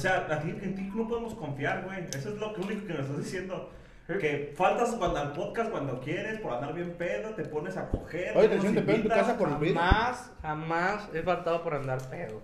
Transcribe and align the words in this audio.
sea, 0.00 0.26
a 0.30 0.40
ti, 0.40 0.50
en 0.50 0.74
ti 0.74 0.90
no 0.94 1.06
podemos 1.08 1.34
confiar, 1.34 1.84
güey. 1.84 2.04
Eso 2.08 2.30
es 2.30 2.36
lo 2.36 2.52
que 2.54 2.60
único 2.62 2.86
que 2.86 2.94
nos 2.94 3.02
estás 3.02 3.18
diciendo. 3.24 3.70
Que 4.06 4.52
faltas 4.56 4.90
cuando 4.96 5.20
al 5.20 5.32
podcast 5.32 5.70
cuando 5.70 6.00
quieres, 6.00 6.40
por 6.40 6.52
andar 6.52 6.74
bien 6.74 6.94
pedo, 6.98 7.30
te 7.34 7.44
pones 7.44 7.76
a 7.76 7.88
coger. 7.88 8.36
Oye, 8.36 8.56
no 8.56 8.62
te 8.62 8.82
pedo 8.82 8.96
en 8.96 9.02
tu 9.04 9.08
casa 9.08 9.38
por 9.38 9.48
el. 9.48 9.74
Jamás, 9.74 10.32
jamás 10.42 11.08
he 11.14 11.22
faltado 11.22 11.62
por 11.62 11.74
andar 11.74 12.00
pedo. 12.08 12.42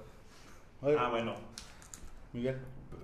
Oye, 0.80 0.96
Ah, 0.96 1.08
bueno. 1.10 1.34
Miguel. 2.32 2.56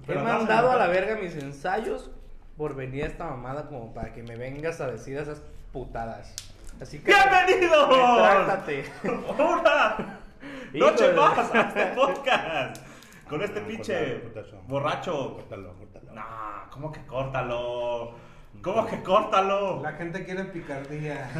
He 0.02 0.06
Pero 0.06 0.20
andabas 0.20 0.42
mandado 0.42 0.70
a 0.70 0.76
la 0.76 0.86
verga 0.86 1.16
mis 1.16 1.34
ensayos 1.34 2.10
por 2.56 2.76
venir 2.76 3.02
a 3.02 3.06
esta 3.08 3.24
mamada 3.24 3.66
como 3.66 3.92
para 3.92 4.12
que 4.12 4.22
me 4.22 4.36
vengas 4.36 4.80
a 4.80 4.88
decir 4.88 5.16
esas 5.18 5.42
putadas. 5.72 6.32
Así 6.80 6.98
que... 7.00 7.12
¡Bienvenidos! 7.12 7.88
¡Una! 9.38 10.20
Hijo 10.72 10.86
¡Noche 10.86 11.12
más 11.14 11.52
a 11.52 11.60
este 11.60 11.86
podcast! 11.96 12.91
Con 13.32 13.40
este 13.40 13.62
No, 13.62 13.66
pinche 13.66 14.20
borracho. 14.68 15.36
Córtalo, 15.36 15.72
córtalo. 15.78 16.12
Nah, 16.12 16.68
¿cómo 16.70 16.92
que 16.92 17.00
córtalo? 17.06 18.14
¿Cómo 18.60 18.86
que 18.86 19.02
córtalo? 19.02 19.80
La 19.82 19.92
gente 19.92 20.22
quiere 20.22 20.44
picardía. 20.44 21.30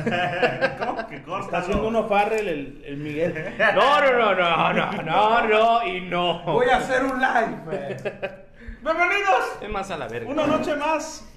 ¿Cómo 0.79 1.07
que 1.07 1.23
córtalo? 1.23 1.45
Está 1.45 1.59
haciendo 1.59 1.89
uno 1.89 2.09
Farrell 2.09 2.49
el, 2.49 2.83
el 2.87 2.97
Miguel. 2.97 3.35
No, 3.75 4.01
no, 4.01 4.35
no, 4.35 4.35
no, 4.35 4.73
no, 4.73 5.03
no, 5.03 5.47
no 5.49 5.87
y 5.87 6.01
no. 6.01 6.43
Voy 6.45 6.71
a 6.71 6.79
hacer 6.79 7.05
un 7.05 7.21
live. 7.21 7.59
eh. 7.73 8.47
¡Bienvenidos! 8.83 9.59
Es 9.61 9.69
más 9.69 9.91
a 9.91 9.99
la 9.99 10.09
verga. 10.09 10.31
Una 10.31 10.47
noche 10.47 10.75
más. 10.77 11.29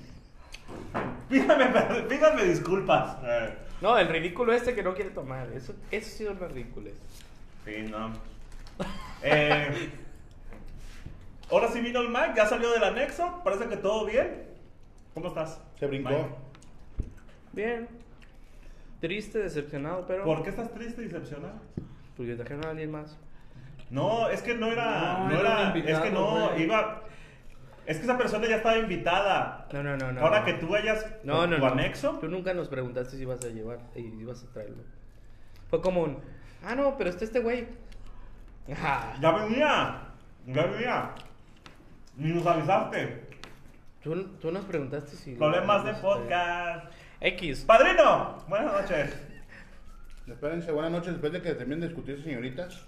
Pídame, 1.27 1.65
pídame 2.07 2.43
disculpas. 2.43 3.17
Eh, 3.25 3.57
No, 3.81 3.97
el 3.97 4.07
ridículo 4.07 4.53
este 4.53 4.73
que 4.73 4.83
no 4.83 4.93
quiere 4.93 5.09
tomar. 5.09 5.49
Eso, 5.53 5.73
eso 5.91 6.09
sí 6.17 6.23
es 6.23 6.29
una 6.29 6.47
ridícula. 6.47 6.91
Sí, 7.65 7.85
no. 7.91 8.13
Eh, 9.21 9.89
ahora 11.51 11.67
sí 11.69 11.81
vino 11.81 11.99
el 12.01 12.09
Mike, 12.09 12.33
ya 12.35 12.45
salió 12.45 12.71
del 12.71 12.83
anexo. 12.83 13.41
Parece 13.43 13.67
que 13.67 13.77
todo 13.77 14.05
bien. 14.05 14.43
¿Cómo 15.13 15.27
estás? 15.27 15.61
Se 15.79 15.87
brincó. 15.87 16.09
Mike? 16.09 16.29
Bien. 17.53 17.87
Triste, 19.01 19.39
decepcionado, 19.39 20.05
pero. 20.07 20.23
¿Por 20.23 20.43
qué 20.43 20.49
estás 20.49 20.73
triste 20.73 21.01
y 21.01 21.05
decepcionado? 21.05 21.55
Porque 22.17 22.35
trajeron 22.35 22.65
a 22.65 22.69
alguien 22.69 22.91
más. 22.91 23.17
No, 23.89 24.29
es 24.29 24.41
que 24.41 24.55
no 24.55 24.67
era. 24.67 25.19
No, 25.19 25.29
No, 25.29 25.39
era 25.39 25.51
era. 25.51 25.61
un 25.61 25.67
invitado, 25.77 25.97
es 25.97 26.09
que 26.09 26.11
no, 26.11 26.49
güey. 26.49 26.63
iba. 26.63 27.01
Es 27.85 27.97
que 27.97 28.03
esa 28.03 28.17
persona 28.17 28.47
ya 28.47 28.55
estaba 28.55 28.77
invitada. 28.77 29.67
No, 29.71 29.83
no, 29.83 29.95
no, 29.95 30.11
no. 30.11 30.21
Ahora 30.21 30.39
no. 30.39 30.45
que 30.45 30.53
tú 30.53 30.67
vayas 30.69 31.05
No, 31.23 31.47
tu 31.47 31.57
no. 31.57 31.65
anexo. 31.67 32.17
Tú 32.19 32.27
nunca 32.27 32.53
nos 32.55 32.67
preguntaste 32.67 33.15
si 33.17 33.21
ibas 33.21 33.43
a 33.45 33.49
llevar 33.49 33.77
y 33.95 33.99
ibas 33.99 34.43
a 34.43 34.47
traerlo. 34.53 34.83
Fue 35.69 35.81
como 35.81 36.01
un. 36.01 36.17
Ah, 36.63 36.73
no, 36.73 36.97
pero 36.97 37.11
está 37.11 37.25
este 37.25 37.39
güey. 37.41 37.67
Ah, 38.81 39.13
Ya 39.21 39.31
venía. 39.31 40.01
Ya 40.47 40.65
venía. 40.65 41.11
Ni 42.17 42.31
nos 42.33 42.45
avisaste. 42.45 43.27
tú, 44.03 44.23
tú 44.39 44.51
nos 44.51 44.65
preguntaste 44.65 45.15
si. 45.15 45.35
Problemas 45.35 45.83
de 45.85 45.91
traer. 45.91 46.01
podcast. 46.03 46.85
X. 47.21 47.63
Padrino, 47.65 48.37
buenas 48.47 48.73
noches. 48.73 49.15
Espérense, 50.27 50.71
buenas 50.71 50.91
noches 50.91 51.11
después 51.13 51.31
de 51.33 51.41
que 51.41 51.53
terminen 51.53 51.81
de 51.81 51.87
discutir, 51.87 52.21
señoritas. 52.23 52.83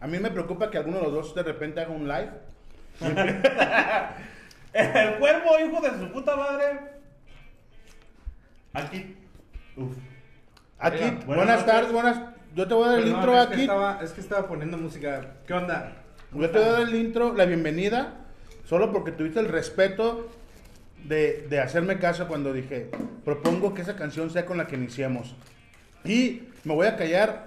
A 0.00 0.06
mí 0.06 0.18
me 0.18 0.30
preocupa 0.30 0.70
que 0.70 0.78
alguno 0.78 0.98
de 0.98 1.04
los 1.04 1.12
dos 1.12 1.34
de 1.34 1.42
repente 1.42 1.80
haga 1.80 1.90
un 1.92 2.06
live. 2.08 2.30
El 4.72 5.14
cuervo, 5.18 5.50
hijo 5.60 5.80
de 5.80 5.90
su 5.98 6.12
puta 6.12 6.36
madre. 6.36 6.80
Aquí. 8.72 9.16
Uf. 9.76 9.92
Aquí, 10.78 10.98
buenas 10.98 11.26
buenas, 11.26 11.66
tardes, 11.66 11.92
buenas. 11.92 12.20
Yo 12.54 12.66
te 12.68 12.74
voy 12.74 12.84
a 12.84 12.90
dar 12.90 12.98
el 12.98 13.04
Perdón, 13.04 13.20
intro 13.20 13.40
es 13.40 13.46
que 13.46 13.52
aquí. 13.54 13.62
estaba- 13.62 13.98
es 14.02 14.12
que 14.12 14.20
estaba 14.20 14.46
poniendo 14.48 14.76
música. 14.76 15.34
¿Qué 15.46 15.54
onda? 15.54 15.92
Yo 16.34 16.50
te 16.50 16.58
voy 16.58 16.66
a 16.66 16.72
dar 16.72 16.82
el 16.82 16.94
intro, 16.96 17.32
la 17.32 17.44
bienvenida, 17.44 18.14
solo 18.68 18.92
porque 18.92 19.12
tuviste 19.12 19.38
el 19.38 19.46
respeto 19.46 20.28
de, 21.04 21.46
de 21.48 21.60
hacerme 21.60 22.00
caso 22.00 22.26
cuando 22.26 22.52
dije, 22.52 22.90
propongo 23.24 23.72
que 23.72 23.82
esa 23.82 23.94
canción 23.94 24.30
sea 24.30 24.44
con 24.44 24.58
la 24.58 24.66
que 24.66 24.74
iniciemos. 24.74 25.36
Y 26.04 26.42
me 26.64 26.74
voy 26.74 26.88
a 26.88 26.96
callar 26.96 27.46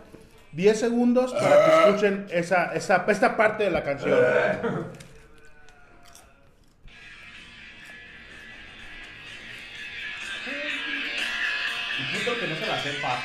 10 0.54 0.80
segundos 0.80 1.34
para 1.34 1.66
que 1.66 1.90
escuchen 1.90 2.28
esa, 2.32 2.74
esa, 2.74 3.06
esta 3.10 3.36
parte 3.36 3.66
de 3.66 3.72
la 3.72 3.84
canción. 3.84 4.18
Que 12.40 12.48
no 12.48 12.56
se 12.56 12.68
la 12.68 12.80
sepa. 12.84 13.20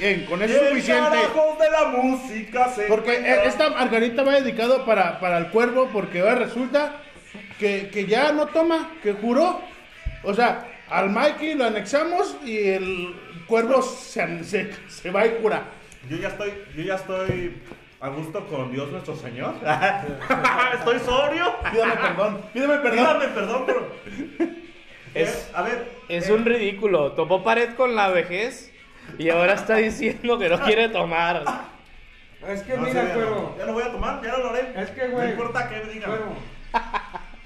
Bien, 0.00 0.24
con 0.26 0.42
eso 0.42 0.54
es 0.54 0.68
suficiente. 0.70 1.02
carajo 1.10 1.56
de 1.60 1.70
la 1.70 1.84
música 1.90 2.68
se 2.70 2.82
Porque 2.84 3.16
encuentra. 3.16 3.44
e- 3.44 3.48
esta 3.48 3.70
margarita 3.70 4.22
va 4.22 4.40
dedicado 4.40 4.84
para, 4.84 5.20
para 5.20 5.38
el 5.38 5.48
cuervo, 5.48 5.88
porque 5.92 6.20
ahora 6.20 6.36
resulta 6.36 6.96
que, 7.58 7.90
que 7.92 8.06
ya 8.06 8.32
no 8.32 8.46
toma, 8.46 8.90
que 9.02 9.12
juró. 9.12 9.60
O 10.22 10.34
sea, 10.34 10.66
al 10.88 11.10
Mikey 11.10 11.54
lo 11.54 11.64
anexamos 11.66 12.36
y 12.44 12.58
el 12.68 13.14
cuervo 13.46 13.82
se, 13.82 14.42
se, 14.44 14.70
se 14.88 15.10
va 15.10 15.26
y 15.26 15.36
jura. 15.40 15.64
Yo 16.08 16.16
ya 16.16 16.28
estoy, 16.28 16.52
yo 16.76 16.82
ya 16.82 16.94
estoy 16.94 17.60
a 18.00 18.08
gusto 18.08 18.46
con 18.46 18.72
Dios 18.72 18.90
nuestro 18.90 19.14
Señor. 19.16 19.54
estoy 20.78 20.98
sobrio. 21.00 21.54
Pídame 21.70 21.94
perdón, 21.96 22.40
pídame 22.52 22.76
perdón. 22.78 22.98
Pídame 22.98 23.28
perdón, 23.28 23.62
pero. 23.66 23.86
Es- 25.14 25.28
Eh, 25.48 25.50
a 25.54 25.62
ver. 25.62 25.90
Es 26.08 26.28
eh, 26.28 26.32
un 26.32 26.44
ridículo. 26.44 27.12
Tomó 27.12 27.42
pared 27.42 27.74
con 27.74 27.96
la 27.96 28.08
vejez 28.10 28.69
y 29.18 29.28
ahora 29.30 29.54
está 29.54 29.76
diciendo 29.76 30.38
que 30.38 30.48
no 30.48 30.60
quiere 30.60 30.88
tomar. 30.88 31.42
Es 32.48 32.62
que 32.62 32.74
no, 32.76 32.82
mira, 32.82 33.02
sí, 33.02 33.08
ya 33.08 33.14
cuervo. 33.14 33.50
no, 33.52 33.58
ya 33.58 33.66
no 33.66 33.72
voy 33.74 33.82
a 33.82 33.92
tomar, 33.92 34.22
ya 34.22 34.36
lo 34.38 34.50
haré. 34.50 34.72
Es 34.82 34.90
que, 34.90 35.08
güey. 35.08 35.26
No 35.26 35.32
importa 35.32 35.68
qué 35.68 35.82
me 35.84 35.92
digan. 35.92 36.10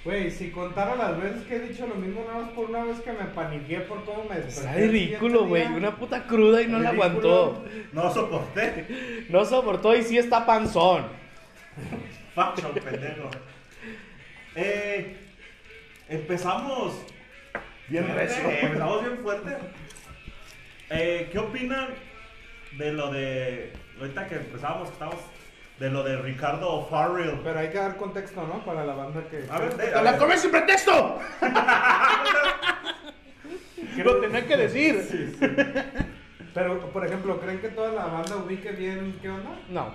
Güey, 0.05 0.31
si 0.31 0.51
contara 0.51 0.95
las 0.97 1.19
veces 1.19 1.43
que 1.47 1.57
he 1.57 1.61
dicho 1.61 1.87
lo 1.87 1.95
mismo, 1.95 2.23
nada 2.29 2.43
más 2.43 2.51
por 2.51 2.69
una 2.69 2.85
vez 2.85 3.01
que 3.01 3.11
me 3.11 3.25
paniqué 3.25 3.81
por 3.81 4.05
cómo 4.05 4.25
me 4.25 4.37
desperté. 4.37 4.61
Está 4.69 4.77
el 4.77 4.91
ridículo, 4.93 5.47
güey. 5.47 5.67
día. 5.67 5.77
Una 5.77 5.97
puta 5.97 6.25
cruda 6.27 6.61
y 6.61 6.67
no 6.69 6.79
la 6.79 6.91
Ridículo. 6.91 7.05
aguantó. 7.23 7.65
No 7.93 8.13
soporté. 8.13 9.25
No 9.31 9.45
soportó 9.47 9.97
y 9.97 10.03
sí 10.03 10.19
está 10.19 10.45
panzón. 10.45 11.07
Facho, 12.35 12.71
pendejo. 12.73 13.31
Eh, 14.55 15.17
empezamos. 16.09 17.01
Bien 17.89 18.05
fuerte, 18.05 18.21
recio. 18.27 18.51
Empezamos 18.51 19.01
bien 19.03 19.19
fuerte. 19.23 19.57
Eh, 20.91 21.29
¿Qué 21.33 21.39
opinan 21.39 21.89
de 22.79 22.93
lo 22.93 23.11
de. 23.13 23.73
Ahorita 24.01 24.27
que 24.29 24.37
empezamos, 24.37 24.89
que 24.89 24.93
estamos. 24.95 25.17
De 25.79 25.91
lo 25.91 26.05
de 26.05 26.17
Ricardo 26.23 26.87
Farrell. 26.89 27.41
Pero 27.43 27.59
hay 27.59 27.69
que 27.71 27.79
dar 27.79 27.97
contexto, 27.97 28.47
¿no? 28.47 28.65
Para 28.65 28.85
la 28.85 28.95
banda 28.95 29.25
que. 29.29 29.45
A 29.51 29.59
ver, 29.59 29.77
de- 29.77 29.89
¡Te 29.89 30.03
la 30.03 30.17
comes 30.19 30.41
sin 30.41 30.51
pretexto! 30.53 31.19
Lo 33.97 34.21
tenía 34.21 34.47
que 34.47 34.57
decir. 34.57 35.37
Pero, 36.53 36.81
por 36.93 37.07
ejemplo, 37.07 37.41
¿creen 37.41 37.61
que 37.61 37.69
toda 37.69 37.93
la 37.93 38.07
banda 38.07 38.37
ubique 38.37 38.71
bien 38.73 39.19
qué 39.23 39.29
onda? 39.31 39.51
No. 39.69 39.93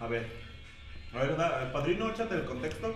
A 0.00 0.06
ver. 0.06 0.26
A 1.14 1.18
ver, 1.18 1.36
da- 1.36 1.62
el 1.62 1.70
padrino, 1.72 2.10
échate 2.10 2.34
el 2.36 2.44
contexto. 2.44 2.94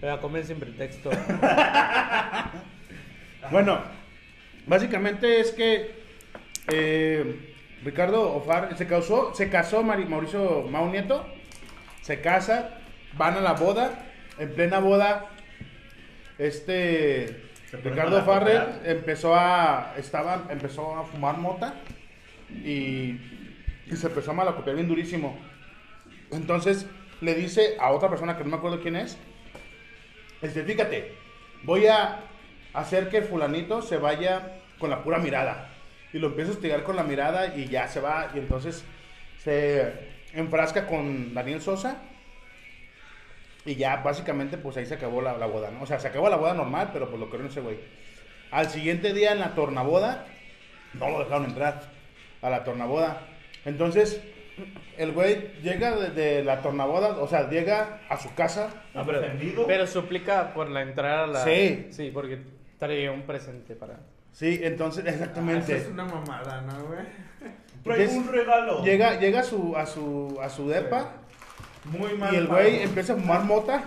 Voy 0.00 0.10
a 0.10 0.20
comer 0.20 0.44
sin 0.44 0.58
pretexto. 0.58 1.10
Bueno, 3.50 3.80
básicamente 4.66 5.40
es 5.40 5.52
que 5.52 5.94
eh, 6.68 7.54
Ricardo 7.84 8.34
Ofar 8.34 8.76
se 8.76 8.86
casó, 8.86 9.34
se 9.34 9.48
casó 9.48 9.82
Mauricio 9.82 10.62
Mau 10.62 10.90
Nieto, 10.90 11.26
se 12.02 12.20
casa, 12.20 12.80
van 13.14 13.34
a 13.34 13.40
la 13.40 13.52
boda, 13.52 14.06
en 14.38 14.54
plena 14.54 14.78
boda, 14.78 15.30
este 16.38 17.42
Ricardo 17.84 18.22
Farrell 18.24 18.80
empezó 18.84 19.34
a 19.34 19.94
estaba 19.96 20.46
empezó 20.50 20.96
a 20.96 21.04
fumar 21.04 21.38
mota 21.38 21.74
y, 22.50 23.18
y 23.86 23.96
se 23.96 24.06
empezó 24.08 24.32
a 24.32 24.34
malacopiar 24.34 24.76
bien 24.76 24.88
durísimo. 24.88 25.38
Entonces 26.30 26.86
le 27.20 27.34
dice 27.34 27.76
a 27.80 27.92
otra 27.92 28.08
persona 28.08 28.36
que 28.36 28.44
no 28.44 28.50
me 28.50 28.56
acuerdo 28.56 28.80
quién 28.80 28.96
es, 28.96 29.18
este, 30.42 30.62
fíjate, 30.64 31.14
voy 31.62 31.86
a 31.86 32.20
hacer 32.76 33.08
que 33.08 33.22
fulanito 33.22 33.82
se 33.82 33.96
vaya 33.96 34.60
con 34.78 34.90
la 34.90 35.02
pura 35.02 35.18
mirada. 35.18 35.70
Y 36.12 36.18
lo 36.18 36.28
empieza 36.28 36.50
a 36.50 36.54
hostigar 36.54 36.82
con 36.82 36.96
la 36.96 37.02
mirada 37.02 37.56
y 37.56 37.66
ya 37.66 37.88
se 37.88 38.00
va. 38.00 38.30
Y 38.34 38.38
entonces 38.38 38.84
se 39.38 39.92
enfrasca 40.32 40.86
con 40.86 41.34
Daniel 41.34 41.60
Sosa. 41.60 41.96
Y 43.64 43.74
ya 43.74 43.96
básicamente 43.96 44.58
pues 44.58 44.76
ahí 44.76 44.86
se 44.86 44.94
acabó 44.94 45.20
la, 45.20 45.36
la 45.36 45.46
boda, 45.46 45.70
¿no? 45.70 45.82
O 45.82 45.86
sea, 45.86 45.98
se 45.98 46.08
acabó 46.08 46.28
la 46.28 46.36
boda 46.36 46.54
normal, 46.54 46.90
pero 46.92 47.08
pues 47.08 47.18
lo 47.18 47.28
querían 47.30 47.48
ese 47.48 47.60
güey. 47.60 47.78
Al 48.52 48.68
siguiente 48.70 49.12
día 49.12 49.32
en 49.32 49.40
la 49.40 49.54
tornaboda, 49.54 50.24
no 50.94 51.10
lo 51.10 51.18
dejaron 51.18 51.46
entrar. 51.46 51.82
a 52.42 52.50
la 52.50 52.62
tornaboda. 52.62 53.22
Entonces, 53.64 54.22
el 54.96 55.12
güey 55.12 55.50
llega 55.62 55.96
de, 55.96 56.10
de 56.10 56.44
la 56.44 56.62
tornaboda, 56.62 57.18
o 57.18 57.26
sea, 57.26 57.50
llega 57.50 58.00
a 58.08 58.16
su 58.18 58.32
casa. 58.34 58.84
No, 58.94 59.04
pero, 59.04 59.20
pero 59.66 59.86
suplica 59.86 60.54
por 60.54 60.70
la 60.70 60.82
entrada 60.82 61.24
a 61.24 61.26
la. 61.26 61.44
Sí. 61.44 61.88
Sí, 61.90 62.10
porque 62.14 62.38
trae 62.78 63.08
un 63.10 63.22
presente 63.22 63.74
para. 63.74 64.00
Sí, 64.32 64.60
entonces, 64.62 65.04
Eso 65.06 65.14
exactamente. 65.14 65.76
es 65.76 65.88
una 65.88 66.04
mamada, 66.04 66.60
¿no, 66.62 66.84
güey? 66.86 67.00
Trae 67.84 68.08
un 68.08 68.28
regalo. 68.28 68.82
Llega, 68.84 69.18
llega 69.20 69.40
a 69.40 69.44
su, 69.44 69.76
a 69.76 69.86
su, 69.86 70.38
a 70.42 70.48
su 70.48 70.68
depa 70.68 71.12
Muy 71.84 72.14
mal. 72.18 72.34
y 72.34 72.36
el 72.36 72.46
güey 72.48 72.82
empieza 72.82 73.12
a 73.12 73.16
fumar 73.16 73.44
mota. 73.44 73.84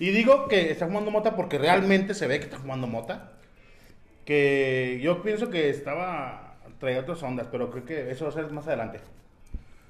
Y 0.00 0.10
digo 0.10 0.48
que 0.48 0.70
está 0.72 0.86
fumando 0.86 1.10
mota 1.10 1.36
porque 1.36 1.56
realmente 1.56 2.14
se 2.14 2.26
ve 2.26 2.38
que 2.38 2.46
está 2.46 2.58
fumando 2.58 2.86
mota. 2.88 3.32
Que 4.24 4.98
yo 5.02 5.22
pienso 5.22 5.50
que 5.50 5.70
estaba, 5.70 6.56
traía 6.80 7.00
otras 7.00 7.22
ondas, 7.22 7.46
pero 7.50 7.70
creo 7.70 7.84
que 7.84 8.10
eso 8.10 8.24
va 8.24 8.30
a 8.30 8.34
ser 8.34 8.50
más 8.50 8.66
adelante. 8.66 8.98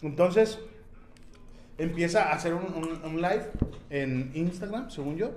Entonces, 0.02 0.59
empieza 1.79 2.25
a 2.31 2.32
hacer 2.35 2.52
un, 2.55 2.64
un- 2.75 3.00
un 3.02 3.17
live 3.23 3.47
en 3.91 4.31
Instagram, 4.35 4.91
según 4.91 5.17
yo. 5.17 5.31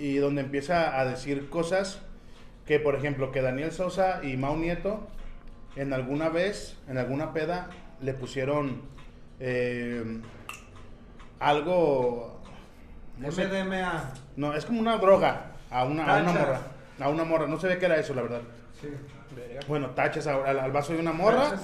Y 0.00 0.16
donde 0.16 0.40
empieza 0.40 0.98
a 0.98 1.04
decir 1.04 1.50
cosas 1.50 2.00
que, 2.64 2.80
por 2.80 2.94
ejemplo, 2.94 3.32
que 3.32 3.42
Daniel 3.42 3.70
Sosa 3.70 4.20
y 4.24 4.38
Mau 4.38 4.56
Nieto 4.56 5.06
en 5.76 5.92
alguna 5.92 6.30
vez, 6.30 6.78
en 6.88 6.96
alguna 6.96 7.34
peda, 7.34 7.68
le 8.00 8.14
pusieron 8.14 8.80
eh, 9.40 10.22
algo... 11.38 12.40
No 13.18 13.30
sé, 13.30 13.46
MDMA. 13.46 14.14
no, 14.36 14.54
es 14.54 14.64
como 14.64 14.80
una 14.80 14.96
droga 14.96 15.52
a 15.70 15.84
una, 15.84 16.06
a 16.06 16.22
una 16.22 16.32
morra. 16.32 16.60
A 16.98 17.08
una 17.10 17.24
morra. 17.24 17.46
No 17.46 17.60
se 17.60 17.66
ve 17.66 17.76
que 17.76 17.84
era 17.84 17.96
eso, 17.96 18.14
la 18.14 18.22
verdad. 18.22 18.40
Sí. 18.80 18.88
Bueno, 19.68 19.90
tachas 19.90 20.26
al, 20.26 20.58
al 20.58 20.72
vaso 20.72 20.94
de 20.94 21.00
una 21.00 21.12
morra. 21.12 21.58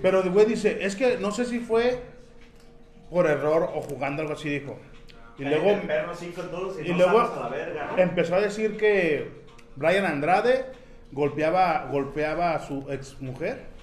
Pero 0.00 0.22
el 0.22 0.30
güey 0.30 0.46
dice, 0.46 0.78
es 0.80 0.96
que 0.96 1.18
no 1.18 1.30
sé 1.30 1.44
si 1.44 1.60
fue 1.60 2.00
por 3.10 3.26
error 3.26 3.70
o 3.74 3.82
jugando 3.82 4.22
algo 4.22 4.32
así, 4.32 4.48
dijo. 4.48 4.78
Y 5.38 5.44
luego 5.44 5.66
Cállate, 5.66 5.86
perro, 5.86 6.14
cinco 6.14 6.42
todos 6.42 6.78
y, 6.80 6.86
y 6.86 6.90
no 6.92 6.96
luego 6.98 7.18
salgas 7.18 7.36
a 7.36 7.40
la 7.40 7.48
verga, 7.48 7.90
¿no? 7.94 7.98
empezó 8.02 8.34
a 8.36 8.40
decir 8.40 8.76
que 8.76 9.30
Brian 9.76 10.04
Andrade 10.06 10.66
golpeaba, 11.12 11.88
golpeaba 11.90 12.54
a 12.54 12.58
su 12.60 12.86
ex 12.90 13.20
mujer. 13.20 13.74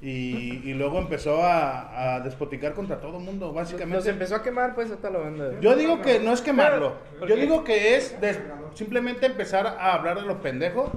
Y, 0.00 0.60
y 0.68 0.74
luego 0.74 0.98
empezó 0.98 1.44
a, 1.44 2.14
a 2.16 2.20
despoticar 2.20 2.74
contra 2.74 3.00
todo 3.00 3.18
el 3.18 3.22
mundo, 3.24 3.46
Nos 3.46 3.54
básicamente. 3.54 4.10
empezó 4.10 4.34
a 4.34 4.42
quemar, 4.42 4.74
pues, 4.74 4.90
hasta 4.90 5.10
la 5.10 5.18
banda. 5.20 5.60
Yo 5.60 5.76
digo 5.76 6.02
que 6.02 6.18
no 6.18 6.32
es 6.32 6.40
quemarlo. 6.40 6.96
¿Por 7.20 7.28
Yo 7.28 7.36
digo 7.36 7.62
que 7.62 7.94
es 7.94 8.16
simplemente 8.74 9.26
empezar 9.26 9.64
a 9.64 9.92
hablar 9.94 10.20
de 10.20 10.26
lo 10.26 10.42
pendejo. 10.42 10.90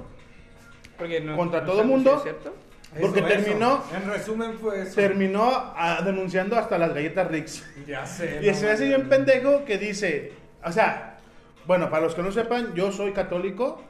Porque 0.98 1.20
no, 1.20 1.36
contra 1.36 1.60
no 1.60 1.66
todo 1.66 1.84
mundo. 1.84 2.10
si 2.10 2.16
es 2.16 2.22
cierto. 2.24 2.52
Porque 3.00 3.20
Eso, 3.20 3.28
terminó- 3.28 3.84
eso. 3.88 3.96
En 3.96 4.10
resumen 4.10 4.58
fue 4.58 4.82
eso. 4.82 4.94
Terminó 4.94 5.50
ah, 5.52 6.00
denunciando 6.04 6.56
hasta 6.56 6.78
las 6.78 6.94
galletas 6.94 7.28
Rix. 7.28 7.64
Ya 7.86 8.06
sé. 8.06 8.40
Y 8.42 8.46
no, 8.48 8.54
se 8.54 8.66
me 8.66 8.72
hace 8.72 8.86
bien 8.86 9.08
pendejo 9.08 9.64
que 9.64 9.78
dice, 9.78 10.32
o 10.64 10.72
sea, 10.72 11.18
bueno, 11.66 11.90
para 11.90 12.04
los 12.04 12.14
que 12.14 12.22
no 12.22 12.32
sepan, 12.32 12.74
yo 12.74 12.92
soy 12.92 13.12
católico, 13.12 13.82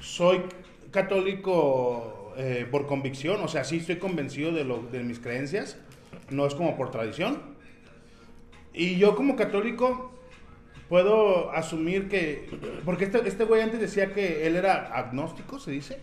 soy 0.00 0.42
católico 0.90 2.32
eh, 2.36 2.66
por 2.70 2.86
convicción, 2.86 3.42
o 3.42 3.48
sea, 3.48 3.64
sí 3.64 3.78
estoy 3.78 3.96
convencido 3.96 4.52
de, 4.52 4.64
lo, 4.64 4.78
de 4.78 5.02
mis 5.02 5.18
creencias, 5.18 5.78
no 6.30 6.46
es 6.46 6.54
como 6.54 6.76
por 6.76 6.90
tradición. 6.90 7.56
Y 8.72 8.96
yo 8.96 9.16
como 9.16 9.36
católico 9.36 10.12
puedo 10.88 11.50
asumir 11.50 12.08
que, 12.08 12.48
porque 12.84 13.04
este, 13.04 13.26
este 13.26 13.44
güey 13.44 13.62
antes 13.62 13.80
decía 13.80 14.12
que 14.12 14.46
él 14.46 14.56
era 14.56 14.86
agnóstico, 14.94 15.58
se 15.58 15.70
dice. 15.70 16.00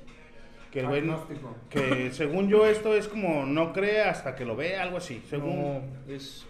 Que 0.74 0.80
el 0.80 0.88
güey 0.88 1.02
no- 1.04 1.14
Agnóstico. 1.14 1.56
que 1.70 2.10
según 2.12 2.50
yo 2.50 2.66
esto 2.66 2.96
es 2.96 3.08
como 3.08 3.46
no 3.46 3.72
cree 3.74 4.02
hasta 4.02 4.36
que 4.36 4.44
lo 4.44 4.56
vea, 4.56 4.82
algo 4.82 4.98
así. 4.98 5.24
Según, 5.30 5.56
No, 6.08 6.14
es. 6.14 6.48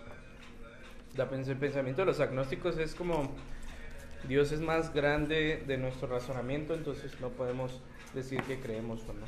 la 1.17 1.25
el 1.25 1.57
pensamiento 1.57 2.01
de 2.01 2.05
los 2.05 2.19
agnósticos 2.21 2.77
es 2.77 2.95
como. 2.95 3.31
Dios 4.27 4.53
es 4.53 4.61
más 4.61 4.93
grande 4.93 5.61
de 5.67 5.77
nuestro 5.77 6.07
razonamiento, 6.07 6.73
entonces 6.73 7.19
no 7.19 7.27
podemos 7.31 7.81
decir 8.13 8.41
que 8.43 8.57
creemos 8.61 9.01
o 9.09 9.13
no. 9.13 9.25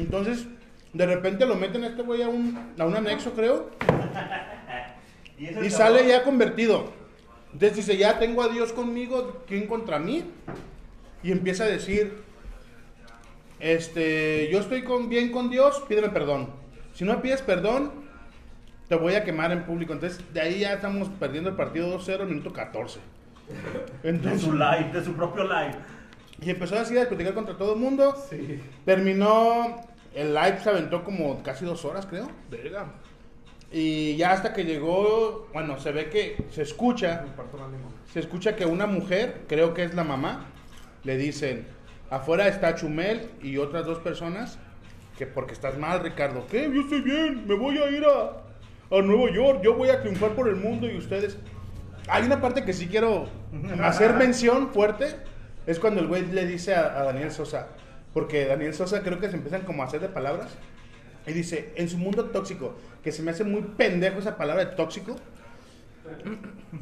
Entonces, 0.00 0.46
de 0.92 1.06
repente 1.06 1.44
lo 1.44 1.56
meten 1.56 1.82
a 1.82 1.88
este 1.88 2.02
güey 2.02 2.22
a 2.22 2.28
un, 2.28 2.74
a 2.78 2.84
un 2.84 2.94
anexo, 2.96 3.32
creo, 3.32 3.70
Y, 5.38 5.48
y 5.66 5.70
sale 5.70 6.06
ya 6.06 6.22
convertido. 6.22 6.92
Entonces 7.52 7.78
dice, 7.78 7.96
ya 7.96 8.20
tengo 8.20 8.42
a 8.44 8.48
Dios 8.48 8.72
conmigo, 8.72 9.42
¿quién 9.48 9.66
contra 9.66 9.98
mí? 9.98 10.22
Y 11.24 11.32
empieza 11.32 11.64
a 11.64 11.66
decir, 11.66 12.22
este, 13.60 14.48
yo 14.50 14.58
estoy 14.58 14.82
con, 14.82 15.08
bien 15.08 15.30
con 15.30 15.50
Dios, 15.50 15.82
pídeme 15.88 16.08
perdón. 16.08 16.50
Si 16.94 17.04
no 17.04 17.14
me 17.14 17.20
pides 17.20 17.42
perdón, 17.42 17.92
te 18.88 18.96
voy 18.96 19.14
a 19.14 19.22
quemar 19.22 19.52
en 19.52 19.64
público. 19.64 19.92
Entonces, 19.92 20.20
de 20.32 20.40
ahí 20.40 20.60
ya 20.60 20.72
estamos 20.72 21.08
perdiendo 21.08 21.50
el 21.50 21.56
partido 21.56 21.98
2-0, 21.98 22.26
minuto 22.26 22.52
14. 22.52 22.98
De 24.02 24.38
su 24.38 24.52
live, 24.52 24.90
de 24.92 25.04
su 25.04 25.14
propio 25.14 25.44
live. 25.44 25.74
y 26.40 26.50
empezó 26.50 26.78
así 26.78 26.96
a 26.98 27.08
platicar 27.08 27.34
contra 27.34 27.56
todo 27.56 27.74
el 27.74 27.80
mundo. 27.80 28.16
Sí. 28.28 28.60
Terminó, 28.84 29.80
el 30.14 30.34
live 30.34 30.58
se 30.62 30.70
aventó 30.70 31.04
como 31.04 31.42
casi 31.42 31.64
dos 31.64 31.84
horas, 31.84 32.06
creo. 32.06 32.28
Verga. 32.50 32.86
Y 33.72 34.16
ya 34.16 34.32
hasta 34.32 34.52
que 34.52 34.64
llegó, 34.64 35.48
bueno, 35.52 35.78
se 35.78 35.92
ve 35.92 36.10
que 36.10 36.44
se 36.50 36.62
escucha, 36.62 37.24
se 38.12 38.18
escucha 38.18 38.56
que 38.56 38.66
una 38.66 38.86
mujer, 38.86 39.42
creo 39.46 39.74
que 39.74 39.84
es 39.84 39.94
la 39.94 40.02
mamá, 40.02 40.46
le 41.04 41.16
dicen, 41.16 41.66
afuera 42.10 42.48
está 42.48 42.74
Chumel 42.74 43.30
y 43.42 43.56
otras 43.56 43.86
dos 43.86 43.98
personas, 44.00 44.58
que 45.16 45.26
porque 45.26 45.54
estás 45.54 45.78
mal, 45.78 46.00
Ricardo. 46.00 46.46
¿Qué? 46.50 46.70
Yo 46.72 46.82
estoy 46.82 47.00
bien, 47.00 47.46
me 47.46 47.54
voy 47.54 47.78
a 47.78 47.90
ir 47.90 48.04
a, 48.04 48.96
a 48.96 49.02
Nueva 49.02 49.32
York, 49.32 49.60
yo 49.62 49.74
voy 49.74 49.88
a 49.88 50.00
triunfar 50.00 50.30
por 50.32 50.48
el 50.48 50.56
mundo 50.56 50.88
y 50.88 50.96
ustedes... 50.96 51.38
Hay 52.08 52.24
una 52.24 52.40
parte 52.40 52.64
que 52.64 52.72
sí 52.72 52.88
quiero 52.88 53.28
hacer 53.82 54.14
mención 54.14 54.72
fuerte, 54.72 55.14
es 55.66 55.78
cuando 55.78 56.00
el 56.00 56.08
güey 56.08 56.26
le 56.26 56.44
dice 56.44 56.74
a, 56.74 57.00
a 57.00 57.04
Daniel 57.04 57.30
Sosa, 57.30 57.68
porque 58.12 58.46
Daniel 58.46 58.74
Sosa 58.74 59.02
creo 59.02 59.20
que 59.20 59.28
se 59.28 59.36
empiezan 59.36 59.62
como 59.62 59.82
a 59.82 59.86
hacer 59.86 60.00
de 60.00 60.08
palabras, 60.08 60.48
y 61.26 61.32
dice, 61.32 61.72
en 61.76 61.88
su 61.88 61.98
mundo 61.98 62.24
tóxico, 62.24 62.74
que 63.04 63.12
se 63.12 63.22
me 63.22 63.30
hace 63.30 63.44
muy 63.44 63.62
pendejo 63.62 64.18
esa 64.18 64.36
palabra 64.36 64.64
de 64.64 64.74
tóxico. 64.74 65.16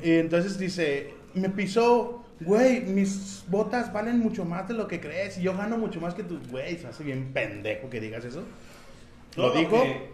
Y 0.00 0.12
entonces 0.12 0.58
dice, 0.58 1.12
me 1.34 1.50
pisó, 1.50 2.24
güey, 2.40 2.80
mis 2.82 3.44
botas 3.48 3.92
valen 3.92 4.18
mucho 4.20 4.44
más 4.44 4.68
de 4.68 4.74
lo 4.74 4.86
que 4.86 5.00
crees 5.00 5.38
y 5.38 5.42
yo 5.42 5.56
gano 5.56 5.76
mucho 5.78 6.00
más 6.00 6.14
que 6.14 6.22
tus, 6.22 6.48
güey, 6.48 6.76
se 6.78 6.86
hace 6.86 7.02
bien 7.04 7.32
pendejo 7.32 7.90
que 7.90 8.00
digas 8.00 8.24
eso. 8.24 8.42
Lo 9.36 9.50
dijo. 9.52 9.82
que- 9.82 10.08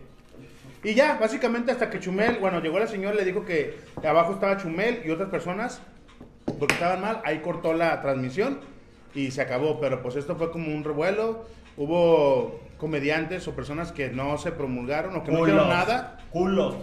Y 0.90 0.94
ya, 0.94 1.16
básicamente 1.18 1.72
hasta 1.72 1.88
que 1.88 1.98
Chumel, 2.00 2.38
bueno, 2.40 2.60
llegó 2.60 2.78
la 2.78 2.86
señora, 2.86 3.14
le 3.16 3.24
dijo 3.24 3.44
que 3.44 3.74
abajo 4.06 4.34
estaba 4.34 4.56
Chumel 4.58 5.02
y 5.04 5.10
otras 5.10 5.30
personas, 5.30 5.80
porque 6.58 6.74
estaban 6.74 7.00
mal, 7.00 7.20
ahí 7.24 7.38
cortó 7.40 7.72
la 7.72 8.00
transmisión 8.02 8.60
y 9.14 9.30
se 9.30 9.40
acabó, 9.40 9.80
pero 9.80 10.02
pues 10.02 10.16
esto 10.16 10.36
fue 10.36 10.50
como 10.50 10.74
un 10.74 10.84
revuelo, 10.84 11.46
hubo 11.78 12.60
comediantes 12.76 13.48
o 13.48 13.54
personas 13.54 13.92
que 13.92 14.10
no 14.10 14.36
se 14.36 14.52
promulgaron 14.52 15.16
o 15.16 15.24
que 15.24 15.32
no 15.32 15.44
dijeron 15.44 15.68
nada, 15.70 16.18
Culos. 16.30 16.74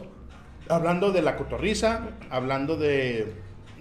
hablando 0.68 1.12
de 1.12 1.22
la 1.22 1.36
cotorriza, 1.38 2.02
hablando 2.32 2.78
de, 2.78 3.32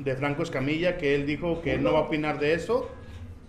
de 0.04 0.16
Franco 0.16 0.42
Escamilla, 0.42 0.96
que 0.96 1.14
él 1.14 1.26
dijo 1.26 1.60
que 1.62 1.74
él 1.74 1.82
no 1.82 1.92
va 1.92 2.00
a 2.00 2.02
opinar 2.02 2.38
de 2.38 2.54
eso. 2.54 2.90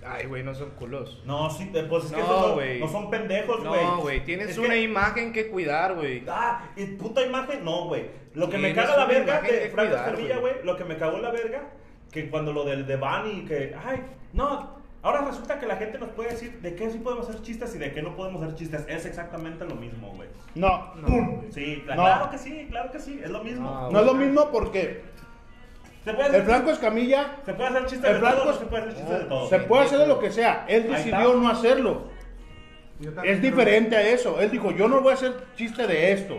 Ay, 0.05 0.25
güey, 0.25 0.43
no 0.43 0.55
son 0.55 0.71
culos. 0.71 1.21
No, 1.25 1.49
sí, 1.51 1.69
eh, 1.73 1.85
pues 1.87 2.05
es 2.05 2.11
que 2.11 2.17
No, 2.21 2.59
esos 2.59 2.79
no, 2.79 2.87
son 2.87 3.09
pendejos, 3.11 3.63
güey. 3.63 3.83
No, 3.85 3.97
güey, 4.01 4.23
tienes 4.25 4.49
Es 4.49 4.57
una 4.57 4.69
que- 4.69 4.81
imagen 4.81 5.31
que 5.31 5.47
cuidar, 5.47 5.93
güey. 5.95 6.23
Ah, 6.27 6.69
y 6.75 6.85
puta 6.85 7.21
imagen, 7.23 7.63
no, 7.63 7.85
güey. 7.85 8.05
Lo 8.33 8.49
que 8.49 8.57
me 8.57 8.73
caga 8.73 8.97
la 8.97 9.05
verga 9.05 9.41
de 9.41 9.69
Franco 9.69 9.95
Escamilla, 9.95 10.37
güey. 10.39 10.53
lo 10.63 10.75
que 10.75 10.85
me 10.85 10.97
cagó 10.97 11.19
la 11.19 11.29
verga, 11.31 11.69
que 12.11 12.29
cuando 12.29 12.51
lo 12.51 12.65
del 12.65 12.87
de 12.87 12.95
Bunny, 12.97 13.45
que, 13.45 13.75
ay, 13.85 14.01
no, 14.33 14.75
ahora 15.03 15.21
resulta 15.21 15.59
que 15.59 15.67
la 15.67 15.75
gente 15.75 15.99
nos 15.99 16.09
puede 16.09 16.31
decir 16.31 16.59
de 16.61 16.73
qué 16.75 16.89
sí 16.89 16.97
podemos 16.97 17.29
hacer 17.29 17.41
chistes 17.43 17.75
y 17.75 17.77
de 17.77 17.91
qué 17.93 18.01
no 18.01 18.15
podemos 18.15 18.41
hacer 18.41 18.55
chistes. 18.55 18.85
Es 18.87 19.05
exactamente 19.05 19.65
lo 19.65 19.75
mismo, 19.75 20.11
güey. 20.15 20.29
No, 20.55 20.93
No. 20.95 21.43
Sí, 21.51 21.83
No. 21.87 21.93
claro 21.93 22.29
que 22.31 22.37
sí, 22.39 22.65
claro 22.69 22.91
que 22.91 22.99
sí, 22.99 23.21
es 23.23 23.29
lo 23.29 23.43
mismo. 23.43 23.69
No, 23.69 23.91
no 23.91 23.99
es 23.99 24.05
lo 24.05 24.13
mismo 24.15 24.49
porque 24.51 25.01
se, 26.03 26.13
puede 26.13 26.27
hacer, 26.29 26.39
el 26.41 26.45
Franco 26.47 26.71
Escamilla 26.71 27.35
se 27.45 27.53
puede 27.53 27.69
hacer 27.69 27.85
chistes 27.85 28.09
el 28.09 28.13
de 28.15 28.19
Franco- 28.19 28.41
todo, 28.43 28.53
se 28.59 28.65
puede 28.65 28.81
hacer 28.83 28.95
chistes 28.95 29.19
de 29.19 29.25
todo. 29.25 29.49
se 29.49 29.59
puede 29.59 29.83
hacer 29.83 29.99
de 29.99 30.07
lo 30.07 30.19
que 30.19 30.31
sea. 30.31 30.65
Él 30.67 30.87
decidió 30.89 31.33
no 31.35 31.49
hacerlo. 31.49 32.07
Es 33.23 33.41
diferente 33.41 33.95
a 33.95 34.01
eso. 34.09 34.39
Él 34.39 34.51
dijo, 34.51 34.71
yo 34.71 34.87
no 34.87 35.01
voy 35.01 35.11
a 35.11 35.15
hacer 35.15 35.33
chiste 35.55 35.87
de 35.87 36.11
esto. 36.11 36.37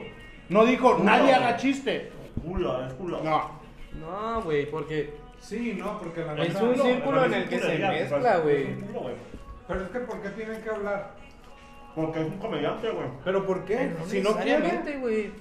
No 0.48 0.64
dijo, 0.64 0.98
nadie 1.02 1.32
haga 1.34 1.56
chiste. 1.56 2.10
Culo, 2.44 2.86
es 2.86 2.92
culo. 2.94 3.20
No. 3.22 3.60
No, 4.00 4.42
güey, 4.42 4.66
porque 4.70 5.14
Sí, 5.40 5.74
no, 5.76 5.98
porque 5.98 6.20
la 6.24 6.40
Es 6.44 6.54
un 6.54 6.70
Culo, 6.72 6.84
círculo 6.84 7.24
en 7.24 7.34
el 7.34 7.48
que 7.48 7.58
se 7.58 7.78
mezcla, 7.78 8.40
pues, 8.42 8.56
es 8.58 8.64
güey. 8.64 8.64
un 8.74 8.80
culo, 8.82 9.00
güey. 9.00 9.14
Pero 9.66 9.82
es 9.82 9.88
que 9.90 9.98
¿por 10.00 10.22
qué 10.22 10.28
tienen 10.30 10.62
que 10.62 10.70
hablar? 10.70 11.10
Porque 11.96 12.20
es 12.20 12.26
un 12.26 12.38
comediante, 12.38 12.90
güey. 12.90 13.06
¿Pero 13.24 13.44
por 13.44 13.64
qué? 13.64 13.92
no 13.98 14.04
si 14.06 14.20
no 14.20 14.30
necesariamente, 14.30 14.96
güey. 14.98 15.32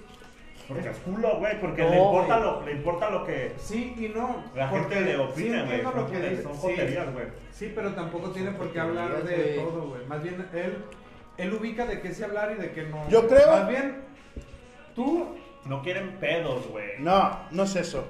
Porque 0.73 0.89
es 0.89 0.97
culo, 0.99 1.37
güey, 1.39 1.59
porque 1.59 1.81
No, 1.83 1.89
le, 1.89 1.97
importa 1.97 2.39
lo, 2.39 2.65
le 2.65 2.71
importa 2.71 3.09
lo 3.09 3.25
que 3.25 3.53
Sí 3.57 3.95
y 3.97 4.09
no. 4.09 4.43
la 4.55 4.69
porque 4.69 4.95
gente 4.95 5.11
le 5.11 5.15
sí 5.17 5.19
opina, 5.21 5.63
güey. 5.63 5.79
entiendo 5.79 5.91
son 5.91 5.99
lo 6.01 6.07
que 6.11 6.17
joder- 6.17 6.29
dice. 6.31 6.43
Son 6.43 6.53
sí. 6.53 6.59
joterías, 6.61 7.13
güey. 7.13 7.25
Sí, 7.51 7.71
pero 7.75 7.93
tampoco 7.93 8.31
tiene 8.31 8.51
por 8.51 8.71
qué 8.71 8.79
hablar 8.79 9.23
de 9.23 9.35
todo, 9.55 9.87
güey. 9.89 10.05
Más 10.05 10.21
bien 10.23 10.45
él 10.53 10.77
él 11.37 11.53
ubica 11.53 11.85
de 11.85 12.01
qué 12.01 12.13
se 12.13 12.23
hablar 12.25 12.53
y 12.57 12.61
de 12.61 12.71
qué 12.71 12.83
no. 12.83 13.07
Yo 13.09 13.27
creo- 13.27 13.47
Más 13.51 13.67
bien, 13.67 13.97
tú. 14.95 15.35
No 15.65 15.81
quieren 15.83 16.17
pedos, 16.19 16.67
güey. 16.69 16.93
No, 16.99 17.37
no 17.51 17.63
es 17.63 17.75
eso. 17.75 18.07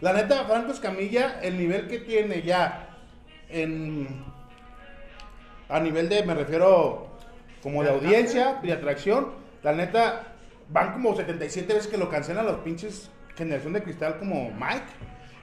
La 0.00 0.12
neta, 0.12 0.44
Franco 0.44 0.70
Escamilla, 0.72 1.40
el 1.42 1.58
nivel 1.58 1.88
que 1.88 1.98
tiene 1.98 2.42
ya 2.42 2.88
en. 3.48 4.24
A 5.68 5.80
nivel 5.80 6.08
de, 6.08 6.22
me 6.24 6.34
refiero, 6.34 7.08
como 7.62 7.82
de 7.82 7.90
audiencia, 7.90 8.60
de 8.62 8.72
atracción, 8.72 9.30
la 9.62 9.72
neta, 9.72 10.33
van 10.68 10.92
como 10.92 11.14
77 11.16 11.72
veces 11.74 11.88
que 11.88 11.98
lo 11.98 12.08
cancelan 12.08 12.46
los 12.46 12.58
pinches 12.58 13.10
generación 13.36 13.72
de 13.72 13.82
cristal 13.82 14.18
como 14.18 14.50
Mike, 14.52 14.84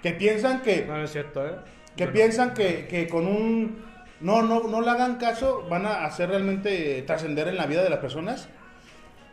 que 0.02 0.12
piensan 0.14 0.62
que. 0.62 0.86
No, 0.86 0.98
no 0.98 1.04
es 1.04 1.12
cierto, 1.12 1.46
¿eh? 1.46 1.56
que 1.98 2.08
piensan 2.08 2.54
que, 2.54 2.88
que 2.88 3.08
con 3.10 3.28
un 3.28 3.84
no 4.22 4.42
no 4.44 4.64
no 4.64 4.80
le 4.82 4.90
hagan 4.90 5.16
caso 5.18 5.68
van 5.70 5.86
a 5.86 6.06
hacer 6.06 6.30
realmente 6.30 7.02
trascender 7.02 7.48
en 7.50 7.58
la 7.58 7.66
vida 7.66 7.84
de 7.84 7.90
las 7.90 8.00
personas 8.00 8.48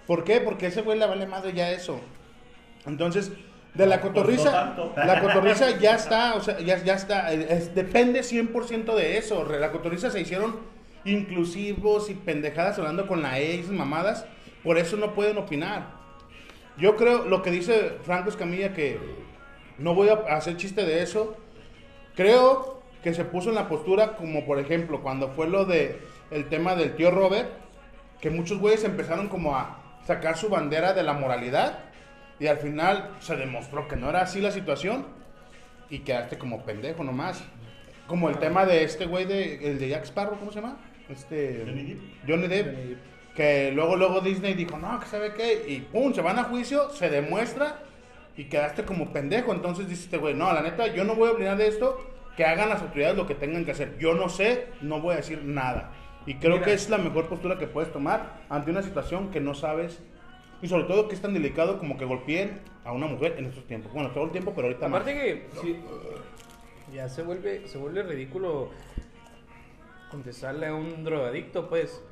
¿por 0.09 0.25
qué? 0.25 0.41
porque 0.41 0.67
ese 0.67 0.83
güey 0.83 0.99
le 0.99 1.07
vale 1.07 1.27
madre 1.27 1.53
ya 1.53 1.71
eso 1.71 2.01
entonces 2.85 3.31
de 3.75 3.87
la 3.87 4.01
Pues 4.01 4.13
no 4.13 4.21
cotorriza 4.21 4.51
tanto. 4.51 4.93
la 4.97 5.21
cotorriza 5.23 5.79
ya 5.79 5.95
está 5.95 6.35
o 6.35 6.41
sea 6.41 6.59
ya, 6.59 6.83
ya 6.83 6.95
está 6.95 7.33
eh, 7.33 7.47
es- 7.49 7.75
depende 7.77 8.21
100% 8.23 8.95
de 8.97 9.19
eso 9.19 9.45
la 9.45 9.71
cotorriza 9.71 10.11
se 10.11 10.21
hicieron 10.21 10.57
inclusivos 11.05 12.11
y 12.11 12.15
pendejadas 12.15 12.79
hablando 12.79 13.07
con 13.07 13.23
la 13.23 13.39
E 13.39 13.55
y 13.57 13.59
esas 13.61 13.71
mamadas 13.73 14.27
por 14.63 14.79
eso 14.79 14.97
no 14.97 15.15
pueden 15.15 15.39
opinar 15.39 15.99
yo 16.77 16.97
creo 16.97 17.25
lo 17.25 17.43
que 17.43 17.51
dice 17.51 17.99
Franco 18.03 18.29
Escamilla 18.29 18.73
que 18.73 18.99
no 19.79 19.95
voy 19.95 20.09
a 20.09 20.15
hacer 20.35 20.57
chiste 20.57 20.85
de 20.85 21.03
eso 21.03 21.37
Creo 22.19 22.83
que 23.05 23.15
se 23.15 23.25
puso 23.25 23.51
en 23.51 23.55
la 23.55 23.69
postura 23.69 24.17
como 24.17 24.45
por 24.45 24.59
ejemplo 24.59 25.03
cuando 25.03 25.29
fue 25.29 25.47
lo 25.47 25.65
de 25.65 26.01
el 26.33 26.49
tema 26.49 26.75
del 26.75 26.97
tío 26.97 27.13
Robert, 27.13 27.49
que 28.21 28.29
muchos 28.29 28.59
güeyes 28.59 28.83
empezaron 28.83 29.29
como 29.29 29.55
a 29.55 30.01
sacar 30.05 30.37
su 30.37 30.49
bandera 30.49 30.95
de 30.95 31.05
la 31.05 31.13
moralidad 31.13 31.79
y 32.41 32.49
al 32.49 32.57
final 32.57 33.11
se 33.21 33.37
demostró 33.37 33.87
que 33.87 33.95
no 33.95 34.11
era 34.11 34.23
así 34.23 34.41
la 34.41 34.51
situación 34.51 35.07
y 35.91 36.01
quedaste 36.01 36.39
como 36.39 36.65
pendejo 36.65 37.05
nomás. 37.05 37.45
Como 38.09 38.29
el 38.31 38.39
tema 38.39 38.67
de 38.67 38.83
este 38.83 39.07
güey 39.07 39.25
de 39.25 39.71
el 39.71 39.79
de 39.79 39.89
Jack 39.91 40.07
Sparrow, 40.07 40.41
¿cómo 40.41 40.51
se 40.51 40.61
llama? 40.61 40.77
Este 41.09 41.63
Johnny 41.65 41.85
Depp. 41.85 42.01
Johnny 42.27 42.49
Depp. 42.49 42.99
Que 43.39 43.71
luego 43.71 43.95
luego 43.95 44.21
Disney 44.21 44.55
dijo, 44.55 44.77
"No, 44.79 44.99
que 44.99 45.07
sabe 45.07 45.33
qué" 45.33 45.65
y 45.69 45.79
pum, 45.79 46.13
se 46.13 46.21
van 46.23 46.41
a 46.41 46.43
juicio, 46.43 46.91
se 46.91 47.09
demuestra 47.09 47.79
y 48.37 48.47
quedaste 48.47 48.85
como 48.85 49.13
pendejo. 49.13 49.53
Entonces 49.53 49.89
dice 49.89 50.07
este 50.07 50.17
güey, 50.17 50.35
no, 50.35 50.53
la 50.53 50.61
neta, 50.61 50.89
yo 50.89 51.05
no 51.05 51.15
voy 51.15 51.29
a 51.29 51.33
opinar 51.35 51.57
de 51.57 51.69
esto, 51.69 52.05
que 52.37 52.45
hagan 52.45 52.69
las 52.69 52.83
autoridades 52.83 53.17
lo 53.17 53.29
que 53.29 53.37
tengan 53.37 53.65
que 53.65 53.71
hacer. 53.71 53.97
Yo 54.01 54.15
no 54.15 54.29
sé, 54.29 54.67
no 54.81 55.01
voy 55.01 55.13
a 55.13 55.19
decir 55.19 55.45
nada. 55.45 55.93
Y 56.27 56.35
creo 56.35 56.55
Mira. 56.55 56.65
que 56.65 56.73
es 56.73 56.91
la 56.91 56.99
mejor 56.99 57.29
postura 57.29 57.59
que 57.59 57.69
puedes 57.69 57.93
tomar 57.93 58.41
ante 58.49 58.73
una 58.73 58.83
situación 58.83 59.31
que 59.31 59.39
no 59.39 59.55
sabes. 59.55 60.03
Y 60.61 60.67
sobre 60.67 60.83
todo 60.87 61.07
que 61.07 61.15
es 61.15 61.23
tan 61.23 61.33
delicado 61.33 61.79
como 61.79 61.97
que 61.97 62.05
golpeen 62.07 62.61
a 62.85 62.91
una 62.91 63.07
mujer 63.07 63.37
en 63.39 63.45
estos 63.45 63.69
tiempos. 63.69 63.93
Bueno, 63.93 64.11
todo 64.11 64.25
el 64.25 64.33
tiempo, 64.33 64.53
pero 64.53 64.67
ahorita 64.67 64.89
más. 64.89 65.03
Aparte 65.03 65.15
que 65.17 65.47
ya 66.93 67.09
se 67.09 67.23
vuelve, 67.23 67.69
se 67.69 67.79
vuelve 67.79 68.03
ridículo 68.03 68.71
contestarle 70.11 70.67
a 70.67 70.75
un 70.75 71.05
drogadicto, 71.05 71.69
pues, 71.69 72.03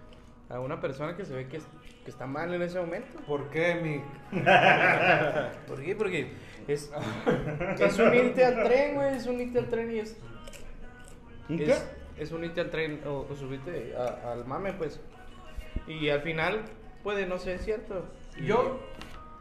a 0.49 0.61
una 0.61 0.81
persona 0.81 1.17
que 1.17 1.25
se 1.25 1.35
ve 1.35 1.49
que, 1.49 1.57
es- 1.59 1.67
que 2.05 2.11
está 2.11 2.27
mal 2.27 2.53
en 2.55 2.63
ese 2.63 2.79
momento. 2.81 3.19
¿Por 3.27 3.51
qué, 3.51 3.75
mi? 3.75 4.41
¿Por 5.67 5.83
qué? 5.83 5.95
Porque 5.97 6.33
es, 6.69 6.91
es 7.79 7.99
unirte 7.99 8.45
al 8.45 8.63
tren, 8.63 8.95
güey, 8.95 9.17
es 9.17 9.27
unirte 9.27 9.59
al 9.59 9.69
tren 9.69 9.91
y 9.95 9.99
es, 10.01 10.17
¿Y 11.49 11.57
qué? 11.59 11.71
es, 11.73 11.87
es 12.19 12.33
unirte 12.33 12.61
al 12.61 12.71
tren 12.71 13.01
o, 13.07 13.27
o 13.31 13.35
subirte 13.37 13.95
a- 13.97 14.33
al 14.33 14.45
mame, 14.47 14.73
pues. 14.73 15.01
Y 15.87 16.09
al 16.09 16.21
final 16.23 16.63
puede 17.03 17.27
no 17.27 17.39
ser 17.39 17.59
cierto. 17.59 18.07
Y- 18.37 18.47
Yo, 18.47 18.81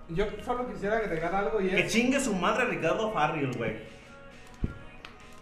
yo 0.09 0.25
solo 0.43 0.67
quisiera 0.67 0.97
agregar 0.97 1.33
algo 1.35 1.61
y 1.61 1.69
Que 1.69 1.81
es. 1.81 1.91
chingue 1.91 2.19
su 2.19 2.33
madre 2.35 2.65
Ricardo 2.65 3.11
Farrell, 3.11 3.55
güey. 3.57 3.75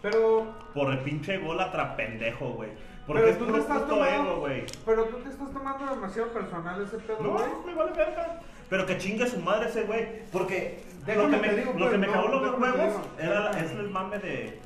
Pero, 0.02 0.54
Por 0.74 0.92
el 0.92 0.98
pinche 1.00 1.38
golatra 1.38 1.96
pendejo, 1.96 2.50
güey. 2.52 2.70
Porque 3.06 3.22
pero 3.22 3.32
es 3.32 3.38
tú 3.38 3.46
te 3.46 3.58
estás 3.58 3.86
tomando. 3.86 4.30
ego, 4.30 4.40
güey. 4.40 4.64
Pero 4.86 5.04
tú 5.04 5.16
te 5.18 5.28
estás 5.28 5.52
tomando 5.52 5.94
demasiado 5.94 6.28
personal 6.32 6.82
ese 6.82 6.98
pedo, 6.98 7.18
No, 7.22 7.30
güey. 7.32 7.44
me 7.66 7.74
vale 7.74 7.92
verga. 7.92 8.40
Pero 8.70 8.86
que 8.86 8.98
chingue 8.98 9.26
su 9.26 9.40
madre 9.40 9.68
ese 9.68 9.82
güey. 9.82 10.22
Porque 10.32 10.82
lo 11.06 11.28
que 11.30 11.36
me, 11.36 11.48
digo, 11.54 11.72
lo 11.72 11.78
pues, 11.78 11.90
que 11.90 11.98
me 11.98 12.06
no, 12.06 12.12
cagó 12.12 12.28
los 12.28 12.58
huevos 12.58 12.94
era 13.18 13.50
es 13.50 13.70
el 13.72 13.90
mame 13.90 14.18
de, 14.18 14.58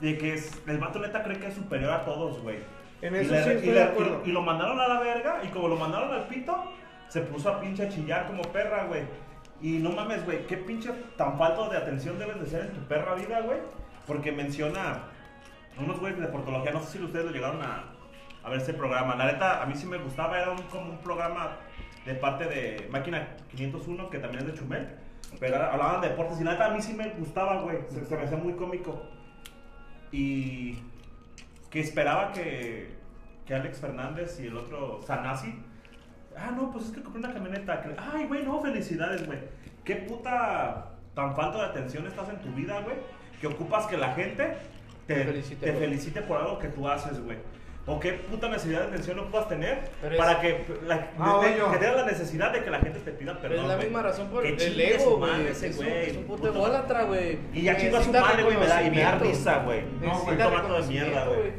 de 0.00 0.18
que 0.18 0.34
es, 0.34 0.50
el 0.66 0.78
vato 0.78 0.98
neta 0.98 1.22
cree 1.22 1.38
que 1.38 1.46
es 1.46 1.54
superior 1.54 1.92
a 1.92 2.04
todos, 2.04 2.42
güey. 2.42 2.58
En 3.00 3.14
Y 3.14 3.18
eso 3.18 3.32
de 3.32 3.82
acuerdo. 3.82 4.22
Y, 4.24 4.30
y 4.30 4.32
lo 4.32 4.42
mandaron 4.42 4.80
a 4.80 4.88
la 4.88 5.00
verga. 5.00 5.40
Y 5.44 5.48
como 5.48 5.68
lo 5.68 5.76
mandaron 5.76 6.12
al 6.12 6.26
pito, 6.26 6.56
se 7.08 7.20
puso 7.20 7.48
a 7.48 7.60
pinche 7.60 7.88
chillar 7.88 8.26
como 8.26 8.42
perra, 8.42 8.84
güey. 8.86 9.02
Y 9.60 9.78
no 9.78 9.90
mames, 9.90 10.24
güey, 10.24 10.46
qué 10.46 10.56
pinche 10.56 10.90
tan 11.16 11.38
falto 11.38 11.68
de 11.68 11.76
atención 11.76 12.18
debes 12.18 12.40
de 12.40 12.46
ser 12.46 12.60
en 12.66 12.72
tu 12.72 12.80
perra 12.88 13.14
vida, 13.14 13.40
güey. 13.40 13.58
Porque 14.06 14.32
menciona 14.32 15.02
unos 15.80 16.00
güeyes 16.00 16.20
de 16.20 16.28
portología, 16.28 16.72
no 16.72 16.80
sé 16.80 16.98
si 16.98 17.04
ustedes 17.04 17.24
lo 17.24 17.30
llegaron 17.32 17.62
a, 17.62 17.94
ver 18.48 18.60
ese 18.60 18.72
programa. 18.72 19.14
La 19.14 19.26
neta, 19.26 19.62
a 19.62 19.66
mí 19.66 19.74
sí 19.74 19.86
me 19.86 19.98
gustaba, 19.98 20.40
era 20.40 20.52
un, 20.52 20.62
como 20.62 20.92
un 20.92 20.98
programa 20.98 21.56
de 22.06 22.14
parte 22.14 22.46
de 22.46 22.88
Máquina 22.90 23.36
501, 23.54 24.08
que 24.08 24.18
también 24.18 24.44
es 24.44 24.52
de 24.52 24.58
Chumel. 24.58 24.88
Pero 25.38 25.56
hablaban 25.56 26.00
de 26.00 26.08
deportes 26.08 26.40
y 26.40 26.44
la 26.44 26.52
neta 26.52 26.66
a 26.66 26.70
mí 26.70 26.80
sí 26.80 26.94
me 26.94 27.10
gustaba, 27.10 27.60
güey. 27.60 27.78
Se, 27.88 28.16
me 28.16 28.22
hacía 28.22 28.38
muy 28.38 28.54
cómico. 28.54 29.02
Y 30.10 30.78
que 31.68 31.80
esperaba 31.80 32.32
que, 32.32 32.96
que 33.44 33.54
Alex 33.54 33.80
Fernández 33.80 34.40
y 34.40 34.46
el 34.46 34.56
otro 34.56 35.02
Sanasi. 35.02 35.62
Ah, 36.34 36.50
no, 36.50 36.70
pues 36.70 36.86
es 36.86 36.92
que 36.92 37.02
compré 37.02 37.20
una 37.20 37.34
camioneta. 37.34 37.82
Ay, 37.98 38.26
güey, 38.26 38.44
no, 38.44 38.62
felicidades, 38.62 39.26
güey. 39.26 39.40
Qué 39.84 39.96
puta 39.96 40.92
tan 41.14 41.36
falta 41.36 41.58
de 41.58 41.64
atención 41.64 42.06
estás 42.06 42.30
en 42.30 42.38
tu 42.40 42.50
vida, 42.52 42.80
güey. 42.80 42.96
Que 43.40 43.48
ocupas 43.48 43.86
que 43.86 43.98
la 43.98 44.14
gente 44.14 44.56
te, 45.08 45.14
Te 45.14 45.24
felicite, 45.24 45.66
te 45.66 45.72
felicite 45.72 46.22
por 46.22 46.38
algo 46.38 46.58
que 46.60 46.68
tú 46.68 46.86
haces, 46.88 47.20
güey. 47.24 47.38
O 47.86 47.98
qué 47.98 48.12
puta 48.12 48.50
necesidad 48.50 48.82
de 48.82 48.86
atención 48.88 49.16
no 49.16 49.30
puedas 49.30 49.48
tener 49.48 49.88
Pero 50.02 50.12
es- 50.14 50.18
para 50.20 50.38
que, 50.42 50.62
la, 50.86 51.10
Ah, 51.18 51.40
de- 51.42 51.54
que 51.54 51.78
tengas 51.78 51.96
la 51.96 52.04
necesidad 52.04 52.52
de 52.52 52.62
que 52.62 52.70
la 52.70 52.80
gente 52.80 52.98
te 53.00 53.12
pida 53.12 53.38
Pero 53.40 53.54
perdón. 53.54 53.64
es 53.64 53.68
la 53.68 53.74
güey. 53.76 53.86
misma 53.86 54.02
razón 54.02 54.28
por 54.28 54.42
Que 54.42 54.48
el 54.50 54.56
chingue 54.58 54.94
ego, 54.94 55.04
su 55.04 55.16
güey. 55.16 55.30
madre 55.32 55.50
Es, 55.50 55.76
güey, 55.76 56.10
es 56.10 56.16
un 56.18 56.24
puto 56.24 56.48
ególatra, 56.48 57.04
güey. 57.04 57.38
Y 57.54 57.62
ya 57.62 57.76
chingo 57.78 57.96
a 57.96 58.02
su 58.02 58.12
madre, 58.12 58.42
güey, 58.44 58.56
me 58.58 58.66
da, 58.66 58.82
y 58.82 58.90
me 58.90 59.00
da 59.00 59.18
risa, 59.18 59.62
güey. 59.64 59.82
No, 60.02 60.20
güey, 60.20 60.36
tomato 60.38 60.82
de 60.82 60.86
mierda, 60.88 61.24
güey. 61.26 61.52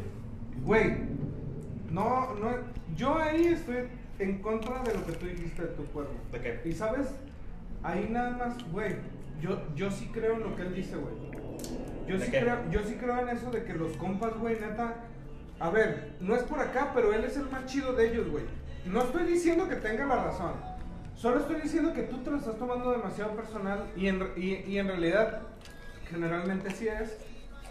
Güey, 0.63 0.97
no, 1.89 2.35
no, 2.35 2.51
yo 2.95 3.17
ahí 3.17 3.47
estoy 3.47 3.77
en 4.19 4.37
contra 4.39 4.83
de 4.83 4.93
lo 4.93 5.03
que 5.07 5.13
tú 5.13 5.25
dijiste 5.25 5.63
de 5.63 5.67
tu 5.69 5.85
cuerpo. 5.85 6.13
¿De 6.31 6.39
qué? 6.39 6.61
Y 6.63 6.73
sabes, 6.73 7.07
ahí 7.81 8.07
nada 8.11 8.29
más, 8.37 8.71
güey, 8.71 8.97
yo, 9.41 9.59
yo 9.75 9.89
sí 9.89 10.11
creo 10.13 10.33
en 10.35 10.41
lo 10.41 10.55
que 10.55 10.61
él 10.61 10.75
dice, 10.75 10.95
güey. 10.95 11.15
Yo 12.09 12.17
¿De 12.17 12.25
sí, 12.25 12.31
qué? 12.31 12.39
creo, 12.39 12.57
yo 12.71 12.83
sí 12.83 12.95
creo 12.95 13.19
en 13.19 13.29
eso 13.29 13.51
de 13.51 13.63
que 13.63 13.73
los 13.73 13.95
compas, 13.97 14.33
güey, 14.37 14.59
neta, 14.59 14.95
a 15.59 15.69
ver, 15.69 16.13
no 16.19 16.35
es 16.35 16.43
por 16.43 16.59
acá, 16.59 16.91
pero 16.93 17.13
él 17.13 17.23
es 17.23 17.37
el 17.37 17.49
más 17.49 17.65
chido 17.65 17.93
de 17.93 18.09
ellos, 18.11 18.29
güey. 18.29 18.45
No 18.85 19.03
estoy 19.03 19.25
diciendo 19.25 19.67
que 19.69 19.75
tenga 19.75 20.05
la 20.05 20.23
razón. 20.23 20.53
Solo 21.15 21.39
estoy 21.41 21.61
diciendo 21.61 21.93
que 21.93 22.03
tú 22.03 22.17
te 22.23 22.31
lo 22.31 22.37
estás 22.37 22.57
tomando 22.57 22.91
demasiado 22.91 23.35
personal 23.35 23.85
y 23.95 24.07
en, 24.07 24.31
y, 24.37 24.55
y 24.55 24.79
en 24.79 24.87
realidad, 24.87 25.41
generalmente 26.09 26.71
sí 26.71 26.87
es. 26.87 27.17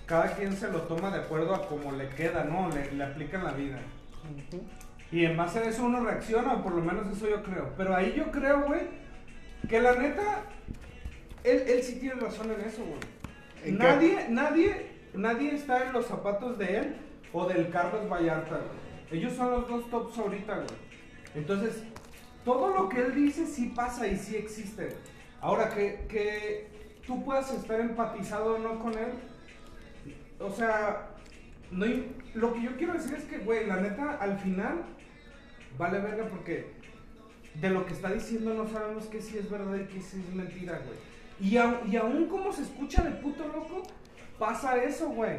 Cada 0.06 0.32
quien 0.36 0.54
se 0.54 0.70
lo 0.70 0.82
toma 0.82 1.10
de 1.10 1.18
acuerdo 1.22 1.54
a 1.54 1.66
como 1.66 1.92
le 1.92 2.08
queda, 2.10 2.44
¿no? 2.44 2.68
Le, 2.70 2.92
le 2.92 3.04
aplica 3.04 3.38
en 3.38 3.44
la 3.44 3.52
vida. 3.52 3.78
Y 5.10 5.24
en 5.24 5.36
base 5.36 5.58
a 5.58 5.64
eso 5.64 5.84
uno 5.84 6.04
reacciona, 6.04 6.54
o 6.54 6.62
por 6.62 6.74
lo 6.74 6.82
menos 6.82 7.06
eso 7.14 7.28
yo 7.28 7.42
creo. 7.42 7.72
Pero 7.76 7.94
ahí 7.96 8.14
yo 8.16 8.30
creo, 8.30 8.62
güey, 8.66 8.82
que 9.68 9.80
la 9.80 9.94
neta, 9.96 10.42
él, 11.44 11.62
él 11.66 11.82
sí 11.82 11.98
tiene 11.98 12.20
razón 12.20 12.52
en 12.52 12.60
eso, 12.60 12.84
güey. 12.84 13.00
Nadie, 13.66 14.26
nadie, 14.28 14.86
nadie 15.14 15.54
está 15.54 15.86
en 15.86 15.92
los 15.92 16.06
zapatos 16.06 16.58
de 16.58 16.78
él 16.78 16.96
o 17.32 17.46
del 17.46 17.70
Carlos 17.70 18.08
Vallarta, 18.08 18.56
güey. 18.56 19.20
Ellos 19.20 19.34
son 19.34 19.50
los 19.50 19.68
dos 19.68 19.90
tops 19.90 20.18
ahorita, 20.18 20.54
güey. 20.54 20.66
Entonces, 21.34 21.82
todo 22.44 22.74
lo 22.74 22.88
que 22.88 23.00
él 23.00 23.14
dice 23.14 23.46
sí 23.46 23.72
pasa 23.74 24.06
y 24.06 24.16
sí 24.16 24.36
existe. 24.36 24.96
Ahora, 25.40 25.70
que, 25.70 26.06
que 26.08 26.68
tú 27.06 27.24
puedas 27.24 27.52
estar 27.52 27.80
empatizado 27.80 28.54
o 28.54 28.58
no 28.58 28.78
con 28.78 28.96
él, 28.96 29.12
o 30.40 30.50
sea, 30.50 31.10
no, 31.70 31.86
lo 32.34 32.54
que 32.54 32.62
yo 32.62 32.76
quiero 32.76 32.94
decir 32.94 33.14
es 33.14 33.24
que, 33.24 33.38
güey, 33.38 33.66
la 33.66 33.76
neta, 33.76 34.16
al 34.16 34.38
final, 34.38 34.84
vale 35.76 36.00
verga 36.00 36.28
porque 36.28 36.72
de 37.54 37.70
lo 37.70 37.86
que 37.86 37.94
está 37.94 38.12
diciendo 38.12 38.54
no 38.54 38.68
sabemos 38.68 39.06
qué 39.06 39.20
sí 39.20 39.38
es 39.38 39.50
verdad 39.50 39.76
y 39.76 39.92
qué 39.92 40.00
sí 40.00 40.22
es 40.26 40.34
mentira, 40.34 40.80
güey. 40.84 40.98
Y, 41.40 41.56
au- 41.56 41.80
y 41.90 41.96
aún 41.96 42.26
como 42.26 42.52
se 42.52 42.62
escucha 42.62 43.02
de 43.02 43.10
puto 43.12 43.44
loco, 43.46 43.82
pasa 44.38 44.82
eso, 44.82 45.08
güey. 45.10 45.38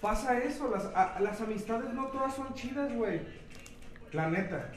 Pasa 0.00 0.38
eso, 0.38 0.70
las, 0.70 0.86
a- 0.94 1.20
las 1.20 1.40
amistades 1.40 1.92
no 1.92 2.06
todas 2.06 2.34
son 2.34 2.54
chidas, 2.54 2.92
güey. 2.94 3.20
La 4.12 4.28
neta. 4.30 4.72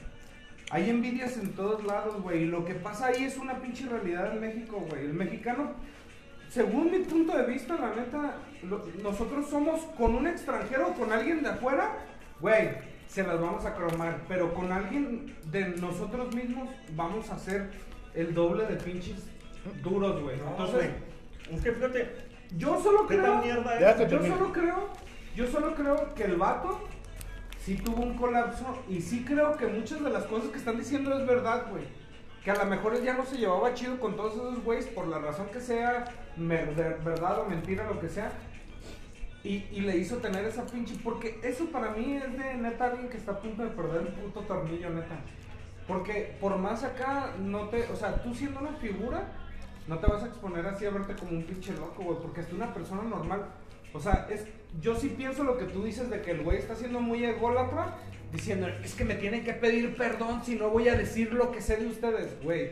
Hay 0.70 0.90
envidias 0.90 1.36
en 1.36 1.52
todos 1.52 1.84
lados, 1.84 2.20
güey. 2.22 2.42
Y 2.42 2.46
lo 2.46 2.64
que 2.64 2.74
pasa 2.74 3.06
ahí 3.06 3.24
es 3.24 3.36
una 3.38 3.54
pinche 3.60 3.86
realidad 3.86 4.32
en 4.34 4.40
México, 4.40 4.84
güey. 4.88 5.04
El 5.06 5.14
mexicano, 5.14 5.72
según 6.50 6.90
mi 6.90 6.98
punto 7.00 7.36
de 7.36 7.46
vista, 7.46 7.74
la 7.76 7.94
neta, 7.94 8.36
nosotros 9.02 9.48
somos 9.48 9.80
con 9.96 10.14
un 10.14 10.26
extranjero 10.26 10.88
o 10.88 10.94
con 10.94 11.12
alguien 11.12 11.42
de 11.42 11.48
afuera, 11.50 11.92
güey. 12.40 12.70
se 13.08 13.22
las 13.22 13.40
vamos 13.40 13.64
a 13.64 13.74
cromar. 13.74 14.20
Pero 14.28 14.52
con 14.54 14.72
alguien 14.72 15.34
de 15.50 15.68
nosotros 15.80 16.34
mismos 16.34 16.68
vamos 16.96 17.30
a 17.30 17.34
hacer 17.36 17.70
el 18.14 18.34
doble 18.34 18.66
de 18.66 18.76
pinches 18.76 19.22
duros, 19.82 20.22
güey. 20.22 20.36
No, 20.38 20.50
Entonces, 20.50 20.76
güey. 20.76 21.56
Es 21.56 21.62
que 21.62 21.72
fíjate, 21.72 22.14
yo 22.56 22.80
solo 22.80 23.06
¿qué 23.06 23.18
creo. 23.18 23.42
mierda 23.42 23.74
es? 23.78 24.10
Yo 24.10 24.22
solo 24.26 24.52
creo, 24.52 24.88
yo 25.36 25.46
solo 25.46 25.74
creo 25.74 26.14
que 26.14 26.24
el 26.24 26.36
vato 26.36 26.80
sí 27.58 27.76
tuvo 27.76 28.02
un 28.02 28.16
colapso 28.16 28.82
y 28.88 29.00
sí 29.00 29.24
creo 29.24 29.56
que 29.56 29.66
muchas 29.66 30.02
de 30.02 30.10
las 30.10 30.24
cosas 30.24 30.50
que 30.50 30.58
están 30.58 30.78
diciendo 30.78 31.18
es 31.18 31.26
verdad, 31.26 31.66
güey. 31.70 31.84
Que 32.44 32.50
a 32.50 32.56
lo 32.56 32.66
mejor 32.66 32.94
él 32.94 33.02
ya 33.02 33.14
no 33.14 33.24
se 33.24 33.38
llevaba 33.38 33.72
chido 33.72 33.98
con 33.98 34.16
todos 34.16 34.34
esos 34.34 34.62
güeyes 34.62 34.86
por 34.86 35.06
la 35.08 35.18
razón 35.18 35.46
que 35.50 35.60
sea, 35.60 36.04
verdad 36.36 37.40
o 37.40 37.48
mentira, 37.48 37.86
lo 37.88 37.98
que 37.98 38.08
sea. 38.08 38.30
Y, 39.42 39.66
y 39.72 39.80
le 39.80 39.96
hizo 39.96 40.18
tener 40.18 40.44
esa 40.44 40.66
pinche. 40.66 40.94
Porque 41.02 41.38
eso 41.42 41.66
para 41.66 41.90
mí 41.90 42.16
es 42.16 42.36
de 42.38 42.54
neta 42.54 42.86
alguien 42.86 43.08
que 43.08 43.16
está 43.16 43.32
a 43.32 43.40
punto 43.40 43.62
de 43.62 43.70
perder 43.70 44.02
el 44.02 44.08
puto 44.08 44.40
tornillo, 44.40 44.90
neta. 44.90 45.16
Porque 45.86 46.36
por 46.40 46.56
más 46.58 46.82
acá, 46.84 47.32
no 47.38 47.68
te. 47.68 47.90
O 47.90 47.96
sea, 47.96 48.22
tú 48.22 48.34
siendo 48.34 48.60
una 48.60 48.72
figura, 48.74 49.32
no 49.86 49.98
te 49.98 50.06
vas 50.06 50.22
a 50.22 50.26
exponer 50.26 50.66
así 50.66 50.86
a 50.86 50.90
verte 50.90 51.14
como 51.14 51.32
un 51.32 51.44
pinche 51.44 51.72
loco, 51.72 52.02
güey. 52.02 52.18
Porque 52.20 52.40
hasta 52.40 52.54
una 52.54 52.72
persona 52.72 53.02
normal. 53.02 53.46
O 53.92 54.00
sea, 54.00 54.26
es, 54.30 54.46
yo 54.80 54.94
sí 54.94 55.14
pienso 55.16 55.44
lo 55.44 55.56
que 55.58 55.66
tú 55.66 55.84
dices 55.84 56.10
de 56.10 56.20
que 56.22 56.32
el 56.32 56.42
güey 56.42 56.58
está 56.58 56.74
siendo 56.74 57.00
muy 57.00 57.24
ególatra. 57.24 57.98
Diciendo, 58.32 58.66
es 58.82 58.94
que 58.94 59.04
me 59.04 59.14
tienen 59.14 59.44
que 59.44 59.52
pedir 59.52 59.96
perdón 59.96 60.44
si 60.44 60.56
no 60.56 60.70
voy 60.70 60.88
a 60.88 60.96
decir 60.96 61.32
lo 61.32 61.52
que 61.52 61.60
sé 61.60 61.76
de 61.76 61.86
ustedes, 61.86 62.42
güey. 62.42 62.70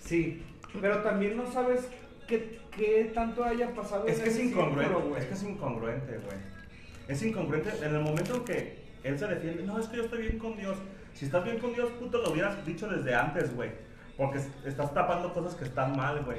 Sí. 0.00 0.42
Pero 0.80 1.02
también 1.02 1.36
no 1.36 1.50
sabes 1.50 1.88
qué, 2.28 2.60
qué 2.76 3.10
tanto 3.12 3.42
haya 3.42 3.74
pasado 3.74 4.06
Es 4.06 4.18
en 4.18 4.24
que 4.24 4.30
es 4.30 4.38
incongruente, 4.38 4.84
círculo, 4.84 5.08
güey. 5.08 5.20
es 5.20 5.26
que 5.26 5.34
es 5.34 5.42
incongruente, 5.42 6.18
güey. 6.18 6.38
Es 7.08 7.22
incongruente 7.22 7.70
en 7.82 7.94
el 7.94 8.02
momento 8.02 8.36
en 8.36 8.44
que 8.44 8.78
él 9.02 9.18
se 9.18 9.26
defiende, 9.26 9.62
no, 9.64 9.78
es 9.80 9.86
que 9.88 9.96
yo 9.96 10.04
estoy 10.04 10.22
bien 10.22 10.38
con 10.38 10.56
Dios. 10.56 10.76
Si 11.14 11.24
estás 11.24 11.42
bien 11.42 11.58
con 11.58 11.72
Dios, 11.74 11.90
puto, 11.98 12.22
lo 12.22 12.30
hubieras 12.30 12.64
dicho 12.64 12.86
desde 12.86 13.14
antes, 13.14 13.54
güey. 13.56 13.70
Porque 14.18 14.38
es- 14.38 14.50
estás 14.66 14.92
tapando 14.92 15.32
cosas 15.32 15.54
que 15.54 15.64
están 15.64 15.96
mal, 15.96 16.22
güey. 16.24 16.38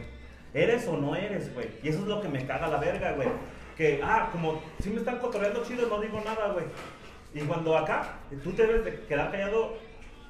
¿Eres 0.54 0.88
o 0.88 0.98
no 0.98 1.16
eres, 1.16 1.52
güey? 1.56 1.68
Y 1.82 1.90
eso 1.90 2.00
es 2.00 2.06
lo 2.06 2.22
que 2.22 2.28
me 2.28 2.46
caga 2.46 2.68
la 2.68 2.78
verga, 2.78 3.14
güey. 3.14 3.30
Que, 3.78 4.02
ah, 4.04 4.30
como 4.32 4.62
si 4.80 4.90
me 4.92 4.98
están 4.98 5.18
cotorreando 5.18 5.64
chido, 5.64 5.88
no 5.88 6.00
digo 6.02 6.22
nada, 6.24 6.52
güey. 6.52 6.66
Y 7.34 7.40
cuando 7.48 7.76
acá, 7.78 8.18
tú 8.44 8.52
te 8.52 8.68
debes 8.68 8.86
de 8.86 9.00
quedar 9.08 9.32
callado. 9.32 9.78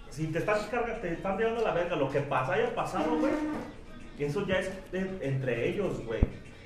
Si 0.09 0.27
te 0.27 0.39
están, 0.39 0.57
te 1.01 1.13
están 1.13 1.37
tirando 1.37 1.61
la 1.61 1.73
verga, 1.73 1.95
lo 1.95 2.09
que 2.09 2.19
pasa, 2.21 2.53
haya 2.53 2.73
pasado, 2.75 3.17
güey. 3.17 3.33
Eso 4.19 4.45
ya 4.45 4.59
es 4.59 4.69
entre 4.91 5.69
ellos, 5.69 6.05
güey. 6.05 6.19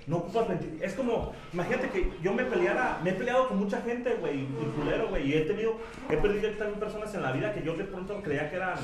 No 0.07 0.17
ocupas 0.17 0.49
mentir. 0.49 0.79
Es 0.81 0.93
como, 0.95 1.33
imagínate 1.53 1.89
que 1.89 2.11
yo 2.21 2.33
me 2.33 2.43
peleara, 2.43 2.99
me 3.03 3.11
he 3.11 3.13
peleado 3.13 3.47
con 3.47 3.59
mucha 3.59 3.79
gente, 3.81 4.15
güey, 4.15 4.41
y 4.41 4.73
culero, 4.77 5.07
güey. 5.09 5.29
Y 5.29 5.33
he 5.35 5.41
tenido, 5.41 5.77
he 6.09 6.17
perdido 6.17 6.49
también 6.57 6.79
personas 6.79 7.13
en 7.15 7.21
la 7.21 7.31
vida 7.31 7.53
que 7.53 7.61
yo 7.63 7.75
de 7.75 7.83
pronto 7.85 8.21
creía 8.21 8.49
que 8.49 8.55
eran 8.57 8.79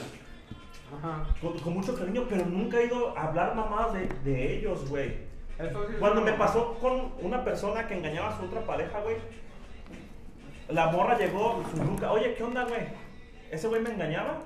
Ajá. 0.98 1.26
con, 1.42 1.58
con 1.60 1.74
mucho 1.74 1.96
cariño, 1.96 2.26
pero 2.30 2.46
nunca 2.46 2.80
he 2.80 2.86
ido 2.86 3.18
a 3.18 3.28
hablar 3.28 3.56
mamadas 3.56 3.94
de, 3.94 4.08
de 4.24 4.58
ellos, 4.58 4.90
güey. 4.90 5.10
Sí 5.10 5.66
Cuando 6.00 6.22
me 6.22 6.34
pasó 6.34 6.76
con 6.80 7.14
una 7.22 7.44
persona 7.44 7.86
que 7.88 7.98
engañaba 7.98 8.30
a 8.30 8.38
su 8.38 8.46
otra 8.46 8.62
pareja, 8.62 9.02
güey, 9.02 9.18
la 10.70 10.88
morra 10.92 11.18
llegó, 11.18 11.64
su 11.70 11.84
nunca, 11.84 12.12
oye, 12.12 12.34
¿qué 12.36 12.44
onda, 12.44 12.64
güey? 12.64 12.82
¿Ese 13.52 13.68
güey 13.68 13.82
me 13.82 13.92
engañaba? 13.92 14.40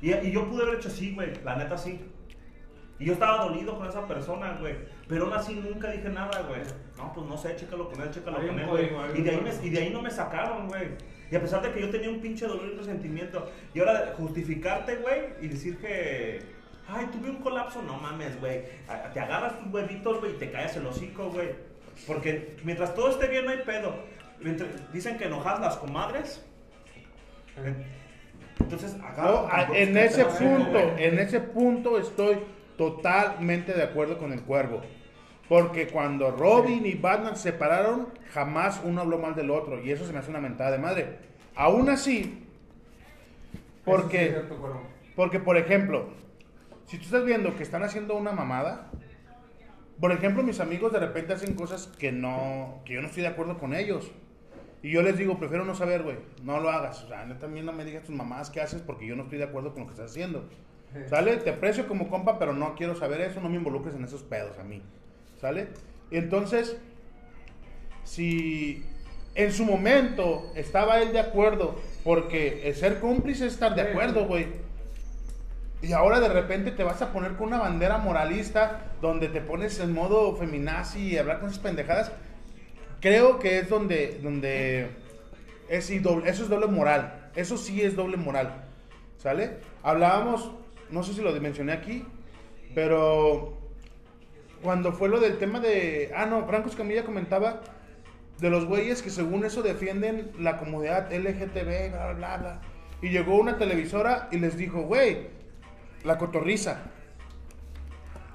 Y, 0.00 0.14
y 0.14 0.32
yo 0.32 0.48
pude 0.48 0.62
haber 0.62 0.76
hecho 0.76 0.88
sí, 0.88 1.14
güey, 1.14 1.32
la 1.44 1.56
neta 1.56 1.76
sí. 1.76 2.00
Y 2.98 3.04
yo 3.04 3.12
estaba 3.12 3.44
dolido 3.44 3.76
con 3.76 3.86
esa 3.86 4.06
persona, 4.06 4.56
güey. 4.58 4.74
Pero 5.08 5.24
aún 5.24 5.34
así 5.34 5.54
nunca 5.54 5.90
dije 5.90 6.08
nada, 6.08 6.42
güey. 6.48 6.60
No, 6.96 7.12
pues 7.12 7.26
no 7.26 7.36
sé, 7.36 7.54
chécalo 7.54 7.88
con 7.88 8.00
él, 8.00 8.10
chécalo 8.10 8.38
con 8.38 8.58
él, 8.58 8.66
güey. 8.66 9.22
de, 9.22 9.30
ahí 9.30 9.40
me, 9.40 9.66
y 9.66 9.70
de 9.70 9.78
ahí 9.78 9.90
no 9.90 10.02
me 10.02 10.10
sacaron, 10.10 10.68
güey. 10.68 10.88
Y 11.30 11.36
a 11.36 11.40
pesar 11.40 11.62
de 11.62 11.72
que 11.72 11.80
yo 11.80 11.90
tenía 11.90 12.08
un 12.08 12.20
pinche 12.20 12.46
dolor 12.46 12.70
y 12.72 12.76
resentimiento. 12.76 13.50
Y 13.74 13.80
ahora 13.80 14.14
justificarte, 14.16 14.96
güey, 14.96 15.20
y 15.40 15.48
decir 15.48 15.78
que... 15.78 16.40
Ay, 16.88 17.06
tuve 17.12 17.28
un 17.28 17.36
colapso, 17.36 17.82
no 17.82 17.98
mames, 17.98 18.40
güey. 18.40 18.62
Te 19.12 19.20
agarras 19.20 19.58
tus 19.58 19.72
huevitos, 19.72 20.20
güey, 20.20 20.32
y 20.32 20.36
te 20.36 20.50
callas 20.50 20.74
el 20.76 20.86
hocico, 20.86 21.30
güey. 21.30 21.50
Porque 22.06 22.56
mientras 22.64 22.94
todo 22.94 23.10
esté 23.10 23.26
bien, 23.26 23.44
no 23.44 23.50
hay 23.50 23.58
pedo. 23.58 23.94
Mientras- 24.40 24.70
dicen 24.92 25.18
que 25.18 25.24
enojas 25.24 25.60
las 25.60 25.76
comadres. 25.76 26.42
Entonces, 28.58 28.96
acá... 29.02 29.22
No, 29.22 29.74
en 29.74 29.96
ese 29.98 30.24
punto, 30.24 30.78
en 30.96 31.18
ese 31.18 31.40
punto 31.40 31.98
estoy 31.98 32.38
totalmente 32.78 33.74
de 33.74 33.82
acuerdo 33.82 34.16
con 34.16 34.32
el 34.32 34.42
cuervo. 34.42 34.80
Porque 35.48 35.88
cuando 35.88 36.30
Robin 36.30 36.84
y 36.86 36.94
Batman 36.94 37.36
se 37.36 37.50
separaron, 37.50 38.08
jamás 38.32 38.80
uno 38.84 39.00
habló 39.00 39.18
mal 39.18 39.34
del 39.34 39.50
otro. 39.50 39.80
Y 39.82 39.90
eso 39.90 40.06
se 40.06 40.12
me 40.12 40.18
hace 40.18 40.30
una 40.30 40.40
mentada 40.40 40.70
de 40.70 40.78
madre. 40.78 41.18
Aún 41.58 41.90
así, 41.90 42.46
porque, 43.84 44.42
porque 45.16 45.40
por 45.40 45.56
ejemplo, 45.56 46.06
si 46.86 46.98
tú 46.98 47.02
estás 47.02 47.24
viendo 47.24 47.56
que 47.56 47.64
están 47.64 47.82
haciendo 47.82 48.14
una 48.14 48.30
mamada, 48.30 48.92
por 49.98 50.12
ejemplo, 50.12 50.44
mis 50.44 50.60
amigos 50.60 50.92
de 50.92 51.00
repente 51.00 51.32
hacen 51.32 51.54
cosas 51.54 51.88
que 51.98 52.12
no, 52.12 52.80
que 52.84 52.94
yo 52.94 53.00
no 53.02 53.08
estoy 53.08 53.24
de 53.24 53.30
acuerdo 53.30 53.58
con 53.58 53.74
ellos. 53.74 54.08
Y 54.84 54.92
yo 54.92 55.02
les 55.02 55.18
digo, 55.18 55.40
prefiero 55.40 55.64
no 55.64 55.74
saber, 55.74 56.04
güey, 56.04 56.18
no 56.44 56.60
lo 56.60 56.70
hagas. 56.70 57.02
O 57.02 57.08
sea, 57.08 57.26
también 57.40 57.66
no 57.66 57.72
me 57.72 57.84
digas 57.84 58.04
tus 58.04 58.14
mamadas 58.14 58.50
que 58.50 58.60
haces 58.60 58.80
porque 58.80 59.08
yo 59.08 59.16
no 59.16 59.24
estoy 59.24 59.38
de 59.38 59.44
acuerdo 59.44 59.72
con 59.72 59.80
lo 59.80 59.86
que 59.88 59.94
estás 59.94 60.12
haciendo. 60.12 60.48
¿Sale? 61.08 61.38
Te 61.38 61.50
aprecio 61.50 61.88
como 61.88 62.08
compa, 62.08 62.38
pero 62.38 62.52
no 62.52 62.76
quiero 62.76 62.94
saber 62.94 63.20
eso, 63.20 63.40
no 63.40 63.48
me 63.48 63.56
involucres 63.56 63.96
en 63.96 64.04
esos 64.04 64.22
pedos 64.22 64.56
a 64.60 64.62
mí. 64.62 64.80
¿Sale? 65.40 65.70
Y 66.12 66.18
entonces, 66.18 66.78
si 68.04 68.84
en 69.38 69.52
su 69.52 69.64
momento 69.64 70.50
estaba 70.56 71.00
él 71.00 71.12
de 71.12 71.20
acuerdo, 71.20 71.76
porque 72.02 72.68
el 72.68 72.74
ser 72.74 72.98
cómplice 72.98 73.46
es 73.46 73.52
estar 73.54 73.74
de 73.76 73.82
acuerdo, 73.82 74.26
güey. 74.26 74.48
Y 75.80 75.92
ahora 75.92 76.18
de 76.18 76.28
repente 76.28 76.72
te 76.72 76.82
vas 76.82 77.00
a 77.02 77.12
poner 77.12 77.34
con 77.36 77.46
una 77.46 77.58
bandera 77.58 77.98
moralista 77.98 78.80
donde 79.00 79.28
te 79.28 79.40
pones 79.40 79.78
en 79.78 79.92
modo 79.92 80.34
feminazi 80.34 81.12
y 81.12 81.18
hablar 81.18 81.38
con 81.38 81.50
esas 81.50 81.60
pendejadas. 81.62 82.10
Creo 83.00 83.38
que 83.38 83.60
es 83.60 83.68
donde, 83.68 84.18
donde 84.20 84.88
es, 85.68 85.88
y 85.90 86.00
doble- 86.00 86.26
eso 86.28 86.42
es 86.42 86.48
doble 86.48 86.66
moral. 86.66 87.30
Eso 87.36 87.56
sí 87.56 87.80
es 87.80 87.94
doble 87.94 88.16
moral. 88.16 88.64
¿Sale? 89.18 89.58
Hablábamos, 89.84 90.50
no 90.90 91.04
sé 91.04 91.14
si 91.14 91.20
lo 91.20 91.30
mencioné 91.40 91.74
aquí, 91.74 92.04
pero 92.74 93.56
cuando 94.64 94.92
fue 94.92 95.08
lo 95.08 95.20
del 95.20 95.38
tema 95.38 95.60
de... 95.60 96.10
Ah, 96.16 96.26
no, 96.26 96.44
Franco 96.44 96.68
Escamilla 96.70 97.04
comentaba 97.04 97.60
de 98.40 98.50
los 98.50 98.66
güeyes 98.66 99.02
que 99.02 99.10
según 99.10 99.44
eso 99.44 99.62
defienden 99.62 100.30
la 100.38 100.58
comunidad 100.58 101.12
LGTB, 101.12 101.90
bla, 101.90 102.12
bla, 102.12 102.36
bla. 102.36 102.60
Y 103.02 103.10
llegó 103.10 103.36
una 103.36 103.58
televisora 103.58 104.28
y 104.30 104.38
les 104.38 104.56
dijo, 104.56 104.82
güey, 104.82 105.28
la 106.04 106.18
cotorriza. 106.18 106.82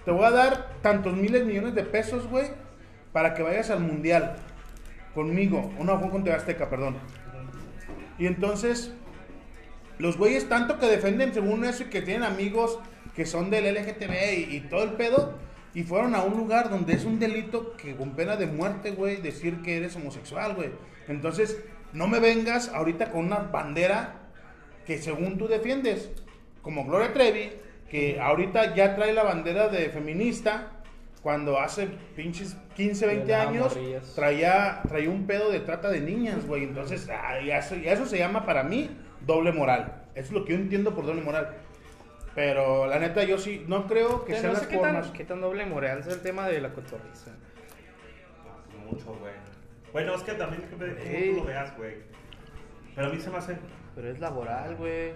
Te 0.05 0.11
voy 0.11 0.25
a 0.25 0.31
dar 0.31 0.69
tantos 0.81 1.13
miles 1.13 1.45
millones 1.45 1.75
de 1.75 1.83
pesos, 1.83 2.27
güey, 2.27 2.47
para 3.13 3.33
que 3.33 3.43
vayas 3.43 3.69
al 3.69 3.79
mundial 3.79 4.35
conmigo. 5.13 5.71
Una 5.79 5.97
fue 5.97 6.09
con 6.09 6.27
Azteca, 6.29 6.69
perdón. 6.69 6.97
Y 8.19 8.27
entonces, 8.27 8.93
los 9.99 10.17
güeyes 10.17 10.49
tanto 10.49 10.79
que 10.79 10.87
defienden 10.87 11.33
según 11.33 11.63
eso 11.63 11.83
y 11.83 11.85
que 11.87 12.01
tienen 12.01 12.23
amigos 12.23 12.79
que 13.15 13.25
son 13.25 13.49
del 13.49 13.73
LGTB 13.73 14.49
y, 14.49 14.55
y 14.55 14.59
todo 14.69 14.83
el 14.83 14.91
pedo, 14.91 15.37
y 15.73 15.83
fueron 15.83 16.15
a 16.15 16.23
un 16.23 16.37
lugar 16.37 16.69
donde 16.69 16.93
es 16.93 17.05
un 17.05 17.19
delito 17.19 17.75
que 17.77 17.95
con 17.95 18.11
pena 18.11 18.35
de 18.35 18.47
muerte, 18.47 18.91
güey, 18.91 19.21
decir 19.21 19.61
que 19.61 19.77
eres 19.77 19.95
homosexual, 19.95 20.55
güey. 20.55 20.69
Entonces, 21.07 21.63
no 21.93 22.07
me 22.07 22.19
vengas 22.19 22.69
ahorita 22.69 23.11
con 23.11 23.25
una 23.25 23.39
bandera 23.39 24.29
que 24.85 24.97
según 24.99 25.37
tú 25.37 25.47
defiendes, 25.47 26.11
como 26.61 26.85
Gloria 26.85 27.13
Trevi, 27.13 27.51
que 27.89 28.19
ahorita 28.19 28.75
ya 28.75 28.95
trae 28.95 29.13
la 29.13 29.23
bandera 29.23 29.67
de 29.67 29.89
feminista, 29.89 30.83
cuando 31.23 31.57
hace 31.57 31.87
pinches 32.15 32.57
15, 32.75 33.07
20 33.07 33.25
De 33.25 33.31
las 33.31 33.47
años 33.47 33.77
traía, 34.13 34.81
traía 34.87 35.09
un 35.09 35.25
pedo 35.25 35.51
de 35.51 35.61
trata 35.61 35.89
de 35.89 36.01
niñas, 36.01 36.45
güey. 36.45 36.65
Entonces, 36.65 37.09
ah, 37.09 37.39
y 37.39 37.49
eso, 37.49 38.05
se 38.05 38.17
llama 38.17 38.45
para 38.45 38.63
mí 38.63 38.89
doble 39.25 39.53
moral. 39.53 40.03
Eso 40.15 40.27
es 40.27 40.31
lo 40.33 40.43
que 40.43 40.51
yo 40.51 40.59
entiendo 40.59 40.93
por 40.93 41.05
doble 41.05 41.21
moral. 41.21 41.55
Pero 42.35 42.87
la 42.87 42.97
neta, 42.99 43.23
yo 43.23 43.37
sí, 43.37 43.63
no 43.67 43.85
creo 43.87 44.25
que 44.25 44.33
sean 44.33 44.47
no 44.47 44.53
las 44.53 44.61
sé 44.63 44.67
qué 44.67 44.77
tan, 44.77 44.93
formas. 44.95 45.11
qué 45.11 45.23
tan 45.23 45.41
doble 45.41 45.65
moral 45.65 45.99
es 45.99 46.07
el 46.07 46.21
tema 46.21 46.47
de 46.47 46.61
la 46.61 46.73
cotorriza. 46.73 47.31
Mucho, 48.89 49.05
güey. 49.19 49.33
Bueno, 49.91 50.15
es 50.15 50.23
que 50.23 50.33
también 50.33 50.61
depende 50.61 50.95
de 50.95 50.95
cómo 51.03 51.15
Ey. 51.15 51.29
tú 51.31 51.37
lo 51.37 51.43
veas, 51.45 51.77
güey. 51.77 51.95
Pero 52.95 53.07
a 53.07 53.09
mí 53.11 53.19
se 53.19 53.29
me 53.29 53.37
hace. 53.37 53.57
Pero 53.95 54.09
es 54.09 54.19
laboral, 54.19 54.75
güey. 54.75 55.13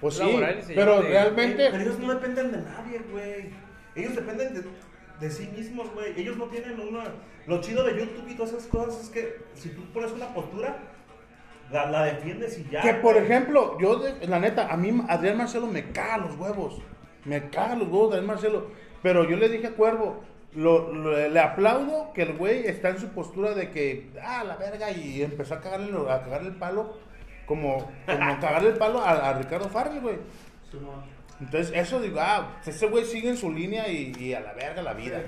Pues 0.00 0.14
sí, 0.14 0.40
pero 0.74 1.02
de- 1.02 1.08
realmente. 1.08 1.68
Pero 1.70 1.82
ellos 1.82 1.98
no 1.98 2.14
dependen 2.14 2.52
de 2.52 2.58
nadie, 2.62 3.00
güey. 3.10 3.50
Ellos 3.96 4.14
dependen 4.14 4.54
de, 4.54 4.64
de 5.20 5.30
sí 5.30 5.48
mismos, 5.54 5.92
güey. 5.92 6.18
Ellos 6.18 6.36
no 6.36 6.46
tienen 6.46 6.78
una. 6.80 7.04
Lo 7.46 7.60
chido 7.60 7.84
de 7.84 7.98
YouTube 7.98 8.28
y 8.28 8.34
todas 8.34 8.52
esas 8.52 8.66
cosas 8.68 9.02
es 9.04 9.08
que 9.10 9.36
si 9.54 9.70
tú 9.70 9.82
pones 9.92 10.12
una 10.12 10.32
postura, 10.32 10.76
la, 11.70 11.86
la 11.90 12.04
defiendes 12.04 12.58
y 12.58 12.68
ya. 12.70 12.80
Que 12.80 12.94
por 12.94 13.16
ejemplo, 13.16 13.78
yo, 13.80 13.96
de- 13.96 14.26
la 14.26 14.38
neta, 14.38 14.68
a 14.72 14.76
mí 14.76 15.02
Adrián 15.08 15.36
Marcelo 15.36 15.66
me 15.66 15.90
caga 15.92 16.18
los 16.18 16.36
huevos. 16.36 16.80
Me 17.24 17.50
caga 17.50 17.74
los 17.76 17.88
huevos 17.88 18.10
de 18.10 18.16
Adrián 18.18 18.26
Marcelo. 18.34 18.70
Pero 19.02 19.24
yo 19.28 19.36
le 19.36 19.48
dije 19.48 19.68
a 19.68 19.72
Cuervo, 19.72 20.22
lo- 20.54 20.92
lo- 20.92 21.28
le 21.28 21.40
aplaudo 21.40 22.12
que 22.14 22.22
el 22.22 22.32
güey 22.34 22.66
está 22.66 22.88
en 22.90 22.98
su 22.98 23.08
postura 23.10 23.54
de 23.54 23.70
que, 23.70 24.10
ah, 24.22 24.44
la 24.44 24.56
verga, 24.56 24.90
y 24.90 25.22
empezó 25.22 25.54
a 25.54 25.60
cagarle, 25.60 25.92
a 26.10 26.20
cagarle 26.22 26.48
el 26.48 26.56
palo, 26.56 26.96
como, 27.46 27.76
como 27.76 27.90
cagarle 28.40 28.70
el 28.70 28.76
palo 28.76 29.00
a, 29.00 29.28
a 29.30 29.32
Ricardo 29.34 29.68
Farrell, 29.68 30.00
güey. 30.00 30.16
Entonces, 31.40 31.72
eso 31.74 32.00
digo, 32.00 32.18
ah, 32.20 32.56
pues 32.64 32.76
ese 32.76 32.86
güey 32.86 33.04
sigue 33.04 33.28
en 33.28 33.36
su 33.36 33.52
línea 33.52 33.88
y, 33.88 34.12
y 34.18 34.34
a 34.34 34.40
la 34.40 34.52
verga 34.54 34.82
la 34.82 34.92
vida. 34.94 35.22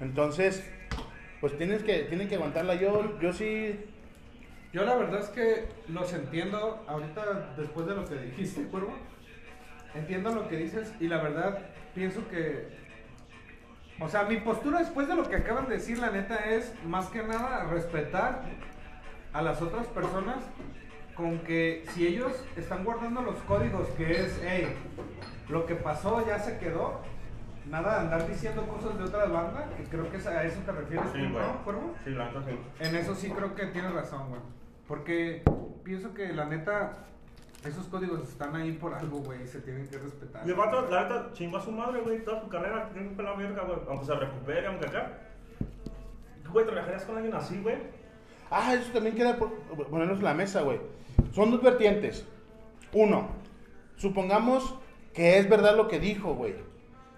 Entonces, 0.00 0.62
pues 1.40 1.56
tienes 1.56 1.82
que, 1.82 2.00
tienen 2.04 2.28
que 2.28 2.34
aguantarla. 2.34 2.74
Yo, 2.74 3.18
yo 3.20 3.32
sí, 3.32 3.78
Yo 4.78 4.84
la 4.84 4.94
verdad 4.94 5.18
es 5.18 5.28
que 5.30 5.66
los 5.88 6.12
entiendo 6.12 6.84
ahorita 6.86 7.52
después 7.56 7.84
de 7.88 7.96
lo 7.96 8.04
que 8.04 8.14
dijiste, 8.14 8.62
Cuervo. 8.68 8.92
Entiendo 9.92 10.32
lo 10.32 10.46
que 10.46 10.56
dices 10.56 10.94
y 11.00 11.08
la 11.08 11.20
verdad 11.20 11.58
pienso 11.96 12.20
que... 12.28 12.78
O 13.98 14.08
sea, 14.08 14.22
mi 14.22 14.36
postura 14.36 14.78
después 14.78 15.08
de 15.08 15.16
lo 15.16 15.28
que 15.28 15.34
acaban 15.34 15.68
de 15.68 15.78
decir, 15.78 15.98
la 15.98 16.10
neta, 16.10 16.36
es 16.50 16.72
más 16.84 17.06
que 17.08 17.24
nada 17.24 17.64
respetar 17.64 18.42
a 19.32 19.42
las 19.42 19.60
otras 19.60 19.88
personas 19.88 20.36
con 21.16 21.40
que 21.40 21.84
si 21.88 22.06
ellos 22.06 22.32
están 22.56 22.84
guardando 22.84 23.22
los 23.22 23.34
códigos 23.48 23.88
que 23.96 24.12
es, 24.12 24.40
hey, 24.44 24.68
lo 25.48 25.66
que 25.66 25.74
pasó 25.74 26.24
ya 26.24 26.38
se 26.38 26.56
quedó, 26.58 27.00
nada 27.68 27.94
de 27.96 28.00
andar 28.02 28.28
diciendo 28.28 28.64
cosas 28.68 28.96
de 28.96 29.02
otras 29.06 29.28
bandas, 29.32 29.64
que 29.76 29.82
creo 29.86 30.08
que 30.08 30.18
es 30.18 30.26
a 30.28 30.44
eso 30.44 30.60
te 30.64 30.70
refieres 30.70 31.10
Sí. 31.12 31.18
¿no, 31.18 31.64
Cuervo? 31.64 31.96
Sí, 32.04 32.10
la 32.10 32.26
neta 32.26 32.44
sí. 32.44 32.56
En 32.78 32.94
eso 32.94 33.16
sí 33.16 33.28
creo 33.28 33.56
que 33.56 33.66
tienes 33.66 33.92
razón, 33.92 34.28
güey. 34.28 34.40
Porque 34.88 35.42
pienso 35.84 36.14
que 36.14 36.32
la 36.32 36.46
neta, 36.46 37.04
esos 37.64 37.86
códigos 37.86 38.26
están 38.26 38.56
ahí 38.56 38.72
por 38.72 38.94
algo, 38.94 39.18
güey, 39.18 39.46
se 39.46 39.60
tienen 39.60 39.86
que 39.86 39.98
respetar. 39.98 40.46
Y 40.46 40.50
el 40.50 40.56
vato, 40.56 40.88
la 40.90 41.02
neta, 41.02 41.30
chingó 41.34 41.58
a 41.58 41.62
su 41.62 41.70
madre, 41.70 42.00
güey, 42.00 42.24
toda 42.24 42.40
su 42.40 42.48
carrera, 42.48 42.88
tiene 42.92 43.14
que 43.14 43.22
la 43.22 43.34
verga, 43.34 43.64
güey. 43.64 43.78
Aunque 43.86 44.06
se 44.06 44.14
recupere, 44.14 44.66
aunque 44.66 44.86
acá. 44.86 45.18
Güey, 46.50 46.64
¿trabajarías 46.64 47.04
con 47.04 47.16
alguien 47.16 47.34
así, 47.34 47.60
güey? 47.60 47.76
Ah, 48.50 48.74
eso 48.74 48.90
también 48.92 49.14
queda 49.14 49.36
por 49.36 49.50
ponernos 49.90 50.18
en 50.18 50.24
la 50.24 50.32
mesa, 50.32 50.62
güey. 50.62 50.80
Son 51.32 51.50
dos 51.50 51.62
vertientes. 51.62 52.26
Uno, 52.94 53.28
supongamos 53.96 54.74
que 55.12 55.38
es 55.38 55.48
verdad 55.50 55.76
lo 55.76 55.88
que 55.88 56.00
dijo, 56.00 56.34
güey. 56.34 56.54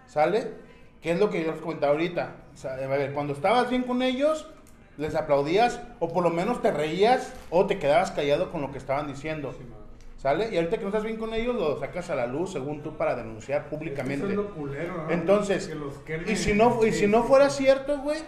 ¿Sale? 0.07 0.55
Que 1.01 1.13
es 1.13 1.21
lo 1.21 1.31
que 1.31 1.45
yo 1.45 1.53
les 1.53 1.61
comentaba 1.61 1.93
ahorita. 1.93 2.35
O 2.53 2.57
sea, 2.57 2.73
a 2.73 2.87
ver, 2.89 3.13
cuando 3.13 3.33
estabas 3.33 3.71
bien 3.71 3.85
con 3.85 4.03
ellos, 4.03 4.51
les 5.01 5.15
aplaudías 5.15 5.81
o 5.99 6.09
por 6.09 6.23
lo 6.23 6.31
menos 6.31 6.61
te 6.63 6.71
reías 6.71 7.33
o 7.51 7.67
te 7.67 7.79
quedabas 7.79 8.11
callado 8.11 8.53
con 8.53 8.61
lo 8.63 8.71
que 8.71 8.79
estaban 8.79 9.07
diciendo. 9.09 9.55
¿Sale? 10.19 10.51
Y 10.53 10.57
ahorita 10.59 10.77
que 10.77 10.83
no 10.83 10.89
estás 10.89 11.03
bien 11.05 11.17
con 11.17 11.33
ellos, 11.33 11.55
lo 11.57 11.81
sacas 11.81 12.11
a 12.11 12.15
la 12.15 12.27
luz 12.27 12.53
según 12.53 12.83
tú 12.83 12.99
para 12.99 13.17
denunciar 13.17 13.71
públicamente. 13.71 14.27
Es 14.29 14.35
lo 14.35 14.51
culero, 14.51 15.05
¿no? 15.05 15.11
Entonces, 15.11 15.67
Que 16.05 16.19
los 16.19 16.31
y 16.31 16.37
si 16.37 16.53
no, 16.53 16.85
y 16.87 16.93
si 16.93 16.99
Sí, 17.01 17.07
no 17.07 17.23
sí, 17.23 17.29
fuera 17.29 17.49
sí. 17.49 17.65
cierto, 17.65 17.99
güey, 18.01 18.19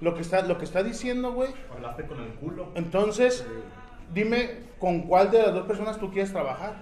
lo 0.00 0.14
que 0.14 0.22
está, 0.22 0.40
lo 0.40 0.56
que 0.56 0.64
está 0.64 0.82
diciendo, 0.82 1.32
güey, 1.32 1.50
Hablaste 1.70 2.06
con 2.06 2.20
el 2.22 2.30
culo. 2.36 2.68
entonces, 2.74 3.46
dime 4.14 4.60
con 4.78 5.02
cuál 5.02 5.30
de 5.30 5.42
las 5.42 5.52
dos 5.52 5.66
personas 5.66 5.98
tú 5.98 6.10
quieres 6.10 6.32
trabajar. 6.32 6.76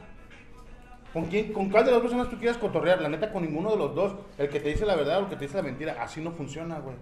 ¿Con, 1.13 1.25
quién, 1.27 1.53
¿Con 1.53 1.71
cuál 1.71 1.85
de 1.85 1.91
las 1.91 2.01
dos 2.01 2.11
personas 2.11 2.31
tú 2.31 2.39
quieres 2.39 2.57
cotorrear? 2.57 3.01
La 3.01 3.09
neta, 3.09 3.33
con 3.33 3.43
ninguno 3.43 3.71
de 3.73 3.77
los 3.77 3.95
dos. 3.95 4.15
El 4.39 4.49
que 4.49 4.61
te 4.61 4.69
dice 4.69 4.85
la 4.87 4.95
verdad 4.97 5.19
o 5.19 5.21
el 5.23 5.27
que 5.29 5.37
te 5.37 5.45
dice 5.47 5.57
la 5.57 5.63
mentira. 5.65 5.97
Así 6.01 6.21
no 6.21 6.31
funciona, 6.33 6.79
güey. 6.81 6.97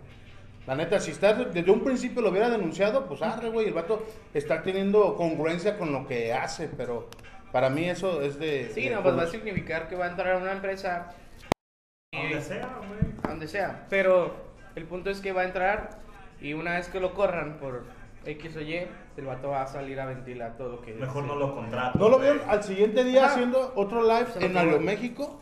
La 0.67 0.75
neta, 0.77 1.01
si 1.01 1.11
estás 1.11 1.53
desde 1.53 1.71
un 1.71 1.83
principio 1.83 2.23
lo 2.23 2.31
hubiera 2.31 2.49
denunciado, 2.49 3.07
pues 3.07 3.21
arre, 3.23 3.51
güey. 3.51 3.67
El 3.69 3.75
vato 3.75 4.07
está 4.33 4.63
teniendo 4.63 5.17
congruencia 5.17 5.77
con 5.77 5.93
lo 5.93 6.07
que 6.07 6.33
hace, 6.33 6.69
pero 6.69 7.09
para 7.51 7.69
mí 7.69 7.89
eso 7.89 8.23
es 8.23 8.39
de. 8.39 8.71
Sí, 8.73 8.89
de 8.89 8.95
no, 8.95 9.03
pues 9.03 9.17
va 9.19 9.23
a 9.23 9.27
significar 9.27 9.89
que 9.89 9.97
va 9.97 10.07
a 10.07 10.11
entrar 10.11 10.35
a 10.35 10.39
una 10.39 10.53
empresa, 10.53 11.15
Donde 12.13 12.41
sea, 12.43 12.79
güey. 12.79 13.13
a 13.25 13.29
donde 13.29 13.49
sea. 13.49 13.87
Pero 13.91 14.35
el 14.77 14.85
punto 14.85 15.11
es 15.11 15.21
que 15.21 15.33
va 15.33 15.43
a 15.43 15.45
entrar 15.47 15.99
y 16.41 16.53
una 16.55 16.75
vez 16.75 16.89
que 16.89 17.01
lo 17.01 17.13
corran 17.15 17.59
por 17.59 17.85
X 18.25 18.57
o 18.57 18.61
Y, 18.61 18.87
el 19.17 19.27
vato 19.27 19.49
va 19.49 19.63
a 19.63 19.67
salir 19.67 19.99
a 19.99 20.07
ventilar 20.07 20.57
todo 20.57 20.69
lo 20.77 20.81
que 20.81 20.95
Mejor 20.95 21.25
dice. 21.25 21.35
no 21.35 21.41
lo 21.41 21.55
contrato. 21.57 21.99
¿No 21.99 22.09
lo 22.09 22.21
vieron 22.21 22.41
al 22.49 22.63
siguiente 22.63 23.03
día 23.03 23.25
Ajá. 23.25 23.35
haciendo 23.35 23.73
otro 23.75 24.03
live 24.03 24.29
en. 24.39 24.57
Aeroméxico? 24.57 25.41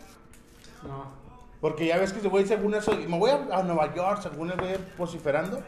No. 0.83 1.20
Porque 1.61 1.87
ya 1.87 1.99
ves 1.99 2.13
que 2.13 2.21
ese 2.21 2.29
güey, 2.29 2.47
según 2.47 2.75
eso, 2.75 2.99
y 2.99 3.07
me 3.07 3.19
voy 3.19 3.31
a, 3.31 3.59
a 3.59 3.63
Nueva 3.63 3.95
York, 3.95 4.21
según 4.23 4.51
el 4.51 4.59
güey 4.59 4.77
vociferando. 4.97 5.63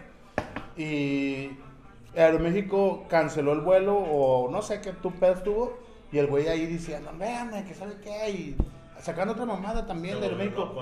Y 0.76 1.50
Aeroméxico 2.16 3.06
canceló 3.08 3.52
el 3.52 3.60
vuelo, 3.60 3.96
o 3.96 4.50
no 4.50 4.62
sé 4.62 4.80
qué 4.80 4.92
tu 4.92 5.12
pedo 5.12 5.34
estuvo. 5.34 5.78
Y 6.10 6.18
el 6.18 6.26
güey 6.26 6.48
ahí 6.48 6.66
diciendo, 6.66 7.10
véanme, 7.18 7.64
que 7.64 7.74
sabe 7.74 7.96
qué. 8.02 8.30
Y 8.30 8.56
sacando 8.98 9.34
otra 9.34 9.44
mamada 9.44 9.86
también 9.86 10.14
de 10.16 10.28
Se 10.28 10.32
Aeroméxico. 10.32 10.74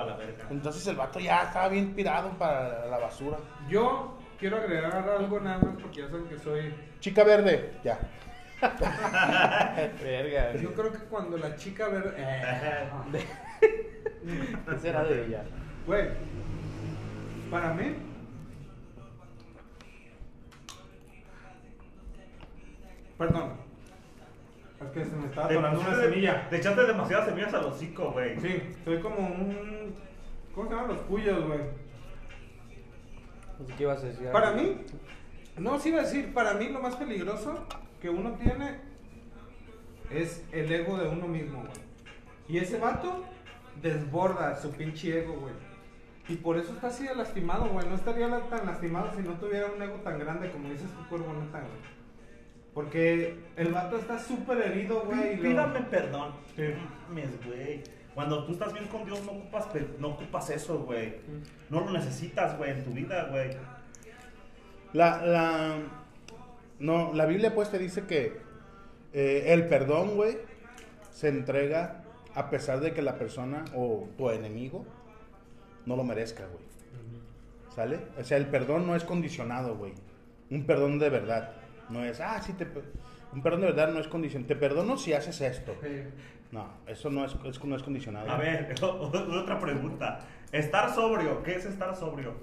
Entonces 0.50 0.86
el 0.86 0.96
vato 0.96 1.18
ya 1.18 1.44
estaba 1.44 1.68
bien 1.68 1.94
tirado 1.94 2.30
para 2.38 2.86
la 2.86 2.98
basura. 2.98 3.38
Yo 3.68 4.16
quiero 4.38 4.58
agregar 4.58 5.08
algo 5.08 5.40
nada 5.40 5.58
más 5.58 5.74
porque 5.80 6.02
ya 6.02 6.08
saben 6.08 6.26
que 6.26 6.38
soy... 6.38 6.74
Chica 7.00 7.24
verde, 7.24 7.72
ya. 7.82 7.98
Verga, 10.02 10.52
Yo 10.60 10.74
creo 10.74 10.92
que 10.92 10.98
cuando 11.10 11.36
la 11.36 11.56
chica 11.56 11.88
ver... 11.88 12.14
Eh, 12.16 12.88
¿Qué 14.70 14.78
será 14.78 15.04
de 15.04 15.26
ella? 15.26 15.44
Güey, 15.86 16.08
para 17.50 17.74
mí... 17.74 17.94
Perdón. 23.18 23.52
Es 24.80 24.90
que 24.92 25.04
se 25.04 25.16
me 25.16 25.26
estaba 25.26 25.48
Te, 25.48 25.54
tomando 25.54 25.80
una 25.80 25.94
semilla. 26.00 26.48
te 26.48 26.56
echaste 26.56 26.86
demasiadas 26.86 27.28
semillas 27.28 27.52
al 27.52 27.64
hocico, 27.66 28.12
güey. 28.12 28.40
Sí, 28.40 28.62
soy 28.84 29.00
como 29.00 29.18
un... 29.18 29.94
¿Cómo 30.54 30.68
se 30.68 30.74
llaman 30.74 30.88
los 30.88 31.00
cuyos, 31.02 31.46
güey? 31.46 31.60
Así 33.62 33.72
que 33.74 33.82
ibas 33.82 34.02
a 34.02 34.06
decir. 34.06 34.30
Para 34.30 34.52
mí, 34.52 34.76
no, 35.58 35.78
sí 35.78 35.90
iba 35.90 36.00
a 36.00 36.04
decir, 36.04 36.32
para 36.32 36.54
mí 36.54 36.68
lo 36.70 36.80
más 36.80 36.96
peligroso 36.96 37.66
que 38.00 38.08
uno 38.08 38.32
tiene 38.32 38.78
es 40.10 40.42
el 40.52 40.72
ego 40.72 40.96
de 40.96 41.08
uno 41.08 41.28
mismo, 41.28 41.60
güey. 41.60 41.72
Y 42.48 42.58
ese 42.58 42.78
vato 42.78 43.22
desborda 43.82 44.56
su 44.56 44.70
pinche 44.72 45.20
ego, 45.22 45.34
güey. 45.40 45.54
Y 46.28 46.36
por 46.36 46.56
eso 46.58 46.72
está 46.74 46.88
así 46.88 47.06
de 47.06 47.14
lastimado, 47.14 47.66
güey. 47.70 47.88
No 47.88 47.94
estaría 47.96 48.28
tan 48.48 48.66
lastimado 48.66 49.10
si 49.16 49.22
no 49.22 49.32
tuviera 49.34 49.66
un 49.74 49.82
ego 49.82 49.96
tan 49.96 50.18
grande 50.18 50.50
como 50.50 50.68
dices 50.70 50.88
tu 50.90 51.08
cuerpo, 51.08 51.32
neta, 51.32 51.58
güey. 51.58 52.00
Porque 52.72 53.36
el 53.56 53.72
vato 53.72 53.98
está 53.98 54.18
súper 54.18 54.58
herido, 54.58 55.02
güey. 55.04 55.32
y 55.32 55.36
lo- 55.36 55.42
Pídame 55.42 55.80
perdón. 55.82 56.32
Sí. 56.54 56.62
Mames, 57.08 57.44
güey. 57.44 57.82
Cuando 58.14 58.44
tú 58.44 58.52
estás 58.52 58.72
bien 58.72 58.86
con 58.86 59.04
Dios, 59.04 59.20
no 59.24 59.32
ocupas, 59.32 59.68
no 59.98 60.08
ocupas 60.08 60.50
eso, 60.50 60.78
güey. 60.80 61.14
No 61.68 61.80
lo 61.80 61.90
necesitas, 61.90 62.56
güey, 62.58 62.70
en 62.72 62.84
tu 62.84 62.90
vida, 62.92 63.28
güey. 63.30 63.50
La, 64.92 65.24
la, 65.24 65.76
no, 66.78 67.12
la 67.14 67.26
Biblia 67.26 67.54
pues 67.54 67.70
te 67.70 67.78
dice 67.78 68.06
que 68.06 68.40
eh, 69.12 69.44
el 69.48 69.66
perdón, 69.68 70.16
güey, 70.16 70.38
se 71.12 71.28
entrega 71.28 71.99
a 72.34 72.50
pesar 72.50 72.80
de 72.80 72.92
que 72.94 73.02
la 73.02 73.16
persona 73.18 73.64
o 73.74 74.08
tu 74.16 74.30
enemigo 74.30 74.84
no 75.86 75.96
lo 75.96 76.04
merezca, 76.04 76.44
güey. 76.46 76.64
¿Sale? 77.74 78.00
O 78.18 78.24
sea, 78.24 78.36
el 78.36 78.46
perdón 78.46 78.86
no 78.86 78.96
es 78.96 79.04
condicionado, 79.04 79.76
güey. 79.76 79.92
Un 80.50 80.64
perdón 80.66 80.98
de 80.98 81.08
verdad. 81.08 81.52
No 81.88 82.04
es, 82.04 82.20
ah, 82.20 82.40
sí, 82.42 82.52
te... 82.52 82.66
per-". 82.66 82.84
Un 83.32 83.42
perdón 83.42 83.60
de 83.60 83.66
verdad 83.68 83.92
no 83.92 84.00
es 84.00 84.08
condicionado. 84.08 84.48
Te 84.48 84.56
perdono 84.56 84.96
si 84.96 85.12
haces 85.12 85.40
esto. 85.40 85.74
Sí. 85.82 86.02
No, 86.50 86.66
eso 86.88 87.10
no 87.10 87.24
es, 87.24 87.36
es- 87.44 87.64
no 87.64 87.76
es 87.76 87.82
condicionado. 87.82 88.28
A 88.28 88.36
ver, 88.36 88.74
otra 88.82 89.58
pregunta. 89.60 90.20
Estar 90.50 90.92
sobrio, 90.92 91.42
¿qué 91.44 91.54
es 91.54 91.64
estar 91.64 91.94
sobrio? 91.94 92.34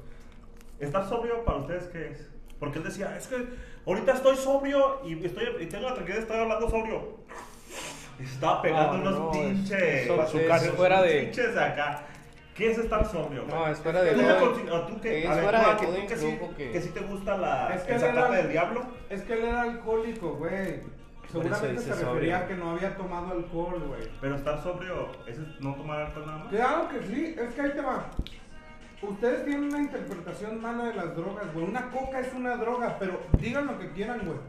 ¿Estar 0.80 1.08
sobrio 1.08 1.44
para 1.44 1.58
ustedes 1.58 1.88
qué 1.88 2.12
es? 2.12 2.30
Porque 2.58 2.78
él 2.80 2.86
decía, 2.86 3.18
es 3.18 3.28
que 3.28 3.36
ahorita 3.86 4.14
estoy 4.14 4.38
sobrio 4.38 5.02
y, 5.06 5.24
estoy, 5.26 5.44
y 5.60 5.66
tengo 5.66 5.84
la 5.90 5.94
tranquilidad 5.94 6.16
de 6.20 6.22
estar 6.22 6.40
hablando 6.40 6.70
sobrio. 6.70 7.18
Y 8.20 8.26
se 8.26 8.34
estaba 8.34 8.62
pegando 8.62 8.94
No, 8.98 9.02
unos 9.02 9.20
no, 9.20 9.32
pinches. 9.32 9.82
eso 9.82 10.14
es 10.14 10.18
bazucazos, 10.18 10.70
fuera 10.76 11.02
de- 11.04 11.22
pinches 11.24 11.54
de 11.56 11.64
acá. 11.64 12.02
¿Qué 12.56 12.72
es 12.72 12.78
estar 12.80 13.06
sobrio? 13.06 13.44
No, 13.48 13.68
es 13.68 13.78
fuera 13.80 14.02
de 14.02 14.12
¿Tú, 14.14 14.22
todo- 14.22 14.28
te 14.54 14.62
consi- 14.64 14.72
o 14.72 14.82
tú 14.88 15.02
que, 15.02 15.24
es 15.24 15.30
ver, 15.30 15.44
fuera 15.44 15.60
de 15.60 15.76
que- 15.78 15.86
todo 15.86 15.96
tú 15.96 16.08
que, 16.08 16.18
sí, 16.18 16.28
influjo 16.28 16.56
que- 16.58 16.72
que 16.72 16.82
sí 16.82 16.90
te 16.90 17.00
gusta 17.02 17.38
la, 17.38 17.76
Es 17.76 17.82
que 17.84 18.00
zacate 18.00 18.36
del 18.38 18.50
diablo? 18.52 18.86
Es 19.12 19.22
que 19.22 19.34
él 19.34 19.44
era 19.46 19.62
alcohólico, 19.62 20.30
güey. 20.34 20.80
Seguramente 21.32 21.82
se 21.82 21.90
sobrio. 21.94 22.14
refería 22.14 22.38
a 22.40 22.48
que 22.48 22.56
no 22.56 22.72
había 22.72 22.96
tomado 22.96 23.32
alcohol, 23.34 23.80
güey. 23.88 24.10
Pero 24.22 24.36
estar 24.36 24.64
sobrio, 24.64 25.10
¿ese 25.28 25.42
es 25.42 25.48
no 25.60 25.76
tomar 25.76 26.00
alcohol 26.02 26.26
nada 26.26 26.38
más? 26.40 26.48
Claro 26.48 26.88
que 26.90 27.02
sí, 27.06 27.36
es 27.38 27.54
que 27.54 27.62
ahí 27.62 27.72
te 27.72 27.82
va. 27.82 28.10
Ustedes 29.04 29.46
tienen 29.46 29.66
una 29.66 29.80
interpretación 29.80 30.60
mala 30.60 30.86
de 30.86 30.94
las 30.96 31.16
drogas, 31.16 31.54
güey. 31.54 31.66
Una 31.66 31.92
coca 31.92 32.20
es 32.22 32.34
una 32.34 32.56
droga, 32.56 32.96
pero 32.98 33.20
digan 33.38 33.68
lo 33.68 33.78
que 33.78 33.92
quieran, 33.92 34.22
güey. 34.26 34.40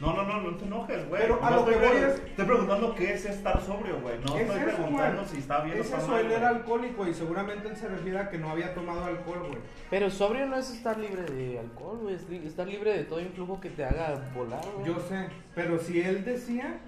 No, 0.00 0.12
no, 0.14 0.22
no, 0.22 0.40
no 0.42 0.56
te 0.56 0.64
enojes, 0.64 1.08
güey. 1.08 1.20
Pero 1.22 1.40
a 1.42 1.50
No 1.50 1.56
lo 1.56 1.64
que 1.64 1.72
estoy, 1.72 1.88
voy 1.88 1.98
pre- 1.98 2.08
es- 2.12 2.20
Estoy 2.30 2.46
preguntando 2.46 2.94
qué 2.94 3.12
es 3.14 3.24
estar 3.24 3.60
sobrio, 3.60 4.00
güey. 4.00 4.16
No 4.20 4.36
es 4.36 4.42
estoy 4.42 4.56
eso, 4.60 4.64
preguntando 4.76 5.22
güey. 5.22 5.28
si 5.34 5.38
está 5.38 5.60
bien 5.62 5.76
o 5.76 5.80
Es 5.80 5.86
está 5.86 5.98
eso, 5.98 6.06
mal. 6.08 6.20
él 6.24 6.30
era 6.32 6.48
alcohólico 6.50 7.08
y 7.08 7.14
seguramente 7.14 7.68
él 7.68 7.76
se 7.76 7.88
refiere 7.88 8.18
a 8.20 8.28
que 8.30 8.38
no 8.38 8.50
había 8.50 8.74
tomado 8.74 9.04
alcohol, 9.04 9.40
güey. 9.48 9.58
Pero 9.90 10.08
sobrio 10.10 10.46
no 10.46 10.56
es 10.56 10.70
estar 10.70 10.96
libre 10.98 11.22
de 11.22 11.58
alcohol, 11.58 11.98
güey. 12.02 12.14
Es 12.14 12.28
li- 12.28 12.46
estar 12.46 12.66
libre 12.68 12.92
de 12.96 13.04
todo 13.04 13.20
influjo 13.20 13.60
que 13.60 13.70
te 13.70 13.84
haga 13.84 14.14
volar, 14.34 14.62
güey. 14.76 14.86
Yo 14.86 15.00
sé, 15.00 15.28
pero 15.56 15.78
si 15.80 16.00
él 16.00 16.24
decía, 16.24 16.78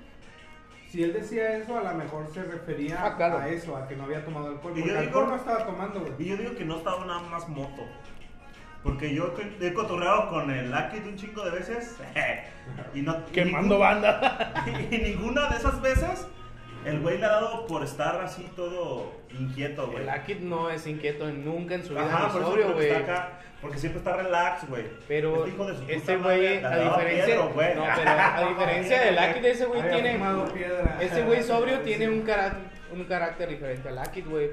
si 0.88 1.02
él 1.02 1.12
decía 1.12 1.56
eso, 1.56 1.76
a 1.78 1.82
lo 1.82 1.94
mejor 1.98 2.28
se 2.32 2.44
refería 2.44 3.04
Ah, 3.04 3.16
claro. 3.16 3.38
a 3.38 3.48
eso, 3.48 3.76
a 3.76 3.88
que 3.88 3.96
no 3.96 4.04
había 4.04 4.24
tomado 4.24 4.46
alcohol. 4.46 4.72
Y 4.76 4.82
Porque 4.82 4.88
yo 4.94 5.00
digo- 5.00 5.00
alcohol 5.18 5.28
no 5.30 5.34
estaba 5.36 5.66
tomando, 5.66 6.00
güey. 6.00 6.12
Y 6.16 6.24
yo 6.26 6.36
digo 6.36 6.54
que 6.54 6.64
no 6.64 6.76
estaba 6.76 7.04
nada 7.04 7.22
más 7.22 7.48
moto. 7.48 7.82
Porque 8.82 9.14
yo 9.14 9.34
he 9.60 9.72
cotorreado 9.74 10.30
con 10.30 10.50
el 10.50 10.70
Lucky 10.70 11.00
de 11.00 11.08
un 11.10 11.16
chingo 11.16 11.44
de 11.44 11.50
veces. 11.50 11.96
y 12.94 13.02
no. 13.02 13.18
y 13.28 13.32
Quemando 13.32 13.74
ningún- 13.74 13.80
banda. 13.80 14.64
Y 14.90 14.98
ninguna 14.98 15.48
de 15.50 15.56
esas 15.56 15.80
veces 15.82 16.26
el 16.86 17.00
güey 17.00 17.18
le 17.18 17.26
ha 17.26 17.30
dado 17.30 17.66
por 17.66 17.82
estar 17.84 18.20
así 18.22 18.50
todo 18.56 19.12
inquieto, 19.38 19.88
güey. 19.88 20.04
El 20.04 20.08
Akid 20.08 20.38
no 20.40 20.70
es 20.70 20.86
inquieto 20.86 21.30
nunca 21.30 21.74
en 21.74 21.84
su 21.84 21.90
vida 21.90 22.06
Ajá, 22.06 22.28
por 22.32 22.42
sobrio, 22.42 22.72
güey. 22.72 22.88
está 22.88 23.00
acá. 23.00 23.32
Porque 23.60 23.76
siempre 23.76 23.98
está 23.98 24.16
relax, 24.16 24.66
güey. 24.66 24.86
Pero 25.06 25.36
Este 25.44 25.50
hijo 25.50 25.66
de 25.66 25.76
su 25.76 25.82
este 25.86 26.16
güey, 26.16 26.64
a 26.64 26.78
diferencia, 26.78 27.40
güey. 27.42 27.74
no, 27.74 27.84
pero 27.94 28.10
a 28.10 28.48
diferencia 28.48 29.00
del 29.02 29.18
Akid, 29.18 29.44
ese 29.44 29.66
güey 29.66 29.80
Había 29.82 29.92
tiene, 30.02 30.18
ese 31.00 31.22
güey 31.24 31.42
sobrio 31.42 31.80
tiene 31.80 32.08
un 32.08 32.22
carácter, 32.22 32.62
un 32.90 33.04
carácter 33.04 33.50
diferente 33.50 33.86
al 33.90 33.98
Akid, 33.98 34.26
güey. 34.26 34.50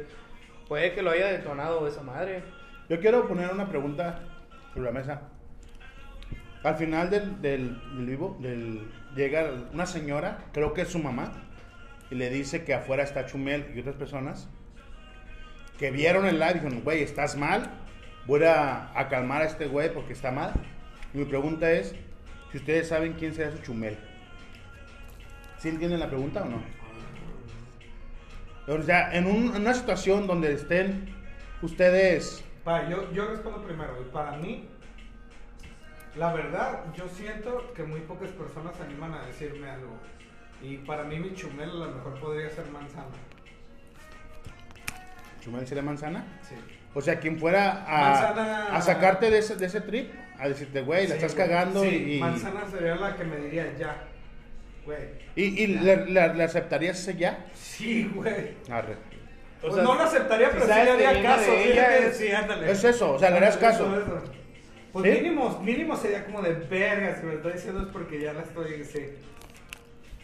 Puede 0.68 0.92
que 0.94 1.02
lo 1.02 1.12
haya 1.12 1.28
detonado 1.28 1.88
esa 1.88 2.02
madre. 2.02 2.44
Yo 2.90 3.02
quiero 3.02 3.28
poner 3.28 3.52
una 3.52 3.68
pregunta 3.68 4.20
sobre 4.74 4.86
la 4.86 4.92
mesa. 4.92 5.22
Al 6.64 6.76
final 6.76 7.10
del, 7.10 7.42
del, 7.42 7.82
vivo, 7.98 8.38
del, 8.40 8.88
llega 9.16 9.52
una 9.74 9.86
señora, 9.86 10.46
creo 10.54 10.74
que 10.74 10.82
es 10.82 10.90
su 10.90 11.00
mamá, 11.00 11.32
y 12.10 12.16
le 12.16 12.30
dice 12.30 12.64
que 12.64 12.74
afuera 12.74 13.04
está 13.04 13.26
Chumel 13.26 13.72
y 13.76 13.80
otras 13.80 13.96
personas 13.96 14.48
que 15.78 15.92
vieron 15.92 16.26
el 16.26 16.40
live 16.40 16.52
y 16.52 16.54
dijeron, 16.56 16.82
güey, 16.82 17.04
estás 17.04 17.36
mal, 17.36 17.70
voy 18.26 18.44
a, 18.44 18.90
calmar 19.10 19.42
a 19.42 19.46
este 19.46 19.68
güey 19.68 19.94
porque 19.94 20.14
está 20.14 20.32
mal. 20.32 20.54
Y 21.14 21.18
mi 21.18 21.26
pregunta 21.26 21.70
es, 21.70 21.94
si 22.52 22.58
ustedes 22.58 22.88
saben 22.88 23.14
quién 23.14 23.34
será 23.34 23.52
su 23.52 23.60
Chumel. 23.60 23.98
¿Sí 25.60 25.70
entienden 25.70 26.00
la 26.00 26.08
pregunta 26.08 26.44
o 26.44 26.46
no? 26.46 26.62
O 28.68 28.82
sea, 28.82 29.14
en 29.14 29.28
una 29.28 29.74
situación 29.74 30.28
donde 30.28 30.54
estén 30.54 31.10
ustedes 31.62 32.44
Pa, 32.68 32.90
yo, 32.90 33.10
yo 33.14 33.28
respondo 33.28 33.64
primero. 33.64 33.94
Y 34.02 34.12
para 34.12 34.34
mí, 34.34 34.68
la 36.18 36.34
verdad, 36.34 36.84
yo 36.94 37.08
siento 37.08 37.72
que 37.74 37.84
muy 37.84 38.02
pocas 38.02 38.30
personas 38.32 38.76
se 38.76 38.84
animan 38.84 39.14
a 39.14 39.26
decirme 39.26 39.70
algo. 39.70 39.94
Y 40.62 40.76
para 40.80 41.06
mí, 41.06 41.18
mi 41.18 41.34
chumel 41.34 41.70
a 41.70 41.74
lo 41.86 41.92
mejor 41.96 42.20
podría 42.20 42.50
ser 42.50 42.66
manzana. 42.70 43.06
Chumel 45.40 45.66
sería 45.66 45.82
manzana. 45.82 46.26
Sí. 46.42 46.56
O 46.94 47.00
sea, 47.00 47.18
quien 47.22 47.40
fuera 47.40 47.86
a, 47.88 48.12
Manzana- 48.12 48.76
a 48.76 48.82
sacarte 48.82 49.30
de 49.32 49.38
ese, 49.38 49.56
de 49.56 49.66
ese 49.68 49.80
trip, 49.80 50.12
a 50.38 50.50
decirte, 50.50 50.82
güey, 50.82 51.04
la 51.08 51.16
Sí, 51.16 51.22
estás 51.22 51.36
güey. 51.36 51.48
cagando 51.48 51.84
Sí, 51.84 52.16
y, 52.18 52.20
manzana 52.20 52.66
sería 52.70 52.96
la 52.96 53.16
que 53.16 53.24
me 53.24 53.38
diría 53.38 53.78
ya. 53.78 54.04
Güey. 54.84 55.00
y, 55.38 55.64
y 55.64 55.68
le, 55.68 56.06
le- 56.06 56.34
le 56.34 56.44
aceptarías 56.44 57.00
ese 57.00 57.16
ya. 57.16 57.46
Sí, 57.54 58.12
güey. 58.14 58.56
Arre. 58.70 58.98
O 59.58 59.62
Pues 59.62 59.74
sea, 59.74 59.84
no 59.84 59.96
lo 59.96 60.02
aceptaría, 60.04 60.48
si 60.52 60.54
pero 60.54 60.66
sí 60.66 60.72
le 60.86 60.98
que 60.98 61.06
haría 61.08 61.24
caso. 61.24 61.52
de 61.52 61.72
ella, 61.74 61.88
sí, 61.98 62.04
es- 62.06 62.18
sí, 62.18 62.32
ándale. 62.32 62.72
Es 62.72 62.84
eso, 62.84 63.14
o 63.14 63.20
sea, 63.20 63.30
le 63.32 63.38
harías 63.38 63.58
caso. 63.58 63.86
eso, 63.98 64.04
eso. 64.18 64.24
Pues 64.94 65.06
¿Sí? 65.16 65.22
mínimo, 65.22 65.60
mínimo 65.62 65.96
sería 65.98 66.26
como 66.26 66.42
de 66.42 66.54
verga. 66.54 67.16
Si 67.16 67.26
me 67.26 67.32
lo 67.34 67.38
estoy 67.38 67.54
diciendo 67.54 67.82
es 67.82 67.88
porque 67.88 68.20
ya 68.22 68.34
la 68.34 68.42
estoy. 68.44 68.84
Sí. 68.86 69.06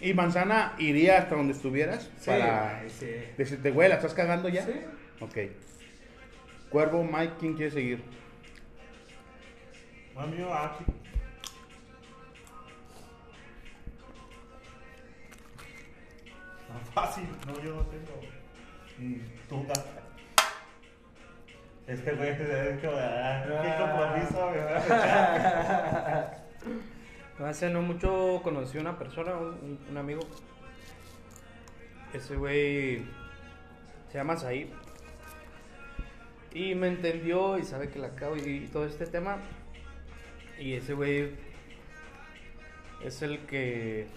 Y 0.01 0.13
manzana 0.13 0.73
iría 0.77 1.17
hasta 1.19 1.35
donde 1.35 1.53
estuvieras 1.53 2.09
Sí, 2.19 2.25
para 2.27 2.83
sí. 2.89 3.07
decirte, 3.37 3.71
güey, 3.71 3.89
la 3.89 3.95
estás 3.95 4.13
cagando 4.13 4.49
ya. 4.49 4.65
Sí. 4.65 4.73
Ok. 5.19 5.37
Cuervo, 6.69 7.03
Mike, 7.03 7.33
¿quién 7.39 7.53
quiere 7.55 7.71
seguir? 7.71 8.03
Mami, 10.15 10.37
aquí. 10.43 10.85
Tan 16.67 16.85
fácil, 16.93 17.27
no, 17.47 17.53
yo 17.61 17.75
no 17.75 17.81
tengo. 17.83 18.32
Mm, 19.03 19.19
Tuta. 19.49 19.73
Es 21.87 21.99
que, 21.99 22.13
güey, 22.13 22.29
es 22.29 22.37
que, 22.37 22.87
ah, 22.87 23.43
qué 23.45 23.75
compromiso, 23.83 24.49
güey. 24.49 24.63
Hace 27.49 27.69
no 27.69 27.81
mucho 27.81 28.39
conocí 28.41 28.77
una 28.77 28.97
persona, 28.97 29.33
un, 29.35 29.97
amigo. 29.97 30.21
Ese 32.13 32.37
güey 32.37 33.03
se 34.09 34.19
llama 34.19 34.37
Said. 34.37 34.69
Y 36.53 36.73
me 36.75 36.87
entendió 36.87 37.57
y 37.57 37.63
sabe 37.63 37.89
que 37.89 37.99
la 37.99 38.15
cago 38.15 38.37
y, 38.37 38.39
y 38.39 38.67
todo 38.67 38.85
este 38.85 39.05
tema. 39.05 39.39
Y 40.57 40.75
ese 40.75 40.93
güey 40.93 41.31
es 43.03 43.21
el 43.21 43.39
que 43.47 44.07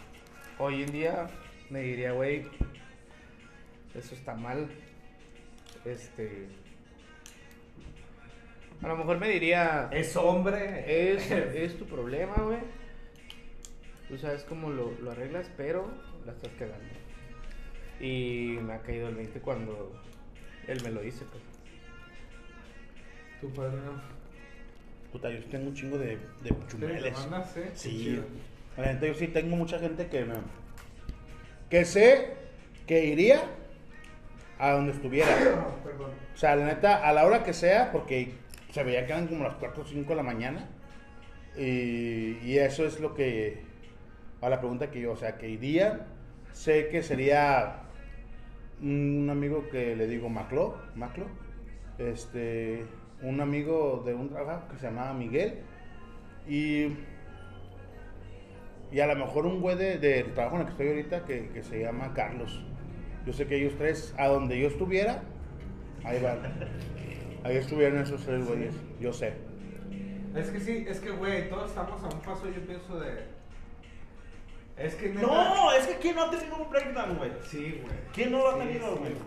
hoy 0.58 0.84
en 0.84 0.92
día 0.92 1.26
me 1.70 1.80
diría, 1.80 2.12
güey, 2.12 2.46
eso 3.96 4.14
está 4.14 4.34
mal. 4.34 4.68
Este. 5.84 6.48
A 8.82 8.88
lo 8.88 8.96
mejor 8.96 9.18
me 9.18 9.28
diría. 9.28 9.88
Es 9.92 10.16
hombre. 10.16 11.14
Es, 11.14 11.30
es 11.30 11.78
tu 11.78 11.86
problema, 11.86 12.34
güey. 12.34 12.58
Tú 14.08 14.18
sabes 14.18 14.44
cómo 14.44 14.70
lo, 14.70 14.92
lo 15.00 15.10
arreglas, 15.10 15.50
pero 15.56 15.90
la 16.24 16.32
estás 16.32 16.52
cagando. 16.58 16.84
Y 18.00 18.58
me 18.62 18.74
ha 18.74 18.82
caído 18.82 19.08
el 19.08 19.16
20 19.16 19.40
cuando 19.40 19.92
él 20.68 20.82
me 20.82 20.90
lo 20.90 21.00
dice, 21.00 21.24
pues. 21.30 21.42
Tu 23.40 23.52
padrino. 23.52 24.00
Puta, 25.12 25.30
yo 25.30 25.40
sí 25.40 25.48
tengo 25.50 25.68
un 25.68 25.74
chingo 25.74 25.98
de, 25.98 26.18
de 26.42 26.50
¿Te 26.50 26.66
chumeles. 26.68 27.18
mandas, 27.20 27.52
sí? 27.52 27.60
Sí, 27.74 28.20
la 28.76 28.92
neta, 28.92 29.06
yo 29.06 29.14
sí 29.14 29.28
tengo 29.28 29.56
mucha 29.56 29.78
gente 29.78 30.08
que 30.08 30.24
me. 30.24 30.34
que 31.70 31.84
sé 31.84 32.34
que 32.86 33.04
iría 33.06 33.42
a 34.58 34.72
donde 34.72 34.92
estuviera. 34.92 35.28
Perdón. 35.84 36.10
O 36.34 36.36
sea, 36.36 36.56
la 36.56 36.66
neta, 36.66 37.06
a 37.06 37.12
la 37.12 37.24
hora 37.26 37.42
que 37.44 37.52
sea, 37.52 37.90
porque 37.92 38.34
se 38.70 38.82
veía 38.84 39.06
que 39.06 39.12
eran 39.12 39.26
como 39.28 39.44
las 39.44 39.54
4 39.54 39.82
o 39.82 39.86
5 39.86 40.08
de 40.10 40.16
la 40.16 40.22
mañana. 40.22 40.68
Y, 41.56 42.38
y 42.42 42.58
eso 42.58 42.84
es 42.86 43.00
lo 43.00 43.14
que. 43.14 43.64
A 44.42 44.48
la 44.50 44.58
pregunta 44.60 44.90
que 44.90 45.00
yo, 45.00 45.12
o 45.12 45.16
sea, 45.16 45.38
que 45.38 45.48
iría. 45.48 46.06
Sé 46.52 46.88
que 46.88 47.02
sería 47.02 47.82
un 48.82 49.28
amigo 49.30 49.68
que 49.70 49.96
le 49.96 50.06
digo 50.06 50.28
Maclo, 50.28 50.76
Maclo. 50.94 51.26
Este. 51.98 52.84
Un 53.22 53.40
amigo 53.40 54.02
de 54.04 54.12
un 54.14 54.28
trabajo 54.28 54.68
que 54.68 54.76
se 54.76 54.86
llamaba 54.86 55.14
Miguel. 55.14 55.60
Y. 56.48 56.88
Y 58.92 59.00
a 59.00 59.06
lo 59.06 59.16
mejor 59.16 59.46
un 59.46 59.60
güey 59.60 59.76
de- 59.76 59.98
del 59.98 60.32
trabajo 60.34 60.56
en 60.56 60.60
el 60.62 60.66
que 60.66 60.72
estoy 60.72 60.88
ahorita 60.88 61.24
que, 61.24 61.48
que 61.48 61.62
se 61.62 61.80
llama 61.80 62.12
Carlos. 62.14 62.62
Yo 63.26 63.32
sé 63.32 63.46
que 63.46 63.56
ellos 63.56 63.74
tres, 63.76 64.14
a 64.16 64.28
donde 64.28 64.58
yo 64.58 64.68
estuviera, 64.68 65.22
ahí 66.04 66.20
van. 66.22 66.38
Ahí 67.44 67.56
estuvieron 67.56 67.98
esos 68.00 68.24
tres 68.24 68.46
güeyes. 68.46 68.74
Yo 69.00 69.12
sé. 69.12 69.34
Es 70.34 70.50
que 70.50 70.60
sí, 70.60 70.84
es 70.88 71.00
que, 71.00 71.10
güey, 71.10 71.48
todos 71.48 71.70
estamos 71.70 72.02
a 72.02 72.06
un 72.08 72.20
paso, 72.20 72.44
yo 72.46 72.60
pienso, 72.66 73.00
de. 73.00 73.24
Es 74.76 74.94
que. 74.94 75.08
neta- 75.10 75.26
No, 75.26 75.72
es 75.72 75.86
que 75.86 75.94
¿quién 75.96 76.14
no 76.16 76.22
ha 76.24 76.30
tenido 76.30 76.56
un 76.56 76.70
breakdown, 76.70 77.16
güey? 77.16 77.30
Sí, 77.48 77.80
güey. 77.82 77.94
¿Quién 78.14 78.32
no 78.32 78.38
lo 78.38 78.48
ha 78.50 78.54
Sí, 78.54 78.58
tenido, 78.68 78.96
güey? 78.96 79.12
Sí, 79.12 79.18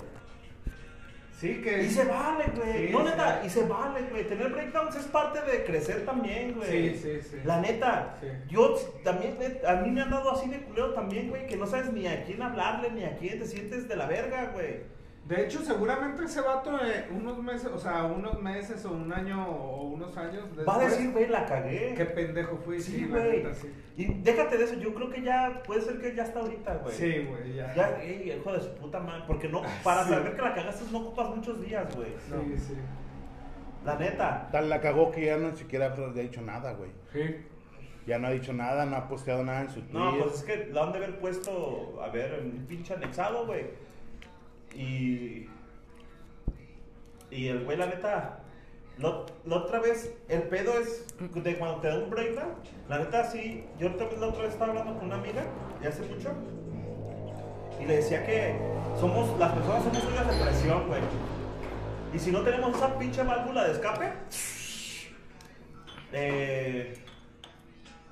que. 1.47 1.83
Y 1.83 1.89
se 1.89 2.03
vale, 2.05 2.45
güey. 2.55 2.87
Sí, 2.87 2.93
no, 2.93 2.99
sí. 2.99 3.05
neta, 3.05 3.41
y 3.45 3.49
se 3.49 3.63
vale, 3.63 4.01
güey. 4.11 4.27
Tener 4.27 4.49
breakdowns 4.51 4.95
es 4.95 5.05
parte 5.05 5.39
de 5.49 5.63
crecer 5.63 6.05
también, 6.05 6.53
güey. 6.55 6.95
Sí, 6.95 6.99
sí, 7.01 7.27
sí. 7.31 7.37
La 7.45 7.61
neta, 7.61 8.17
Sí. 8.21 8.27
yo 8.49 8.75
también, 9.03 9.37
a 9.67 9.75
mí 9.75 9.89
me 9.91 10.01
han 10.01 10.09
dado 10.11 10.31
así 10.31 10.49
de 10.49 10.59
culero 10.59 10.93
también, 10.93 11.29
güey, 11.29 11.47
que 11.47 11.55
no 11.55 11.65
sabes 11.65 11.91
ni 11.93 12.07
a 12.07 12.23
quién 12.25 12.41
hablarle, 12.41 12.91
ni 12.91 13.03
a 13.05 13.17
quién 13.17 13.39
te 13.39 13.45
sientes 13.45 13.87
de 13.87 13.95
la 13.95 14.05
verga, 14.07 14.51
güey. 14.53 14.98
De 15.29 15.45
hecho, 15.45 15.59
seguramente 15.63 16.23
ese 16.23 16.41
vato, 16.41 16.75
eh, 16.83 17.07
unos 17.15 17.37
meses, 17.37 17.67
o 17.71 17.77
sea, 17.77 18.03
unos 18.05 18.41
meses 18.41 18.83
o 18.83 18.91
un 18.91 19.13
año 19.13 19.47
o 19.47 19.83
unos 19.83 20.17
años. 20.17 20.43
Va 20.67 20.73
a 20.75 20.79
después, 20.79 20.91
decir, 20.97 21.11
güey, 21.11 21.27
la 21.27 21.45
cagué. 21.45 21.93
Qué 21.95 22.05
pendejo 22.05 22.57
fui, 22.57 22.81
Sí, 22.81 23.01
la 23.05 23.19
güey. 23.19 23.45
sí. 23.53 23.71
Y 23.95 24.05
déjate 24.23 24.57
de 24.57 24.63
eso, 24.63 24.73
yo 24.75 24.91
creo 24.95 25.11
que 25.11 25.21
ya, 25.21 25.61
puede 25.67 25.81
ser 25.81 25.99
que 26.01 26.15
ya 26.15 26.23
está 26.23 26.39
ahorita, 26.39 26.77
güey. 26.77 26.95
Sí, 26.95 27.27
güey, 27.29 27.53
ya. 27.53 27.75
Ya, 27.75 28.01
ey, 28.01 28.31
hijo 28.31 28.51
de 28.51 28.59
su 28.59 28.73
puta 28.73 28.99
madre, 28.99 29.23
porque 29.27 29.47
no, 29.47 29.61
para 29.83 30.03
Sí. 30.03 30.09
saber 30.09 30.35
que 30.35 30.41
la 30.41 30.55
cagaste 30.55 30.85
no 30.91 30.97
ocupas 30.99 31.29
muchos 31.35 31.61
días, 31.61 31.95
güey. 31.95 32.09
Sí, 32.27 32.57
sí. 32.57 32.73
La 33.85 33.95
neta. 33.97 34.49
Tal 34.51 34.67
la 34.67 34.81
cagó 34.81 35.11
que 35.11 35.25
ya 35.27 35.37
no 35.37 35.55
siquiera 35.55 35.95
le 35.95 36.05
ha 36.05 36.23
dicho 36.23 36.41
nada, 36.41 36.73
güey. 36.73 36.89
Sí. 37.13 37.45
Ya 38.07 38.17
no 38.17 38.27
ha 38.27 38.31
dicho 38.31 38.51
nada, 38.51 38.85
no 38.87 38.95
ha 38.95 39.07
posteado 39.07 39.43
nada 39.43 39.61
en 39.61 39.69
su 39.69 39.81
No, 39.91 40.09
Twitter. 40.09 40.23
pues 40.27 40.35
es 40.39 40.43
que 40.43 40.65
lo 40.73 40.83
han 40.83 40.91
de 40.91 40.97
haber 40.97 41.19
puesto, 41.19 42.01
a 42.03 42.09
ver, 42.09 42.33
en 42.39 42.45
un 42.61 42.65
pinche 42.65 42.95
anexado, 42.95 43.45
güey. 43.45 43.65
Y. 44.75 45.47
Y 47.31 47.47
el 47.47 47.63
güey, 47.63 47.77
la 47.77 47.87
neta. 47.87 48.39
La 48.97 49.55
otra 49.55 49.79
vez, 49.79 50.13
el 50.27 50.43
pedo 50.43 50.73
es 50.77 51.05
de 51.19 51.57
cuando 51.57 51.79
te 51.79 51.87
da 51.87 51.99
un 51.99 52.09
breakdown. 52.09 52.53
La 52.89 52.99
neta, 52.99 53.23
sí. 53.23 53.63
Yo 53.79 53.95
también 53.95 54.19
la 54.19 54.27
otra 54.27 54.43
vez 54.43 54.51
estaba 54.53 54.71
hablando 54.71 54.95
con 54.97 55.05
una 55.05 55.15
amiga, 55.15 55.45
ya 55.81 55.89
hace 55.89 56.01
mucho. 56.03 56.31
Y 57.79 57.85
le 57.85 57.97
decía 57.97 58.25
que 58.25 58.55
somos, 58.99 59.39
las 59.39 59.53
personas 59.53 59.83
somos 59.83 60.03
unas 60.03 60.27
de 60.27 60.43
presión, 60.43 60.87
güey. 60.87 61.01
Y 62.13 62.19
si 62.19 62.31
no 62.31 62.41
tenemos 62.41 62.75
esa 62.75 62.97
pinche 62.97 63.23
válvula 63.23 63.65
de 63.65 63.71
escape, 63.71 64.11
eh, 66.11 66.93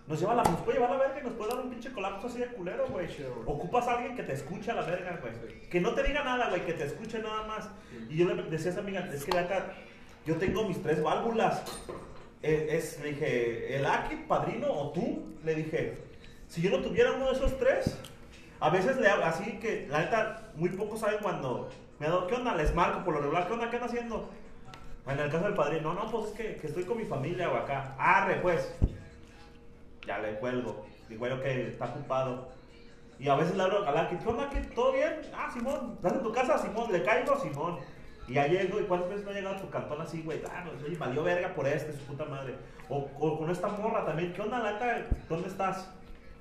nos, 0.07 0.19
lleva 0.19 0.33
a 0.33 0.35
la, 0.35 0.43
nos 0.43 0.61
puede 0.61 0.79
llevar 0.79 0.93
a 0.93 0.97
la 0.97 1.03
verga 1.03 1.19
y 1.19 1.23
nos 1.23 1.33
puede 1.33 1.51
dar 1.51 1.59
un 1.63 1.69
pinche 1.69 1.91
colapso 1.91 2.27
así 2.27 2.39
de 2.39 2.47
culero, 2.47 2.87
güey. 2.87 3.07
Ocupas 3.45 3.87
a 3.87 3.95
alguien 3.95 4.15
que 4.15 4.23
te 4.23 4.33
escuche 4.33 4.71
a 4.71 4.75
la 4.75 4.83
verga, 4.83 5.19
güey. 5.21 5.59
Que 5.69 5.81
no 5.81 5.93
te 5.93 6.03
diga 6.03 6.23
nada, 6.23 6.49
güey, 6.49 6.65
que 6.65 6.73
te 6.73 6.85
escuche 6.85 7.19
nada 7.19 7.45
más. 7.45 7.69
Y 8.09 8.17
yo 8.17 8.33
le 8.33 8.41
decía 8.43 8.69
a 8.69 8.71
esa 8.71 8.79
amiga, 8.79 9.07
es 9.13 9.25
que 9.25 9.37
acá 9.37 9.73
yo 10.25 10.35
tengo 10.37 10.67
mis 10.67 10.81
tres 10.81 11.03
válvulas. 11.03 11.63
eh, 12.41 12.67
es, 12.71 12.99
le 13.01 13.09
dije, 13.09 13.75
el 13.75 13.85
Aki, 13.85 14.15
padrino 14.27 14.71
o 14.71 14.91
tú, 14.91 15.35
le 15.43 15.55
dije, 15.55 15.97
si 16.47 16.61
yo 16.61 16.69
no 16.69 16.81
tuviera 16.81 17.11
uno 17.11 17.27
de 17.27 17.33
esos 17.33 17.57
tres, 17.57 17.97
a 18.59 18.69
veces 18.69 18.97
le 18.97 19.07
hago 19.09 19.23
así 19.25 19.59
que, 19.59 19.87
la 19.89 19.99
neta, 19.99 20.51
muy 20.55 20.69
pocos 20.69 21.01
saben 21.01 21.19
cuando 21.21 21.69
me 21.99 22.05
ha 22.05 22.09
dado, 22.09 22.27
¿qué 22.27 22.35
onda? 22.35 22.55
Les 22.55 22.73
marco 22.73 23.03
por 23.03 23.15
lo 23.15 23.21
regular, 23.21 23.47
¿qué 23.47 23.53
onda? 23.53 23.69
¿Qué 23.69 23.75
anda 23.75 23.87
haciendo? 23.87 24.29
En 25.07 25.19
el 25.19 25.29
caso 25.31 25.45
del 25.45 25.53
padrino, 25.53 25.93
no, 25.93 26.03
no, 26.03 26.11
pues 26.11 26.25
es 26.27 26.31
que, 26.31 26.55
que 26.55 26.67
estoy 26.67 26.83
con 26.83 26.97
mi 26.97 27.05
familia 27.05 27.49
o 27.49 27.55
acá. 27.55 27.95
Arre, 27.97 28.35
pues. 28.41 28.73
Ya 30.07 30.17
le 30.19 30.39
cuelgo. 30.39 30.85
Digo, 31.09 31.27
yo 31.27 31.41
que 31.41 31.67
está 31.67 31.85
ocupado. 31.85 32.49
Y 33.19 33.27
a 33.29 33.35
veces 33.35 33.55
le 33.55 33.63
hablo 33.63 33.85
a 33.87 34.01
Aki, 34.01 34.15
¿qué 34.17 34.27
onda? 34.29 34.49
¿Qué? 34.49 34.61
¿Todo 34.61 34.93
bien? 34.93 35.21
Ah, 35.35 35.49
Simón, 35.51 35.93
¿estás 35.97 36.13
en 36.13 36.23
tu 36.23 36.31
casa? 36.31 36.57
Simón, 36.57 36.91
le 36.91 37.03
caigo, 37.03 37.35
Simón. 37.37 37.77
Y 38.27 38.33
ya 38.33 38.47
llego, 38.47 38.79
¿y 38.79 38.83
cuántas 38.83 39.09
veces 39.09 39.25
no 39.25 39.31
ha 39.31 39.33
llegado 39.33 39.55
a 39.55 39.59
tu 39.61 39.69
cantón 39.69 40.01
así, 40.01 40.21
güey? 40.21 40.41
Ah, 40.53 40.63
no, 40.63 40.71
oye, 40.85 40.97
valió 40.97 41.23
verga 41.23 41.53
por 41.53 41.67
este, 41.67 41.93
su 41.93 41.99
puta 42.05 42.25
madre. 42.25 42.55
O, 42.89 43.07
o 43.19 43.37
con 43.39 43.49
esta 43.49 43.67
morra 43.69 44.05
también, 44.05 44.33
¿qué 44.33 44.41
onda, 44.41 44.59
Lata? 44.59 45.05
¿Dónde 45.29 45.47
estás? 45.49 45.89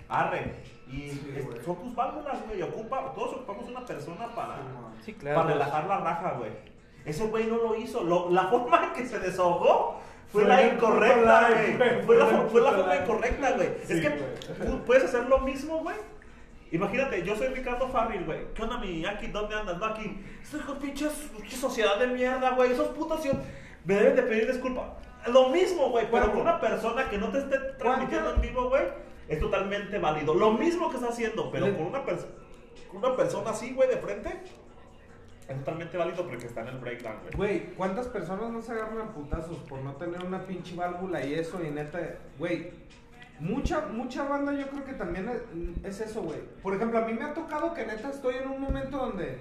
Arre. 0.08 0.54
Y 0.88 1.08
Sí, 1.10 1.34
es- 1.36 1.44
güey. 1.46 1.64
son 1.64 1.76
tus 1.76 1.94
válvulas, 1.94 2.38
güey. 2.46 2.62
Ocupa, 2.62 3.12
todos 3.14 3.34
ocupamos 3.36 3.68
una 3.68 3.84
persona 3.84 4.28
para, 4.34 4.56
Sí, 5.04 5.14
claro. 5.14 5.36
para 5.42 5.52
relajar 5.54 5.86
la 5.86 5.98
raja, 5.98 6.32
güey. 6.38 6.50
Ese 7.04 7.26
güey 7.28 7.46
no 7.46 7.56
lo 7.56 7.74
hizo. 7.76 8.02
Lo- 8.04 8.30
la 8.30 8.44
forma 8.50 8.84
en 8.86 8.92
que 8.92 9.06
se 9.06 9.18
desahogó 9.18 9.98
fue, 10.32 10.44
la 10.44 10.62
incorrecta, 10.66 11.50
güey. 11.50 12.02
Fue 12.02 12.16
la, 12.16 12.26
Fue 12.26 12.60
la 12.60 12.72
forma 12.72 12.96
incorrecta, 12.96 13.52
güey. 13.52 13.68
Sí, 13.86 13.92
es 13.94 14.00
que 14.00 14.10
tú 14.66 14.84
puedes 14.84 15.04
hacer 15.04 15.26
lo 15.28 15.38
mismo, 15.40 15.78
güey. 15.78 15.96
Imagínate, 16.72 17.22
yo 17.22 17.36
soy 17.36 17.48
Ricardo 17.48 17.88
Farril, 17.88 18.24
güey. 18.24 18.40
¿Qué 18.54 18.62
onda, 18.62 18.78
mi 18.78 19.04
Aki? 19.06 19.28
¿Dónde 19.28 19.54
andas? 19.54 19.78
No, 19.78 19.86
aquí. 19.86 20.20
Estoy 20.42 20.60
con 20.60 20.78
pinches 20.78 21.12
pinche 21.36 21.56
sociedad 21.56 21.96
de 21.98 22.08
mierda, 22.08 22.50
güey. 22.50 22.72
Esos 22.72 22.88
putos 22.88 23.20
me 23.84 23.94
deben 23.94 24.16
de 24.16 24.22
pedir 24.22 24.50
disculpa. 24.50 24.94
Lo 25.28 25.48
mismo, 25.50 25.90
güey, 25.90 26.08
pero 26.10 26.30
con 26.32 26.40
una 26.42 26.60
persona 26.60 27.08
que 27.08 27.18
no 27.18 27.28
te 27.30 27.38
esté 27.38 27.56
transmitiendo 27.78 28.34
en 28.34 28.40
vivo, 28.40 28.68
güey, 28.68 28.82
es 29.28 29.40
totalmente 29.40 29.98
válido. 29.98 30.34
Lo 30.34 30.52
mismo 30.52 30.88
que 30.90 30.96
está 30.96 31.08
haciendo, 31.08 31.50
pero 31.50 31.66
con 31.76 31.86
una, 31.86 32.04
pers- 32.04 32.26
con 32.88 32.98
una 33.04 33.16
persona 33.16 33.50
así, 33.50 33.72
güey, 33.74 33.88
de 33.88 33.96
frente, 33.96 34.40
es 35.48 35.56
totalmente 35.58 35.96
válido 35.96 36.26
porque 36.26 36.46
está 36.46 36.62
en 36.62 36.68
el 36.68 36.78
breakdown, 36.78 37.16
güey. 37.22 37.34
Güey, 37.36 37.74
¿cuántas 37.74 38.08
personas 38.08 38.50
no 38.50 38.60
se 38.62 38.72
agarran 38.72 39.00
a 39.00 39.12
putazos 39.12 39.58
por 39.68 39.80
no 39.80 39.94
tener 39.94 40.24
una 40.24 40.44
pinche 40.44 40.74
válvula 40.74 41.24
y 41.24 41.34
eso? 41.34 41.62
Y 41.64 41.70
neta, 41.70 42.00
güey, 42.38 42.72
mucha, 43.38 43.86
mucha 43.86 44.24
banda 44.24 44.52
yo 44.52 44.66
creo 44.68 44.84
que 44.84 44.94
también 44.94 45.28
es, 45.28 46.00
es 46.00 46.10
eso, 46.10 46.22
güey. 46.22 46.40
Por 46.62 46.74
ejemplo, 46.74 46.98
a 46.98 47.02
mí 47.02 47.12
me 47.12 47.24
ha 47.24 47.32
tocado 47.32 47.74
que 47.74 47.86
neta 47.86 48.10
estoy 48.10 48.36
en 48.36 48.48
un 48.48 48.60
momento 48.60 48.98
donde 48.98 49.38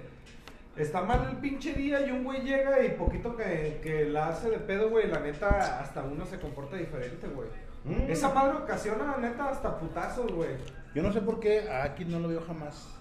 está 0.76 1.02
mal 1.02 1.26
el 1.28 1.36
pinche 1.38 1.72
día 1.72 2.06
y 2.06 2.12
un 2.12 2.22
güey 2.22 2.42
llega 2.42 2.84
y 2.84 2.90
poquito 2.90 3.34
que, 3.34 3.80
que 3.82 4.04
la 4.04 4.28
hace 4.28 4.50
de 4.50 4.58
pedo, 4.58 4.90
güey, 4.90 5.08
la 5.08 5.18
neta 5.18 5.80
hasta 5.80 6.04
uno 6.04 6.24
se 6.24 6.38
comporta 6.38 6.76
diferente, 6.76 7.26
güey. 7.26 7.48
Mm. 7.84 8.10
Esa 8.10 8.32
madre 8.32 8.58
ocasiona, 8.58 9.04
la 9.04 9.16
neta, 9.16 9.48
hasta 9.48 9.76
putazos, 9.78 10.30
güey. 10.30 10.50
Yo 10.94 11.02
no 11.02 11.12
sé 11.12 11.20
por 11.20 11.40
qué 11.40 11.68
a 11.68 11.82
Aki 11.82 12.04
no 12.04 12.20
lo 12.20 12.28
veo 12.28 12.42
jamás 12.46 12.96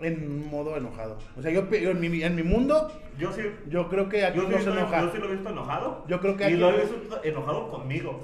en 0.00 0.48
modo 0.50 0.76
enojado. 0.76 1.18
O 1.36 1.42
sea, 1.42 1.50
yo, 1.50 1.68
yo 1.70 1.90
en, 1.90 2.00
mi, 2.00 2.22
en 2.22 2.34
mi 2.36 2.42
mundo, 2.42 2.90
Yo 3.18 3.32
sí, 3.32 3.42
yo 3.68 3.88
creo 3.88 4.08
que 4.08 4.24
Aki 4.24 4.36
yo, 4.36 4.44
sí 4.44 4.50
no 4.52 4.58
se 4.58 4.66
lo- 4.66 4.72
enoja. 4.78 5.00
yo 5.02 5.12
sí 5.12 5.18
lo 5.18 5.28
he 5.28 5.32
visto 5.32 5.48
enojado. 5.50 6.04
Yo 6.06 6.20
creo 6.20 6.36
que 6.36 6.44
Y 6.44 6.46
aquí- 6.46 6.56
lo 6.56 6.70
he 6.70 6.80
visto 6.82 7.20
enojado 7.24 7.68
conmigo. 7.70 8.20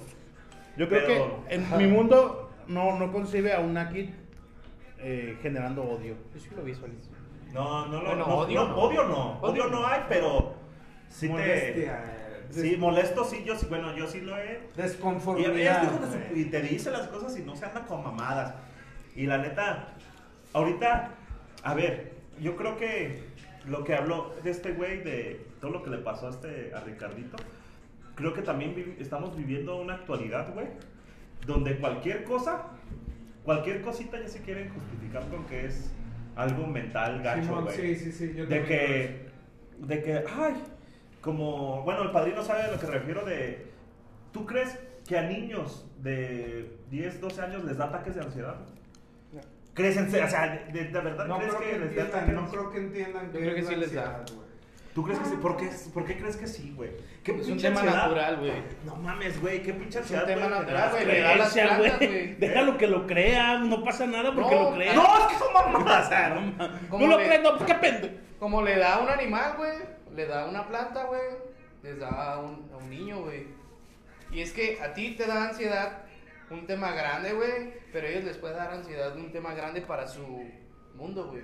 Yo 0.76 0.88
creo 0.88 1.02
Pero- 1.06 1.44
que 1.48 1.54
en 1.54 1.76
mi 1.78 1.86
mundo 1.86 2.50
no, 2.68 2.98
no 2.98 3.12
concibe 3.12 3.52
a 3.52 3.60
un 3.60 3.76
Aki 3.76 4.14
eh, 5.00 5.36
generando 5.42 5.82
odio. 5.82 6.14
Yo 6.32 6.40
sí 6.40 6.48
lo 6.56 6.62
visualizo. 6.62 7.10
No, 7.52 7.86
no 7.86 8.00
lo 8.02 8.06
Bueno, 8.06 8.26
no, 8.26 8.34
odio 8.36 8.60
no, 8.64 8.68
no. 8.68 8.76
odio 8.76 9.04
no. 9.04 9.38
Odio 9.40 9.64
Odio 9.64 9.66
no 9.68 9.86
hay, 9.86 10.00
pero 10.08 10.54
sí 11.08 11.26
te. 11.26 11.32
Molestia, 11.32 12.04
eh, 12.06 12.20
Sí, 12.50 12.76
molesto, 12.76 13.24
sí, 13.24 13.42
yo 13.44 13.56
sí, 13.56 13.66
bueno, 13.68 13.96
yo 13.96 14.06
sí 14.06 14.20
lo 14.20 14.36
he. 14.36 14.60
Y, 14.74 14.76
Desconformidad. 14.80 15.82
y 16.34 16.40
y 16.40 16.44
te 16.46 16.60
dice 16.62 16.90
las 16.92 17.08
cosas 17.08 17.36
y 17.38 17.42
no 17.42 17.56
se 17.56 17.64
anda 17.64 17.84
con 17.84 18.02
mamadas. 18.04 18.54
Y 19.16 19.26
la 19.26 19.38
neta, 19.38 19.88
ahorita, 20.52 21.10
a 21.64 21.74
ver, 21.74 22.12
yo 22.40 22.56
creo 22.56 22.76
que 22.76 23.18
lo 23.66 23.82
que 23.84 23.94
habló 23.94 24.34
de 24.44 24.50
este 24.50 24.72
güey, 24.72 25.02
de 25.02 25.40
todo 25.60 25.70
lo 25.70 25.82
que 25.82 25.90
le 25.90 25.98
pasó 25.98 26.26
a 26.28 26.30
este 26.30 26.72
a 26.74 26.80
Ricardito, 26.80 27.36
creo 28.14 28.32
que 28.34 28.42
también 28.42 28.74
vi- 28.74 28.96
estamos 29.00 29.36
viviendo 29.36 29.76
una 29.80 29.94
actualidad, 29.94 30.52
güey, 30.54 30.66
donde 31.46 31.76
cualquier 31.78 32.24
cosa, 32.24 32.66
cualquier 33.44 33.80
cosita 33.82 34.20
ya 34.20 34.28
se 34.28 34.40
quieren 34.42 34.68
justificar 34.70 35.26
con 35.28 35.44
que 35.46 35.66
es 35.66 35.90
algo 36.36 36.66
mental 36.66 37.22
gacho, 37.22 37.62
güey. 37.62 37.76
sí, 37.76 37.96
sí, 37.96 38.12
sí. 38.12 38.34
yo 38.36 38.46
De 38.46 38.62
que, 38.64 39.26
de 39.78 40.02
que, 40.02 40.24
ay, 40.38 40.54
como, 41.20 41.82
bueno, 41.82 42.02
el 42.02 42.10
padrino 42.10 42.42
sabe 42.42 42.62
a 42.64 42.70
lo 42.72 42.78
que 42.78 42.86
refiero 42.86 43.24
de, 43.24 43.66
¿tú 44.32 44.44
crees 44.44 44.78
que 45.08 45.16
a 45.18 45.22
niños 45.22 45.86
de 46.02 46.76
10, 46.90 47.20
12 47.20 47.40
años 47.40 47.64
les 47.64 47.78
da 47.78 47.86
ataques 47.86 48.14
de 48.14 48.20
ansiedad? 48.20 48.56
¿Crees 49.74 49.96
en 49.96 50.10
serio? 50.10 50.26
O 50.26 50.30
sea, 50.30 50.66
de, 50.72 50.84
de 50.84 51.00
verdad 51.00 51.26
No 51.26 51.38
crees 51.38 51.54
creo 51.54 51.64
que, 51.64 51.70
que 51.70 51.78
les 51.78 51.96
da 51.96 52.04
no 52.04 52.18
ansiedad? 52.40 52.50
creo 52.50 52.70
que 52.70 52.78
entiendan 52.78 53.32
Yo 53.32 53.40
creo 53.40 53.54
que 53.54 53.60
es 53.60 53.66
sí 53.66 53.72
la 53.74 53.80
les 53.80 53.92
da. 53.94 54.02
ansiedad, 54.02 54.26
güey. 54.36 54.44
¿Tú 54.94 55.02
crees 55.02 55.18
que 55.18 55.24
sí? 55.24 55.34
¿Por 55.42 55.56
qué, 55.56 55.70
por 55.92 56.04
qué 56.04 56.16
crees 56.16 56.36
que 56.36 56.46
sí, 56.46 56.72
güey? 56.76 56.90
¿Qué 57.24 57.32
Es 57.32 57.48
un 57.48 57.58
tema 57.58 57.80
ansiedad? 57.80 58.02
natural, 58.04 58.36
güey. 58.38 58.52
No 58.84 58.94
mames, 58.94 59.40
güey, 59.40 59.60
qué 59.60 59.72
pinche 59.74 59.98
Es 59.98 60.08
un 60.10 60.16
ansiedad. 60.18 60.26
tema 60.40 60.56
natural, 60.60 60.90
güey. 60.92 61.06
Le 61.06 61.20
da 61.20 61.34
plantas, 61.34 61.78
güey. 61.78 61.90
güey. 61.98 62.34
Déjalo 62.36 62.78
que 62.78 62.86
lo 62.86 63.06
crea, 63.08 63.58
no 63.58 63.82
pasa 63.82 64.06
nada 64.06 64.32
porque 64.32 64.54
No, 64.54 64.62
lo 64.70 64.74
crea. 64.76 64.94
No, 64.94 65.02
es 65.18 65.24
que 65.32 65.38
son 65.38 65.52
mamadas, 65.52 66.10
no 66.58 66.68
¿Cómo 66.88 67.06
No 67.08 67.10
lo 67.10 67.24
crees, 67.24 67.42
no, 67.42 67.56
pues 67.58 67.64
qué 67.64 67.74
pende. 67.74 68.20
Como 68.38 68.62
le 68.62 68.76
da 68.78 68.94
a 68.94 68.98
un 69.00 69.08
animal, 69.08 69.54
güey. 69.56 69.72
Le 70.14 70.26
da 70.26 70.42
a 70.44 70.46
una 70.48 70.68
planta, 70.68 71.04
güey. 71.06 71.20
Les 71.82 71.98
da 71.98 72.34
a 72.34 72.38
un, 72.38 72.70
a 72.72 72.76
un 72.76 72.88
niño, 72.88 73.22
güey. 73.22 73.48
Y 74.30 74.42
es 74.42 74.52
que 74.52 74.78
a 74.80 74.94
ti 74.94 75.16
te 75.16 75.26
da 75.26 75.48
ansiedad 75.48 76.03
un 76.50 76.66
tema 76.66 76.92
grande, 76.92 77.32
güey. 77.32 77.74
Pero 77.92 78.06
ellos 78.06 78.24
les 78.24 78.36
puede 78.38 78.54
dar 78.54 78.72
ansiedad 78.72 79.16
un 79.16 79.32
tema 79.32 79.54
grande 79.54 79.80
para 79.80 80.06
su 80.06 80.24
mundo, 80.94 81.28
güey. 81.28 81.42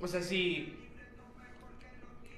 O 0.00 0.06
sea, 0.06 0.22
si 0.22 0.76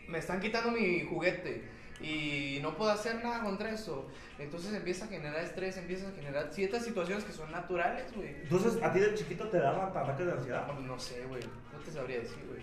me 0.08 0.18
están 0.18 0.40
quitando 0.40 0.70
mi 0.72 1.00
juguete 1.00 1.62
y 2.00 2.58
no 2.62 2.76
puedo 2.76 2.90
hacer 2.90 3.22
nada 3.22 3.42
contra 3.42 3.70
eso, 3.70 4.08
entonces 4.38 4.72
empieza 4.72 5.04
a 5.04 5.08
generar 5.08 5.42
estrés, 5.42 5.76
empieza 5.76 6.08
a 6.08 6.12
generar 6.12 6.52
ciertas 6.52 6.84
situaciones 6.84 7.24
que 7.24 7.32
son 7.32 7.52
naturales, 7.52 8.12
güey. 8.14 8.30
Entonces, 8.42 8.82
¿a 8.82 8.92
ti 8.92 9.00
de 9.00 9.14
chiquito 9.14 9.48
te 9.48 9.58
daban 9.58 9.88
ataques 9.90 10.26
de 10.26 10.32
ansiedad? 10.32 10.66
No, 10.66 10.80
no 10.80 10.98
sé, 10.98 11.24
güey. 11.26 11.42
No 11.72 11.78
te 11.84 11.90
sabría 11.90 12.20
decir, 12.20 12.42
güey. 12.48 12.62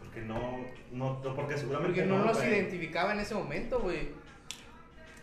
Porque 0.00 0.22
no, 0.22 0.64
no, 0.90 1.20
porque 1.34 1.58
seguramente 1.58 2.00
Porque 2.00 2.10
no 2.10 2.24
los 2.24 2.42
identificaba 2.42 3.12
en 3.12 3.20
ese 3.20 3.34
momento, 3.34 3.80
güey. 3.80 4.08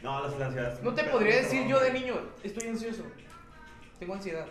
No, 0.03 0.23
las 0.23 0.39
ansiedades. 0.39 0.81
No 0.83 0.93
te 0.93 1.03
podría 1.05 1.37
decir 1.37 1.67
yo 1.67 1.79
de 1.79 1.91
niño, 1.93 2.15
estoy 2.43 2.67
ansioso. 2.69 3.03
Tengo 3.99 4.13
ansiedad. 4.13 4.45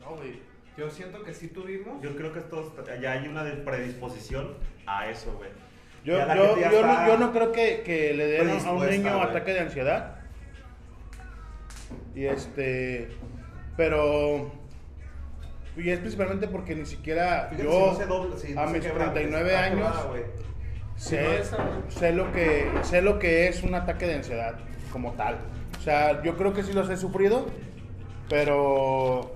No, 0.00 0.16
güey. 0.16 0.40
Yo 0.76 0.90
siento 0.90 1.22
que 1.22 1.32
sí 1.32 1.48
tuvimos. 1.48 2.02
Yo 2.02 2.16
creo 2.16 2.32
que 2.32 2.40
esto 2.40 2.74
ya 3.00 3.12
hay 3.12 3.28
una 3.28 3.44
predisposición 3.64 4.54
a 4.86 5.08
eso, 5.08 5.32
güey. 5.36 5.50
Yo, 6.04 6.18
yo, 6.34 6.58
yo 6.58 6.86
no, 6.86 7.06
yo 7.06 7.16
no 7.18 7.32
creo 7.32 7.52
que, 7.52 7.82
que 7.82 8.12
le 8.12 8.26
den 8.26 8.50
a 8.50 8.72
un 8.72 8.90
niño 8.90 9.22
ataque 9.22 9.52
de 9.54 9.60
ansiedad. 9.60 10.16
Y 12.14 12.26
este. 12.26 13.08
Pero. 13.76 14.52
Y 15.76 15.90
es 15.90 15.98
principalmente 15.98 16.46
porque 16.46 16.74
ni 16.76 16.86
siquiera 16.86 17.48
Fíjate, 17.50 17.64
yo, 17.64 17.72
si 17.72 17.78
no 17.78 17.94
se 17.96 18.06
dobla- 18.06 18.36
si 18.38 18.54
no 18.54 18.60
a 18.60 18.66
mis 18.66 18.82
quebra, 18.82 19.12
39 19.12 19.48
está 19.48 19.64
años, 19.64 19.76
quebrada. 19.78 20.10
Sé, 20.96 21.42
sé, 21.88 22.12
lo 22.12 22.32
que, 22.32 22.70
sé 22.82 23.02
lo 23.02 23.18
que 23.18 23.48
es 23.48 23.62
un 23.62 23.74
ataque 23.74 24.06
de 24.06 24.14
ansiedad 24.14 24.58
como 24.92 25.12
tal. 25.12 25.38
O 25.78 25.82
sea, 25.82 26.22
yo 26.22 26.36
creo 26.36 26.54
que 26.54 26.62
sí 26.62 26.72
los 26.72 26.88
he 26.88 26.96
sufrido, 26.96 27.46
pero. 28.28 29.34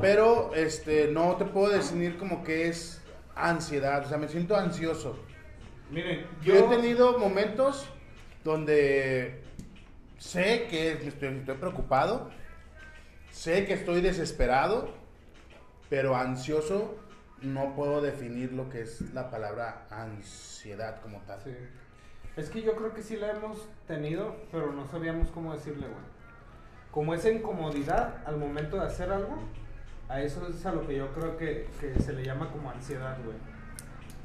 Pero 0.00 0.52
este, 0.54 1.08
no 1.08 1.36
te 1.36 1.44
puedo 1.44 1.72
definir 1.72 2.18
como 2.18 2.42
que 2.42 2.68
es 2.68 3.00
ansiedad. 3.36 4.04
O 4.04 4.08
sea, 4.08 4.18
me 4.18 4.26
siento 4.26 4.56
ansioso. 4.56 5.16
Miren, 5.90 6.26
Yo 6.42 6.54
he 6.54 6.62
tenido 6.62 7.18
momentos 7.18 7.86
donde 8.42 9.42
sé 10.18 10.66
que 10.70 10.92
estoy, 10.92 11.28
estoy 11.28 11.56
preocupado, 11.56 12.30
sé 13.30 13.66
que 13.66 13.74
estoy 13.74 14.00
desesperado, 14.00 14.88
pero 15.90 16.16
ansioso 16.16 16.96
no 17.42 17.74
puedo 17.74 18.00
definir 18.00 18.52
lo 18.52 18.68
que 18.68 18.82
es 18.82 19.12
la 19.12 19.30
palabra 19.30 19.86
ansiedad 19.90 21.00
como 21.00 21.18
tal. 21.20 21.40
Sí. 21.42 21.54
Es 22.36 22.48
que 22.48 22.62
yo 22.62 22.74
creo 22.76 22.94
que 22.94 23.02
sí 23.02 23.16
la 23.16 23.30
hemos 23.30 23.68
tenido, 23.86 24.36
pero 24.50 24.72
no 24.72 24.86
sabíamos 24.86 25.28
cómo 25.30 25.52
decirle, 25.52 25.86
güey. 25.86 26.12
Como 26.90 27.14
esa 27.14 27.30
incomodidad 27.30 28.22
al 28.26 28.36
momento 28.36 28.76
de 28.76 28.86
hacer 28.86 29.10
algo, 29.10 29.38
a 30.08 30.20
eso 30.20 30.46
es 30.48 30.64
a 30.66 30.72
lo 30.72 30.86
que 30.86 30.96
yo 30.96 31.12
creo 31.12 31.36
que, 31.36 31.68
que 31.80 31.98
se 32.00 32.12
le 32.12 32.24
llama 32.24 32.50
como 32.50 32.70
ansiedad, 32.70 33.16
güey. 33.24 33.36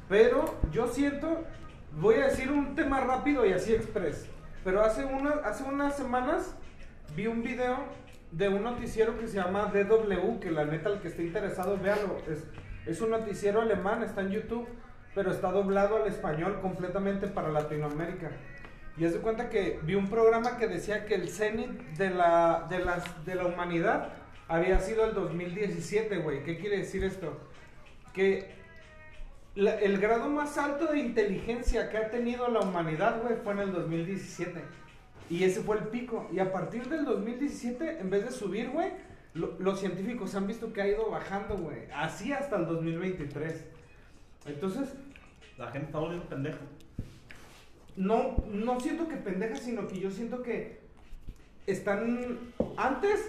Pero 0.08 0.54
yo 0.70 0.88
siento, 0.88 1.44
voy 1.92 2.16
a 2.16 2.28
decir 2.28 2.50
un 2.50 2.74
tema 2.74 3.00
rápido 3.00 3.44
y 3.44 3.52
así 3.52 3.74
express. 3.74 4.26
Pero 4.64 4.82
hace, 4.82 5.04
una, 5.04 5.30
hace 5.44 5.64
unas 5.64 5.96
semanas 5.96 6.54
vi 7.14 7.26
un 7.26 7.42
video 7.42 7.76
de 8.32 8.48
un 8.48 8.62
noticiero 8.62 9.18
que 9.18 9.26
se 9.26 9.36
llama 9.36 9.72
DW, 9.72 10.38
que 10.40 10.50
la 10.50 10.64
neta 10.64 10.90
el 10.90 11.00
que 11.00 11.08
esté 11.08 11.24
interesado, 11.24 11.78
véalo. 11.78 12.18
Es, 12.28 12.44
es 12.86 13.00
un 13.00 13.10
noticiero 13.10 13.60
alemán, 13.60 14.02
está 14.02 14.22
en 14.22 14.30
YouTube, 14.30 14.68
pero 15.14 15.30
está 15.30 15.50
doblado 15.50 15.96
al 15.96 16.08
español 16.08 16.60
completamente 16.60 17.26
para 17.26 17.50
Latinoamérica. 17.50 18.30
Y 18.96 19.04
haz 19.04 19.12
de 19.12 19.20
cuenta 19.20 19.48
que 19.48 19.78
vi 19.82 19.94
un 19.94 20.10
programa 20.10 20.56
que 20.56 20.66
decía 20.66 21.06
que 21.06 21.14
el 21.14 21.28
cenit 21.28 21.70
de 21.96 22.10
la, 22.10 22.66
de, 22.68 22.84
de 23.24 23.34
la 23.36 23.46
humanidad 23.46 24.10
había 24.48 24.80
sido 24.80 25.04
el 25.04 25.14
2017, 25.14 26.18
güey. 26.18 26.42
¿Qué 26.42 26.58
quiere 26.58 26.78
decir 26.78 27.04
esto? 27.04 27.38
Que 28.12 28.58
el 29.54 29.98
grado 29.98 30.28
más 30.28 30.56
alto 30.56 30.86
de 30.86 30.98
inteligencia 30.98 31.90
que 31.90 31.98
ha 31.98 32.10
tenido 32.10 32.48
la 32.48 32.60
humanidad, 32.60 33.20
güey, 33.22 33.36
fue 33.42 33.52
en 33.52 33.58
el 33.60 33.72
2017. 33.72 34.62
Y 35.30 35.44
ese 35.44 35.62
fue 35.62 35.76
el 35.76 35.84
pico. 35.84 36.28
Y 36.32 36.38
a 36.38 36.52
partir 36.52 36.88
del 36.88 37.04
2017, 37.04 38.00
en 38.00 38.10
vez 38.10 38.24
de 38.24 38.30
subir, 38.30 38.70
güey, 38.70 38.90
lo- 39.34 39.56
los 39.58 39.80
científicos 39.80 40.34
han 40.34 40.46
visto 40.46 40.72
que 40.72 40.82
ha 40.82 40.88
ido 40.88 41.10
bajando, 41.10 41.56
güey. 41.56 41.90
Así 41.94 42.32
hasta 42.32 42.56
el 42.56 42.66
2023. 42.66 43.64
Entonces, 44.46 44.94
La 45.58 45.70
gente 45.72 45.86
está 45.86 45.98
volviendo 45.98 46.26
pendeja. 46.28 46.58
no, 47.96 48.36
no 48.46 48.78
siento 48.80 49.08
que 49.08 49.16
pendeja, 49.16 49.56
sino 49.56 49.88
que 49.88 49.98
yo 49.98 50.10
siento 50.10 50.42
que 50.42 50.78
están. 51.66 52.38
Antes, 52.76 53.28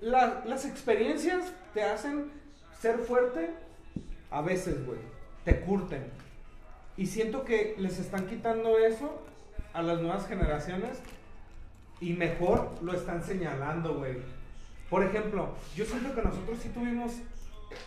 la- 0.00 0.42
las 0.44 0.64
experiencias 0.66 1.52
te 1.72 1.84
hacen 1.84 2.30
ser 2.80 2.98
fuerte 2.98 3.50
a 4.30 4.42
veces, 4.42 4.84
güey. 4.84 4.98
Te 5.44 5.60
curten. 5.60 6.04
Y 6.96 7.06
siento 7.06 7.44
que 7.44 7.74
les 7.78 7.98
están 8.00 8.26
quitando 8.26 8.76
eso 8.78 9.22
a 9.72 9.82
las 9.82 10.00
nuevas 10.00 10.26
generaciones 10.26 11.00
y 12.00 12.12
mejor 12.14 12.70
lo 12.82 12.92
están 12.92 13.22
señalando, 13.22 13.94
güey. 13.98 14.16
Por 14.94 15.02
ejemplo, 15.02 15.48
yo 15.74 15.84
siento 15.84 16.14
que 16.14 16.22
nosotros 16.22 16.56
sí 16.62 16.68
tuvimos 16.68 17.14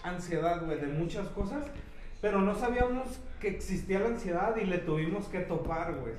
ansiedad, 0.03 0.65
güey, 0.65 0.77
de 0.77 0.87
muchas 0.87 1.25
cosas, 1.29 1.65
pero 2.19 2.41
no 2.41 2.53
sabíamos 2.53 3.07
que 3.39 3.47
existía 3.47 3.99
la 4.01 4.07
ansiedad 4.07 4.57
y 4.57 4.65
le 4.65 4.79
tuvimos 4.79 5.27
que 5.27 5.39
topar, 5.39 5.95
güey. 6.01 6.15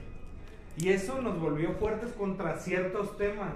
Y 0.78 0.88
eso 0.88 1.20
nos 1.20 1.38
volvió 1.38 1.72
fuertes 1.74 2.12
contra 2.12 2.58
ciertos 2.58 3.18
temas. 3.18 3.52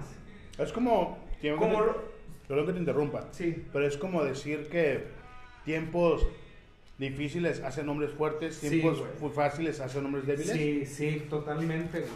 Es 0.59 0.71
como. 0.71 1.17
Como 1.57 1.81
lo- 1.81 2.03
Perdón 2.47 2.67
que 2.67 2.73
te 2.73 2.79
interrumpa. 2.79 3.27
Sí. 3.31 3.65
Pero 3.73 3.87
es 3.87 3.97
como 3.97 4.23
decir 4.23 4.67
que 4.69 5.03
tiempos 5.65 6.27
difíciles 6.99 7.61
hacen 7.63 7.89
hombres 7.89 8.11
fuertes, 8.11 8.57
Sí, 8.57 8.69
tiempos 8.69 9.01
muy 9.19 9.31
fáciles 9.31 9.79
hacen 9.79 10.05
hombres 10.05 10.27
débiles. 10.27 10.51
Sí, 10.55 10.85
sí, 10.85 11.25
totalmente, 11.31 11.99
güey. 12.01 12.11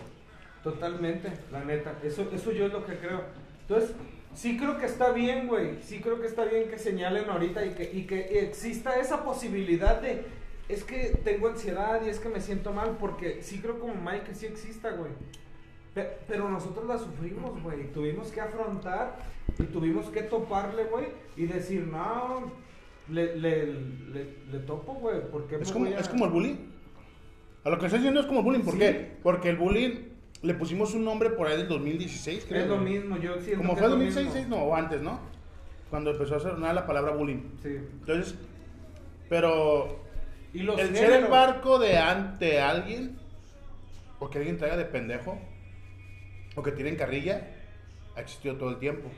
Totalmente, 0.63 1.31
la 1.51 1.63
neta. 1.63 1.95
Eso, 2.03 2.29
eso 2.31 2.51
yo 2.51 2.67
es 2.67 2.71
lo 2.71 2.85
que 2.85 2.97
creo. 2.97 3.23
Entonces, 3.61 3.95
sí 4.37 4.55
creo 4.57 4.77
que 4.77 4.85
está 4.85 5.11
bien, 5.11 5.47
güey. 5.47 5.81
Sí 5.81 5.99
creo 5.99 6.21
que 6.21 6.27
está 6.27 6.45
bien 6.45 6.69
que 6.69 6.77
señalen 6.77 7.29
ahorita 7.29 7.65
y 7.65 7.71
que, 7.71 7.89
y 7.91 8.03
que 8.05 8.39
exista 8.41 8.99
esa 8.99 9.23
posibilidad 9.23 9.99
de, 10.01 10.23
es 10.69 10.83
que 10.83 11.17
tengo 11.23 11.47
ansiedad 11.47 12.01
y 12.05 12.09
es 12.09 12.19
que 12.19 12.29
me 12.29 12.39
siento 12.39 12.71
mal, 12.71 12.97
porque 12.99 13.41
sí 13.41 13.59
creo 13.59 13.79
como 13.79 13.95
Mike 13.95 14.25
que 14.27 14.33
sí 14.35 14.45
exista, 14.45 14.91
güey. 14.91 15.11
Pe- 15.93 16.17
Pero 16.27 16.47
nosotros 16.49 16.85
la 16.87 16.97
sufrimos, 16.99 17.61
güey. 17.63 17.91
Tuvimos 17.91 18.27
que 18.31 18.39
afrontar 18.41 19.17
y 19.57 19.63
tuvimos 19.63 20.05
que 20.09 20.21
toparle, 20.21 20.83
güey. 20.85 21.07
Y 21.35 21.45
decir, 21.47 21.87
no, 21.87 22.51
le, 23.09 23.35
le, 23.37 23.65
le, 23.65 24.25
le 24.51 24.59
topo, 24.59 24.93
güey. 24.93 25.21
¿Por 25.31 25.47
qué 25.47 25.55
Es 25.55 25.71
como, 25.71 25.85
a- 25.85 25.89
es 25.89 26.07
como 26.07 26.25
el 26.25 26.31
bullying. 26.31 26.55
A 27.63 27.69
lo 27.71 27.79
que 27.79 27.85
estoy 27.87 27.99
diciendo 27.99 28.19
es 28.21 28.27
como 28.27 28.39
el 28.39 28.45
bullying. 28.45 28.61
¿Por 28.63 28.73
Sí. 28.73 28.79
qué? 28.79 29.11
Porque 29.23 29.49
el 29.49 29.57
bullying 29.57 29.95
le 30.43 30.53
pusimos 30.53 30.93
un 30.93 31.03
nombre 31.05 31.29
por 31.31 31.47
ahí 31.47 31.57
del 31.57 31.67
2016, 31.67 32.45
creo. 32.47 32.61
Es 32.63 32.67
lo 32.67 32.77
mismo, 32.77 33.17
yo 33.17 33.39
siento 33.41 33.57
Como 33.57 33.73
que 33.73 33.79
fue 33.79 33.87
es 33.87 33.91
lo 33.91 33.97
2016, 33.97 34.35
mismo. 34.47 34.55
no, 34.57 34.63
o 34.63 34.75
antes, 34.75 35.01
¿no? 35.01 35.19
Cuando 35.89 36.11
empezó 36.11 36.35
a 36.35 36.39
sonar 36.39 36.75
la 36.75 36.85
palabra 36.85 37.11
bullying. 37.13 37.41
Sí. 37.63 37.69
Entonces, 37.69 38.35
pero 39.29 39.99
Y 40.53 40.59
los 40.59 40.79
el 40.79 40.95
ser 40.95 41.11
el 41.13 41.25
barco 41.25 41.79
de 41.79 41.97
ante 41.97 42.59
alguien, 42.61 43.17
o 44.19 44.29
que 44.29 44.37
alguien 44.39 44.57
traiga 44.57 44.77
de 44.77 44.85
pendejo, 44.85 45.37
o 46.55 46.63
que 46.63 46.71
tiren 46.71 46.95
carrilla, 46.95 47.47
ha 48.15 48.21
existido 48.21 48.55
todo 48.55 48.69
el 48.71 48.77
tiempo. 48.79 49.09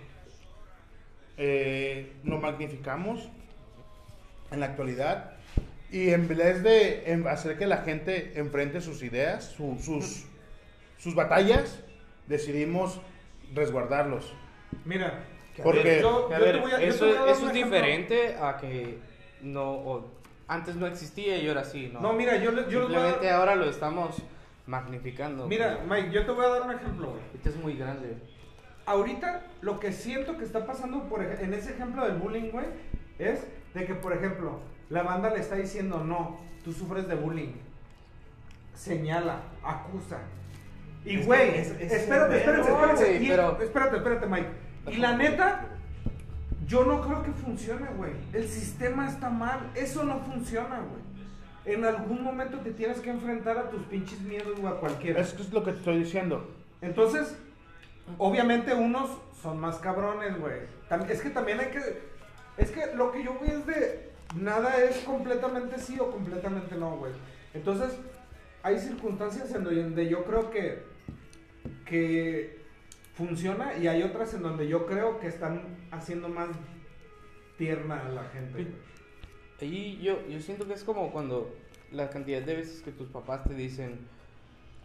Eh, 1.38 2.12
lo 2.24 2.38
magnificamos 2.40 3.30
en 4.52 4.60
la 4.60 4.66
actualidad 4.68 5.32
y 5.92 6.10
en 6.10 6.28
vez 6.28 6.64
de 6.64 7.24
hacer 7.30 7.58
que 7.58 7.66
la 7.66 7.78
gente 7.78 8.34
enfrente 8.38 8.82
sus 8.82 9.02
ideas, 9.04 9.46
su- 9.46 9.78
sus, 9.80 10.26
sus 11.00 11.16
batallas, 11.16 11.80
decidimos 12.28 13.02
resguardarlos. 13.56 14.32
Mira, 14.86 15.24
Porque- 15.64 16.00
yo, 16.02 16.28
A 16.32 16.38
yo 16.38 16.46
ver, 16.46 16.56
te 16.56 16.62
voy 16.62 16.72
a- 16.72 16.80
yo 16.80 16.86
eso, 16.88 17.00
te 17.00 17.06
voy 17.12 17.16
a 17.18 17.20
dar 17.22 17.30
eso 17.30 17.42
un 17.42 17.48
es 17.50 17.54
diferente 17.54 18.36
a 18.40 18.58
que 18.58 19.00
no, 19.42 19.72
o 19.72 20.12
antes 20.48 20.76
no 20.76 20.86
existía 20.88 21.38
y 21.38 21.48
ahora 21.48 21.64
sí, 21.64 21.90
¿no? 21.92 22.00
No, 22.00 22.14
mira, 22.14 22.38
yo, 22.38 22.52
le- 22.52 22.70
yo 22.70 22.82
les 22.82 22.90
voy 22.90 22.96
a 22.98 23.00
Simplemente 23.00 23.26
dar- 23.26 23.36
ahora 23.36 23.56
lo 23.56 23.66
estamos 23.66 24.22
magnificando. 24.68 25.48
Mira. 25.48 25.80
Mike, 25.90 26.12
yo 26.12 26.26
te 26.26 26.32
voy 26.32 26.46
a 26.46 26.50
dar 26.50 26.62
un 26.62 26.72
ejemplo. 26.72 27.08
Ahorita 27.28 27.50
es 27.50 27.56
muy 27.58 27.76
grande. 27.76 28.18
Ahorita 28.86 29.44
lo 29.62 29.80
que 29.80 29.92
siento 29.92 30.38
que 30.38 30.46
está 30.46 30.66
pasando 30.66 31.10
por 31.10 31.22
en 31.24 31.54
ese 31.54 31.72
ejemplo 31.72 32.06
del 32.06 32.18
bullying, 32.18 32.52
güey, 32.52 32.68
es 33.18 33.46
de 33.74 33.86
que, 33.86 33.96
por 33.96 34.14
ejemplo, 34.14 34.60
la 34.90 35.04
banda 35.04 35.30
le 35.30 35.40
está 35.40 35.56
diciendo, 35.56 36.04
no, 36.04 36.40
tú 36.64 36.72
sufres 36.72 37.08
de 37.08 37.16
bullying. 37.16 37.54
Señala, 38.74 39.42
acusa. 39.64 40.20
Y, 41.06 41.18
güey, 41.24 41.58
es- 41.58 41.72
es 41.72 41.92
espérate, 41.94 42.38
espérate, 42.38 42.64
pedo, 42.64 42.76
espérate, 42.80 43.04
güey, 43.06 43.26
y- 43.26 43.30
pero- 43.30 43.62
espérate, 43.62 43.98
espérate, 43.98 44.28
Mike. 44.28 44.48
Y 44.92 44.98
la 44.98 45.16
neta, 45.18 45.66
yo 46.68 46.84
no 46.86 47.02
creo 47.02 47.24
que 47.24 47.32
funcione, 47.32 47.88
güey. 47.98 48.12
El 48.34 48.48
sistema 48.48 49.08
está 49.10 49.30
mal. 49.30 49.72
Eso 49.76 50.04
no 50.04 50.20
funciona, 50.20 50.80
güey. 50.80 51.10
En 51.76 51.86
algún 51.86 52.24
momento 52.24 52.60
te 52.60 52.72
tienes 52.72 53.00
que 53.00 53.10
enfrentar 53.10 53.58
a 53.58 53.70
tus 53.70 53.84
pinches 53.84 54.20
miedos 54.22 54.58
o 54.62 54.68
a 54.68 54.80
cualquiera. 54.80 55.20
Es 55.22 55.34
que 55.34 55.42
es 55.44 55.52
lo 55.54 55.64
que 55.64 55.72
te 55.72 55.78
estoy 55.80 56.00
diciendo. 56.00 56.50
Entonces, 56.82 57.36
obviamente 58.18 58.74
unos 58.74 59.10
son 59.42 59.60
más 59.60 59.78
cabrones, 59.78 60.38
güey. 60.40 60.62
Es 61.10 61.22
que 61.22 61.30
también 61.30 61.60
hay 61.60 61.68
que... 61.68 62.10
Es 62.58 62.72
que 62.72 62.94
lo 62.96 63.12
que 63.12 63.24
yo 63.24 63.38
veo 63.40 63.58
es 63.60 63.66
de... 63.66 64.10
Nada 64.36 64.78
es 64.84 64.98
completamente 65.00 65.80
sí 65.80 65.98
o 66.00 66.12
completamente 66.12 66.76
no, 66.76 66.98
güey. 66.98 67.12
Entonces, 67.54 67.98
hay 68.64 68.78
circunstancias 68.80 69.54
en 69.54 69.64
donde 69.64 70.08
yo 70.08 70.24
creo 70.26 70.50
que... 70.52 70.84
Que 71.90 72.60
funciona 73.14 73.78
y 73.78 73.88
hay 73.88 74.04
otras 74.04 74.34
en 74.34 74.44
donde 74.44 74.68
yo 74.68 74.86
creo 74.86 75.20
que 75.20 75.28
están 75.28 75.88
haciendo 75.92 76.30
más 76.30 76.50
tierna 77.58 78.06
a 78.06 78.10
la 78.10 78.24
gente. 78.26 78.68
Y 79.62 79.98
yo, 79.98 80.26
yo 80.28 80.40
siento 80.40 80.66
que 80.68 80.74
es 80.74 80.84
como 80.84 81.12
cuando 81.12 81.54
la 81.92 82.10
cantidad 82.10 82.42
de 82.42 82.56
veces 82.56 82.82
que 82.82 82.92
tus 82.92 83.10
papás 83.10 83.44
te 83.44 83.54
dicen, 83.54 84.08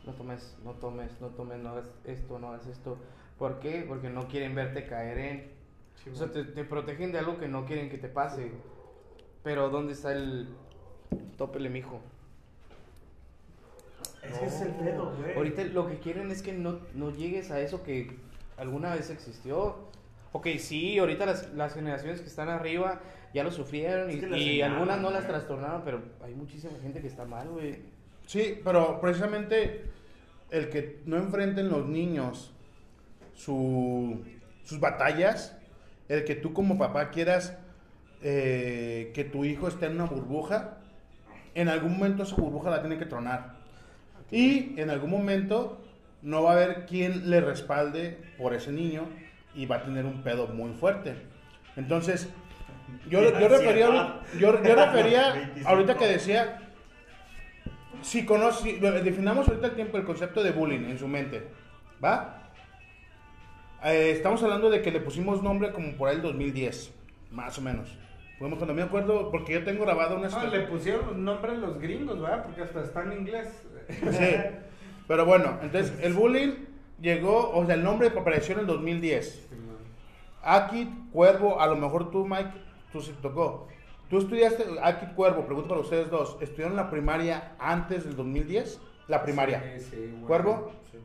no 0.04 0.14
tomes, 0.14 0.56
no 0.64 0.72
tomes, 0.72 1.20
no 1.20 1.28
tomes, 1.28 1.58
no 1.60 1.70
hagas 1.70 1.90
esto, 2.04 2.38
no 2.38 2.48
hagas 2.48 2.66
esto. 2.66 2.98
¿Por 3.38 3.60
qué? 3.60 3.84
Porque 3.86 4.10
no 4.10 4.26
quieren 4.26 4.54
verte 4.54 4.86
caer 4.86 5.18
en... 5.18 6.12
o 6.12 6.16
sea, 6.16 6.32
te, 6.32 6.44
te 6.44 6.64
protegen 6.64 7.12
de 7.12 7.18
algo 7.18 7.38
que 7.38 7.48
no 7.48 7.66
quieren 7.66 7.88
que 7.88 7.98
te 7.98 8.08
pase. 8.08 8.50
Pero 9.42 9.70
¿dónde 9.70 9.92
está 9.92 10.12
el 10.12 10.48
tópele, 11.36 11.68
mijo? 11.68 12.00
Es 14.30 14.38
que 14.38 14.46
es 14.46 14.60
el 14.62 14.72
pedo, 14.72 15.14
güey. 15.18 15.34
Ahorita 15.36 15.64
lo 15.64 15.86
que 15.88 15.98
quieren 15.98 16.30
es 16.30 16.42
que 16.42 16.52
no, 16.52 16.78
no 16.94 17.10
llegues 17.10 17.50
a 17.50 17.60
eso 17.60 17.82
que 17.82 18.16
alguna 18.56 18.94
vez 18.94 19.10
existió. 19.10 19.76
Ok, 20.32 20.48
sí, 20.58 20.98
ahorita 20.98 21.26
las, 21.26 21.52
las 21.54 21.74
generaciones 21.74 22.20
que 22.20 22.26
están 22.26 22.48
arriba 22.48 23.00
ya 23.32 23.44
lo 23.44 23.50
sufrieron 23.52 24.10
y, 24.10 24.14
Es 24.14 24.20
que 24.24 24.36
y 24.38 24.44
señalan, 24.44 24.72
algunas 24.72 25.00
no 25.00 25.10
las 25.10 25.22
güey. 25.24 25.32
trastornaron, 25.32 25.82
pero 25.84 26.02
hay 26.24 26.34
muchísima 26.34 26.72
gente 26.82 27.00
que 27.00 27.06
está 27.08 27.24
mal, 27.24 27.48
güey. 27.48 27.78
Sí, 28.26 28.60
pero 28.64 29.00
precisamente 29.00 29.84
el 30.50 30.70
que 30.70 31.00
no 31.06 31.16
enfrenten 31.18 31.68
los 31.68 31.86
niños 31.86 32.52
su- 33.34 34.22
sus 34.64 34.80
batallas, 34.80 35.56
el 36.08 36.24
que 36.24 36.34
tú 36.34 36.52
como 36.52 36.78
papá 36.78 37.10
quieras 37.10 37.56
eh, 38.22 39.10
que 39.14 39.24
tu 39.24 39.44
hijo 39.44 39.68
esté 39.68 39.86
en 39.86 39.92
una 39.96 40.04
burbuja, 40.04 40.78
en 41.54 41.68
algún 41.68 41.92
momento 41.98 42.22
esa 42.22 42.36
burbuja 42.36 42.70
la 42.70 42.80
tiene 42.80 42.98
que 42.98 43.06
tronar. 43.06 43.56
Y 44.34 44.74
en 44.80 44.90
algún 44.90 45.10
momento 45.10 45.80
no 46.20 46.42
va 46.42 46.50
a 46.50 46.54
haber 46.54 46.86
quien 46.86 47.30
le 47.30 47.40
respalde 47.40 48.18
por 48.36 48.52
ese 48.52 48.72
niño 48.72 49.06
y 49.54 49.66
va 49.66 49.76
a 49.76 49.82
tener 49.84 50.04
un 50.04 50.24
pedo 50.24 50.48
muy 50.48 50.72
fuerte. 50.72 51.14
Entonces, 51.76 52.28
yo, 53.08 53.20
yo 53.38 53.48
refería, 53.48 53.86
ahorita- 53.86 54.20
yo, 54.40 54.40
yo 54.40 54.74
refería 54.74 55.32
25. 55.34 55.68
ahorita 55.68 55.96
que 55.96 56.06
decía, 56.08 56.58
si 58.02 58.24
conoce, 58.24 58.80
definamos 58.80 59.46
ahorita 59.46 59.68
el 59.68 59.74
tiempo 59.76 59.98
el 59.98 60.04
concepto 60.04 60.42
de 60.42 60.50
bullying 60.50 60.86
en 60.90 60.98
su 60.98 61.06
mente, 61.06 61.46
¿va? 62.04 62.50
Eh, 63.84 64.10
estamos 64.10 64.42
hablando 64.42 64.68
de 64.68 64.82
que 64.82 64.90
le 64.90 64.98
pusimos 64.98 65.44
nombre 65.44 65.70
como 65.70 65.92
por 65.92 66.08
ahí 66.08 66.16
el 66.16 66.22
2010, 66.22 66.92
más 67.30 67.56
o 67.56 67.62
menos. 67.62 67.88
Podemos, 68.44 68.58
cuando 68.58 68.74
me 68.74 68.82
acuerdo, 68.82 69.30
porque 69.30 69.54
yo 69.54 69.64
tengo 69.64 69.86
grabado 69.86 70.18
una 70.18 70.28
Ah, 70.30 70.44
le 70.44 70.66
pusieron 70.66 71.24
nombre 71.24 71.56
los 71.56 71.80
gringos, 71.80 72.20
¿verdad? 72.20 72.44
Porque 72.44 72.60
hasta 72.60 72.82
está 72.82 73.02
en 73.04 73.12
inglés. 73.14 73.48
Sí. 73.88 74.36
Pero 75.08 75.24
bueno, 75.24 75.58
entonces 75.62 75.98
el 76.02 76.12
bullying 76.12 76.52
llegó, 77.00 77.52
o 77.56 77.64
sea, 77.64 77.74
el 77.74 77.82
nombre 77.82 78.08
apareció 78.08 78.52
en 78.54 78.60
el 78.60 78.66
2010. 78.66 79.48
Akit, 80.42 80.90
Cuervo, 81.10 81.58
a 81.58 81.66
lo 81.68 81.76
mejor 81.76 82.10
tú, 82.10 82.26
Mike, 82.26 82.50
tú 82.92 83.00
se 83.00 83.14
tocó. 83.14 83.66
Tú 84.10 84.18
estudiaste, 84.18 84.66
Akit, 84.82 85.14
Cuervo, 85.14 85.46
pregunto 85.46 85.70
para 85.70 85.80
ustedes 85.80 86.10
dos, 86.10 86.36
¿estudiaron 86.42 86.76
la 86.76 86.90
primaria 86.90 87.52
antes 87.58 88.04
del 88.04 88.14
2010? 88.14 88.78
la 89.08 89.22
primaria. 89.22 89.62
Sí, 89.78 89.86
sí, 89.90 89.96
güey. 89.96 90.24
¿Cuervo? 90.26 90.72
Sí. 90.92 90.98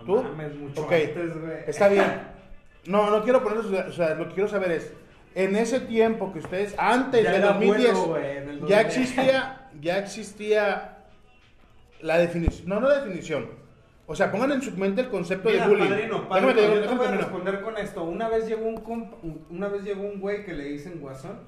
No 0.00 0.04
¿Tú? 0.04 0.22
mames, 0.24 0.56
mucho 0.56 0.82
Ok, 0.82 0.92
antes, 0.92 1.68
está 1.68 1.86
bien. 1.86 2.04
No, 2.86 3.10
no 3.10 3.22
quiero 3.22 3.44
poner 3.44 3.58
o 3.58 3.92
sea, 3.92 4.14
lo 4.14 4.26
que 4.28 4.34
quiero 4.34 4.48
saber 4.48 4.72
es, 4.72 4.92
en 5.34 5.56
ese 5.56 5.80
tiempo 5.80 6.32
que 6.32 6.40
ustedes, 6.40 6.74
antes 6.78 7.22
Ya 7.24 7.32
del 7.32 7.40
era 7.42 7.52
2010, 7.54 7.90
abuelo, 7.90 8.06
güey, 8.08 8.36
en 8.36 8.48
el 8.48 8.58
ya 8.66 8.82
2010. 8.82 8.86
existía, 8.86 9.68
ya 9.80 9.98
existía 9.98 10.96
la 12.00 12.18
definición, 12.18 12.68
no, 12.68 12.80
no 12.80 12.88
la 12.88 12.96
definición. 13.00 13.48
O 14.06 14.16
sea, 14.16 14.32
pongan 14.32 14.50
en 14.52 14.62
su 14.62 14.72
mente 14.76 15.02
el 15.02 15.08
concepto 15.08 15.48
Mira, 15.48 15.64
de 15.68 15.70
bullying. 15.72 15.88
padrino, 15.88 16.14
Déjame 16.22 16.28
padrino, 16.28 16.54
te 16.54 16.60
digo, 16.62 16.68
yo 16.74 16.74
te 16.74 16.80
déjame 16.82 16.98
voy 16.98 17.06
a 17.08 17.16
responder 17.16 17.60
con 17.62 17.78
esto. 17.78 18.02
Una 18.04 18.28
vez 18.28 18.48
llegó 18.48 18.66
un 18.66 18.82
compa- 18.84 19.16
una 19.50 19.68
vez 19.68 19.82
llegó 19.84 20.02
un 20.02 20.18
güey 20.20 20.44
que 20.44 20.52
le 20.52 20.64
dicen 20.64 20.98
guasón 21.00 21.38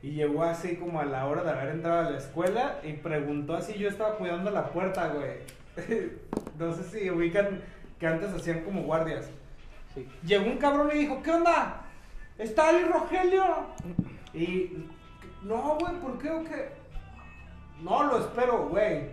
y 0.00 0.10
llegó 0.12 0.44
así 0.44 0.76
como 0.76 1.00
a 1.00 1.04
la 1.04 1.26
hora 1.26 1.42
de 1.42 1.50
haber 1.50 1.70
entrado 1.70 2.06
a 2.06 2.10
la 2.12 2.18
escuela 2.18 2.78
y 2.84 2.92
preguntó 2.92 3.54
así, 3.54 3.74
yo 3.74 3.88
estaba 3.88 4.14
cuidando 4.16 4.50
la 4.52 4.68
puerta, 4.68 5.08
güey. 5.08 5.38
no 6.58 6.72
sé 6.72 6.84
si 6.84 7.10
ubican 7.10 7.60
que 7.98 8.06
antes 8.06 8.30
hacían 8.32 8.60
como 8.60 8.82
guardias. 8.82 9.28
Sí. 9.92 10.06
Llegó 10.24 10.46
un 10.46 10.58
cabrón 10.58 10.88
y 10.94 10.98
dijo, 10.98 11.20
¿qué 11.22 11.32
onda? 11.32 11.82
¿Está 12.38 12.70
el 12.70 12.88
Rogelio? 12.92 13.44
Y, 14.34 14.86
no, 15.42 15.76
güey, 15.78 15.94
¿por 16.00 16.18
qué 16.18 16.30
o 16.30 16.44
qué? 16.44 16.68
No, 17.82 18.04
lo 18.04 18.18
espero, 18.18 18.68
güey. 18.68 19.06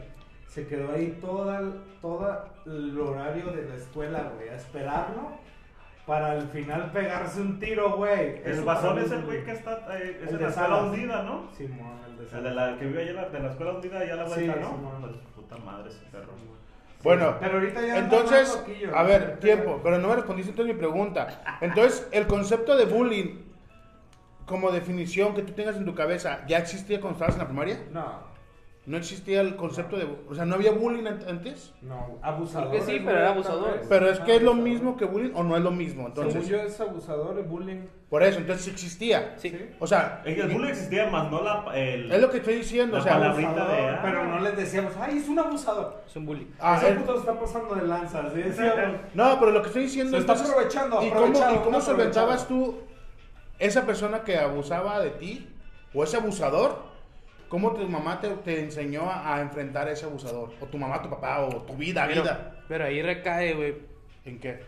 Se 0.47 0.65
quedó 0.67 0.91
ahí 0.93 1.17
toda, 1.22 1.59
el- 1.59 1.82
toda 2.01 2.47
el 2.65 2.99
horario 2.99 3.51
de 3.51 3.67
la 3.70 3.76
escuela, 3.76 4.32
güey, 4.36 4.49
a 4.49 4.55
esperarlo 4.55 5.32
para 6.05 6.32
al 6.32 6.47
final 6.49 6.91
pegarse 6.91 7.39
un 7.41 7.59
tiro, 7.59 7.97
güey. 7.97 8.41
El 8.43 8.61
basón 8.63 8.97
es 8.97 9.11
el 9.11 9.26
güey 9.26 9.43
que 9.43 9.51
está 9.51 9.74
eh, 9.95 10.22
es 10.24 10.32
El 10.32 10.38
de 10.39 10.43
la 10.43 10.49
escuela 10.49 10.78
hundida, 10.84 11.24
¿no? 11.24 11.49
Simón, 11.55 11.99
el 12.07 12.17
de 12.17 12.38
El 12.38 12.43
de 12.43 12.51
la 12.51 12.78
que 12.80 12.86
vive 12.88 13.13
la, 13.13 13.30
de 13.30 13.39
la 13.39 13.49
escuela 13.51 13.74
hundida 13.74 13.99
allá 13.99 14.13
a 14.13 14.17
la 14.17 14.30
Sí, 14.30 14.45
vuelta, 14.45 14.55
¿no? 14.59 14.70
Simón. 14.76 15.01
Pues, 15.01 15.15
puta 15.36 15.57
madre 15.57 15.89
ese 15.89 16.05
perro. 16.11 16.34
Bueno, 17.04 17.38
Pero 17.39 17.54
ahorita 17.54 17.86
ya 17.86 17.97
entonces, 17.97 18.62
a 18.93 19.04
ver, 19.04 19.39
tiempo, 19.39 19.80
pero 19.82 20.00
no 20.00 20.10
me 20.10 20.16
respondiste 20.16 20.52
entonces 20.52 20.76
mi 20.76 20.80
pregunta. 20.80 21.60
Entonces, 21.62 22.08
el 22.12 22.28
concepto 22.28 22.76
de 22.76 22.86
bullying, 22.86 23.39
como 24.45 24.72
definición 24.72 25.34
que 25.34 25.43
tú 25.43 25.54
tengas 25.54 25.78
en 25.78 25.86
tu 25.86 25.95
cabeza, 25.95 26.45
¿ya 26.47 26.58
existía 26.58 27.00
cuando 27.00 27.16
estabas 27.16 27.36
en 27.36 27.39
la 27.39 27.47
primaria? 27.47 27.80
No, 27.91 28.29
No 28.90 28.98
existía 28.98 29.42
el 29.42 29.56
concepto 29.56 29.98
de, 29.98 30.08
o 30.28 30.34
sea, 30.34 30.46
no 30.46 30.56
había 30.56 30.72
bullying 30.72 31.06
an- 31.06 31.24
antes. 31.28 31.76
no, 31.84 32.18
abusador. 32.24 32.70
Creo 32.70 32.80
que 32.86 32.92
sí, 32.92 33.00
pero 33.06 33.20
era 33.20 33.30
abusador. 33.30 33.82
Pero 33.88 34.10
es 34.10 34.20
que 34.22 34.38
es 34.38 34.42
lo 34.42 34.56
mismo 34.56 34.98
que 34.98 35.06
bullying 35.06 35.32
o 35.36 35.44
no 35.44 35.56
es 35.56 35.62
lo 35.62 35.70
mismo. 35.70 36.08
Entonces, 36.08 36.34
Entonces, 36.34 36.50
yo 36.52 36.68
es 36.68 36.82
abusador, 36.82 37.38
es 37.38 37.48
bullying. 37.48 37.82
por 38.10 38.24
eso, 38.24 38.40
entonces 38.40 38.66
sí 38.66 38.72
existía. 38.72 39.36
Sí. 39.38 39.56
O 39.80 39.86
sea, 39.86 40.24
El 40.26 40.48
bullying 40.52 40.70
existía 40.70 41.08
más, 41.08 41.30
no 41.30 41.44
la, 41.44 41.66
el, 41.76 42.12
es 42.12 42.20
lo 42.20 42.32
que 42.32 42.38
estoy 42.38 42.56
diciendo, 42.56 42.96
La 42.98 43.02
o 43.02 43.04
sea, 43.04 43.16
Abusador, 43.18 43.68
de, 43.72 43.88
ah. 43.90 44.00
pero 44.02 44.24
no 44.26 44.40
les 44.40 44.58
decíamos, 44.58 44.92
ay, 45.00 45.20
es 45.20 45.30
un 45.30 45.38
abusador. 45.38 46.02
Es 46.08 46.16
un 46.16 46.26
bully. 46.26 46.52
ah, 46.60 46.78
Ese 46.78 46.90
el- 46.90 46.98
puto 46.98 47.14
se 47.14 47.20
está 47.20 47.40
pasando 47.40 47.76
de 47.76 47.86
lanza, 47.86 48.24
¿sí? 48.34 48.42
Decíamos, 48.42 49.02
no, 49.14 49.40
pero 49.40 49.52
lo 49.52 49.62
que 49.62 49.68
estoy 49.68 49.84
diciendo 49.84 50.14
Se 50.14 50.22
está 50.22 50.34
entonces, 50.34 50.52
aprovechando, 50.52 51.04
¿y 51.06 51.12
cómo, 51.12 51.38
y 51.54 51.58
cómo 51.64 51.80
solventabas 51.80 52.48
tú 52.48 52.80
esa 53.60 53.86
persona 53.86 54.24
que 54.24 54.36
abusaba 54.40 55.00
de 55.00 55.12
ti 55.12 55.48
o 55.94 56.04
ese 56.04 56.18
abusador? 56.18 56.89
¿Cómo 57.50 57.74
tu 57.74 57.88
mamá 57.89 58.22
te, 58.22 58.30
te 58.30 58.64
enseñó 58.64 59.10
a, 59.10 59.36
a 59.36 59.41
enfrentar 59.41 59.88
a 59.88 59.91
ese 59.91 60.06
abusador? 60.06 60.54
O 60.62 60.66
tu 60.68 60.78
mamá, 60.78 61.02
tu 61.02 61.10
papá, 61.10 61.41
o 61.41 61.50
tu 61.64 61.74
vida, 61.76 62.06
Pero, 62.08 62.22
vida. 62.22 62.64
pero 62.68 62.86
ahí 62.86 63.02
recae, 63.02 63.54
güey, 63.56 63.76
¿En 64.26 64.39
qué? 64.39 64.60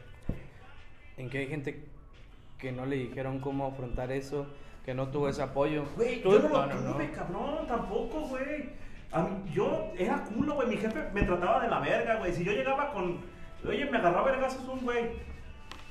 en 1.18 1.30
que 1.30 1.38
hay 1.38 1.48
gente 1.48 1.86
que 2.58 2.72
no 2.72 2.86
le 2.86 2.96
dijeron 2.96 3.40
cómo 3.40 3.68
afrontar 3.68 4.12
eso, 4.12 4.48
que 4.84 4.94
no 4.96 5.10
tuvo 5.10 5.30
ese 5.30 5.44
apoyo. 5.44 5.86
Güey, 5.96 6.24
yo 6.24 6.40
no 6.40 6.50
lo 6.50 6.66
no, 6.66 6.94
tuve, 6.94 7.08
no. 7.08 7.14
cabrón, 7.14 7.68
tampoco, 7.68 8.22
güey. 8.22 8.70
A 9.12 9.22
mí, 9.24 9.52
yo 9.54 9.92
era 9.98 10.24
culo, 10.24 10.56
güey. 10.56 10.70
Mi 10.70 10.78
jefe 10.78 11.10
me 11.14 11.24
trataba 11.24 11.62
de 11.62 11.68
la 11.70 11.80
verga, 11.80 12.16
güey. 12.16 12.34
Si 12.34 12.44
yo 12.44 12.52
llegaba 12.54 12.92
con. 12.92 13.20
Oye, 13.68 13.86
me 13.86 13.98
agarró 13.98 14.20
a 14.20 14.24
vergazos 14.24 14.68
un 14.68 14.80
güey. 14.80 15.10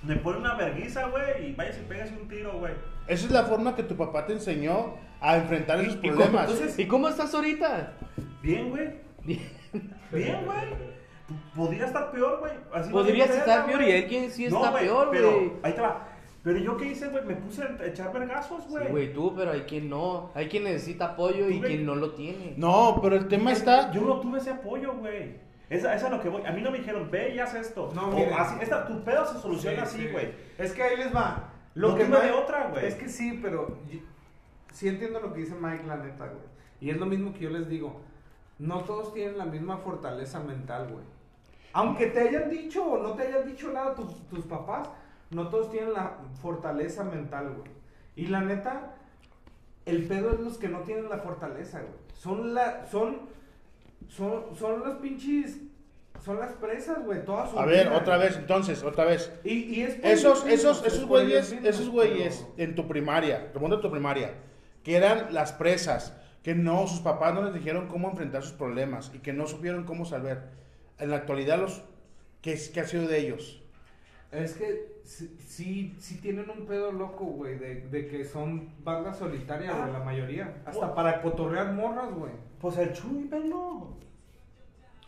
Me 0.03 0.16
pone 0.16 0.38
una 0.38 0.55
verguiza, 0.55 1.07
güey. 1.09 1.51
Y 1.51 1.53
vaya 1.55 1.70
y 1.78 1.84
pégase 1.88 2.14
un 2.20 2.26
tiro, 2.28 2.59
güey. 2.59 2.72
Esa 3.07 3.26
es 3.26 3.30
la 3.32 3.44
forma 3.44 3.74
que 3.74 3.82
tu 3.82 3.96
papá 3.96 4.26
te 4.26 4.32
enseñó 4.34 4.94
a 5.20 5.36
enfrentar 5.36 5.80
esos 5.80 5.94
¿Y 5.96 6.09
cómo? 6.09 6.14
problemas. 6.16 6.51
Entonces- 6.51 6.78
¿Y 6.78 6.86
cómo 6.86 7.09
estás 7.09 7.34
ahorita? 7.34 7.92
Bien, 8.42 8.70
güey. 8.70 8.88
Bien, 10.12 10.44
güey. 10.44 10.90
Podría 11.55 11.86
estar 11.86 12.11
peor, 12.11 12.40
güey. 12.40 12.53
Así 12.72 12.90
Podrías 12.90 13.28
no 13.28 13.34
sé, 13.34 13.38
estar 13.40 13.66
peor, 13.66 13.78
güey. 13.82 13.90
y 13.92 14.03
alguien 14.03 14.30
sí 14.30 14.48
No, 14.48 14.64
está 14.64 14.78
peor, 14.78 15.09
pero 15.12 15.30
güey. 15.32 15.53
Ahí 15.62 15.72
te 15.74 15.80
va. 15.80 16.07
Pero 16.42 16.59
yo 16.59 16.76
qué 16.76 16.86
hice, 16.86 17.09
güey. 17.09 17.24
Me 17.24 17.34
puse 17.36 17.62
a 17.62 17.86
echar 17.86 18.12
vergazos, 18.12 18.64
Sí, 18.64 18.70
güey. 18.70 18.88
güey, 18.88 19.12
tú, 19.12 19.34
pero 19.36 19.53
hay 19.53 19.61
quien 19.62 19.90
no. 19.90 20.30
Hay 20.34 20.48
quien 20.48 20.64
necesita 20.64 21.05
apoyo 21.07 21.48
y 21.48 21.59
güey. 21.59 21.70
quien 21.70 21.86
no 21.86 21.94
lo 21.94 22.12
tiene. 22.12 22.55
No, 22.57 22.98
pero 23.03 23.16
el 23.16 23.28
tema 23.28 23.53
está... 23.53 23.92
Yo 23.92 24.01
no 24.01 24.20
tuve 24.20 24.38
ese 24.38 24.51
apoyo, 24.51 24.94
güey. 24.94 25.34
Esa, 25.68 25.94
esa 25.94 26.07
es 26.07 26.12
lo 26.12 26.20
que 26.20 26.28
voy. 26.28 26.42
A 26.46 26.51
mí 26.51 26.62
no 26.62 26.70
me 26.72 26.78
dijeron, 26.78 27.09
ve 27.11 27.34
y 27.34 27.38
haz 27.38 27.55
esto. 27.55 27.90
No, 27.94 28.09
o 28.09 28.34
así, 28.36 28.57
esta, 28.61 28.86
tu 28.86 29.05
pedo 29.05 29.24
se 29.26 29.38
soluciona 29.38 29.84
Sí, 29.86 29.96
así, 29.98 30.07
sí. 30.07 30.12
güey. 30.12 30.28
Es 30.59 30.72
que 30.72 30.82
ahí 30.82 30.96
les 30.96 31.14
va. 31.14 31.53
No 31.75 31.95
que 31.97 32.05
Mike- 32.05 32.23
de 32.27 32.33
otra, 32.33 32.68
güey. 32.71 32.87
Es 32.87 32.95
que 32.97 33.09
sí, 33.09 33.39
pero 33.43 33.79
yo- 33.91 34.01
sí 34.73 34.89
entiendo 34.89 35.21
lo 35.21 35.33
que 35.33 35.41
dice 35.41 35.55
Mike, 35.61 35.85
la 35.87 35.97
neta, 35.97 36.27
güey. 36.27 36.45
Y 36.81 36.91
es 36.91 36.97
lo 36.99 37.07
mismo 37.07 37.33
que 37.33 37.41
yo 37.41 37.51
les 37.51 37.68
digo. 37.68 38.01
No 38.59 38.81
todos 38.85 39.12
tienen 39.14 39.39
la 39.39 39.45
misma 39.47 39.79
fortaleza 39.79 40.41
mental, 40.41 40.89
güey. 40.93 41.05
Aunque 41.73 42.07
te 42.07 42.21
hayan 42.21 42.51
dicho 42.51 42.85
o 42.85 43.03
no 43.03 43.14
te 43.14 43.23
hayan 43.29 43.47
dicho 43.47 43.71
nada 43.73 43.95
tus, 43.95 44.27
tus 44.29 44.45
papás, 44.47 44.91
no 45.31 45.49
todos 45.49 45.71
tienen 45.71 45.93
la 45.93 46.18
fortaleza 46.43 47.05
mental, 47.05 47.55
güey. 47.57 47.71
Y 48.16 48.27
la 48.27 48.41
neta, 48.41 48.95
el 49.87 50.07
pedo 50.07 50.33
es 50.33 50.41
los 50.41 50.59
que 50.59 50.68
no 50.68 50.81
tienen 50.81 51.09
la 51.09 51.18
fortaleza, 51.18 51.81
güey. 51.81 51.93
Son 52.14 52.53
la, 52.55 52.87
son, 52.87 53.21
son, 54.09 54.55
son 54.57 54.81
los 54.81 54.97
pinches, 54.97 55.59
son 56.25 56.39
las 56.39 56.53
presas, 56.53 57.05
güey. 57.05 57.25
Todas 57.25 57.51
su 57.51 57.59
A 57.59 57.64
ver, 57.66 57.87
vida, 57.89 57.97
otra 57.97 58.16
güey. 58.16 58.29
vez, 58.29 58.37
entonces, 58.39 58.83
otra 58.83 59.05
vez. 59.05 59.33
Y, 59.45 59.53
y 59.75 59.83
es 59.83 59.99
Esos, 60.03 60.47
esos, 60.47 60.85
esos 60.87 61.05
güeyes, 61.07 61.53
esos 61.53 61.89
güeyes 61.89 62.47
pero- 62.57 62.68
en 62.68 62.75
tu 62.75 62.87
primaria, 62.87 63.51
remonta 63.55 63.77
a 63.77 63.81
tu 63.81 63.91
primaria, 63.91 64.35
que 64.85 64.97
eran 64.97 65.33
las 65.35 65.53
presas, 65.53 66.16
que 66.43 66.55
no, 66.55 66.87
sus 66.87 67.01
papás 67.01 67.35
no 67.35 67.43
les 67.43 67.55
dijeron 67.55 67.89
cómo 67.89 68.11
enfrentar 68.11 68.43
sus 68.43 68.53
problemas 68.53 69.11
y 69.14 69.18
que 69.18 69.33
no 69.33 69.47
supieron 69.47 69.85
cómo 69.85 70.05
salvar. 70.05 70.51
En 70.99 71.11
la 71.11 71.16
actualidad, 71.16 71.59
los, 71.59 71.83
¿qué, 72.43 72.53
es- 72.53 72.68
qué 72.71 72.81
ha 72.81 72.87
sido 72.87 73.07
de 73.09 73.18
ellos? 73.18 73.62
Es 74.33 74.53
que 74.55 75.01
sí, 75.05 75.37
sí, 75.45 75.97
sí 75.99 76.18
tienen 76.21 76.49
un 76.51 76.64
pedo 76.64 76.93
loco, 76.93 77.25
güey, 77.25 77.59
de, 77.59 77.81
de 77.89 78.07
que 78.07 78.25
son 78.25 78.73
bandas 78.85 79.18
solitarias, 79.18 79.75
güey, 79.77 79.89
Ah. 79.91 79.93
la 79.99 80.05
mayoría. 80.05 80.62
Hasta 80.64 80.87
Oh. 80.87 80.95
para 80.95 81.21
cotorrear 81.21 81.73
morras, 81.73 82.12
güey. 82.14 82.31
Pues 82.61 82.77
el 82.79 82.93
Chuy, 82.93 83.25
velo. 83.25 83.97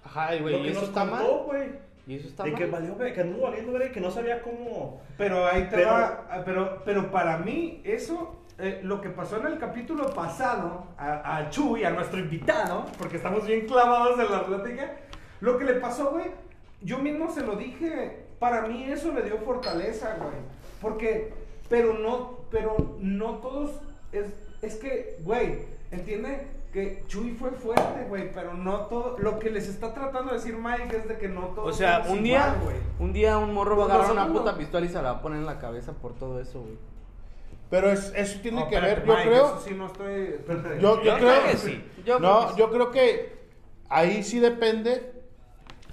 Ajá, 0.05 0.35
Lo 0.35 0.43
güey, 0.43 0.57
y 0.57 0.63
que 0.63 0.71
eso 0.71 0.81
nos 0.81 0.89
está 0.89 1.05
mal. 1.05 1.27
contó, 1.27 1.45
güey. 1.45 1.69
Y 2.07 2.17
eso 2.17 2.29
está 2.29 2.43
De 2.45 2.55
que 2.55 2.67
mal. 2.67 2.81
valió, 2.81 2.95
güey, 2.97 3.13
que 3.15 3.21
anduvo 3.21 3.43
valiendo, 3.43 3.73
güey, 3.73 3.93
que 3.93 4.01
no 4.01 4.11
sabía 4.11 4.43
cómo. 4.43 5.01
Pero 5.17 5.47
ahí 5.47 5.65
te 5.65 5.77
Pero- 5.77 5.91
va, 5.91 6.27
ah, 6.31 6.43
pero, 6.45 6.83
pero 6.85 7.11
para 7.13 7.39
mí, 7.39 7.81
eso, 7.85 8.41
eh, 8.59 8.81
lo 8.83 9.01
que 9.01 9.09
pasó 9.11 9.37
en 9.39 9.47
el 9.47 9.59
capítulo 9.59 10.11
pasado, 10.13 10.87
a, 10.99 11.37
a 11.39 11.51
Chuy, 11.51 11.85
a 11.85 11.91
nuestro 11.91 12.19
invitado, 12.19 12.87
porque 12.99 13.17
estamos 13.19 13.47
bien 13.47 13.67
clavados 13.67 14.19
en 14.19 14.31
la 14.33 14.45
plática, 14.45 14.97
lo 15.41 15.57
que 15.59 15.65
le 15.65 15.75
pasó, 15.75 16.11
güey, 16.11 16.27
yo 16.81 16.99
mismo 16.99 17.31
se 17.31 17.43
lo 17.43 17.55
dije, 17.55 18.25
para 18.41 18.63
mí 18.63 18.85
eso 18.91 19.13
le 19.13 19.23
dio 19.23 19.39
fortaleza, 19.39 20.17
güey, 20.19 20.35
porque, 20.81 21.33
pero 21.69 21.95
no, 21.95 22.39
pero 22.51 22.97
no 22.99 23.35
todos, 23.37 23.71
es, 24.11 24.27
es 24.61 24.75
que, 24.77 25.19
güey, 25.23 25.61
entiende 25.93 26.49
que 26.73 27.05
Chuy 27.07 27.33
fue 27.33 27.51
fuerte, 27.51 28.05
güey, 28.09 28.33
pero 28.33 28.55
no 28.55 28.87
todo, 28.87 29.19
lo 29.19 29.39
que 29.39 29.51
les 29.51 29.69
está 29.69 29.93
tratando 29.93 30.31
de 30.33 30.39
decir 30.39 30.57
Mike 30.57 30.97
es 30.97 31.09
de 31.09 31.19
que 31.19 31.29
no 31.29 31.49
todos 31.49 31.69
O 31.69 31.73
sea, 31.77 32.03
un 32.09 32.23
día, 32.23 32.39
igual, 32.57 32.61
güey. 32.65 32.77
un 32.99 33.13
día 33.13 33.37
un 33.39 33.53
morro 33.53 33.77
va 33.77 33.85
a 33.85 33.87
agarrar 33.95 34.13
una 34.13 34.27
puta 34.29 34.57
pistola 34.57 34.87
y 34.87 34.89
se 34.89 34.95
la 34.95 35.03
va 35.03 35.11
a 35.19 35.23
poner 35.23 35.39
en 35.41 35.47
la 35.47 35.59
cabeza 35.59 35.93
por 35.93 36.15
todo 36.15 36.41
eso, 36.41 36.61
güey. 36.63 36.79
Pero 37.69 37.91
es- 37.91 38.13
eso 38.17 38.39
tiene 38.41 38.61
No, 38.61 38.69
que 38.69 38.75
espérate, 38.77 39.01
ver, 39.01 39.07
yo 39.07 39.15
Mike, 39.15 39.29
creo... 39.29 39.45
eso 39.47 39.61
sí 39.61 39.75
no 39.75 39.87
estoy. 39.87 40.13
espérate. 40.23 40.81
Yo, 40.81 40.97
yo 40.97 41.03
Yo 41.03 41.17
creo 41.17 41.29
creo 41.41 41.45
que 41.51 41.57
sí. 41.59 41.85
Yo 42.05 42.17
creo 42.17 42.19
no, 42.21 42.41
que 42.47 42.53
sí. 42.53 42.59
yo 42.59 42.71
creo 42.71 42.91
que 42.91 43.43
ahí 43.89 44.23
sí 44.23 44.41
depende 44.41 45.13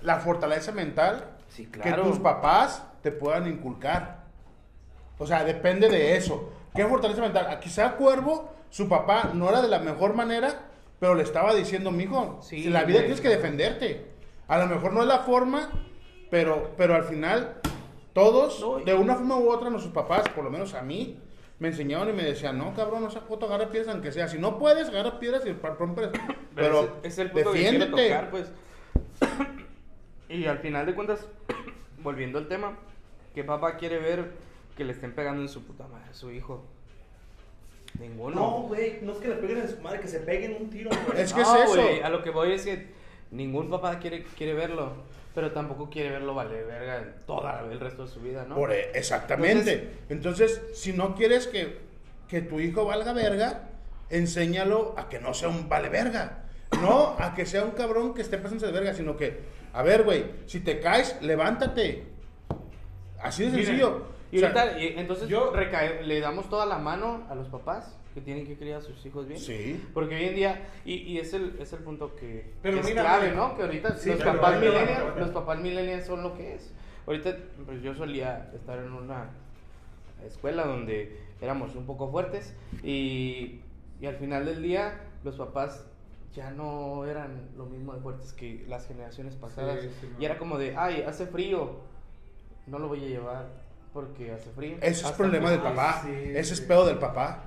la 0.02 0.18
fortaleza 0.20 0.72
mental 0.72 1.26
Sí, 1.50 1.66
claro. 1.66 2.04
que 2.04 2.10
tus 2.10 2.20
papás 2.20 2.84
te 3.02 3.12
puedan 3.12 3.48
inculcar. 3.48 4.24
O 5.18 5.28
sea, 5.28 5.44
depende 5.44 5.90
de 5.90 6.16
eso. 6.16 6.52
¿Qué 6.74 6.86
fortaleza 6.86 7.22
mental? 7.22 7.60
Quizá 7.60 7.94
Cuervo, 7.96 8.54
su 8.70 8.88
papá 8.88 9.32
no 9.34 9.50
era 9.50 9.62
de 9.62 9.68
la 9.68 9.80
mejor 9.80 10.14
manera, 10.14 10.68
pero 11.00 11.16
le 11.16 11.24
estaba 11.24 11.56
diciendo, 11.56 11.92
mijo, 11.92 12.40
Sí, 12.42 12.64
si 12.64 12.70
la 12.70 12.84
vida 12.84 12.98
güey. 13.00 13.06
tienes 13.06 13.22
que 13.22 13.30
defenderte. 13.30 14.06
A 14.48 14.58
lo 14.58 14.68
mejor 14.68 14.94
no 14.94 15.02
es 15.02 15.08
la 15.08 15.20
forma, 15.20 15.70
pero, 16.30 16.72
pero 16.76 16.96
al 16.96 17.04
final 17.04 17.62
todos, 18.14 18.60
No, 18.60 18.80
de 18.80 18.94
una 18.94 19.16
forma 19.16 19.38
u 19.38 19.50
otra, 19.50 19.70
nuestros 19.70 19.94
papás, 19.94 20.28
por 20.30 20.44
lo 20.44 20.50
menos 20.50 20.74
a 20.74 20.82
mí, 20.82 21.20
me 21.60 21.70
enseñaron 21.70 22.10
y 22.10 22.14
me 22.14 22.24
decían, 22.24 22.58
no, 22.58 22.74
cabrón, 22.74 23.04
no 23.04 23.10
puto, 23.28 23.46
agarra 23.46 23.70
piedras 23.70 23.94
aunque 23.94 24.12
sea. 24.12 24.28
Si 24.28 24.38
no 24.38 24.58
puedes, 24.58 24.90
agarra 24.90 25.20
piedras 25.20 25.46
y 25.46 25.54
rompes. 25.54 26.10
Pero, 26.56 26.98
ese 27.04 27.08
es 27.08 27.20
el 27.20 27.32
punto 27.32 27.52
que 27.52 27.60
defiéndete. 27.60 28.10
tocar, 28.10 28.30
pues. 28.30 28.52
y 30.30 30.46
al 30.46 30.60
final 30.60 30.86
de 30.86 30.96
cuentas, 30.96 31.28
volviendo 32.04 32.40
al 32.40 32.48
tema, 32.48 32.78
¿qué 33.36 33.44
papá 33.44 33.78
quiere 33.78 34.00
ver 34.00 34.32
que 34.76 34.84
le 34.84 34.94
estén 34.94 35.14
pegando 35.14 35.42
en 35.42 35.50
su 35.50 35.64
puta 35.64 35.88
madre 35.88 36.10
a 36.10 36.14
su 36.14 36.32
hijo? 36.32 36.66
Ninguno. 38.00 38.36
No, 38.36 38.50
güey, 38.68 39.00
no 39.02 39.12
es 39.14 39.18
que 39.18 39.28
le 39.28 39.36
peguen 39.36 39.62
a 39.62 39.68
su 39.68 39.78
madre, 39.82 40.00
que 40.00 40.08
se 40.08 40.20
peguen 40.20 40.56
un 40.60 40.70
tiro, 40.70 40.90
güey. 41.08 41.22
Es 41.22 41.34
que 41.34 41.42
No, 41.42 41.56
es 41.58 41.64
eso. 41.64 41.74
güey, 41.82 42.02
a 42.02 42.10
lo 42.10 42.24
que 42.24 42.30
voy 42.30 42.54
es 42.54 42.64
que 42.64 42.88
ningún 43.32 43.70
papá 43.70 44.00
quiere, 44.00 44.24
quiere 44.38 44.54
verlo, 44.54 44.94
pero 45.36 45.52
tampoco 45.52 45.90
quiere 45.90 46.10
verlo 46.12 46.34
vale 46.34 46.64
verga 46.64 46.98
en 47.00 47.14
toda 47.28 47.62
el 47.70 47.80
resto 47.80 48.06
de 48.06 48.12
su 48.12 48.22
vida, 48.22 48.46
¿no? 48.48 48.56
Por, 48.56 48.72
e- 48.72 48.92
exactamente. 48.94 49.90
Entonces, 50.10 50.62
si 50.74 50.94
no 50.94 51.14
quieres 51.16 51.48
que, 51.48 51.78
que 52.28 52.42
tu 52.42 52.60
hijo 52.60 52.86
valga 52.86 53.12
verga, 53.14 53.70
enséñalo 54.10 54.96
a 54.98 55.10
que 55.10 55.20
no 55.20 55.34
sea 55.34 55.50
un 55.50 55.68
vale 55.70 55.90
verga. 55.90 56.46
No 56.82 57.16
a 57.20 57.34
que 57.34 57.46
sea 57.46 57.64
un 57.64 57.72
cabrón 57.72 58.14
que 58.14 58.22
esté 58.22 58.38
pasando 58.38 58.66
de 58.66 58.72
verga, 58.72 58.94
sino 58.94 59.18
que, 59.18 59.40
a 59.74 59.82
ver, 59.84 60.04
güey, 60.04 60.26
si 60.46 60.60
te 60.60 60.80
caes, 60.80 61.18
levántate. 61.22 62.04
Así 63.22 63.44
de 63.44 63.50
Miren, 63.50 63.66
sencillo. 63.66 64.06
Y 64.32 64.38
O 64.38 64.40
sea, 64.42 64.50
ahorita, 64.50 64.80
y 64.80 65.00
entonces 65.00 65.28
yo- 65.28 65.52
recae- 65.54 66.02
le 66.02 66.20
damos 66.20 66.50
toda 66.50 66.66
la 66.66 66.78
mano 66.78 67.26
a 67.30 67.36
los 67.36 67.48
papás 67.48 67.96
que 68.14 68.22
tienen 68.22 68.46
que 68.46 68.58
criar 68.58 68.80
a 68.80 68.82
sus 68.82 69.04
hijos 69.06 69.28
bien. 69.28 69.40
Sí. 69.40 69.84
Porque 69.94 70.16
hoy 70.16 70.26
en 70.26 70.36
día, 70.36 70.68
y, 70.86 70.94
y 70.96 71.18
es, 71.20 71.34
el, 71.34 71.56
es 71.60 71.72
el 71.74 71.80
punto 71.80 72.16
que, 72.16 72.52
Pero 72.62 72.76
que 72.76 72.80
es 72.82 72.86
mira, 72.88 73.02
clave, 73.04 73.30
mira. 73.30 73.38
¿no? 73.38 73.56
Que 73.56 73.62
ahorita 73.64 73.96
Sí, 73.98 74.10
los, 74.10 74.20
papás 74.24 74.60
millennials, 74.60 75.18
los 75.18 75.30
papás 75.32 75.60
millennials 75.60 76.06
son 76.06 76.24
lo 76.24 76.34
que 76.36 76.56
es. 76.56 76.74
Ahorita, 77.08 77.36
pues 77.66 77.82
yo 77.82 77.94
solía 77.96 78.52
estar 78.56 78.78
en 78.80 78.94
una 78.94 79.30
escuela 80.26 80.66
donde 80.66 81.18
éramos 81.42 81.76
un 81.76 81.86
poco 81.86 82.12
fuertes 82.12 82.54
y, 82.84 83.62
y 84.02 84.06
al 84.06 84.16
final 84.18 84.46
del 84.46 84.62
día 84.62 85.02
los 85.24 85.36
papás 85.38 85.86
ya 86.36 86.52
no 86.52 87.06
eran 87.06 87.50
lo 87.58 87.66
mismo 87.66 87.94
de 87.94 88.02
fuertes 88.02 88.34
que 88.34 88.64
las 88.68 88.86
generaciones 88.88 89.36
pasadas. 89.36 89.82
Sí, 89.82 89.90
sí, 90.02 90.08
y 90.20 90.26
era 90.26 90.38
como 90.38 90.58
de, 90.60 90.76
ay, 90.78 91.04
hace 91.08 91.26
frío, 91.26 91.78
no 92.68 92.78
lo 92.80 92.88
voy 92.88 93.04
a 93.06 93.08
llevar 93.08 93.48
porque 93.94 94.32
hace 94.32 94.50
frío. 94.52 94.78
Ese 94.82 95.06
es 95.06 95.12
problema 95.14 95.52
del 95.52 95.62
papá. 95.62 96.02
sí, 96.06 96.12
Ese 96.36 96.54
es 96.54 96.60
sí. 96.60 96.66
pedo 96.68 96.86
del 96.86 96.98
papá. 96.98 97.46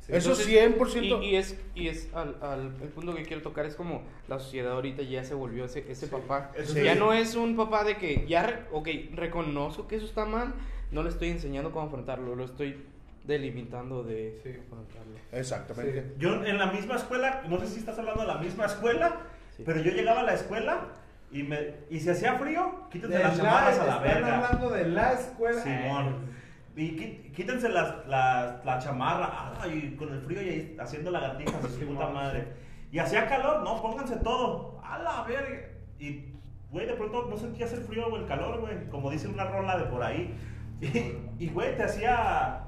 Sí. 0.00 0.12
Eso 0.14 0.30
Entonces, 0.32 0.48
100%. 0.48 1.22
Y, 1.22 1.26
y 1.26 1.36
es, 1.36 1.56
y 1.76 1.88
es 1.88 2.08
al, 2.12 2.36
al- 2.42 2.74
el 2.82 2.88
punto 2.88 3.14
que 3.14 3.22
quiero 3.22 3.40
tocar 3.42 3.66
es 3.66 3.76
como 3.76 4.02
la 4.26 4.38
sociedad 4.40 4.72
ahorita 4.72 5.02
ya 5.02 5.22
se 5.22 5.34
volvió 5.34 5.64
ese, 5.66 5.84
ese 5.88 6.08
papá. 6.08 6.50
Eso 6.56 6.74
sí. 6.74 6.82
Ya 6.82 6.94
no 6.96 7.12
es 7.12 7.36
un 7.36 7.56
papá 7.56 7.84
de 7.84 7.96
que 7.98 8.26
ya, 8.26 8.42
re- 8.44 8.64
ok, 8.72 8.88
reconozco 9.14 9.86
que 9.86 9.96
eso 9.96 10.06
está 10.06 10.24
mal, 10.24 10.54
no 10.90 11.02
le 11.04 11.08
estoy 11.10 11.28
enseñando 11.30 11.70
cómo 11.70 11.86
afrontarlo, 11.86 12.34
lo 12.34 12.44
estoy 12.44 12.84
delimitando 13.24 14.02
de 14.02 14.40
Sí. 14.42 14.50
afrontarlo. 14.66 15.12
Exactamente. 15.30 16.14
Yo 16.18 16.44
en 16.44 16.58
la 16.58 16.66
misma 16.66 16.96
escuela, 16.96 17.44
no 17.48 17.60
sé 17.60 17.68
si 17.68 17.78
estás 17.78 17.96
hablando 17.98 18.22
de 18.22 18.26
la 18.26 18.38
misma 18.38 18.66
escuela, 18.66 19.20
Sí. 19.56 19.62
pero 19.64 19.80
yo 19.82 19.92
llegaba 19.92 20.20
a 20.20 20.24
la 20.24 20.34
escuela 20.34 20.88
y 21.32 21.42
me 21.44 21.74
y 21.90 21.98
si 22.00 22.10
hacía 22.10 22.34
frío, 22.34 22.88
quítense 22.90 23.16
De 23.16 23.22
las 23.24 23.36
la- 23.38 23.44
chamarras 23.44 23.78
a 23.78 23.86
la 23.86 23.92
están 23.96 24.02
verga. 24.02 24.36
hablando 24.36 24.70
de 24.70 24.86
la 24.88 25.12
escuela. 25.12 25.62
Simón. 25.62 26.32
Y 26.76 26.90
qui- 26.96 27.32
quítense 27.32 27.68
las, 27.68 28.06
las- 28.06 28.64
la 28.64 28.78
chamarra, 28.78 29.28
ah, 29.60 29.66
y 29.66 29.94
con 29.96 30.12
el 30.12 30.20
frío 30.22 30.42
y 30.42 30.48
ahí 30.48 30.76
haciendo 30.80 31.10
lagartijas, 31.10 31.54
su 31.70 31.86
puta 31.86 32.08
madre. 32.08 32.48
Y 32.90 32.98
hacía 32.98 33.26
calor, 33.26 33.62
no, 33.62 33.80
pónganse 33.82 34.16
todo, 34.16 34.80
a 34.84 34.98
la 34.98 35.22
verga. 35.24 35.68
Y, 35.98 36.26
güey, 36.70 36.86
de 36.86 36.94
pronto 36.94 37.26
no 37.28 37.36
sentías 37.36 37.72
el 37.72 37.82
frío 37.82 38.06
o 38.06 38.16
el 38.16 38.26
calor, 38.26 38.60
güey, 38.60 38.88
como 38.90 39.10
dice 39.10 39.28
una 39.28 39.44
rola 39.44 39.78
de 39.78 39.84
por 39.84 40.02
ahí. 40.02 40.34
Y, 40.80 41.44
y, 41.44 41.48
güey, 41.50 41.76
te 41.76 41.82
hacía 41.84 42.64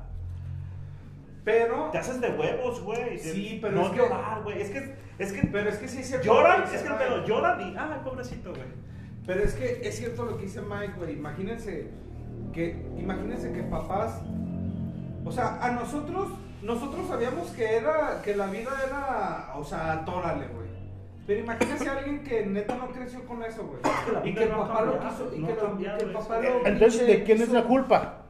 Pero, 1.45 1.91
te 1.91 1.99
haces 1.99 2.21
de 2.21 2.29
huevos, 2.31 2.81
güey. 2.83 3.19
Sí, 3.19 3.59
pero 3.61 3.75
no 3.77 3.83
es 3.83 3.89
que- 3.91 3.97
llorar, 3.99 4.43
güey. 4.43 4.63
Es 4.63 4.71
que, 4.71 4.95
es 5.19 5.33
que 5.33 5.47
pero 5.47 5.71
es 5.71 5.77
que 5.77 5.89
sí 5.89 5.99
es 5.99 6.09
cierto. 6.09 6.27
lloran, 6.27 6.61
lo 6.61 6.67
que 6.69 6.77
es 6.77 6.83
que 6.83 6.89
dice 6.89 6.93
el 6.93 6.99
pedo, 6.99 7.17
Mike. 7.17 7.29
lloran 7.29 7.61
y, 7.61 7.77
ay, 7.77 8.01
pobrecito, 8.05 8.51
güey. 8.51 8.85
Pero 9.27 9.43
es 9.43 9.55
que 9.55 9.81
es 9.83 9.97
cierto 9.97 10.25
lo 10.25 10.37
que 10.37 10.45
dice 10.45 10.61
Mike, 10.61 10.95
güey. 10.97 11.13
Imagínense 11.15 11.89
que, 12.53 12.87
imagínense 12.99 13.53
que 13.53 13.63
papás, 13.63 14.21
o 15.25 15.33
sea, 15.33 15.59
a 15.65 15.71
nosotros, 15.73 16.29
nosotros 16.63 17.09
sabíamos 17.09 17.49
que 17.51 17.77
era, 17.77 18.21
que 18.23 18.37
la 18.37 18.47
vida 18.47 18.71
era, 18.87 19.53
o 19.57 19.65
sea, 19.65 19.93
atórale, 19.93 20.47
güey. 20.49 20.65
Pero 21.27 21.41
imagínense 21.41 21.89
a 21.89 21.93
alguien 21.97 22.23
que 22.23 22.45
neta 22.45 22.77
no 22.77 22.89
creció 22.89 23.25
con 23.27 23.43
eso, 23.43 23.67
güey. 23.67 23.81
Y 24.25 24.35
que 24.35 24.45
el 24.45 24.51
papá 24.51 24.83
lo 24.83 25.01
quiso, 25.01 25.35
y 25.35 25.39
no 25.39 25.47
que, 25.47 26.05
el 26.05 26.13
papá 26.13 26.41
lo 26.41 26.67
Entonces, 26.67 27.07
¿de 27.07 27.25
quién 27.25 27.41
es 27.41 27.49
la 27.49 27.65
culpa? 27.65 28.27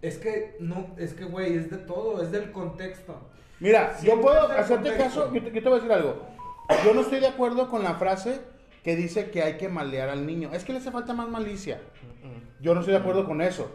Es 0.00 0.18
que, 0.18 0.56
no, 0.60 0.94
es 0.96 1.12
que, 1.12 1.24
güey, 1.24 1.56
es 1.56 1.70
de 1.70 1.78
todo, 1.78 2.22
es 2.22 2.30
del 2.30 2.52
contexto. 2.52 3.28
Mira, 3.60 3.96
yo 4.02 4.20
puedo 4.20 4.48
hacerte 4.52 4.96
caso, 4.96 5.32
yo 5.32 5.42
te, 5.42 5.50
yo 5.52 5.62
te 5.62 5.68
voy 5.68 5.78
a 5.78 5.82
decir 5.82 5.92
algo. 5.92 6.26
Yo 6.84 6.94
no 6.94 7.00
estoy 7.02 7.20
de 7.20 7.28
acuerdo 7.28 7.68
con 7.70 7.82
la 7.82 7.94
frase 7.94 8.40
que 8.82 8.96
dice 8.96 9.30
que 9.30 9.42
hay 9.42 9.56
que 9.56 9.68
malear 9.68 10.08
al 10.08 10.26
niño. 10.26 10.50
Es 10.52 10.64
que 10.64 10.72
le 10.72 10.78
hace 10.78 10.90
falta 10.90 11.12
más 11.14 11.28
malicia. 11.28 11.80
Yo 12.60 12.74
no 12.74 12.80
estoy 12.80 12.92
de 12.94 13.00
acuerdo 13.00 13.24
con 13.24 13.40
eso. 13.40 13.70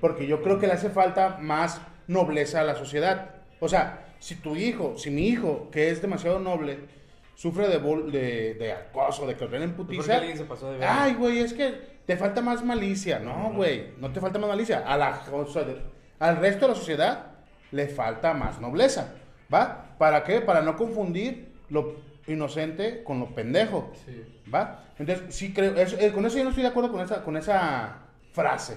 Porque 0.00 0.26
yo 0.26 0.42
creo 0.42 0.58
que 0.58 0.66
le 0.66 0.72
hace 0.72 0.90
falta 0.90 1.36
más 1.40 1.80
nobleza 2.06 2.60
a 2.60 2.64
la 2.64 2.74
sociedad. 2.74 3.34
O 3.60 3.68
sea, 3.68 4.06
si 4.18 4.36
tu 4.36 4.56
hijo, 4.56 4.94
si 4.96 5.10
mi 5.10 5.28
hijo, 5.28 5.68
que 5.70 5.90
es 5.90 6.00
demasiado 6.02 6.38
noble, 6.38 6.78
sufre 7.34 7.68
de, 7.68 7.78
bol- 7.78 8.10
de, 8.10 8.54
de 8.54 8.72
acoso, 8.72 9.26
de 9.26 9.36
que 9.36 9.46
lo 9.46 9.56
en 9.56 9.72
¿Por 9.74 9.86
qué 9.88 9.94
putiza. 9.96 10.36
se 10.36 10.44
pasó 10.44 10.72
de? 10.72 10.84
Ay, 10.84 11.14
güey, 11.14 11.38
es 11.40 11.52
que 11.52 12.00
te 12.06 12.16
falta 12.16 12.40
más 12.40 12.64
malicia. 12.64 13.18
No, 13.18 13.52
güey, 13.54 13.92
no 13.98 14.10
te 14.12 14.20
falta 14.20 14.38
más 14.38 14.48
malicia. 14.48 14.82
A 14.86 14.96
la, 14.96 15.22
o 15.32 15.46
sea, 15.46 15.64
al 16.18 16.36
resto 16.38 16.66
de 16.66 16.72
la 16.72 16.78
sociedad 16.78 17.26
le 17.70 17.88
falta 17.88 18.32
más 18.34 18.60
nobleza. 18.60 19.14
¿Va? 19.52 19.94
¿Para 19.98 20.24
qué? 20.24 20.40
Para 20.40 20.62
no 20.62 20.76
confundir 20.76 21.48
lo 21.68 21.96
inocente 22.26 23.02
con 23.04 23.18
lo 23.20 23.34
pendejo. 23.34 23.90
Sí. 24.04 24.22
¿Va? 24.52 24.84
Entonces, 24.98 25.34
sí 25.34 25.52
creo, 25.52 25.74
eh, 25.76 26.12
con 26.12 26.24
eso 26.26 26.36
yo 26.38 26.44
no 26.44 26.50
estoy 26.50 26.62
de 26.62 26.68
acuerdo 26.68 26.92
con 26.92 27.00
esa, 27.00 27.22
con 27.24 27.36
esa 27.36 27.98
frase. 28.32 28.76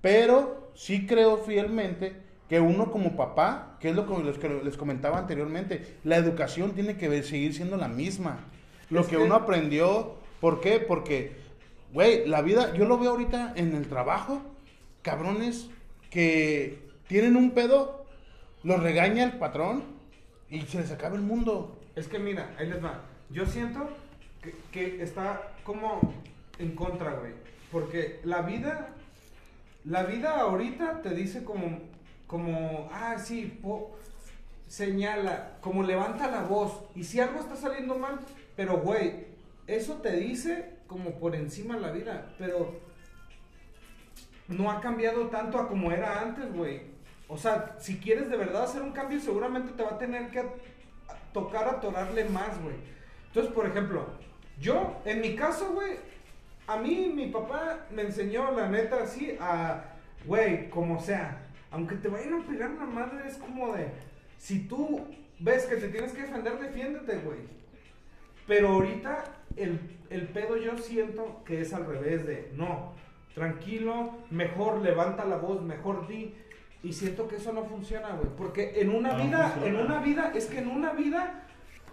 Pero 0.00 0.70
sí 0.74 1.06
creo 1.06 1.38
fielmente 1.38 2.14
que 2.48 2.60
uno 2.60 2.90
como 2.90 3.16
papá, 3.16 3.76
que 3.80 3.90
es 3.90 3.96
lo 3.96 4.06
que 4.06 4.22
les, 4.24 4.38
que 4.38 4.48
les 4.48 4.76
comentaba 4.76 5.18
anteriormente, 5.18 5.96
la 6.04 6.16
educación 6.16 6.72
tiene 6.72 6.96
que 6.96 7.22
seguir 7.22 7.54
siendo 7.54 7.76
la 7.76 7.88
misma. 7.88 8.38
Lo 8.90 9.00
Es 9.00 9.06
que, 9.06 9.16
que- 9.16 9.22
uno 9.22 9.34
aprendió, 9.34 10.14
¿por 10.40 10.60
qué? 10.60 10.78
Porque, 10.78 11.36
güey, 11.92 12.26
la 12.26 12.40
vida, 12.40 12.72
yo 12.74 12.86
lo 12.86 12.98
veo 12.98 13.10
ahorita 13.10 13.52
en 13.56 13.74
el 13.74 13.86
trabajo, 13.88 14.40
cabrones 15.02 15.68
que 16.10 16.78
tienen 17.06 17.36
un 17.36 17.50
pedo, 17.50 17.97
los 18.62 18.82
regaña 18.82 19.24
el 19.24 19.38
patrón 19.38 19.84
y 20.50 20.62
se 20.62 20.78
les 20.78 20.90
acaba 20.90 21.16
el 21.16 21.22
mundo. 21.22 21.78
Es 21.94 22.08
que 22.08 22.18
mira, 22.18 22.54
ahí 22.58 22.68
les 22.68 22.82
va. 22.82 23.02
Yo 23.30 23.46
siento 23.46 23.88
que, 24.72 25.02
está 25.02 25.52
como 25.64 26.14
en 26.58 26.74
contra, 26.74 27.12
güey. 27.14 27.32
Porque 27.70 28.20
la 28.24 28.42
vida, 28.42 28.94
la 29.84 30.04
vida 30.04 30.40
ahorita 30.40 31.02
te 31.02 31.10
dice 31.10 31.44
como, 31.44 31.80
como, 32.26 32.88
ah, 32.92 33.18
sí, 33.18 33.60
señala, 34.66 35.58
como 35.60 35.82
levanta 35.82 36.30
la 36.30 36.42
voz. 36.42 36.84
Y 36.94 37.04
si 37.04 37.20
algo 37.20 37.40
está 37.40 37.56
saliendo 37.56 37.98
mal, 37.98 38.20
pero, 38.56 38.78
güey, 38.78 39.26
eso 39.66 39.96
te 39.96 40.12
dice 40.16 40.78
como 40.86 41.18
por 41.18 41.34
encima 41.34 41.76
la 41.76 41.90
vida. 41.90 42.34
Pero 42.38 42.80
no 44.48 44.70
ha 44.70 44.80
cambiado 44.80 45.28
tanto 45.28 45.58
a 45.58 45.68
como 45.68 45.92
era 45.92 46.20
antes, 46.20 46.52
güey. 46.52 46.97
O 47.28 47.36
sea, 47.36 47.76
si 47.78 47.98
quieres 47.98 48.30
de 48.30 48.36
verdad 48.36 48.64
hacer 48.64 48.82
un 48.82 48.92
cambio, 48.92 49.20
seguramente 49.20 49.72
te 49.74 49.82
va 49.82 49.90
a 49.90 49.98
tener 49.98 50.30
que 50.30 50.42
tocar 51.32 51.68
atorarle 51.68 52.24
más, 52.24 52.60
güey. 52.62 52.76
Entonces, 53.26 53.52
por 53.52 53.66
ejemplo, 53.66 54.06
yo, 54.58 55.00
en 55.04 55.20
mi 55.20 55.36
caso, 55.36 55.72
güey, 55.72 55.96
a 56.66 56.76
mí 56.78 57.12
mi 57.14 57.26
papá 57.26 57.86
me 57.90 58.02
enseñó, 58.02 58.50
la 58.52 58.68
neta, 58.68 59.02
así, 59.02 59.36
a, 59.40 59.84
güey, 60.24 60.70
como 60.70 61.00
sea, 61.00 61.46
aunque 61.70 61.96
te 61.96 62.08
vayan 62.08 62.34
a 62.34 62.46
pegar 62.46 62.70
una 62.70 62.86
madre, 62.86 63.28
es 63.28 63.36
como 63.36 63.74
de, 63.74 63.88
si 64.38 64.66
tú 64.66 65.06
ves 65.38 65.66
que 65.66 65.76
te 65.76 65.88
tienes 65.88 66.12
que 66.12 66.22
defender, 66.22 66.58
defiéndete, 66.58 67.18
güey. 67.18 67.40
Pero 68.46 68.68
ahorita 68.68 69.24
el, 69.56 69.78
el 70.08 70.28
pedo 70.28 70.56
yo 70.56 70.78
siento 70.78 71.42
que 71.44 71.60
es 71.60 71.74
al 71.74 71.86
revés 71.86 72.26
de, 72.26 72.50
no, 72.54 72.94
tranquilo, 73.34 74.14
mejor 74.30 74.78
levanta 74.80 75.24
la 75.24 75.36
voz, 75.36 75.62
mejor 75.62 76.08
di. 76.08 76.34
Y 76.82 76.92
siento 76.92 77.26
que 77.28 77.36
eso 77.36 77.52
no 77.52 77.64
funciona, 77.64 78.10
güey. 78.10 78.28
Porque 78.36 78.80
en 78.80 78.90
una 78.90 79.12
No 79.14 79.24
vida, 79.24 79.48
funciona. 79.50 79.78
en 79.80 79.84
una 79.86 80.00
vida, 80.00 80.32
es 80.34 80.46
que 80.46 80.58
en 80.58 80.68
una 80.68 80.92
vida 80.92 81.44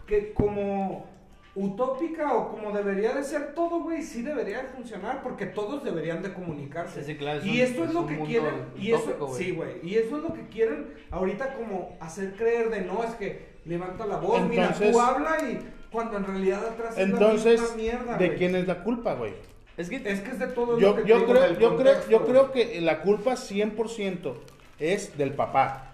que 0.05 0.33
como 0.33 1.07
utópica 1.55 2.33
o 2.33 2.49
como 2.51 2.71
debería 2.71 3.13
de 3.13 3.23
ser 3.23 3.53
todo, 3.55 3.79
güey, 3.79 4.01
sí 4.03 4.21
debería 4.21 4.61
de 4.61 4.67
funcionar 4.67 5.23
porque 5.23 5.45
todos 5.45 5.83
deberían 5.83 6.21
de 6.21 6.33
comunicarse. 6.33 6.99
Sí, 7.01 7.13
sí, 7.13 7.17
claro, 7.17 7.39
es 7.39 7.45
y 7.45 7.49
un- 7.51 7.57
esto 7.61 7.83
es, 7.83 7.87
es 7.89 7.93
lo 7.95 8.05
que 8.07 8.19
quieren, 8.19 8.65
y 8.77 8.91
eso, 8.91 9.33
sí, 9.37 9.51
güey, 9.51 9.79
y 9.81 9.95
eso 9.95 10.17
es 10.17 10.23
lo 10.23 10.33
que 10.33 10.47
quieren 10.49 10.93
ahorita 11.11 11.53
como 11.53 11.95
hacer 12.01 12.33
creer 12.35 12.69
de 12.69 12.81
no, 12.81 13.03
es 13.05 13.15
que 13.15 13.55
levanta 13.65 14.05
la 14.05 14.17
voz, 14.17 14.41
mira, 14.49 14.73
tú 14.73 14.99
habla 14.99 15.37
y 15.49 15.59
cuando 15.91 16.17
en 16.17 16.25
realidad 16.25 16.65
atrás 16.65 16.97
es 16.97 16.97
la 16.97 17.03
Entonces, 17.15 17.61
misma 17.61 17.75
mierda, 17.77 18.17
¿de 18.17 18.35
quién 18.35 18.55
es 18.57 18.67
la 18.67 18.83
culpa, 18.83 19.13
güey? 19.15 19.33
Es 19.77 19.89
que 19.89 19.95
Es 19.95 20.19
que 20.21 20.31
es 20.31 20.39
de 20.39 20.47
todo 20.47 20.77
Yo, 20.77 20.89
lo 20.89 20.95
que 20.97 21.01
te 21.03 21.07
yo, 21.07 21.25
creo, 21.25 21.53
yo, 21.57 21.77
creo, 21.77 21.95
yo 22.09 22.25
creo 22.25 22.51
que 22.51 22.81
la 22.81 23.01
culpa 23.01 23.35
100% 23.37 24.33
es 24.79 25.17
del 25.17 25.33
papá. 25.33 25.91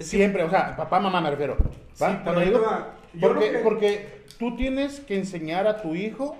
Siempre, 0.00 0.42
o 0.44 0.50
sea, 0.50 0.76
papá, 0.76 1.00
mamá 1.00 1.20
me 1.20 1.30
refiero. 1.30 1.56
¿va? 2.00 2.10
Sí, 2.12 2.18
Cuando 2.24 2.40
digo- 2.40 2.62
va. 2.62 2.94
Porque, 3.20 3.46
lo 3.46 3.52
que- 3.52 3.58
porque 3.64 4.18
tú 4.38 4.54
tienes 4.56 5.00
que 5.00 5.16
enseñar 5.16 5.66
a 5.66 5.80
tu 5.82 5.94
hijo, 5.94 6.36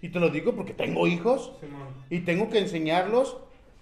y 0.00 0.08
te 0.10 0.20
lo 0.20 0.30
digo 0.30 0.54
porque 0.54 0.72
tengo 0.72 1.06
hijos, 1.06 1.52
y 2.08 2.20
tengo 2.20 2.48
que 2.48 2.58
enseñarlos 2.60 3.36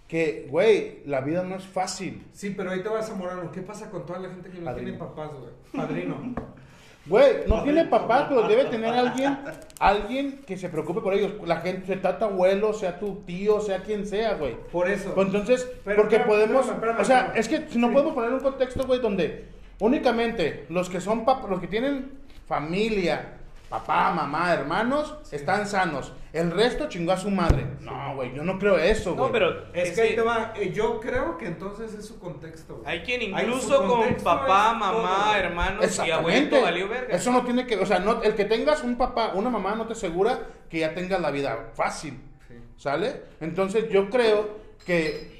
que, 0.09 0.47
güey, 0.51 1.03
la 1.07 1.21
vida 1.21 1.43
no 1.45 1.57
es 1.57 1.65
fácil. 1.65 2.25
Sí, 2.33 2.51
pero 2.57 2.71
ahí 2.71 2.83
te 2.83 2.89
vas 2.89 3.11
a 3.11 3.15
Morano. 3.15 3.51
¿Qué 3.53 3.61
pasa 3.63 3.91
con 3.91 4.05
toda 4.07 4.19
la 4.19 4.29
gente 4.31 4.51
que 4.51 4.59
no 4.59 4.65
Padrino. 4.67 4.91
tiene 4.93 4.99
papás, 4.99 5.31
güey? 5.33 5.53
Padrino. 5.87 6.35
Güey, 7.07 7.47
no 7.47 7.63
tiene 7.63 7.85
papá, 7.85 8.27
pero 8.31 8.49
debe 8.49 8.65
tener 8.65 8.95
alguien, 8.95 9.39
alguien 9.79 10.41
que 10.47 10.57
se 10.57 10.71
preocupe 10.71 11.03
por 11.03 11.13
ellos. 11.13 11.33
La 11.45 11.57
gente, 11.59 11.99
sea 12.01 12.19
tu 12.19 12.25
abuelo, 12.25 12.73
sea 12.73 12.99
tu 12.99 13.17
tío, 13.27 13.61
sea 13.61 13.83
quien 13.83 14.07
sea, 14.07 14.35
güey. 14.35 14.57
Por 14.73 14.89
eso. 14.91 15.13
Pues 15.15 15.27
entonces, 15.27 15.69
Pero, 15.85 16.01
porque 16.03 16.21
podemos, 16.21 16.67
o 16.99 17.05
sea, 17.05 17.35
es 17.37 17.47
que 17.49 17.67
si 17.69 17.79
no 17.79 17.89
Sí. 17.89 17.93
podemos 17.93 18.15
poner 18.15 18.33
un 18.33 18.41
contexto, 18.41 18.87
güey, 18.87 19.01
donde 19.01 19.45
únicamente 19.81 20.65
los 20.71 20.89
que 20.89 21.01
son 21.03 21.27
pap- 21.27 21.47
los 21.49 21.61
que 21.61 21.67
tienen 21.69 22.11
familia, 22.47 23.34
papá, 23.79 24.13
mamá, 24.13 24.53
hermanos, 24.53 25.17
están 25.33 25.67
sanos. 25.67 26.13
El 26.33 26.51
resto 26.51 26.89
chingó 26.89 27.13
a 27.13 27.17
su 27.17 27.31
madre. 27.31 27.67
No, 27.81 28.15
güey, 28.17 28.35
yo 28.35 28.43
no 28.45 28.59
creo 28.59 28.77
eso, 28.79 29.15
güey. 29.15 29.27
No, 29.27 29.33
pero 29.33 29.67
Es, 29.73 29.91
es 29.91 29.95
que 29.95 30.01
ahí 30.03 30.15
te 30.15 30.21
va. 30.23 30.53
eh, 30.57 30.73
Yo 30.73 31.01
creo 31.01 31.37
que 31.39 31.47
entonces 31.47 31.93
es 31.95 32.07
su 32.07 32.19
contexto. 32.19 32.77
güey. 32.77 32.87
hay 32.89 33.03
quien 33.05 33.23
incluso 33.23 33.87
con 33.87 34.15
papá, 34.17 34.75
mamá, 34.75 35.25
todo. 35.27 35.35
hermanos 35.37 35.83
y 35.83 35.85
Exactamente. 35.87 36.13
abuelito 36.57 36.63
valió 36.63 36.89
verga. 36.89 37.15
Eso 37.17 37.31
no 37.33 37.45
tiene 37.45 37.67
que, 37.67 37.77
o 37.77 37.87
sea, 37.87 37.99
no, 38.01 38.23
el 38.23 38.35
que 38.35 38.45
tengas 38.45 38.83
un 38.83 38.97
papá, 38.97 39.33
una 39.35 39.51
mamá 39.51 39.75
no 39.75 39.87
te 39.87 39.93
asegura 39.93 40.41
que 40.71 40.81
ya 40.81 40.95
tengas 40.95 41.21
la 41.21 41.31
vida 41.31 41.71
fácil. 41.75 42.21
Sí. 42.49 42.55
¿Sale? 42.77 43.23
Entonces 43.41 43.89
yo 43.91 44.11
creo 44.11 44.51
que 44.87 45.35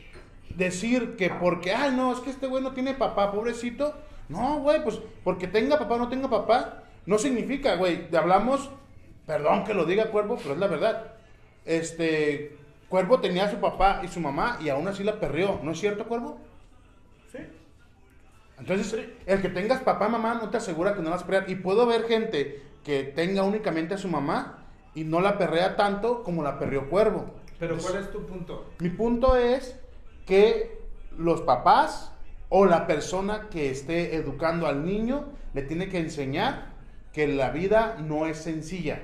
decir 0.51 1.17
que 1.17 1.31
porque, 1.31 1.73
ay, 1.75 1.93
no, 1.93 2.13
es 2.13 2.21
que 2.21 2.31
este 2.31 2.47
güey 2.47 2.63
no 2.63 2.73
tiene 2.73 2.95
papá, 2.95 3.33
pobrecito. 3.33 3.95
No, 4.29 4.61
güey, 4.61 4.83
pues 4.83 5.01
porque 5.25 5.49
tenga 5.49 5.79
papá 5.79 5.95
o 5.97 5.99
no 5.99 6.09
tenga 6.09 6.31
papá, 6.31 6.84
no 7.07 7.19
significa, 7.19 7.77
güey. 7.77 8.09
Hablamos, 8.15 8.71
perdón 9.27 9.65
que 9.65 9.75
lo 9.75 9.85
diga 9.85 10.11
Cuervo, 10.11 10.39
pero 10.41 10.55
es 10.55 10.61
la 10.61 10.67
verdad. 10.67 11.15
Este, 11.65 12.57
Cuervo 12.89 13.21
tenía 13.21 13.45
a 13.45 13.51
su 13.51 13.57
papá 13.57 14.01
y 14.05 14.09
su 14.09 14.21
mamá 14.21 14.59
y 14.61 14.69
aún 14.69 14.89
así 14.89 15.05
la 15.05 15.21
perrió. 15.21 15.61
¿No 15.63 15.73
es 15.73 15.81
cierto, 15.81 16.07
Cuervo? 16.07 16.39
Sí. 17.33 17.39
Entonces, 18.59 19.07
el 19.27 19.43
que 19.43 19.49
tengas 19.49 19.83
papá, 19.83 20.09
mamá, 20.09 20.35
no 20.35 20.51
te 20.51 20.59
asegura 20.59 20.95
que 20.95 21.03
no 21.03 21.11
vas 21.11 21.23
a 21.23 21.27
perrear. 21.27 21.51
Y 21.51 21.57
puedo 21.57 21.87
ver 21.87 22.05
gente 22.05 22.63
que 22.85 23.03
tenga 23.05 23.43
únicamente 23.43 23.95
a 23.95 23.99
su 23.99 24.09
mamá 24.09 24.65
y 24.95 25.05
no 25.05 25.21
la 25.21 25.39
perrea 25.39 25.77
tanto 25.77 26.23
como 26.23 26.43
la 26.43 26.59
perreó 26.59 26.89
Cuervo. 26.89 27.27
Pero 27.59 27.75
Entonces, 27.75 27.91
¿cuál 27.91 28.05
es 28.05 28.13
tu 28.13 28.27
punto? 28.27 28.71
Mi 28.79 28.91
punto 28.91 29.37
es 29.37 29.79
que 30.27 30.79
los 31.17 31.43
papás 31.43 32.13
o 32.49 32.67
la 32.67 32.87
persona 32.87 33.49
que 33.51 33.71
esté 33.71 34.15
educando 34.15 34.67
al 34.67 34.85
niño 34.85 35.25
le 35.55 35.63
tiene 35.63 35.89
que 35.89 35.99
enseñar 35.99 36.74
que 37.15 37.27
la 37.29 37.49
vida 37.51 37.97
no 37.99 38.27
es 38.27 38.37
sencilla. 38.37 39.01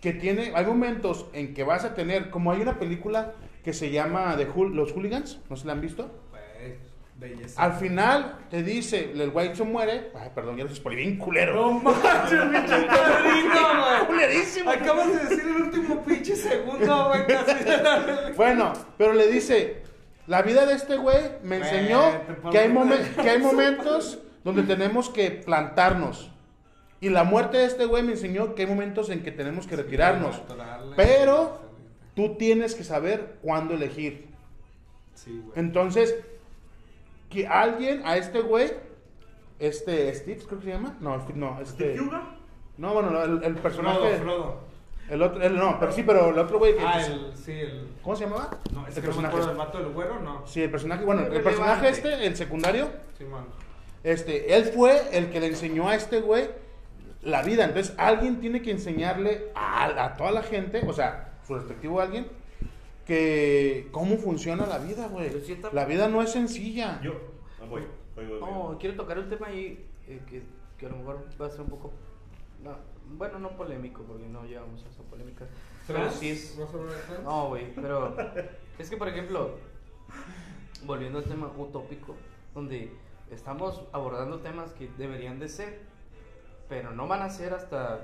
Que 0.00 0.12
tiene, 0.12 0.52
hay 0.54 0.64
momentos 0.66 1.26
en 1.32 1.54
que 1.54 1.64
vas 1.64 1.84
a 1.84 1.94
tener, 1.94 2.30
como 2.30 2.52
hay 2.52 2.60
una 2.60 2.78
película 2.78 3.32
que 3.64 3.72
se 3.72 3.90
llama 3.90 4.36
The 4.36 4.46
Hool- 4.48 4.74
Los 4.74 4.92
Hooligans, 4.92 5.40
¿no 5.48 5.56
se 5.56 5.66
la 5.66 5.72
han 5.72 5.80
visto? 5.80 6.10
Güey, 6.30 6.74
belleza. 7.16 7.62
Al 7.62 7.72
final 7.74 8.38
te 8.50 8.62
dice, 8.64 9.12
el 9.14 9.30
güey 9.30 9.54
se 9.54 9.62
muere. 9.64 10.10
Ay, 10.14 10.30
perdón, 10.34 10.56
ya 10.56 10.64
lo 10.64 10.74
por 10.82 10.94
bien 10.94 11.16
culero. 11.16 11.54
No 11.54 11.72
manches, 11.78 12.40
pinche 12.40 12.86
padrino, 12.86 13.54
güey. 13.54 14.06
Culerísimo. 14.08 14.70
Acabas 14.70 15.06
de 15.06 15.18
decir 15.28 15.44
el 15.48 15.62
último 15.62 16.02
pinche 16.02 16.34
segundo, 16.36 17.08
güey, 17.08 17.26
casi. 17.28 18.32
Bueno, 18.36 18.72
pero 18.98 19.12
le 19.14 19.28
dice, 19.28 19.82
la 20.26 20.42
vida 20.42 20.66
de 20.66 20.74
este 20.74 20.96
güey 20.96 21.18
me 21.44 21.58
enseñó 21.58 22.00
que 22.50 22.58
hay, 22.58 22.74
que 23.22 23.30
hay 23.30 23.38
momentos 23.38 24.18
donde 24.42 24.64
tenemos 24.64 25.08
que 25.08 25.30
plantarnos. 25.30 26.31
Y 27.02 27.10
la 27.10 27.24
muerte 27.24 27.58
de 27.58 27.64
este 27.66 27.84
güey 27.84 28.02
me 28.02 28.12
enseñó 28.12 28.54
que 28.54 28.62
hay 28.62 28.68
momentos 28.68 29.10
en 29.10 29.22
que 29.22 29.30
tenemos 29.32 29.66
que 29.66 29.76
retirarnos. 29.76 30.40
Pero 30.96 31.60
tú 32.14 32.36
tienes 32.36 32.74
que 32.74 32.84
saber 32.84 33.36
cuándo 33.42 33.74
elegir. 33.74 34.28
Sí, 35.14 35.42
güey. 35.44 35.58
Entonces, 35.58 36.14
que 37.28 37.46
alguien 37.48 38.02
a 38.06 38.16
este 38.16 38.40
güey, 38.40 38.72
este 39.58 40.14
Steve, 40.14 40.40
creo 40.46 40.58
que 40.60 40.64
se 40.66 40.70
llama. 40.72 40.96
No, 41.00 41.26
no, 41.34 41.60
este. 41.60 41.96
No, 42.78 42.94
bueno, 42.94 43.10
no, 43.10 43.22
el, 43.24 43.42
el 43.44 43.54
personaje. 43.56 43.98
Frodo, 43.98 44.22
Frodo. 44.22 44.72
El 45.10 45.20
otro, 45.22 45.42
el- 45.42 45.56
no, 45.56 45.78
pero 45.80 45.92
sí, 45.92 46.04
pero 46.04 46.30
el 46.30 46.38
otro 46.38 46.58
güey 46.58 46.76
que. 46.76 46.82
Ah, 46.86 47.04
el, 47.04 47.36
sí, 47.36 47.52
el... 47.52 47.88
¿Cómo 48.02 48.14
se 48.16 48.24
llamaba? 48.24 48.50
No, 48.72 48.86
es 48.86 48.96
el 48.96 49.02
que 49.02 49.10
no 49.10 49.20
me 49.22 49.28
acuerdo 49.28 49.48
del 49.48 49.56
vato 49.56 49.78
del 49.78 49.88
güero, 49.92 50.20
no. 50.20 50.46
Sí, 50.46 50.62
el 50.62 50.70
personaje, 50.70 51.04
bueno, 51.04 51.22
el 51.22 51.26
Relevante. 51.32 51.50
personaje 51.58 51.88
este, 51.88 52.26
el 52.26 52.36
secundario, 52.36 52.88
Sí, 53.18 53.24
man. 53.24 53.44
este, 54.04 54.54
él 54.56 54.66
fue 54.66 55.02
el 55.12 55.30
que 55.30 55.40
le 55.40 55.48
enseñó 55.48 55.88
a 55.88 55.96
este 55.96 56.20
güey 56.20 56.48
la 57.22 57.42
vida. 57.42 57.64
Entonces, 57.64 57.94
alguien 57.98 58.40
tiene 58.40 58.62
que 58.62 58.70
enseñarle 58.70 59.50
a, 59.54 60.04
a 60.04 60.16
toda 60.16 60.32
la 60.32 60.42
gente, 60.42 60.82
o 60.86 60.92
sea, 60.92 61.38
su 61.46 61.54
respectivo 61.54 62.00
alguien, 62.00 62.26
que 63.06 63.88
cómo 63.90 64.16
funciona 64.16 64.66
la 64.66 64.78
vida, 64.78 65.08
güey. 65.08 65.30
La 65.72 65.84
vida 65.84 66.08
no 66.08 66.22
es 66.22 66.30
sencilla. 66.30 67.00
Yo. 67.02 67.14
ah, 67.60 67.66
voy, 67.68 67.82
voy, 68.14 68.26
voy, 68.26 68.38
voy. 68.38 68.50
No, 68.50 68.76
quiero 68.78 68.96
tocar 68.96 69.18
un 69.18 69.28
tema 69.28 69.48
ahí 69.48 69.84
eh, 70.06 70.20
que, 70.28 70.42
que 70.78 70.86
a 70.86 70.88
lo 70.88 70.96
mejor 70.96 71.26
va 71.40 71.46
a 71.46 71.50
ser 71.50 71.62
un 71.62 71.68
poco. 71.68 71.92
no, 72.62 72.76
bueno, 73.16 73.38
no 73.38 73.50
polémico, 73.56 74.02
porque 74.04 74.26
no 74.26 74.44
llevamos 74.44 74.84
a 74.84 74.88
esa 74.88 75.02
polémica. 75.02 75.46
Pero 75.86 76.10
sí 76.10 76.30
es. 76.30 76.58
No, 77.24 77.48
güey, 77.48 77.74
pero 77.74 78.16
es 78.78 78.88
que, 78.88 78.96
por 78.96 79.08
ejemplo, 79.08 79.56
volviendo 80.84 81.18
al 81.18 81.24
tema 81.24 81.50
utópico, 81.56 82.14
donde 82.54 82.92
estamos 83.30 83.82
abordando 83.92 84.38
temas 84.40 84.72
que 84.72 84.88
deberían 84.98 85.38
de 85.38 85.48
ser, 85.48 85.80
pero 86.72 86.90
no 86.90 87.06
van 87.06 87.20
a 87.20 87.28
ser 87.28 87.52
hasta 87.52 88.00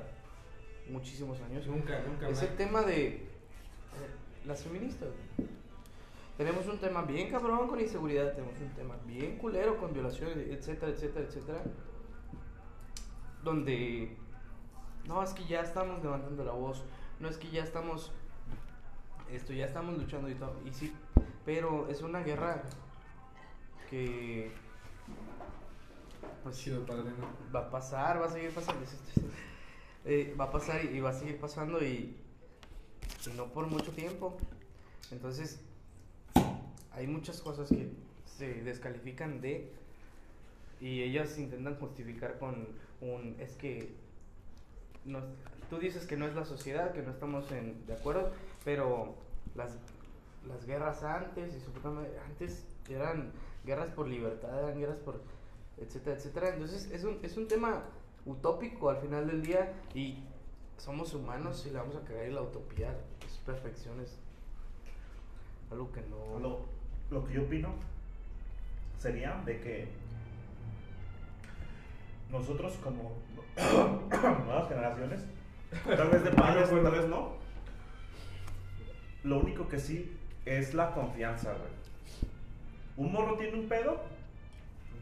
muchísimos 0.90 1.40
años. 1.40 1.66
Nunca, 1.66 2.02
nunca. 2.06 2.28
Es 2.28 2.42
man. 2.42 2.50
el 2.50 2.56
tema 2.58 2.82
de 2.82 3.26
las 4.44 4.62
feministas. 4.62 5.08
Tenemos 6.36 6.66
un 6.66 6.78
tema 6.78 7.00
bien 7.00 7.30
cabrón 7.30 7.66
con 7.66 7.80
inseguridad, 7.80 8.34
tenemos 8.34 8.60
un 8.60 8.68
tema 8.74 8.96
bien 9.06 9.38
culero 9.38 9.78
con 9.78 9.94
violaciones, 9.94 10.36
etcétera, 10.36 10.92
etcétera, 10.92 11.24
etcétera. 11.24 11.62
Donde 13.42 14.14
no 15.06 15.22
es 15.22 15.32
que 15.32 15.46
ya 15.46 15.62
estamos 15.62 16.02
levantando 16.02 16.44
la 16.44 16.52
voz, 16.52 16.84
no 17.20 17.28
es 17.30 17.38
que 17.38 17.48
ya 17.48 17.64
estamos 17.64 18.12
esto, 19.32 19.54
ya 19.54 19.64
estamos 19.64 19.96
luchando 19.96 20.28
y 20.28 20.34
todo, 20.34 20.60
y 20.66 20.74
sí, 20.74 20.94
pero 21.46 21.88
es 21.88 22.02
una 22.02 22.20
guerra 22.20 22.64
que 23.88 24.52
pues 26.42 26.64
va 27.54 27.60
a 27.60 27.70
pasar, 27.70 28.20
va 28.20 28.26
a 28.26 28.30
seguir 28.30 28.50
pasando. 28.50 28.84
Eh, 30.04 30.34
va 30.38 30.44
a 30.44 30.50
pasar 30.50 30.84
y, 30.84 31.00
va 31.00 31.10
a 31.10 31.12
seguir 31.12 31.38
pasando 31.38 31.84
y, 31.84 32.16
no 33.36 33.46
por 33.52 33.66
mucho 33.66 33.92
tiempo. 33.92 34.38
Entonces, 35.10 35.60
hay 36.92 37.06
muchas 37.06 37.40
cosas 37.40 37.68
que 37.68 37.90
se 38.24 38.62
descalifican 38.62 39.40
de 39.40 39.72
y 40.80 41.02
ellas 41.02 41.38
intentan 41.38 41.76
justificar 41.76 42.38
con 42.38 42.68
un 43.00 43.36
es 43.40 43.56
que 43.56 43.94
no, 45.04 45.20
tú 45.70 45.78
dices 45.78 46.06
que 46.06 46.16
no 46.16 46.26
es 46.26 46.34
la 46.34 46.44
sociedad, 46.44 46.92
que 46.92 47.02
no 47.02 47.10
estamos 47.10 47.50
en, 47.50 47.84
de 47.86 47.94
acuerdo, 47.94 48.32
pero 48.64 49.14
las, 49.54 49.76
las 50.46 50.64
guerras 50.66 51.02
antes 51.02 51.54
y 51.54 52.20
antes 52.30 52.64
eran 52.88 53.32
guerras 53.64 53.90
por 53.90 54.08
libertad, 54.08 54.64
eran 54.64 54.78
guerras 54.78 54.98
por 54.98 55.20
etcétera, 55.80 56.16
etcétera. 56.16 56.48
Entonces 56.50 56.90
es 56.90 57.04
un, 57.04 57.18
es 57.22 57.36
un 57.36 57.48
tema 57.48 57.84
utópico 58.26 58.90
al 58.90 58.98
final 58.98 59.26
del 59.26 59.42
día 59.42 59.72
y 59.94 60.18
somos 60.76 61.14
humanos 61.14 61.64
y 61.66 61.70
le 61.70 61.78
vamos 61.78 61.96
a 61.96 62.04
cagar 62.04 62.28
y 62.28 62.32
la 62.32 62.42
utopía 62.42 62.96
es 63.26 63.38
perfección, 63.44 64.00
es 64.00 64.18
algo 65.70 65.90
que 65.92 66.02
no... 66.02 66.38
Lo, 66.38 66.60
lo 67.10 67.26
que 67.26 67.34
yo 67.34 67.42
opino 67.42 67.70
sería 68.98 69.40
de 69.46 69.60
que 69.60 69.88
nosotros 72.30 72.74
como 72.82 73.12
nuevas 74.44 74.68
generaciones, 74.68 75.24
tal 75.84 76.10
vez 76.10 76.24
de 76.24 76.30
padres, 76.32 76.68
tal 76.68 76.90
vez 76.90 77.08
no, 77.08 77.32
lo 79.24 79.38
único 79.40 79.68
que 79.68 79.78
sí 79.78 80.16
es 80.44 80.74
la 80.74 80.92
confianza, 80.92 81.52
güey. 81.52 81.70
Un 82.96 83.12
morro 83.12 83.36
tiene 83.36 83.58
un 83.58 83.68
pedo, 83.68 84.00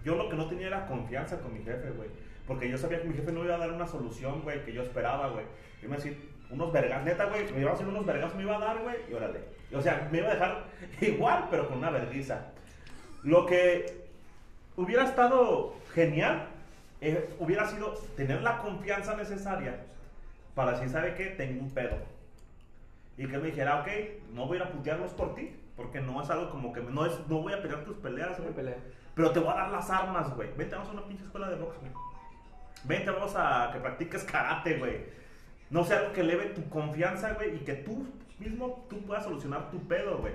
yo 0.07 0.15
lo 0.15 0.29
que 0.29 0.37
no 0.37 0.47
tenía 0.47 0.69
era 0.69 0.87
confianza 0.87 1.41
con 1.41 1.53
mi 1.53 1.65
jefe, 1.65 1.91
güey. 1.91 2.09
Porque 2.47 2.71
yo 2.71 2.79
sabía 2.79 3.03
que 3.03 3.09
mi 3.09 3.15
jefe 3.17 3.33
no 3.33 3.45
iba 3.45 3.57
a 3.57 3.59
dar 3.59 3.73
una 3.73 3.89
solución, 3.89 4.43
güey, 4.43 4.65
que 4.65 4.73
yo 4.73 4.83
esperaba, 4.83 5.31
güey. 5.31 5.45
Iba 5.83 5.95
a 5.95 5.97
decir, 5.97 6.31
unos 6.49 6.73
vergas, 6.73 7.05
neta, 7.05 7.25
güey, 7.25 7.53
me 7.53 7.61
iba 7.63 7.73
a 7.73 7.75
hacer 7.75 7.89
unos 7.89 8.07
vergas, 8.07 8.33
me 8.37 8.43
iba 8.43 8.55
a 8.57 8.61
dar, 8.61 8.79
güey, 8.85 8.95
y 9.11 9.15
órale. 9.15 9.41
O 9.75 9.83
sea, 9.83 10.09
me 10.13 10.19
iba 10.19 10.29
a 10.29 10.35
dejar 10.35 10.65
igual, 11.01 11.49
pero 11.51 11.67
con 11.67 11.79
una 11.79 11.91
vergüenza. 11.91 12.53
Lo 13.25 13.47
que 13.47 14.07
hubiera 14.77 15.03
estado 15.03 15.75
genial 15.93 16.47
eh, 17.01 17.29
hubiera 17.41 17.67
sido 17.67 17.95
tener 18.17 18.43
la 18.43 18.59
confianza 18.59 19.17
necesaria 19.17 19.81
para 20.55 20.73
decir, 20.73 20.89
¿sabe 20.89 21.15
qué? 21.15 21.27
Tengo 21.27 21.63
un 21.63 21.71
pedo. 21.73 21.97
Y 23.19 23.27
que 23.27 23.39
me 23.39 23.49
dijera, 23.49 23.81
ok, 23.81 23.89
no 24.35 24.47
voy 24.47 24.59
a 24.59 24.71
putearlos 24.71 25.11
por 25.15 25.35
ti, 25.35 25.57
porque 25.77 26.01
no 26.01 26.23
es 26.23 26.31
algo 26.31 26.51
como 26.51 26.73
que 26.73 26.81
no, 26.81 27.07
es, 27.07 27.13
no 27.29 27.43
voy 27.43 27.55
a 27.55 27.61
pelear 27.61 27.85
tus 27.85 27.97
peleas, 27.97 28.39
Me 28.39 28.45
güey. 28.45 28.55
pelea. 28.55 28.77
Pero 29.17 29.33
te 29.33 29.41
voy 29.41 29.49
a 29.51 29.55
dar 29.57 29.71
las 29.71 29.91
armas, 29.91 30.33
güey. 30.37 30.49
Vente, 30.57 30.75
vamos 30.77 30.91
a 30.91 30.93
una 30.93 31.07
pinche 31.09 31.25
escuela 31.25 31.49
de 31.51 31.57
box, 31.57 31.79
güey. 31.81 31.91
Vente, 32.85 33.11
vamos 33.11 33.35
a 33.35 33.71
que 33.73 33.81
practiques 33.81 34.23
karate, 34.25 34.79
güey. 34.79 35.07
No 35.71 35.85
sea 35.85 35.99
algo 35.99 36.13
que 36.13 36.21
eleve 36.21 36.45
tu 36.51 36.69
confianza, 36.69 37.33
güey, 37.33 37.57
y 37.57 37.59
que 37.61 37.75
tú 37.75 38.07
mismo 38.39 38.87
tú 38.89 39.01
puedas 39.01 39.25
solucionar 39.25 39.69
tu 39.73 39.81
pedo, 39.89 40.19
güey. 40.19 40.35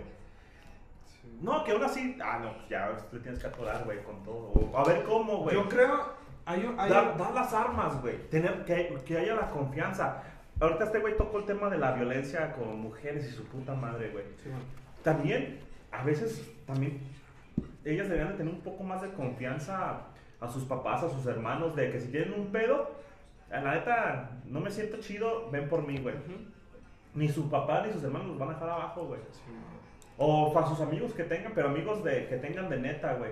No, 1.41 1.63
que 1.63 1.71
aún 1.71 1.83
así, 1.83 2.17
ah, 2.23 2.39
no, 2.41 2.53
pues 2.53 2.67
ya 2.69 2.89
le 3.11 3.19
tienes 3.19 3.39
que 3.39 3.47
atorar, 3.47 3.83
güey, 3.85 4.03
con 4.03 4.21
todo. 4.23 4.53
A 4.77 4.83
ver 4.83 5.03
cómo, 5.03 5.37
güey. 5.37 5.55
Yo 5.55 5.69
creo 5.69 6.19
Hay, 6.45 6.65
un- 6.65 6.79
hay 6.79 6.89
Da, 6.89 7.11
un- 7.11 7.17
da 7.19 7.31
las 7.31 7.53
armas, 7.53 8.01
güey. 8.01 8.17
Tener 8.29 8.65
que, 8.65 8.95
que 9.05 9.17
haya 9.17 9.35
la 9.35 9.49
confianza. 9.51 10.23
Ahorita 10.59 10.85
este 10.85 10.99
güey 10.99 11.15
tocó 11.15 11.37
el 11.37 11.45
tema 11.45 11.69
de 11.69 11.77
la 11.77 11.91
violencia 11.91 12.51
con 12.53 12.79
mujeres 12.81 13.25
y 13.27 13.31
su 13.31 13.45
puta 13.45 13.73
madre, 13.75 14.09
güey. 14.09 14.25
Sí. 14.43 14.49
También, 15.03 15.59
a 15.91 16.03
veces, 16.03 16.43
también, 16.65 16.99
ellas 17.85 18.07
deberían 18.07 18.31
de 18.31 18.37
tener 18.37 18.53
un 18.53 18.61
poco 18.61 18.83
más 18.83 19.01
de 19.01 19.11
confianza 19.13 20.01
a 20.39 20.49
sus 20.49 20.63
papás, 20.65 21.03
a 21.03 21.09
sus 21.09 21.25
hermanos, 21.25 21.75
de 21.75 21.91
que 21.91 21.99
si 21.99 22.09
tienen 22.09 22.33
un 22.33 22.47
pedo, 22.51 22.91
la 23.49 23.75
neta, 23.75 24.31
no 24.45 24.59
me 24.59 24.71
siento 24.71 24.97
chido, 24.97 25.49
ven 25.51 25.67
por 25.67 25.85
mí, 25.85 25.97
güey. 25.99 26.15
Ni 27.13 27.27
su 27.27 27.49
papá 27.49 27.85
ni 27.85 27.91
sus 27.91 28.03
hermanos 28.03 28.27
los 28.27 28.39
van 28.39 28.49
a 28.49 28.53
dejar 28.53 28.69
abajo, 28.69 29.05
güey. 29.05 29.19
O 30.17 30.53
para 30.53 30.67
sus 30.67 30.79
amigos 30.79 31.13
que 31.13 31.23
tengan, 31.23 31.51
pero 31.53 31.69
amigos 31.69 32.03
de, 32.03 32.27
que 32.27 32.37
tengan 32.37 32.69
de 32.69 32.79
neta, 32.79 33.15
güey. 33.15 33.31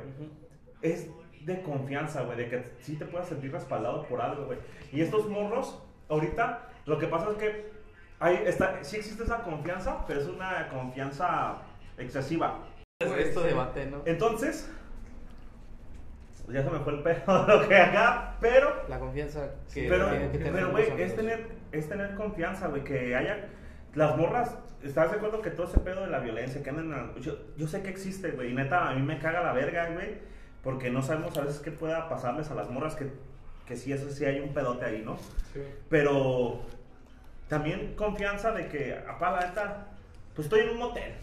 Es 0.81 1.09
de 1.45 1.61
confianza, 1.61 2.23
güey, 2.23 2.37
de 2.37 2.49
que 2.49 2.71
sí 2.79 2.95
te 2.95 3.05
puedas 3.05 3.27
sentir 3.27 3.51
respaldado 3.51 4.03
por 4.07 4.21
algo, 4.21 4.45
güey. 4.45 4.59
Y 4.91 5.01
estos 5.01 5.29
morros, 5.29 5.81
ahorita, 6.09 6.67
lo 6.85 6.97
que 6.97 7.07
pasa 7.07 7.31
es 7.31 7.37
que 7.37 7.71
hay, 8.19 8.43
está, 8.45 8.83
sí 8.83 8.97
existe 8.97 9.23
esa 9.23 9.43
confianza, 9.43 10.05
pero 10.05 10.19
es 10.19 10.27
una 10.27 10.67
confianza 10.69 11.61
excesiva. 11.97 12.59
Esto 13.01 13.43
debate, 13.43 13.85
¿no? 13.85 14.01
Entonces, 14.05 14.69
ya 16.49 16.61
se 16.61 16.69
me 16.69 16.79
fue 16.79 16.95
el 16.95 17.01
pedo 17.01 17.45
de 17.45 17.57
lo 17.57 17.65
que 17.69 17.77
acá, 17.77 18.35
pero 18.41 18.83
La 18.89 18.99
confianza 18.99 19.51
que 19.73 19.87
pero, 19.87 20.09
tienen 20.09 20.31
que 20.33 20.37
tener 20.37 20.53
pero, 20.53 20.71
güey, 20.71 21.01
es 21.01 21.15
tener, 21.15 21.47
es 21.71 21.87
tener 21.87 22.13
confianza, 22.15 22.67
güey, 22.67 22.83
que 22.83 23.15
haya... 23.15 23.47
Las 23.95 24.17
morras, 24.17 24.57
¿estás 24.83 25.11
de 25.11 25.15
acuerdo 25.15 25.41
que 25.41 25.49
todo 25.49 25.67
ese 25.67 25.79
pedo 25.79 26.01
de 26.01 26.07
la 26.07 26.19
violencia 26.19 26.61
que 26.61 26.71
andan... 26.71 27.15
Yo, 27.21 27.37
yo 27.55 27.69
sé 27.69 27.81
que 27.83 27.89
existe, 27.89 28.31
güey, 28.31 28.51
y 28.51 28.53
neta, 28.53 28.89
a 28.89 28.93
mí 28.93 29.01
me 29.01 29.17
caga 29.17 29.43
la 29.43 29.53
verga, 29.53 29.91
güey, 29.91 30.17
porque 30.61 30.89
no 30.89 31.01
sabemos 31.01 31.37
a 31.37 31.43
veces 31.43 31.61
qué 31.61 31.71
pueda 31.71 32.09
pasarles 32.09 32.51
a 32.51 32.55
las 32.55 32.69
morras 32.69 32.95
que, 32.95 33.09
que 33.65 33.77
sí, 33.77 33.93
eso 33.93 34.09
sí 34.09 34.25
hay 34.25 34.41
un 34.41 34.53
pedote 34.53 34.83
ahí, 34.83 35.03
¿no? 35.05 35.15
Sí. 35.53 35.61
Pero 35.89 36.63
también 37.47 37.95
confianza 37.95 38.51
de 38.51 38.67
que, 38.67 38.93
apá, 39.07 39.31
la 39.31 39.47
neta, 39.47 39.87
pues 40.35 40.47
estoy 40.47 40.63
en 40.63 40.71
un 40.71 40.79
motel. 40.79 41.13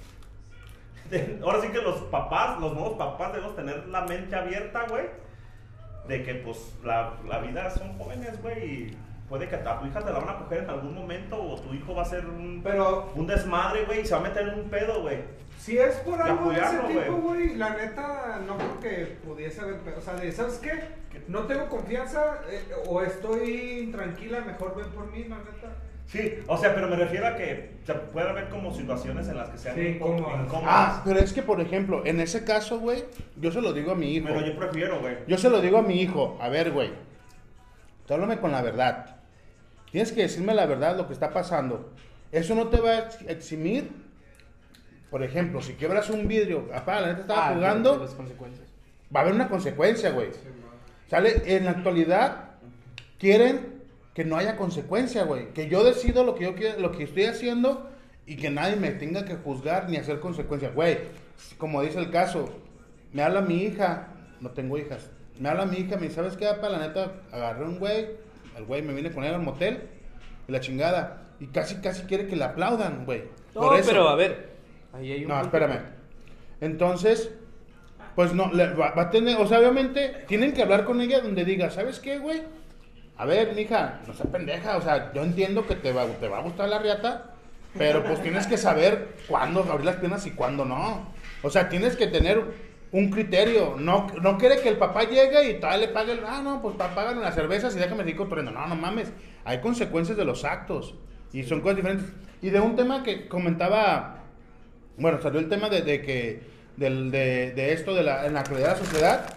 Ahora 1.42 1.60
sí 1.60 1.68
que 1.68 1.80
los 1.80 1.96
papás, 2.04 2.60
los 2.60 2.72
nuevos 2.72 2.96
papás 2.96 3.32
debemos 3.32 3.56
tener 3.56 3.86
la 3.88 4.02
mente 4.02 4.36
abierta, 4.36 4.86
güey. 4.88 5.04
De 6.08 6.22
que, 6.22 6.34
pues, 6.36 6.74
la, 6.84 7.14
la 7.28 7.38
vida 7.38 7.70
son 7.70 7.98
jóvenes, 7.98 8.40
güey. 8.42 8.64
Y 8.64 8.96
puede 9.28 9.48
que 9.48 9.56
a 9.56 9.78
tu 9.78 9.86
hija 9.86 10.00
te 10.00 10.12
la 10.12 10.20
van 10.20 10.28
a 10.28 10.38
coger 10.38 10.64
en 10.64 10.70
algún 10.70 10.94
momento 10.94 11.42
o 11.42 11.60
tu 11.60 11.74
hijo 11.74 11.94
va 11.94 12.02
a 12.02 12.06
ser 12.06 12.26
un, 12.26 12.60
Pero 12.62 13.10
un 13.14 13.26
desmadre, 13.26 13.84
güey, 13.84 14.00
y 14.00 14.06
se 14.06 14.14
va 14.14 14.20
a 14.20 14.22
meter 14.22 14.48
en 14.48 14.60
un 14.60 14.70
pedo, 14.70 15.02
güey. 15.02 15.18
si 15.58 15.78
es 15.78 15.96
por 15.96 16.20
algo 16.20 16.50
de 16.50 16.60
ese 16.60 16.78
tipo, 16.78 17.16
güey, 17.16 17.56
la 17.56 17.70
neta 17.70 18.40
no 18.46 18.56
creo 18.56 18.80
que 18.80 19.18
pudiese 19.26 19.60
haber. 19.60 19.80
O 19.96 20.00
sea, 20.00 20.14
de, 20.14 20.30
¿sabes 20.30 20.58
qué? 20.58 21.06
No 21.28 21.40
tengo 21.40 21.68
confianza 21.68 22.40
eh, 22.48 22.62
o 22.86 23.02
estoy 23.02 23.80
intranquila, 23.80 24.40
mejor 24.40 24.76
ven 24.76 24.90
por 24.90 25.10
mí, 25.10 25.24
la 25.24 25.38
neta. 25.38 25.72
Sí, 26.06 26.34
o 26.46 26.56
sea, 26.56 26.72
pero 26.74 26.88
me 26.88 26.94
refiero 26.96 27.26
a 27.26 27.34
que 27.34 27.78
se 27.84 27.92
puede 27.94 28.28
haber 28.28 28.48
como 28.48 28.72
situaciones 28.72 29.26
en 29.28 29.36
las 29.38 29.48
que 29.50 29.58
sean 29.58 29.74
Sí, 29.74 29.80
incómodas. 29.88 30.44
incómodas. 30.46 30.64
Ah, 30.68 31.02
pero 31.04 31.18
es 31.18 31.32
que, 31.32 31.42
por 31.42 31.60
ejemplo, 31.60 32.06
en 32.06 32.20
ese 32.20 32.44
caso, 32.44 32.78
güey, 32.78 33.04
yo 33.36 33.50
se 33.50 33.60
lo 33.60 33.72
digo 33.72 33.90
a 33.92 33.94
mi 33.96 34.14
hijo. 34.14 34.28
pero 34.28 34.46
yo 34.46 34.56
prefiero, 34.56 35.00
güey. 35.00 35.16
Yo 35.26 35.36
se 35.36 35.50
lo 35.50 35.60
digo 35.60 35.78
a 35.78 35.82
mi 35.82 36.00
hijo, 36.00 36.38
a 36.40 36.48
ver, 36.48 36.70
güey, 36.70 36.92
tú 38.06 38.14
háblame 38.14 38.38
con 38.38 38.52
la 38.52 38.62
verdad. 38.62 39.16
Tienes 39.90 40.12
que 40.12 40.22
decirme 40.22 40.54
la 40.54 40.66
verdad, 40.66 40.96
lo 40.96 41.06
que 41.08 41.12
está 41.12 41.30
pasando. 41.32 41.90
Eso 42.30 42.54
no 42.54 42.68
te 42.68 42.80
va 42.80 42.90
a 42.90 42.98
ex- 43.00 43.22
eximir. 43.28 43.90
Por 45.10 45.22
ejemplo, 45.24 45.60
si 45.62 45.74
quebras 45.74 46.10
un 46.10 46.28
vidrio, 46.28 46.68
apá, 46.74 47.00
la 47.00 47.08
neta 47.08 47.20
estaba 47.22 47.48
Ah, 47.48 47.54
jugando, 47.54 47.96
las 47.98 48.14
consecuencias. 48.14 48.68
va 49.14 49.20
a 49.20 49.22
haber 49.22 49.34
una 49.34 49.48
consecuencia, 49.48 50.10
güey. 50.10 50.28
Sale, 51.08 51.56
en 51.56 51.64
la 51.64 51.70
actualidad, 51.72 52.50
quieren 53.18 53.75
que 54.16 54.24
no 54.24 54.36
haya 54.38 54.56
consecuencia, 54.56 55.24
güey. 55.24 55.52
Que 55.52 55.68
yo 55.68 55.84
decido 55.84 56.24
lo 56.24 56.34
que 56.34 56.44
yo 56.44 56.54
quiero, 56.56 56.80
lo 56.80 56.90
que 56.90 57.04
estoy 57.04 57.26
haciendo 57.26 57.88
y 58.26 58.36
que 58.36 58.48
nadie 58.50 58.74
me 58.76 58.90
tenga 58.90 59.24
que 59.26 59.34
juzgar 59.36 59.88
ni 59.90 59.98
hacer 59.98 60.20
consecuencias. 60.20 60.74
Güey, 60.74 60.98
como 61.58 61.82
dice 61.82 61.98
el 62.00 62.10
caso, 62.10 62.48
me 63.12 63.22
habla 63.22 63.42
mi 63.42 63.62
hija, 63.62 64.08
no 64.40 64.50
tengo 64.52 64.78
hijas, 64.78 65.10
me 65.38 65.50
habla 65.50 65.66
mi 65.66 65.76
hija, 65.76 65.96
me 65.96 66.04
dice, 66.04 66.14
¿sabes 66.14 66.34
qué, 66.36 66.46
papá? 66.46 66.70
La 66.70 66.78
neta, 66.78 67.12
agarré 67.30 67.64
un 67.66 67.78
güey, 67.78 68.06
el 68.56 68.64
güey 68.64 68.80
me 68.80 68.94
viene 68.94 69.12
con 69.12 69.22
él 69.22 69.34
al 69.34 69.42
motel 69.42 69.82
y 70.48 70.52
la 70.52 70.60
chingada. 70.60 71.22
Y 71.38 71.48
casi, 71.48 71.74
casi 71.82 72.04
quiere 72.04 72.26
que 72.26 72.36
le 72.36 72.44
aplaudan, 72.44 73.04
güey. 73.04 73.24
No, 73.54 73.60
Por 73.60 73.78
eso. 73.78 73.90
pero 73.90 74.08
a 74.08 74.16
ver. 74.16 74.48
Ahí 74.94 75.12
hay 75.12 75.22
un 75.24 75.28
No, 75.28 75.40
espérame. 75.42 75.80
Entonces, 76.62 77.30
pues 78.14 78.32
no, 78.32 78.50
le- 78.52 78.72
va, 78.72 78.92
va 78.92 79.02
a 79.02 79.10
tener, 79.10 79.36
o 79.36 79.46
sea, 79.46 79.58
obviamente 79.58 80.24
tienen 80.26 80.54
que 80.54 80.62
hablar 80.62 80.84
con 80.86 81.00
ella 81.02 81.20
donde 81.20 81.44
diga, 81.44 81.70
¿sabes 81.70 82.00
qué, 82.00 82.18
güey? 82.18 82.40
A 83.18 83.24
ver, 83.24 83.54
mija, 83.54 84.00
no 84.06 84.14
seas 84.14 84.28
pendeja, 84.28 84.76
o 84.76 84.82
sea, 84.82 85.12
yo 85.14 85.22
entiendo 85.22 85.66
que 85.66 85.74
te 85.74 85.92
va, 85.92 86.04
te 86.06 86.28
va 86.28 86.38
a 86.38 86.42
gustar 86.42 86.68
la 86.68 86.78
riata, 86.78 87.30
pero 87.78 88.04
pues 88.04 88.22
tienes 88.22 88.46
que 88.46 88.56
saber 88.58 89.16
cuándo 89.28 89.60
abrir 89.70 89.86
las 89.86 89.96
piernas 89.96 90.26
y 90.26 90.30
cuándo 90.32 90.64
no. 90.64 91.08
O 91.42 91.50
sea, 91.50 91.68
tienes 91.68 91.96
que 91.96 92.06
tener 92.06 92.42
un 92.92 93.10
criterio. 93.10 93.76
No, 93.78 94.06
no 94.22 94.38
quiere 94.38 94.60
que 94.60 94.68
el 94.68 94.76
papá 94.76 95.04
llegue 95.04 95.50
y 95.50 95.54
todavía 95.60 95.86
le 95.86 95.92
pague 95.92 96.12
el, 96.12 96.20
ah, 96.26 96.40
no, 96.42 96.60
pues 96.62 96.76
pa- 96.76 96.94
págame 96.94 97.20
las 97.22 97.34
cervezas 97.34 97.74
y 97.76 97.78
déjame 97.78 98.04
seguir 98.04 98.16
corriendo. 98.16 98.50
No, 98.52 98.66
no 98.66 98.74
mames. 98.76 99.12
Hay 99.44 99.60
consecuencias 99.60 100.16
de 100.16 100.24
los 100.24 100.44
actos 100.44 100.94
y 101.32 101.42
son 101.44 101.60
cosas 101.60 101.76
diferentes. 101.76 102.06
Y 102.42 102.50
de 102.50 102.60
un 102.60 102.76
tema 102.76 103.02
que 103.02 103.28
comentaba 103.28 104.12
bueno, 104.98 105.20
salió 105.20 105.40
el 105.40 105.48
tema 105.50 105.68
de, 105.68 105.82
que 106.02 106.40
del- 106.76 107.10
de, 107.10 107.52
de 107.52 107.72
esto 107.72 107.94
de 107.94 108.02
la, 108.02 108.26
en 108.26 108.32
la 108.34 108.40
actualidad 108.40 108.74
de 108.74 108.80
la 108.80 108.86
sociedad, 108.86 109.34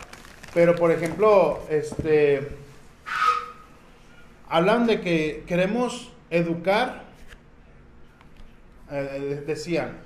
pero 0.53 0.75
por 0.75 0.91
ejemplo, 0.91 1.59
este 1.69 2.47
hablan 4.49 4.87
de 4.87 5.01
que 5.01 5.43
queremos 5.47 6.11
educar, 6.29 7.05
eh, 8.91 9.43
decían 9.45 9.97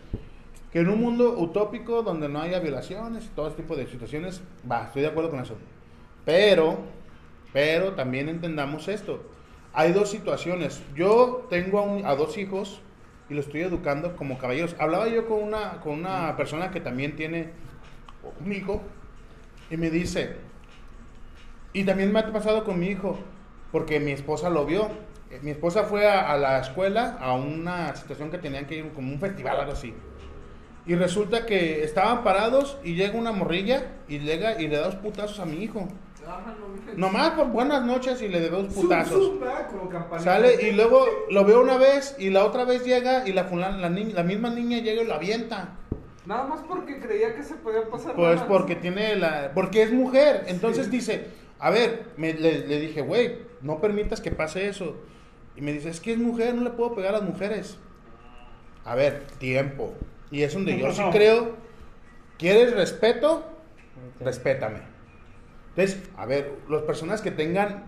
que 0.72 0.80
en 0.80 0.89
un 0.89 1.00
mundo 1.02 1.36
utópico 1.39 2.04
donde 2.04 2.30
no 2.30 2.41
haya 2.41 2.60
violaciones 2.60 3.26
y 3.26 3.30
todo 3.30 3.52
tipo 3.54 3.76
de 3.76 3.88
situaciones, 3.88 4.41
va, 4.70 4.86
estoy 4.86 5.04
de 5.04 5.10
acuerdo 5.10 5.30
con 5.32 5.39
eso. 5.39 5.56
Pero, 6.26 6.80
pero 7.54 7.94
también 7.94 8.30
entendamos 8.30 8.88
esto. 8.88 9.24
Hay 9.74 9.94
dos 9.94 10.10
situaciones. 10.12 10.84
Yo 10.96 11.48
tengo 11.50 11.80
a, 11.80 11.84
un- 11.84 12.06
a 12.06 12.16
dos 12.16 12.38
hijos 12.38 12.82
y 13.30 13.36
los 13.36 13.46
estoy 13.48 13.62
educando 13.62 14.16
como 14.16 14.38
caballeros. 14.39 14.76
Hablaba 14.80 15.08
yo 15.10 15.28
con 15.28 15.44
una, 15.44 15.82
con 15.82 15.94
una 16.00 16.36
persona 16.38 16.72
que 16.72 16.82
también 16.82 17.16
tiene 17.16 17.52
un 18.46 18.54
hijo 18.54 18.82
y 19.72 19.78
me 19.78 19.89
dice, 19.91 20.38
y 21.74 21.84
también 21.84 22.12
me 22.12 22.20
ha 22.20 22.32
pasado 22.32 22.64
con 22.64 22.80
mi 22.80 22.88
hijo, 22.88 23.18
porque 23.74 24.00
mi 24.00 24.12
esposa 24.14 24.50
lo 24.50 24.66
vio. 24.66 24.88
Mi 25.42 25.52
esposa 25.52 25.84
fue 25.84 26.08
a, 26.08 26.32
a 26.32 26.38
la 26.38 26.60
escuela 26.60 27.18
a 27.20 27.34
una 27.34 27.94
situación 27.96 28.30
que 28.32 28.38
tenían 28.38 28.68
que 28.68 28.76
ir 28.78 28.90
como 28.94 29.12
un 29.12 29.20
festival, 29.20 29.60
algo 29.60 29.74
así. 29.74 29.94
Y 30.86 30.96
resulta 30.96 31.46
que 31.46 31.84
estaban 31.84 32.24
parados 32.24 32.78
y 32.84 32.94
llega 32.96 33.18
una 33.18 33.32
morrilla 33.32 33.88
y 34.08 34.20
llega 34.20 34.62
y 34.62 34.68
le 34.68 34.78
da 34.78 34.86
dos 34.86 34.96
putazos 34.96 35.40
a 35.40 35.46
mi 35.46 35.64
hijo. 35.64 35.88
Nomás 36.96 37.32
por 37.32 37.48
buenas 37.48 37.84
noches 37.84 38.22
y 38.22 38.28
le 38.28 38.42
da 38.42 38.50
dos 38.50 38.74
putazos. 38.74 39.32
Sale 40.20 40.68
y 40.70 40.72
luego 40.74 41.06
lo 41.32 41.44
veo 41.46 41.62
una 41.62 41.78
vez 41.78 42.16
y 42.20 42.30
la 42.30 42.46
otra 42.46 42.64
vez 42.66 42.86
llega 42.86 43.28
y 43.28 43.34
la, 43.34 43.46
fulana- 43.46 43.78
la, 43.80 44.24
misma 44.24 44.50
niña 44.52 44.78
llega 44.80 45.02
y 45.02 45.06
lo 45.08 45.16
avienta. 45.16 45.70
Nada 46.26 46.46
más 46.46 46.62
porque 46.68 47.00
creía 47.00 47.36
que 47.36 47.44
se 47.44 47.56
podía 47.56 47.90
pasar. 47.90 48.14
Pues 48.14 48.40
porque 48.42 48.76
tiene 48.76 49.16
la... 49.16 49.52
Porque 49.54 49.82
es 49.84 49.92
mujer. 49.92 50.44
Entonces 50.48 50.86
Sí. 50.86 50.92
dice, 50.92 51.28
a 51.60 51.70
ver, 51.72 52.06
me- 52.18 52.34
le, 52.34 52.68
le 52.68 52.80
dije, 52.80 53.02
güey, 53.02 53.40
no 53.64 53.80
permitas 53.82 54.22
que 54.22 54.32
pase 54.32 54.68
eso. 54.68 54.95
Y 55.55 55.61
me 55.61 55.72
dice, 55.74 55.89
es 55.89 55.99
que 55.99 56.11
es 56.14 56.18
mujer, 56.20 56.53
no 56.55 56.64
le 56.64 56.70
puedo 56.72 56.93
pegar 56.95 57.16
a 57.16 57.20
las 57.20 57.28
mujeres. 57.28 57.78
A 58.86 58.95
ver, 58.95 59.24
tiempo. 59.39 59.93
Y 60.32 60.41
es 60.43 60.53
donde 60.53 60.74
yo 60.80 60.88
sí 60.91 61.01
creo, 61.11 61.55
¿quieres 62.38 62.74
respeto? 62.76 63.43
Respétame. 64.20 64.80
Entonces, 65.76 66.09
a 66.18 66.26
ver, 66.26 66.53
las 66.70 66.82
personas 66.84 67.22
que 67.22 67.32
tengan 67.32 67.86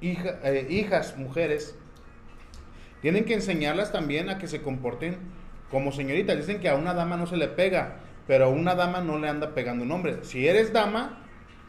hija- 0.00 0.38
eh, 0.44 0.66
hijas, 0.70 1.16
mujeres, 1.16 1.74
tienen 3.02 3.24
que 3.24 3.34
enseñarlas 3.34 3.92
también 3.92 4.28
a 4.30 4.38
que 4.38 4.48
se 4.48 4.62
comporten 4.62 5.18
como 5.70 5.92
señoritas. 5.92 6.36
Dicen 6.36 6.60
que 6.60 6.68
a 6.68 6.74
una 6.74 6.94
dama 6.94 7.16
no 7.16 7.26
se 7.26 7.36
le 7.36 7.48
pega, 7.48 7.96
pero 8.26 8.46
a 8.46 8.48
una 8.48 8.74
dama 8.74 9.00
no 9.00 9.18
le 9.18 9.28
anda 9.28 9.54
pegando 9.54 9.84
un 9.84 9.92
hombre. 9.92 10.18
Si 10.22 10.48
eres 10.48 10.72
dama, 10.72 11.18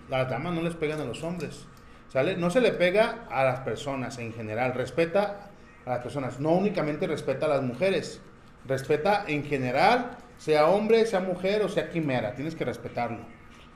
las 0.10 0.30
damas 0.30 0.54
no 0.54 0.62
les 0.62 0.76
pegan 0.76 1.00
a 1.02 1.06
los 1.06 1.24
hombres. 1.24 1.68
¿Sale? 2.10 2.36
No 2.36 2.50
se 2.50 2.60
le 2.60 2.72
pega 2.72 3.28
a 3.30 3.44
las 3.44 3.62
personas 3.62 4.18
en 4.18 4.34
general. 4.34 4.74
Respeta 4.74 5.52
a 5.86 5.90
las 5.90 6.00
personas. 6.00 6.40
No 6.40 6.52
únicamente 6.54 7.08
respeta 7.08 7.46
a 7.46 7.50
las 7.50 7.62
mujeres. 7.62 8.20
Respeta 8.66 9.24
en 9.28 9.46
general, 9.46 10.18
sea 10.38 10.68
hombre, 10.68 11.06
sea 11.06 11.22
mujer 11.22 11.62
o 11.62 11.70
sea 11.70 11.90
quimera. 11.90 12.34
Tienes 12.34 12.56
que 12.56 12.66
respetarlo. 12.66 13.20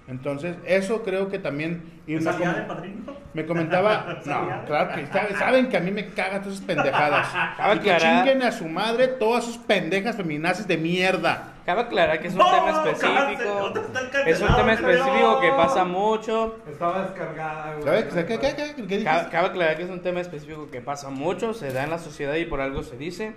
Entonces, 0.07 0.57
eso 0.65 1.01
creo 1.03 1.29
que 1.29 1.39
también... 1.39 2.01
y 2.05 2.15
me 2.15 2.21
¿Salía 2.21 2.47
com- 2.51 2.55
de 2.55 2.61
padrino? 2.63 3.23
Me 3.33 3.47
comentaba, 3.47 4.19
no, 4.25 4.65
claro 4.67 4.93
que 4.93 5.07
saben, 5.07 5.35
saben 5.37 5.69
que 5.69 5.77
a 5.77 5.79
mí 5.79 5.89
me 5.89 6.05
cagan 6.09 6.41
todas 6.43 6.57
esas 6.57 6.67
pendejadas. 6.67 7.27
Cabe 7.57 7.75
y 7.75 7.79
que 7.79 7.91
aclarar- 7.91 8.23
chinguen 8.25 8.43
a 8.43 8.51
su 8.51 8.67
madre 8.67 9.07
todas 9.07 9.43
sus 9.43 9.57
pendejas 9.57 10.15
feminazis 10.15 10.67
de 10.67 10.77
mierda. 10.77 11.53
Cabe 11.65 11.81
aclarar 11.81 12.19
que 12.19 12.27
es 12.27 12.33
un 12.33 12.39
No, 12.39 12.51
tema 12.51 12.83
cárcel, 12.83 12.91
específico. 13.11 13.49
¿dónde 13.59 13.79
está 13.79 14.21
el 14.21 14.27
Es 14.27 14.41
un 14.41 14.55
tema 14.55 14.73
específico 14.73 15.39
que 15.39 15.49
pasa 15.51 15.83
mucho. 15.85 16.57
Estaba 16.69 17.03
descargada, 17.03 17.73
güey. 17.73 17.83
¿Sabes? 17.85 18.25
¿Qué, 18.25 18.37
qué, 18.39 18.73
qué, 18.75 18.85
qué? 18.87 19.03
Cabe, 19.03 19.29
cabe 19.31 19.47
aclarar 19.47 19.77
que 19.77 19.83
es 19.83 19.89
un 19.89 20.01
tema 20.01 20.19
específico 20.19 20.69
que 20.69 20.81
pasa 20.81 21.09
mucho, 21.09 21.53
se 21.55 21.71
da 21.73 21.85
en 21.85 21.89
la 21.89 21.97
sociedad 21.99 22.35
y 22.35 22.45
por 22.45 22.61
algo 22.61 22.83
se 22.83 22.97
dice. 22.97 23.33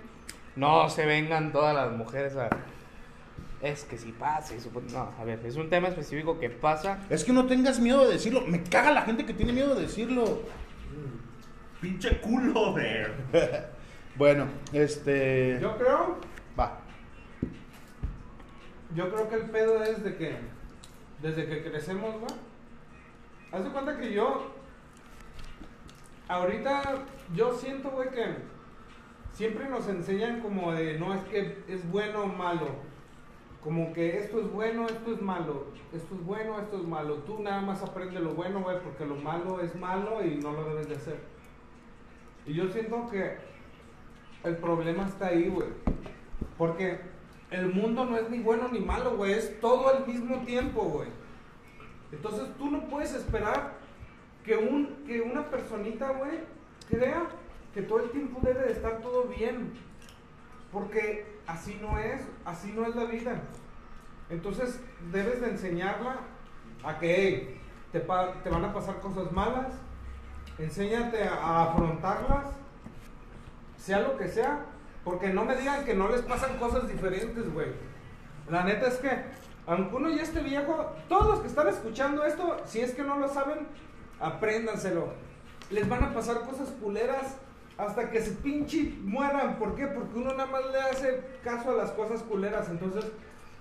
No 0.55 0.89
se 0.89 1.05
vengan 1.07 1.51
todas 1.51 1.73
las 1.73 1.91
mujeres 1.91 2.35
a... 2.35 2.49
Es 3.61 3.85
que 3.85 3.97
si 3.97 4.11
pasa 4.11 4.55
y 4.55 4.59
supo- 4.59 4.81
No, 4.91 5.11
a 5.19 5.23
ver, 5.23 5.43
es 5.45 5.55
un 5.55 5.69
tema 5.69 5.87
específico 5.87 6.39
que 6.39 6.49
pasa. 6.49 6.99
Es 7.09 7.23
que 7.23 7.33
no 7.33 7.47
tengas 7.47 7.79
miedo 7.79 8.05
de 8.05 8.13
decirlo. 8.13 8.41
Me 8.41 8.61
caga 8.63 8.91
la 8.91 9.01
gente 9.01 9.25
que 9.25 9.33
tiene 9.33 9.51
miedo 9.53 9.73
de 9.75 9.81
decirlo. 9.81 10.41
Pinche 11.81 12.19
culo 12.21 12.73
de. 12.73 13.07
Bueno, 14.17 14.47
este... 14.73 15.59
Yo 15.61 15.77
creo, 15.77 16.17
Va. 16.59 16.79
yo 18.95 19.11
creo 19.13 19.29
que 19.29 19.35
el 19.35 19.43
pedo 19.51 19.83
es 19.83 20.03
de 20.03 20.15
que 20.17 20.35
desde 21.21 21.45
que 21.47 21.63
crecemos, 21.63 22.15
güey. 22.19 22.31
Haz 23.51 23.63
de 23.63 23.69
cuenta 23.69 23.95
que 23.99 24.11
yo 24.11 24.55
ahorita 26.27 26.81
yo 27.35 27.53
siento, 27.57 27.91
güey, 27.91 28.09
que 28.09 28.25
siempre 29.33 29.69
nos 29.69 29.87
enseñan 29.87 30.41
como 30.41 30.71
de 30.73 30.97
no 30.99 31.13
es 31.13 31.21
que 31.25 31.59
es 31.67 31.87
bueno 31.91 32.23
o 32.23 32.27
malo. 32.27 32.69
Como 33.63 33.91
que 33.93 34.17
esto 34.17 34.39
es 34.39 34.51
bueno, 34.51 34.85
esto 34.85 35.13
es 35.13 35.21
malo. 35.21 35.65
Esto 35.93 36.15
es 36.15 36.25
bueno, 36.25 36.59
esto 36.59 36.77
es 36.77 36.87
malo. 36.87 37.15
Tú 37.17 37.41
nada 37.41 37.61
más 37.61 37.81
aprende 37.81 38.19
lo 38.19 38.33
bueno, 38.33 38.61
güey, 38.61 38.81
porque 38.81 39.05
lo 39.05 39.15
malo 39.15 39.59
es 39.59 39.75
malo 39.75 40.23
y 40.23 40.35
no 40.35 40.51
lo 40.51 40.63
debes 40.69 40.89
de 40.89 40.95
hacer. 40.95 41.19
Y 42.45 42.53
yo 42.53 42.69
siento 42.69 43.09
que 43.09 43.37
el 44.43 44.57
problema 44.57 45.05
está 45.05 45.27
ahí, 45.27 45.49
güey. 45.49 45.69
Porque 46.57 46.99
el 47.51 47.73
mundo 47.73 48.05
no 48.05 48.17
es 48.17 48.29
ni 48.29 48.39
bueno 48.39 48.69
ni 48.71 48.79
malo, 48.79 49.17
güey. 49.17 49.33
Es 49.33 49.59
todo 49.59 49.89
al 49.89 50.07
mismo 50.07 50.37
tiempo, 50.45 50.83
güey. 50.83 51.09
Entonces 52.11 52.47
tú 52.57 52.69
no 52.69 52.87
puedes 52.87 53.13
esperar 53.13 53.73
que, 54.45 54.55
un, 54.55 55.03
que 55.05 55.21
una 55.21 55.49
personita, 55.49 56.11
güey, 56.11 56.39
crea 56.89 57.27
que 57.73 57.81
todo 57.81 57.99
el 57.99 58.09
tiempo 58.11 58.39
debe 58.41 58.63
de 58.63 58.71
estar 58.71 59.01
todo 59.01 59.25
bien. 59.25 59.73
Porque 60.77 61.25
así 61.47 61.79
no 61.81 61.97
es, 61.97 62.21
así 62.45 62.71
no 62.71 62.85
es 62.85 62.95
la 62.95 63.05
vida. 63.05 63.41
Entonces 64.29 64.79
debes 65.11 65.41
de 65.41 65.49
enseñarla 65.49 66.17
a 66.83 66.99
que 66.99 67.57
te 67.91 67.99
van 67.99 68.63
a 68.63 68.73
pasar 68.73 68.99
cosas 68.99 69.31
malas. 69.31 69.73
Enséñate 70.59 71.23
a, 71.23 71.33
a 71.33 71.63
afrontarlas 71.71 72.45
sea 73.75 74.01
lo 74.01 74.17
que 74.17 74.27
sea, 74.27 74.65
porque 75.03 75.29
no 75.29 75.45
me 75.45 75.55
digan 75.55 75.83
que 75.83 75.95
no 75.95 76.09
les 76.09 76.21
pasan 76.21 76.57
cosas 76.59 76.87
diferentes, 76.87 77.51
güey. 77.51 77.69
La 78.47 78.63
neta 78.63 78.87
es 78.87 78.97
que, 78.97 79.09
aunque 79.65 79.95
uno 79.95 80.09
ya 80.09 80.21
esté 80.21 80.41
viejo, 80.41 80.91
todos 81.09 81.27
los 81.27 81.39
que 81.39 81.47
están 81.47 81.69
escuchando 81.69 82.23
esto, 82.23 82.57
si 82.65 82.81
es 82.81 82.93
que 82.93 83.03
no 83.03 83.17
lo 83.17 83.29
saben, 83.29 83.67
apréndanselo. 84.19 85.13
Les 85.71 85.89
van 85.89 86.03
a 86.03 86.13
pasar 86.13 86.41
cosas 86.41 86.69
culeras 86.81 87.37
hasta 87.77 88.09
que 88.09 88.21
se 88.21 88.31
pinche 88.31 88.93
mueran. 89.03 89.57
¿Por 89.57 89.75
qué? 89.75 89.87
Porque 89.87 90.17
uno 90.17 90.31
nada 90.31 90.47
más 90.47 90.61
le 90.71 90.79
hace 90.79 91.23
caso 91.43 91.71
a 91.71 91.75
las 91.75 91.91
cosas 91.91 92.23
culeras. 92.23 92.69
Entonces, 92.69 93.05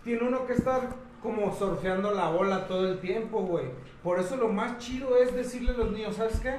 tiene 0.05 0.27
uno 0.27 0.47
que 0.47 0.55
estar 0.55 0.89
como 1.23 1.55
surfeando 1.55 2.13
la 2.13 2.31
ola 2.31 2.67
todo 2.67 2.89
el 2.89 3.01
tiempo, 3.01 3.43
güey. 3.43 3.67
Por 4.03 4.19
eso 4.19 4.37
lo 4.37 4.49
más 4.49 4.79
chido 4.79 5.17
es 5.17 5.35
decirle 5.35 5.73
a 5.73 5.79
los 5.79 5.93
niños, 5.93 6.17
¿sabes 6.17 6.41
qué? 6.41 6.57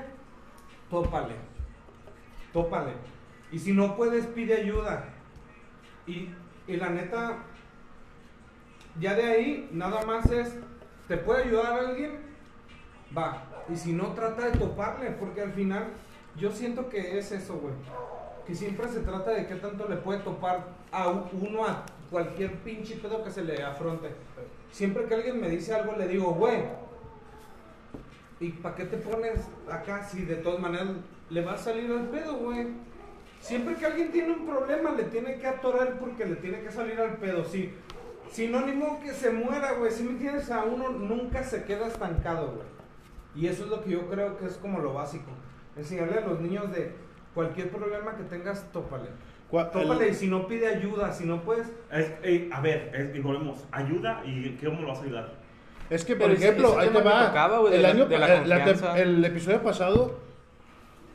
Tópale. 0.89 1.35
Tópale. 2.53 2.91
Y 3.51 3.59
si 3.59 3.73
no 3.73 3.95
puedes, 3.95 4.25
pide 4.27 4.61
ayuda. 4.61 5.05
Y, 6.05 6.29
y 6.67 6.77
la 6.77 6.89
neta, 6.89 7.37
ya 8.99 9.13
de 9.15 9.23
ahí, 9.23 9.69
nada 9.71 10.05
más 10.05 10.29
es, 10.31 10.53
¿te 11.07 11.17
puede 11.17 11.43
ayudar 11.43 11.79
alguien? 11.79 12.19
Va. 13.17 13.43
Y 13.69 13.75
si 13.75 13.93
no, 13.93 14.13
trata 14.13 14.49
de 14.49 14.57
toparle, 14.57 15.11
porque 15.11 15.41
al 15.41 15.53
final 15.53 15.87
yo 16.37 16.51
siento 16.51 16.89
que 16.89 17.17
es 17.17 17.31
eso, 17.31 17.55
güey. 17.55 17.73
Que 18.45 18.55
siempre 18.55 18.87
se 18.87 19.01
trata 19.01 19.31
de 19.31 19.47
qué 19.47 19.55
tanto 19.55 19.87
le 19.87 19.97
puede 19.97 20.19
topar 20.19 20.65
a 20.91 21.09
uno 21.09 21.65
a 21.65 21.83
cualquier 22.09 22.55
pinche 22.59 22.95
pedo 22.95 23.23
que 23.23 23.31
se 23.31 23.43
le 23.43 23.61
afronte. 23.63 24.09
Siempre 24.71 25.05
que 25.05 25.15
alguien 25.15 25.41
me 25.41 25.49
dice 25.49 25.73
algo, 25.73 25.95
le 25.97 26.07
digo, 26.07 26.33
güey, 26.33 26.63
¿y 28.39 28.49
para 28.51 28.75
qué 28.75 28.85
te 28.85 28.97
pones 28.97 29.41
acá 29.69 30.07
si 30.07 30.23
de 30.23 30.35
todas 30.35 30.59
maneras 30.59 30.87
le 31.29 31.41
va 31.41 31.53
a 31.53 31.57
salir 31.57 31.91
al 31.91 32.07
pedo, 32.07 32.37
güey? 32.37 32.67
Siempre 33.41 33.75
que 33.75 33.85
alguien 33.85 34.11
tiene 34.11 34.33
un 34.33 34.45
problema, 34.45 34.91
le 34.91 35.03
tiene 35.05 35.37
que 35.37 35.47
atorar 35.47 35.99
porque 35.99 36.25
le 36.25 36.35
tiene 36.35 36.61
que 36.61 36.71
salir 36.71 36.99
al 36.99 37.17
pedo. 37.17 37.45
Si, 37.45 37.73
sinónimo 38.31 38.99
que 39.01 39.13
se 39.13 39.31
muera, 39.31 39.73
güey. 39.73 39.91
Si 39.91 40.03
me 40.03 40.11
entiendes, 40.11 40.49
a 40.51 40.63
uno 40.63 40.89
nunca 40.89 41.43
se 41.43 41.63
queda 41.63 41.87
estancado, 41.87 42.53
güey. 42.53 42.67
Y 43.35 43.47
eso 43.47 43.65
es 43.65 43.69
lo 43.69 43.83
que 43.83 43.91
yo 43.91 44.07
creo 44.09 44.37
que 44.37 44.45
es 44.47 44.57
como 44.57 44.79
lo 44.79 44.93
básico. 44.93 45.31
Enseñarle 45.77 46.17
a 46.19 46.21
los 46.27 46.39
niños 46.41 46.71
de 46.71 46.91
cualquier 47.33 47.69
problema 47.69 48.15
que 48.15 48.23
tengas, 48.23 48.65
tópale. 48.71 49.09
Tópale 49.49 50.05
el- 50.07 50.11
y 50.11 50.15
si 50.15 50.27
no 50.27 50.47
pide 50.47 50.67
ayuda, 50.67 51.13
si 51.13 51.25
no 51.25 51.41
puedes, 51.43 51.67
Es- 51.91 52.11
ey, 52.23 52.49
a 52.51 52.59
ver, 52.61 52.91
es- 52.93 53.15
y 53.15 53.19
volvemos. 53.19 53.63
Ayuda 53.71 54.21
y 54.25 54.57
¿cómo 54.63 54.81
lo 54.81 54.87
vas 54.89 54.99
a 54.99 55.03
ayudar? 55.03 55.33
Es 55.89 56.03
que, 56.03 56.15
por 56.17 56.27
Pero 56.27 56.33
ejemplo, 56.39 56.69
ese 56.71 56.79
ahí 56.81 56.89
te 56.89 57.01
va. 57.01 57.27
tocaba, 57.27 57.69
de 57.69 57.75
el, 57.77 57.81
la- 57.81 57.89
año, 57.89 58.07
la 58.09 58.17
la 58.43 58.97
el 58.99 59.23
episodio 59.23 59.61
pasado, 59.63 60.19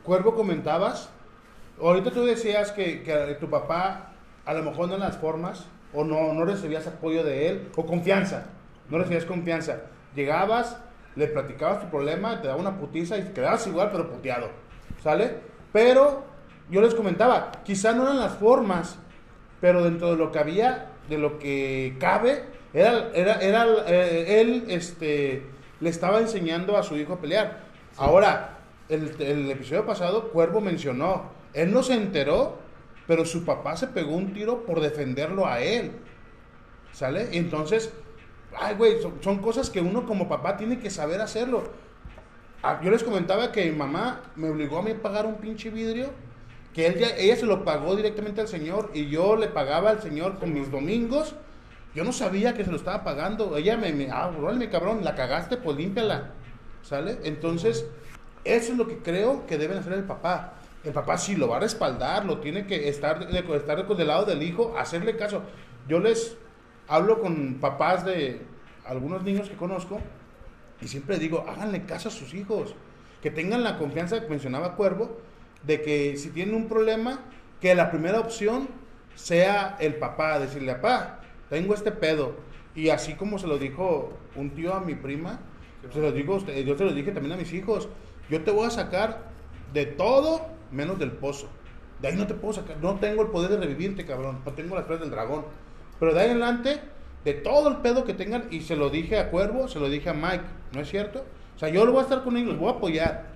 Cuervo 0.02 0.34
comentabas. 0.34 1.10
Ahorita 1.80 2.10
tú 2.10 2.24
decías 2.24 2.72
que, 2.72 3.02
que 3.02 3.36
tu 3.38 3.48
papá, 3.50 4.12
a 4.44 4.54
lo 4.54 4.62
mejor 4.64 4.88
no 4.88 4.94
en 4.94 5.00
las 5.00 5.16
formas, 5.18 5.66
o 5.94 6.04
no, 6.04 6.32
no 6.32 6.44
recibías 6.44 6.86
apoyo 6.86 7.22
de 7.22 7.48
él, 7.48 7.68
o 7.76 7.84
confianza. 7.86 8.46
No 8.88 8.98
recibías 8.98 9.24
confianza. 9.24 9.82
Llegabas, 10.16 10.78
le 11.16 11.26
platicabas 11.26 11.80
tu 11.80 11.90
problema, 11.90 12.40
te 12.40 12.48
daba 12.48 12.60
una 12.60 12.78
putiza 12.78 13.18
y 13.18 13.22
quedabas 13.32 13.66
igual, 13.66 13.90
pero 13.92 14.10
puteado. 14.10 14.48
¿Sale? 15.02 15.34
Pero 15.72 16.24
yo 16.70 16.80
les 16.80 16.94
comentaba, 16.94 17.52
quizá 17.64 17.92
no 17.92 18.04
eran 18.04 18.20
las 18.20 18.34
formas, 18.34 18.98
pero 19.60 19.84
dentro 19.84 20.10
de 20.10 20.16
lo 20.16 20.32
que 20.32 20.38
había, 20.38 20.90
de 21.08 21.18
lo 21.18 21.38
que 21.38 21.96
cabe, 21.98 22.44
era, 22.72 23.10
era, 23.14 23.34
era 23.40 23.66
eh, 23.86 24.40
él 24.40 24.64
este, 24.68 25.42
le 25.80 25.90
estaba 25.90 26.20
enseñando 26.20 26.76
a 26.76 26.82
su 26.82 26.96
hijo 26.96 27.14
a 27.14 27.20
pelear. 27.20 27.60
Ahora, 27.96 28.58
el, 28.88 29.14
el 29.20 29.50
episodio 29.50 29.84
pasado, 29.84 30.30
Cuervo 30.30 30.60
mencionó, 30.60 31.30
él 31.52 31.72
no 31.72 31.82
se 31.82 31.94
enteró, 31.94 32.58
pero 33.06 33.24
su 33.24 33.44
papá 33.44 33.76
se 33.76 33.88
pegó 33.88 34.14
un 34.14 34.32
tiro 34.32 34.64
por 34.64 34.80
defenderlo 34.80 35.46
a 35.46 35.60
él. 35.60 35.92
¿Sale? 36.92 37.28
Entonces, 37.32 37.92
ay, 38.58 38.74
güey, 38.76 39.00
son, 39.00 39.14
son 39.22 39.38
cosas 39.38 39.70
que 39.70 39.80
uno 39.80 40.06
como 40.06 40.28
papá 40.28 40.56
tiene 40.56 40.78
que 40.78 40.90
saber 40.90 41.20
hacerlo. 41.20 41.64
Ah, 42.62 42.80
Yo 42.82 42.90
les 42.90 43.02
comentaba 43.02 43.50
que 43.52 43.64
mi 43.70 43.76
mamá 43.76 44.20
me 44.36 44.48
obligó 44.50 44.78
a 44.78 44.82
mí 44.82 44.92
a 44.92 45.02
pagar 45.02 45.26
un 45.26 45.36
pinche 45.36 45.70
vidrio, 45.70 46.10
que 46.72 46.86
él 46.86 46.98
ya- 46.98 47.16
ella 47.16 47.36
se 47.36 47.44
lo 47.46 47.64
pagó 47.64 47.96
directamente 47.96 48.40
al 48.40 48.48
señor 48.48 48.90
y 48.94 49.08
yo 49.08 49.36
le 49.36 49.48
pagaba 49.48 49.90
al 49.90 50.00
señor 50.00 50.38
con 50.38 50.52
mis 50.52 50.70
domingos. 50.70 51.34
Yo 51.94 52.04
no 52.04 52.12
sabía 52.12 52.54
que 52.54 52.64
se 52.64 52.70
lo 52.70 52.76
estaba 52.76 53.04
pagando. 53.04 53.56
Ella 53.56 53.76
me, 53.76 53.92
me 53.92 54.10
ah, 54.10 54.30
órale, 54.40 54.70
cabrón, 54.70 55.04
la 55.04 55.14
cagaste, 55.14 55.56
pues 55.58 55.76
límpiala. 55.76 56.30
¿Sale? 56.82 57.18
Entonces, 57.24 57.86
eso 58.44 58.72
es 58.72 58.78
lo 58.78 58.86
que 58.88 58.98
creo 58.98 59.46
que 59.46 59.58
deben 59.58 59.78
hacer 59.78 59.92
el 59.92 60.04
papá. 60.04 60.54
El 60.84 60.92
papá 60.92 61.18
sí 61.18 61.36
lo 61.36 61.48
va 61.48 61.58
a 61.58 61.60
respaldar, 61.60 62.24
lo 62.24 62.38
tiene 62.38 62.66
que 62.66 62.88
estar, 62.88 63.22
estar 63.32 63.86
del 63.96 64.08
lado 64.08 64.24
del 64.24 64.42
hijo, 64.42 64.74
hacerle 64.78 65.16
caso. 65.16 65.42
Yo 65.86 66.00
les 66.00 66.36
hablo 66.88 67.20
con 67.20 67.54
papás 67.60 68.04
de 68.04 68.42
algunos 68.84 69.22
niños 69.22 69.48
que 69.48 69.56
conozco 69.56 70.00
y 70.80 70.88
siempre 70.88 71.18
digo, 71.18 71.44
háganle 71.48 71.84
caso 71.84 72.08
a 72.08 72.12
sus 72.12 72.34
hijos, 72.34 72.74
que 73.22 73.30
tengan 73.30 73.62
la 73.62 73.78
confianza 73.78 74.20
que 74.20 74.28
mencionaba 74.28 74.74
Cuervo, 74.74 75.16
de 75.62 75.80
que 75.80 76.16
si 76.16 76.30
tienen 76.30 76.56
un 76.56 76.68
problema, 76.68 77.20
que 77.60 77.74
la 77.74 77.90
primera 77.90 78.18
opción 78.18 78.68
sea 79.14 79.76
el 79.78 79.94
papá, 79.94 80.40
decirle, 80.40 80.74
papá, 80.74 81.20
tengo 81.48 81.74
este 81.74 81.92
pedo. 81.92 82.34
Y 82.74 82.88
así 82.88 83.14
como 83.14 83.38
se 83.38 83.46
lo 83.46 83.58
dijo 83.58 84.12
un 84.34 84.50
tío 84.50 84.74
a 84.74 84.80
mi 84.80 84.96
prima, 84.96 85.38
se 85.92 86.00
lo 86.00 86.10
digo 86.10 86.34
a 86.34 86.36
usted, 86.38 86.64
yo 86.64 86.76
se 86.76 86.84
lo 86.84 86.92
dije 86.92 87.12
también 87.12 87.34
a 87.34 87.36
mis 87.36 87.52
hijos, 87.52 87.88
yo 88.28 88.42
te 88.42 88.50
voy 88.50 88.66
a 88.66 88.70
sacar 88.70 89.30
de 89.72 89.86
todo 89.86 90.46
menos 90.72 90.98
del 90.98 91.12
pozo. 91.12 91.48
De 92.00 92.08
ahí 92.08 92.16
no 92.16 92.26
te 92.26 92.34
puedo 92.34 92.54
sacar, 92.54 92.78
no 92.78 92.96
tengo 92.96 93.22
el 93.22 93.28
poder 93.28 93.50
de 93.50 93.58
revivirte, 93.58 94.04
cabrón, 94.04 94.40
no 94.44 94.52
tengo 94.52 94.74
las 94.74 94.84
flores 94.86 95.02
del 95.02 95.10
dragón. 95.10 95.44
Pero 96.02 96.14
de 96.14 96.20
ahí 96.20 96.30
en 96.32 96.42
adelante, 96.42 96.80
de 97.24 97.32
todo 97.34 97.68
el 97.68 97.76
pedo 97.76 98.02
que 98.02 98.12
tengan, 98.12 98.46
y 98.50 98.62
se 98.62 98.74
lo 98.74 98.90
dije 98.90 99.20
a 99.20 99.30
Cuervo, 99.30 99.68
se 99.68 99.78
lo 99.78 99.88
dije 99.88 100.10
a 100.10 100.12
Mike, 100.12 100.42
¿no 100.72 100.80
es 100.80 100.88
cierto? 100.88 101.24
O 101.54 101.58
sea, 101.60 101.68
yo 101.68 101.84
lo 101.86 101.92
voy 101.92 102.00
a 102.00 102.02
estar 102.02 102.24
con 102.24 102.36
ellos, 102.36 102.48
los 102.50 102.58
voy 102.58 102.70
a 102.70 102.72
apoyar. 102.72 103.26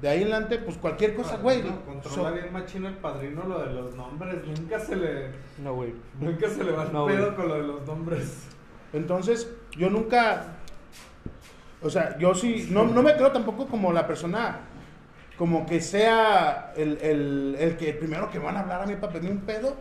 De 0.00 0.08
ahí 0.08 0.22
en 0.22 0.32
adelante, 0.32 0.56
pues 0.60 0.78
cualquier 0.78 1.14
cosa, 1.14 1.36
güey. 1.36 1.62
No, 1.62 1.84
controla 1.84 2.30
so- 2.30 2.32
bien 2.34 2.50
machino 2.54 2.88
el 2.88 2.94
padrino 2.94 3.44
lo 3.44 3.58
de 3.58 3.70
los 3.74 3.94
nombres. 3.96 4.36
Nunca 4.46 4.80
se 4.80 4.96
le, 4.96 5.26
No, 5.62 5.74
güey. 5.74 5.92
nunca 6.18 6.48
se 6.48 6.64
le 6.64 6.72
va 6.72 6.84
el 6.84 6.92
No, 6.94 7.04
pedo 7.04 7.24
güey. 7.26 7.34
con 7.36 7.48
lo 7.48 7.54
de 7.56 7.62
los 7.64 7.86
nombres. 7.86 8.44
Entonces, 8.94 9.52
yo 9.76 9.90
nunca, 9.90 10.54
O 11.82 11.90
sea, 11.90 12.16
yo 12.18 12.34
sí, 12.34 12.68
no, 12.70 12.86
no 12.86 13.02
me 13.02 13.14
creo 13.14 13.30
tampoco 13.30 13.66
como 13.66 13.92
la 13.92 14.06
persona, 14.06 14.60
como 15.36 15.66
que 15.66 15.82
sea 15.82 16.72
el, 16.78 16.96
el, 17.02 17.56
el 17.58 17.76
que 17.76 17.92
primero 17.92 18.30
que 18.30 18.38
van 18.38 18.56
a 18.56 18.60
hablar 18.60 18.80
a 18.80 18.86
mí 18.86 18.94
para 18.96 19.12
pedirme 19.12 19.36
un 19.36 19.42
pedo, 19.42 19.74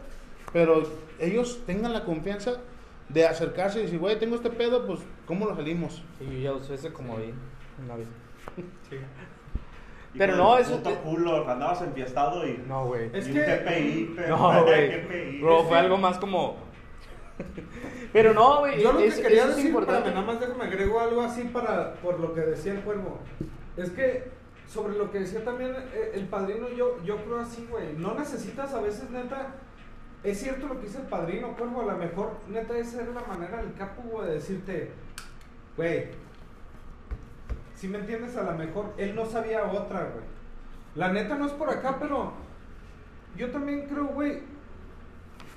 pero 0.52 0.84
ellos 1.20 1.62
tengan 1.66 1.94
la 1.94 2.04
confianza 2.04 2.54
de 3.10 3.26
acercarse 3.28 3.80
y 3.80 3.84
decir, 3.84 4.00
güey, 4.00 4.18
tengo 4.20 4.36
este 4.36 4.50
pedo, 4.50 4.86
pues, 4.88 5.00
¿cómo 5.26 5.46
lo 5.46 5.56
salimos? 5.56 6.04
Y 6.20 6.26
yo 6.26 6.40
ya 6.40 6.54
usé 6.54 6.74
ese 6.76 6.92
como 6.92 7.18
ahí 7.18 7.34
una 7.84 7.96
vez. 7.96 8.08
Y 10.14 10.18
Pero 10.18 10.36
no, 10.38 10.58
eso- 10.58 10.78
puto 10.78 10.96
culo, 11.02 11.50
andabas 11.50 11.82
enfiestado 11.82 12.48
y. 12.48 12.64
No, 12.68 12.86
güey. 12.86 13.10
Es 13.14 13.28
y 13.28 13.34
que- 13.34 13.40
un 13.42 13.46
TPI, 13.46 14.14
pero. 14.16 14.38
No, 14.38 14.64
güey. 14.64 15.42
Bro, 15.42 15.64
fue 15.66 15.78
algo 15.78 15.98
más 15.98 16.18
como. 16.18 16.56
Pero 18.14 18.34
no, 18.34 18.60
güey. 18.60 18.82
Yo 18.82 18.94
lo 18.94 19.00
que 19.00 19.10
quería 19.10 19.46
decir, 19.48 19.74
nada 19.74 20.22
más 20.22 20.40
déjame 20.40 20.64
agrego 20.64 21.02
algo 21.02 21.22
así 21.22 21.44
para, 21.52 21.96
por 21.96 22.18
lo 22.22 22.34
que 22.34 22.40
decía 22.40 22.72
el 22.72 22.80
cuervo. 22.80 23.20
Es 23.76 23.90
que, 23.90 24.32
sobre 24.70 24.98
lo 24.98 25.12
que 25.12 25.20
decía 25.20 25.44
también 25.44 25.76
eh, 25.94 26.12
el 26.14 26.28
padrino, 26.30 26.70
yo, 26.70 27.04
yo 27.04 27.18
creo 27.18 27.40
así, 27.42 27.68
güey. 27.70 27.92
No 27.98 28.14
necesitas 28.18 28.74
a 28.74 28.80
veces, 28.80 29.10
neta, 29.10 29.56
es 30.26 30.40
cierto 30.40 30.68
lo 30.68 30.80
que 30.80 30.88
dice 30.88 31.00
el 31.00 31.08
padrino, 31.08 31.56
cuervo, 31.56 31.82
a 31.82 31.94
lo 31.94 31.98
mejor, 31.98 32.32
neta, 32.50 32.78
esa 32.78 33.04
era 33.04 33.12
la 33.12 33.22
manera 33.22 33.58
del 33.58 33.74
capo, 33.74 34.02
güey, 34.04 34.28
de 34.28 34.34
decirte, 34.34 34.92
güey, 35.78 36.10
si 37.76 37.88
me 37.88 38.00
entiendes, 38.00 38.36
a 38.38 38.44
lo 38.44 38.54
mejor 38.54 38.94
él 38.98 39.16
no 39.16 39.26
sabía 39.26 39.66
otra, 39.66 40.00
güey. 40.04 40.26
La 40.96 41.12
neta 41.12 41.36
no 41.36 41.46
es 41.46 41.52
por 41.52 41.70
acá, 41.70 41.98
pero 42.00 42.32
yo 43.36 43.52
también 43.52 43.88
creo, 43.88 44.08
güey, 44.08 44.42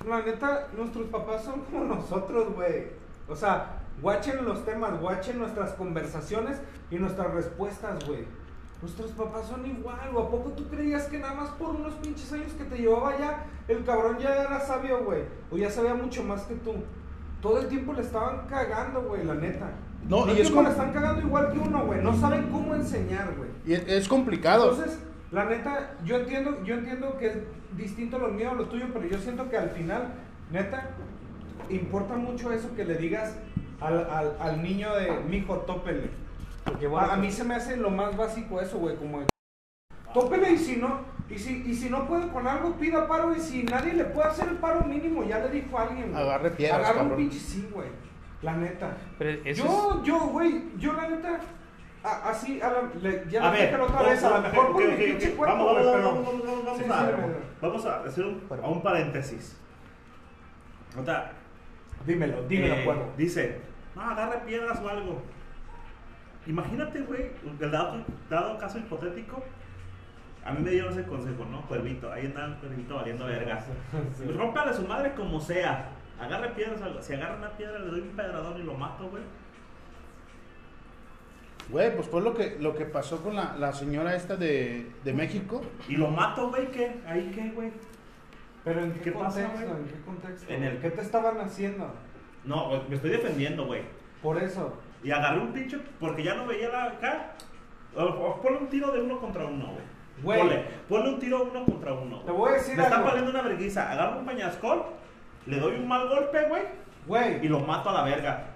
la 0.07 0.21
neta, 0.21 0.67
nuestros 0.75 1.07
papás 1.07 1.43
son 1.43 1.61
como 1.61 1.85
nosotros, 1.85 2.53
güey. 2.53 2.87
O 3.27 3.35
sea, 3.35 3.79
guachen 4.01 4.45
los 4.45 4.65
temas, 4.65 4.99
guachen 4.99 5.39
nuestras 5.39 5.73
conversaciones 5.73 6.61
y 6.91 6.97
nuestras 6.97 7.33
respuestas, 7.33 8.05
güey. 8.05 8.25
Nuestros 8.81 9.11
papás 9.11 9.47
son 9.47 9.65
igual, 9.65 9.99
¿o 10.15 10.19
a 10.19 10.29
poco 10.29 10.51
tú 10.51 10.67
creías 10.69 11.05
que 11.07 11.19
nada 11.19 11.33
más 11.33 11.49
por 11.51 11.75
unos 11.75 11.93
pinches 11.95 12.31
años 12.31 12.53
que 12.57 12.63
te 12.63 12.77
llevaba 12.77 13.17
ya, 13.19 13.45
el 13.67 13.83
cabrón 13.83 14.17
ya 14.19 14.41
era 14.41 14.59
sabio, 14.61 15.03
güey? 15.03 15.23
O 15.51 15.57
ya 15.57 15.69
sabía 15.69 15.93
mucho 15.95 16.23
más 16.23 16.43
que 16.43 16.55
tú. 16.55 16.73
Todo 17.41 17.59
el 17.59 17.67
tiempo 17.67 17.91
le 17.93 18.01
estaban 18.01 18.47
cagando, 18.47 19.01
güey, 19.03 19.25
la 19.25 19.33
neta. 19.35 19.69
No, 20.07 20.31
y 20.33 20.39
es 20.39 20.49
como- 20.49 20.63
le 20.63 20.69
están 20.69 20.93
cagando 20.93 21.21
igual 21.21 21.51
que 21.51 21.59
uno, 21.59 21.85
güey. 21.85 22.01
No 22.01 22.15
saben 22.15 22.49
cómo 22.51 22.73
enseñar, 22.73 23.33
güey. 23.37 23.49
Y 23.65 23.73
es, 23.73 23.85
es 23.87 24.07
complicado. 24.07 24.71
Entonces, 24.71 24.97
la 25.31 25.43
neta, 25.45 25.95
yo 26.05 26.15
entiendo, 26.17 26.63
yo 26.63 26.75
entiendo 26.75 27.17
que 27.17 27.27
es 27.27 27.37
distinto 27.75 28.17
lo 28.17 28.29
mío 28.29 28.51
a 28.51 28.53
lo 28.55 28.65
tuyo, 28.69 28.85
pero 28.93 29.05
yo 29.05 29.17
siento 29.17 29.49
que 29.49 29.57
al 29.57 29.71
final, 29.71 30.13
neta, 30.51 30.91
importa 31.69 32.15
mucho 32.15 32.51
eso 32.53 32.73
que 32.75 32.85
le 32.85 32.95
digas 32.95 33.35
al, 33.81 34.09
al, 34.09 34.35
al 34.39 34.63
niño 34.63 34.95
de 34.95 35.11
mijo, 35.29 35.57
tópele. 35.59 36.09
Porque, 36.65 36.87
bueno, 36.87 37.07
a, 37.07 37.13
a 37.13 37.17
mí 37.17 37.31
se 37.31 37.43
me 37.43 37.55
hace 37.55 37.77
lo 37.77 37.89
más 37.89 38.15
básico 38.15 38.59
eso, 38.61 38.77
güey, 38.77 38.95
como 38.97 39.19
de, 39.21 39.27
tópele 40.13 40.51
y 40.51 40.57
si 40.57 40.77
no, 40.77 41.01
y 41.29 41.37
si, 41.37 41.63
y 41.65 41.73
si 41.75 41.89
no 41.89 42.07
puede 42.07 42.27
con 42.29 42.47
algo, 42.47 42.73
pida 42.75 43.07
paro, 43.07 43.35
y 43.35 43.39
si 43.39 43.63
nadie 43.63 43.93
le 43.93 44.05
puede 44.05 44.29
hacer 44.29 44.47
el 44.49 44.57
paro 44.57 44.81
mínimo, 44.81 45.23
ya 45.23 45.39
le 45.39 45.49
dijo 45.49 45.77
a 45.77 45.83
alguien, 45.83 46.11
güey. 46.11 46.23
Agarre 46.23 46.51
piedras, 46.51 46.79
Agarra 46.89 47.03
un 47.03 47.15
pinche 47.15 47.39
sí, 47.39 47.69
güey. 47.73 47.87
La 48.41 48.53
neta. 48.55 48.95
Pero 49.17 49.31
eso 49.43 49.47
es- 49.49 49.57
Yo, 49.57 50.03
yo, 50.03 50.19
güey, 50.27 50.63
yo 50.77 50.93
la 50.93 51.09
neta, 51.09 51.39
a- 52.03 52.29
así, 52.29 52.61
a 52.61 52.69
la, 52.71 52.81
le- 53.01 53.25
ya 53.29 53.47
A 53.47 53.51
ver, 53.51 53.73
otra 53.79 53.95
vamos- 53.95 54.09
vez, 54.09 54.23
a 54.23 54.29
lo 54.29 54.41
mejor 54.41 54.71
por 54.71 54.87
mi 54.87 54.95
pinche 54.95 55.31
cuerpo, 55.35 55.55
Vamos, 55.57 55.73
güey, 55.73 55.85
vamos, 55.85 55.95
pero- 55.97 56.07
vamos, 56.13 56.25
vamos, 56.25 56.65
vamos, 56.65 56.77
Sí, 56.79 56.83
vamos 56.87 57.05
sí, 57.05 57.13
a, 57.13 57.17
me- 57.27 57.33
vamos 57.61 57.85
a 57.85 58.03
hacer 58.03 58.25
un, 58.25 58.43
a 58.63 58.67
un 58.67 58.81
paréntesis. 58.81 59.57
Otra, 60.99 61.33
Dímelo, 62.05 62.43
dímelo, 62.47 62.75
eh, 62.75 62.85
cuervo. 62.85 63.11
Dice, 63.17 63.59
no, 63.93 64.01
agarre 64.01 64.39
piedras 64.45 64.79
o 64.81 64.87
algo. 64.87 65.21
Imagínate, 66.47 67.01
güey, 67.01 67.31
el 67.59 67.71
dado, 67.71 68.03
dado 68.29 68.57
caso 68.57 68.77
hipotético. 68.79 69.43
A 70.45 70.51
mí 70.53 70.63
me 70.63 70.71
dieron 70.71 70.91
ese 70.91 71.03
consejo, 71.03 71.45
¿no? 71.45 71.61
Cuervito, 71.67 72.11
ahí 72.11 72.25
anda 72.25 72.45
el 72.45 72.55
cuervito 72.55 72.95
valiendo 72.95 73.25
verga. 73.25 73.63
Pues 74.17 74.35
rómpale 74.35 74.71
a 74.71 74.73
su 74.73 74.87
madre 74.87 75.13
como 75.13 75.39
sea. 75.39 75.89
Agarre 76.19 76.49
piedras 76.49 76.81
o 76.81 76.85
algo. 76.85 77.01
Si 77.01 77.13
agarra 77.13 77.35
una 77.35 77.51
piedra, 77.51 77.79
le 77.79 77.91
doy 77.91 78.01
un 78.01 78.09
pedradón 78.09 78.59
y 78.59 78.63
lo 78.63 78.73
mato, 78.73 79.09
güey. 79.09 79.23
Güey, 81.69 81.95
pues 81.95 82.07
fue 82.07 82.21
lo 82.21 82.33
que, 82.33 82.57
lo 82.59 82.75
que 82.75 82.85
pasó 82.85 83.21
con 83.21 83.35
la, 83.35 83.55
la 83.57 83.73
señora 83.73 84.15
esta 84.15 84.35
de, 84.35 84.91
de 85.03 85.13
México. 85.13 85.61
Y 85.87 85.97
lo 85.97 86.09
mato, 86.09 86.49
güey, 86.49 86.67
¿qué? 86.71 86.95
¿Ahí 87.05 87.31
qué, 87.33 87.51
güey? 87.51 87.71
Pero 88.63 88.81
¿en 88.81 88.91
qué, 88.93 89.01
¿Qué 89.01 89.11
pasa, 89.11 89.43
contexto? 89.43 89.69
güey? 89.75 89.81
¿En 89.83 89.87
qué 89.89 90.01
contexto? 90.01 90.53
En 90.53 90.63
el- 90.63 90.77
¿Qué 90.79 90.89
te 90.89 91.01
estaban 91.01 91.39
haciendo? 91.41 91.93
No, 92.43 92.71
me 92.89 92.95
estoy 92.95 93.11
defendiendo, 93.11 93.65
güey. 93.67 93.83
Por 94.23 94.41
eso. 94.41 94.73
Y 95.03 95.11
agarré 95.11 95.39
un 95.39 95.53
pinche, 95.53 95.77
porque 95.99 96.23
ya 96.23 96.35
no 96.35 96.45
veía 96.45 96.69
la 96.69 96.83
acá. 96.85 97.31
Ponle 97.95 98.59
un 98.59 98.67
tiro 98.69 98.91
de 98.91 99.01
uno 99.01 99.19
contra 99.19 99.45
uno, 99.45 99.65
güey. 99.67 99.83
Güey. 100.21 100.39
Ponle, 100.39 100.65
ponle 100.89 101.09
un 101.13 101.19
tiro 101.19 101.43
uno 101.43 101.65
contra 101.65 101.93
uno. 101.93 102.19
Te 102.21 102.31
voy 102.31 102.49
a 102.49 102.53
decir 102.53 102.75
Me 102.75 102.83
está 102.83 102.97
algo. 102.97 103.07
poniendo 103.09 103.31
una 103.31 103.41
vergüenza. 103.41 103.91
Agarro 103.91 104.19
un 104.19 104.25
pañascol, 104.25 104.83
le 105.45 105.59
doy 105.59 105.75
un 105.75 105.87
mal 105.87 106.07
golpe, 106.07 106.43
güey, 106.49 106.63
Güey, 107.07 107.45
y 107.45 107.47
lo 107.47 107.59
mato 107.61 107.89
a 107.89 107.93
la 107.93 108.03
verga. 108.03 108.47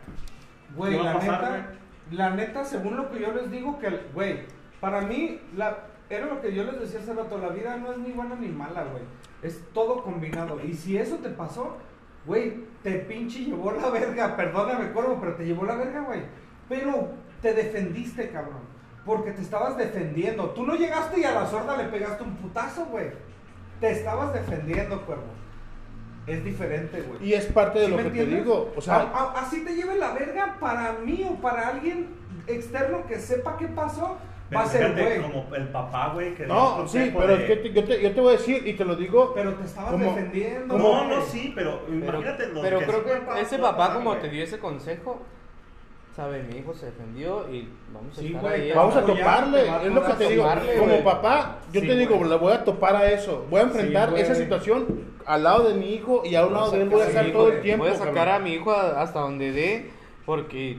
Güey, 0.75 0.91
¿Qué 0.91 0.97
va 0.99 1.03
a 1.03 1.13
la 1.13 1.19
pasar, 1.19 1.41
neta, 1.41 1.49
güey? 1.49 2.17
la 2.17 2.29
neta, 2.31 2.63
según 2.65 2.97
lo 2.97 3.09
que 3.09 3.19
yo 3.19 3.31
les 3.33 3.49
digo, 3.49 3.79
que, 3.79 3.89
güey, 4.13 4.41
para 4.81 5.01
mí, 5.01 5.39
la, 5.55 5.77
era 6.09 6.25
lo 6.27 6.41
que 6.41 6.53
yo 6.53 6.63
les 6.65 6.79
decía 6.79 6.99
hace 6.99 7.13
rato, 7.13 7.37
la 7.37 7.49
vida 7.49 7.77
no 7.77 7.93
es 7.93 7.97
ni 7.99 8.11
buena 8.11 8.35
ni 8.35 8.49
mala, 8.49 8.83
güey. 8.83 9.03
Es 9.41 9.63
todo 9.73 10.03
combinado. 10.03 10.59
Y 10.63 10.73
si 10.73 10.97
eso 10.97 11.15
te 11.17 11.29
pasó, 11.29 11.77
güey, 12.25 12.63
te 12.83 12.91
pinche 12.99 13.39
llevó 13.45 13.71
la 13.71 13.89
verga, 13.89 14.35
perdóname, 14.35 14.91
cuervo, 14.91 15.17
pero 15.19 15.35
te 15.35 15.45
llevó 15.45 15.65
la 15.65 15.75
verga, 15.75 16.01
güey. 16.01 16.21
Pero 16.69 17.09
te 17.41 17.53
defendiste, 17.53 18.29
cabrón. 18.29 18.61
Porque 19.05 19.31
te 19.31 19.41
estabas 19.41 19.75
defendiendo. 19.77 20.51
Tú 20.51 20.65
no 20.65 20.75
llegaste 20.75 21.19
y 21.19 21.23
a 21.25 21.31
la 21.31 21.45
sorda 21.45 21.75
le 21.77 21.85
pegaste 21.85 22.23
un 22.23 22.35
putazo, 22.37 22.85
güey. 22.85 23.07
Te 23.81 23.91
estabas 23.91 24.33
defendiendo, 24.33 25.01
cuervo. 25.05 25.23
Es 26.25 26.41
diferente, 26.45 27.01
güey. 27.01 27.21
Y 27.29 27.33
es 27.33 27.45
parte 27.47 27.79
de 27.79 27.85
¿Sí 27.87 27.91
lo 27.91 27.97
que 27.97 28.03
te 28.09 28.25
digo. 28.25 28.71
O 28.77 28.81
sea, 28.81 28.95
A- 28.95 29.01
a- 29.01 29.41
así 29.41 29.65
te 29.65 29.75
lleve 29.75 29.97
la 29.97 30.13
verga 30.13 30.55
para 30.59 30.93
mí 30.93 31.25
o 31.29 31.35
para 31.41 31.67
alguien 31.67 32.07
externo 32.47 33.05
que 33.07 33.19
sepa 33.19 33.57
qué 33.57 33.67
pasó, 33.67 34.17
Pero 34.49 34.61
va 34.61 34.67
a 34.67 34.69
ser 34.69 34.91
güey. 34.93 35.21
como 35.21 35.55
el 35.55 35.67
papá, 35.69 36.11
güey, 36.13 36.35
que 36.35 36.45
no, 36.45 36.87
sí, 36.87 37.11
pero 37.17 37.27
de- 37.37 37.43
es 37.43 37.49
que 37.49 37.55
te- 37.57 37.73
yo, 37.73 37.83
te, 37.85 38.01
yo 38.03 38.11
te 38.11 38.21
voy 38.21 38.33
a 38.33 38.37
decir 38.37 38.67
y 38.67 38.73
te 38.73 38.85
lo 38.85 38.95
digo. 38.95 39.31
Pero 39.33 39.53
te 39.53 39.63
estabas 39.65 39.91
Como- 39.91 40.05
defendiendo. 40.05 40.77
No, 40.77 40.83
güey. 41.05 41.07
no, 41.07 41.21
sí, 41.25 41.51
pero, 41.55 41.81
Pero, 41.87 41.97
imagínate 42.19 42.47
lo 42.47 42.61
pero 42.61 42.79
que 42.79 42.85
creo 42.85 43.03
que 43.03 43.11
puede 43.21 43.41
ese 43.41 43.57
pasar, 43.57 43.75
papá 43.77 43.93
como 43.95 44.09
güey. 44.11 44.21
te 44.21 44.29
dio 44.29 44.43
ese 44.43 44.59
consejo, 44.59 45.21
sabe, 46.15 46.43
mi 46.43 46.59
hijo 46.59 46.73
se 46.75 46.85
defendió 46.87 47.49
y 47.51 47.67
vamos 47.91 48.15
a 48.17 48.21
Sí, 48.21 48.27
estar 48.35 48.51
ahí. 48.53 48.71
Vamos 48.75 48.95
a 48.95 49.01
toparle, 49.05 49.61
es 49.61 49.91
lo 49.91 50.05
que 50.05 50.13
te 50.13 50.29
digo. 50.29 50.45
Como 50.79 51.03
papá, 51.03 51.57
yo 51.71 51.81
Sí, 51.81 51.87
te 51.87 51.95
digo, 51.97 52.15
güey. 52.17 52.29
le 52.29 52.35
voy 52.37 52.53
a 52.53 52.63
topar 52.63 52.95
a 52.95 53.11
eso. 53.11 53.47
Voy 53.49 53.61
a 53.61 53.63
enfrentar 53.63 54.15
esa 54.17 54.35
situación 54.35 55.13
al 55.25 55.41
lado 55.43 55.69
de 55.69 55.73
mi 55.73 55.93
hijo 55.95 56.21
y 56.25 56.35
a 56.35 56.45
un 56.45 56.53
lado 56.53 56.69
de 56.69 56.81
él 56.83 56.89
voy 56.89 57.01
a 57.01 57.07
estar 57.07 57.25
todo 57.31 57.49
el 57.51 57.61
tiempo. 57.61 57.85
Voy 57.85 57.93
a 57.93 57.97
sacar 57.97 58.29
a 58.29 58.37
mi 58.39 58.53
hijo 58.53 58.71
hasta 58.71 59.21
donde 59.21 59.51
dé 59.51 59.89
porque 60.25 60.77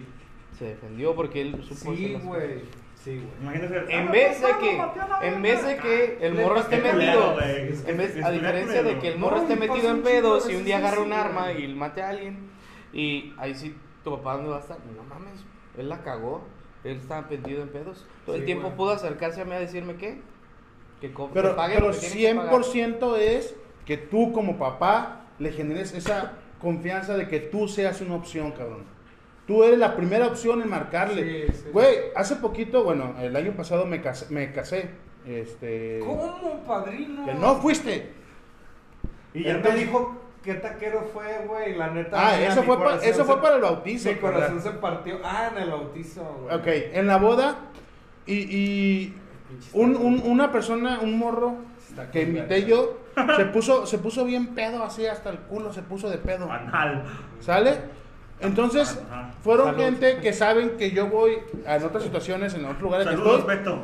se 0.56 0.66
defendió, 0.66 1.16
porque 1.16 1.40
él 1.40 1.64
supo 1.66 1.92
Sí, 1.96 2.16
güey. 2.22 2.83
Sí, 3.04 3.18
güey. 3.18 3.28
Imagínate, 3.42 3.94
En 3.94 4.10
vez 4.10 4.40
de 4.40 4.48
que, 4.58 4.82
en 5.22 5.42
vez 5.42 5.66
de 5.66 5.76
que 5.76 6.18
el 6.22 6.34
morro 6.34 6.60
esté 6.60 6.80
culero, 6.80 7.36
metido, 7.36 7.88
en 7.88 7.96
vez, 7.98 8.24
a 8.24 8.30
diferencia 8.30 8.82
de 8.82 8.98
que 8.98 9.08
el 9.08 9.18
morro 9.18 9.36
esté 9.42 9.56
metido 9.56 9.90
en 9.90 10.02
pedos 10.02 10.50
y 10.50 10.54
un 10.56 10.64
día 10.64 10.78
agarre 10.78 10.96
eso, 10.96 11.04
un 11.04 11.12
arma 11.12 11.52
y 11.52 11.68
mate 11.74 12.00
a 12.00 12.08
alguien 12.08 12.48
y 12.94 13.34
ahí 13.36 13.54
sí 13.54 13.76
tu 14.02 14.16
papá 14.16 14.36
dónde 14.36 14.50
va 14.50 14.56
a 14.56 14.60
estar, 14.60 14.78
no 14.96 15.02
mames, 15.02 15.44
él 15.76 15.90
la 15.90 16.02
cagó, 16.02 16.44
él 16.82 16.96
estaba 16.96 17.26
metido 17.28 17.62
en 17.62 17.68
pedos, 17.68 18.06
todo 18.24 18.36
el 18.36 18.46
tiempo 18.46 18.68
güey. 18.68 18.76
pudo 18.76 18.90
acercarse 18.92 19.42
a 19.42 19.44
mí 19.44 19.52
a 19.52 19.60
decirme 19.60 19.96
que 19.96 20.22
que 21.02 21.12
Pero, 21.34 21.56
pague 21.56 21.74
pero 21.74 21.88
lo 21.88 21.92
que 21.92 21.98
tiene 21.98 22.30
que 22.30 22.34
pagar. 22.36 22.54
100% 22.62 23.18
es 23.18 23.54
que 23.84 23.98
tú 23.98 24.32
como 24.32 24.56
papá 24.56 25.26
le 25.38 25.52
generes 25.52 25.92
esa 25.92 26.38
confianza 26.58 27.18
de 27.18 27.28
que 27.28 27.40
tú 27.40 27.68
seas 27.68 28.00
una 28.00 28.14
opción, 28.14 28.52
cabrón. 28.52 28.93
Tú 29.46 29.62
eres 29.64 29.78
la 29.78 29.94
primera 29.94 30.26
opción 30.26 30.62
en 30.62 30.70
marcarle. 30.70 31.46
Sí, 31.48 31.52
sí. 31.52 31.64
Güey, 31.72 31.96
hace 32.16 32.36
poquito, 32.36 32.82
bueno, 32.84 33.14
el 33.20 33.36
año 33.36 33.52
pasado 33.52 33.84
me 33.84 34.00
casé. 34.00 34.32
Me 34.32 34.52
casé 34.52 34.90
este, 35.26 36.00
¿Cómo, 36.00 36.62
padrino? 36.66 37.24
Que 37.26 37.34
no 37.34 37.56
fuiste. 37.56 38.10
Y 39.34 39.44
ya 39.44 39.52
Entonces- 39.52 39.80
me 39.80 39.86
dijo 39.86 40.16
qué 40.42 40.54
taquero 40.54 41.02
fue, 41.12 41.44
güey. 41.46 41.76
La 41.76 41.88
neta. 41.90 42.16
Ah, 42.28 42.40
eso 42.40 42.62
fue, 42.62 42.78
pa- 42.78 42.96
eso 42.96 43.24
fue 43.24 43.40
para 43.42 43.56
el 43.56 43.62
bautizo. 43.62 44.08
Mi 44.10 44.16
corazón 44.16 44.56
¿verdad? 44.56 44.72
se 44.72 44.78
partió. 44.78 45.18
Ah, 45.24 45.50
en 45.54 45.62
el 45.62 45.70
bautizo, 45.70 46.22
güey. 46.42 46.54
Ok, 46.56 46.66
en 46.94 47.06
la 47.06 47.16
boda. 47.18 47.56
Y, 48.26 48.34
y 48.34 49.14
un- 49.74 49.96
un- 49.96 50.22
una 50.24 50.50
persona, 50.52 51.00
un 51.00 51.18
morro 51.18 51.56
Está 51.90 52.10
que 52.10 52.22
invité 52.22 52.64
yo, 52.64 52.98
se 53.36 53.44
puso, 53.46 53.86
se 53.86 53.98
puso 53.98 54.24
bien 54.24 54.54
pedo, 54.54 54.82
así 54.82 55.06
hasta 55.06 55.28
el 55.30 55.38
culo, 55.40 55.72
se 55.72 55.82
puso 55.82 56.08
de 56.08 56.18
pedo. 56.18 56.50
Anal. 56.50 57.04
¿Sale? 57.40 57.78
Entonces, 58.44 59.00
Ajá. 59.10 59.32
fueron 59.42 59.66
Salud. 59.66 59.80
gente 59.82 60.16
que 60.20 60.32
saben 60.32 60.70
que 60.76 60.90
yo 60.90 61.06
voy 61.08 61.38
a- 61.66 61.76
en 61.76 61.84
otras 61.84 62.02
situaciones, 62.04 62.54
en 62.54 62.64
otros 62.64 62.82
lugares 62.82 63.06
que 63.08 63.14
Saludos, 63.16 63.40
estoy. 63.40 63.56
Beto. 63.56 63.82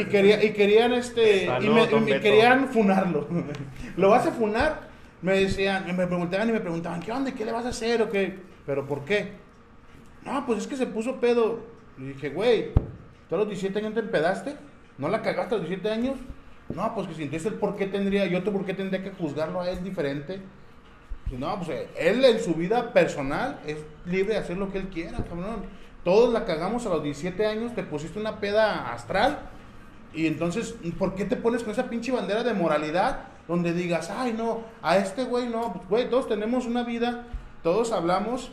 Y, 0.00 0.04
quería, 0.06 0.42
y 0.44 0.52
querían 0.52 0.92
este 0.92 1.44
y 1.44 1.46
Salud, 1.46 1.74
me, 1.74 1.82
y 1.84 2.00
me 2.12 2.20
querían 2.20 2.68
funarlo. 2.68 3.26
¿Lo 3.96 4.10
vas 4.10 4.26
a 4.26 4.30
funar? 4.32 4.88
Me 5.20 5.38
decían, 5.40 5.84
me 5.96 6.06
preguntaban 6.06 6.48
y 6.48 6.52
me 6.52 6.60
preguntaban, 6.60 7.00
¿qué 7.00 7.10
onda? 7.12 7.32
¿Qué 7.32 7.44
le 7.44 7.52
vas 7.52 7.66
a 7.66 7.70
hacer 7.70 8.00
o 8.02 8.08
qué? 8.10 8.38
¿Pero 8.64 8.86
por 8.86 9.04
qué? 9.04 9.32
No, 10.24 10.46
pues 10.46 10.60
es 10.60 10.66
que 10.66 10.76
se 10.76 10.86
puso 10.86 11.16
pedo. 11.16 11.60
Le 11.98 12.08
dije, 12.12 12.30
güey, 12.30 12.70
¿tú 13.28 13.34
a 13.34 13.38
los 13.38 13.48
17 13.48 13.78
años 13.80 13.94
te 13.94 14.00
empedaste? 14.00 14.54
¿No 14.96 15.08
la 15.08 15.22
cagaste 15.22 15.56
a 15.56 15.58
los 15.58 15.68
17 15.68 15.90
años? 15.92 16.16
No, 16.68 16.94
pues 16.94 17.08
que 17.08 17.14
si 17.14 17.22
entonces 17.24 17.50
el 17.50 17.58
por 17.58 17.76
qué 17.76 17.86
tendría, 17.86 18.26
yo 18.26 18.38
otro 18.38 18.52
por 18.52 18.64
qué 18.64 18.74
tendría 18.74 19.02
que 19.02 19.10
juzgarlo 19.10 19.60
a 19.62 19.70
él 19.70 19.82
diferente. 19.82 20.38
Y 21.30 21.36
no, 21.36 21.60
pues 21.60 21.88
él 21.98 22.24
en 22.24 22.40
su 22.40 22.54
vida 22.54 22.92
personal 22.92 23.60
es 23.66 23.78
libre 24.06 24.34
de 24.34 24.40
hacer 24.40 24.56
lo 24.56 24.72
que 24.72 24.78
él 24.78 24.88
quiera, 24.88 25.18
cabrón. 25.18 25.64
Todos 26.04 26.32
la 26.32 26.44
cagamos 26.46 26.86
a 26.86 26.90
los 26.90 27.02
17 27.02 27.46
años, 27.46 27.74
te 27.74 27.82
pusiste 27.82 28.18
una 28.18 28.40
peda 28.40 28.92
astral. 28.92 29.38
Y 30.14 30.26
entonces, 30.26 30.74
¿por 30.98 31.14
qué 31.14 31.26
te 31.26 31.36
pones 31.36 31.62
con 31.62 31.72
esa 31.72 31.90
pinche 31.90 32.12
bandera 32.12 32.44
de 32.44 32.54
moralidad? 32.54 33.20
Donde 33.46 33.74
digas, 33.74 34.10
ay, 34.10 34.32
no, 34.32 34.62
a 34.82 34.96
este 34.96 35.24
güey 35.24 35.48
no. 35.48 35.72
Pues, 35.74 35.88
güey, 35.88 36.10
todos 36.10 36.28
tenemos 36.28 36.64
una 36.64 36.82
vida, 36.82 37.26
todos 37.62 37.92
hablamos 37.92 38.50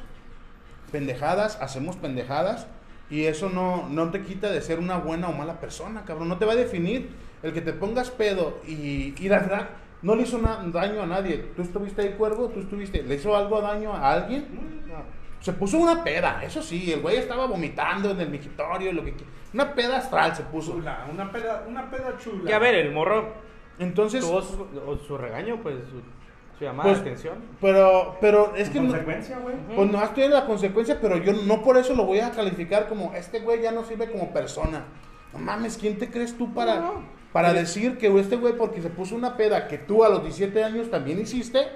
pendejadas, 0.92 1.58
hacemos 1.62 1.96
pendejadas. 1.96 2.68
Y 3.10 3.26
eso 3.26 3.50
no, 3.50 3.88
no 3.88 4.10
te 4.10 4.24
quita 4.24 4.50
de 4.50 4.62
ser 4.62 4.80
una 4.80 4.98
buena 4.98 5.30
o 5.30 5.34
mala 5.34 5.60
persona, 5.60 6.04
cabrón. 6.04 6.28
No 6.28 6.38
te 6.38 6.46
va 6.46 6.54
a 6.54 6.58
definir 6.58 7.10
el 7.44 7.54
que 7.54 7.62
te 7.62 7.72
pongas 7.72 8.10
pedo 8.10 8.60
y, 8.68 9.14
y 9.18 9.30
la 9.30 9.40
verdad, 9.40 9.70
no 10.02 10.16
le 10.16 10.24
hizo 10.24 10.40
daño 10.40 11.02
a 11.02 11.06
nadie. 11.06 11.38
Tú 11.56 11.62
estuviste 11.62 12.02
ahí, 12.02 12.16
cuervo, 12.18 12.50
tú 12.50 12.60
estuviste. 12.60 13.02
¿Le 13.04 13.16
hizo 13.16 13.36
algo 13.36 13.62
daño 13.62 13.94
a 13.94 14.12
alguien? 14.14 14.46
Se 15.40 15.54
puso 15.54 15.78
una 15.78 16.04
peda, 16.04 16.42
eso 16.44 16.62
sí. 16.62 16.92
El 16.92 17.02
güey 17.02 17.18
estaba 17.18 17.46
vomitando 17.46 18.12
en 18.12 18.20
el 18.20 18.30
migitorio, 18.30 18.92
lo 18.94 19.04
que 19.04 19.14
Una 19.54 19.74
peda 19.76 19.98
astral 19.98 20.36
se 20.36 20.44
puso. 20.44 20.74
Chula, 20.74 21.06
una 21.12 21.32
peda, 21.32 21.66
una 21.68 21.90
peda 21.90 22.18
chula. 22.18 22.46
Que 22.46 22.54
a 22.54 22.60
ver, 22.60 22.76
el 22.76 22.92
morro 22.92 23.34
Entonces, 23.78 24.22
tuvo 24.26 24.42
su, 24.42 25.00
su 25.06 25.18
regaño, 25.18 25.60
pues 25.62 25.76
su, 25.90 26.02
su 26.58 26.64
llamada 26.64 26.90
Pues, 26.90 27.04
de 27.04 27.10
atención. 27.12 27.38
pero, 27.62 28.18
pero 28.22 28.56
es 28.56 28.70
que 28.70 28.80
no, 28.80 28.88
consecuencia, 28.88 29.38
güey. 29.38 29.56
pues 29.76 29.92
no 29.92 30.04
estoy 30.04 30.24
en 30.24 30.32
la 30.32 30.46
consecuencia, 30.48 30.98
pero 31.00 31.18
yo 31.18 31.34
no 31.34 31.62
por 31.62 31.78
eso 31.78 31.94
lo 31.94 32.06
voy 32.06 32.20
a 32.22 32.32
calificar 32.32 32.88
como 32.88 33.14
este 33.14 33.40
güey 33.42 33.62
ya 33.62 33.72
no 33.72 33.84
sirve 33.84 34.10
como 34.10 34.32
persona. 34.34 34.86
No 35.34 35.40
mames, 35.40 35.78
¿quién 35.78 36.00
te 36.00 36.10
crees 36.10 36.36
tú 36.38 36.54
para, 36.54 36.76
No, 36.78 36.94
no. 36.94 37.15
Para 37.36 37.52
decir 37.52 37.98
que 37.98 38.08
este 38.18 38.38
güey 38.38 38.54
porque 38.54 38.82
se 38.82 38.90
puso 38.90 39.14
una 39.14 39.36
peda 39.36 39.68
que 39.68 39.78
tú 39.78 40.06
a 40.06 40.10
los 40.10 40.22
17 40.22 40.64
años 40.64 40.90
también 40.90 41.20
hiciste? 41.20 41.68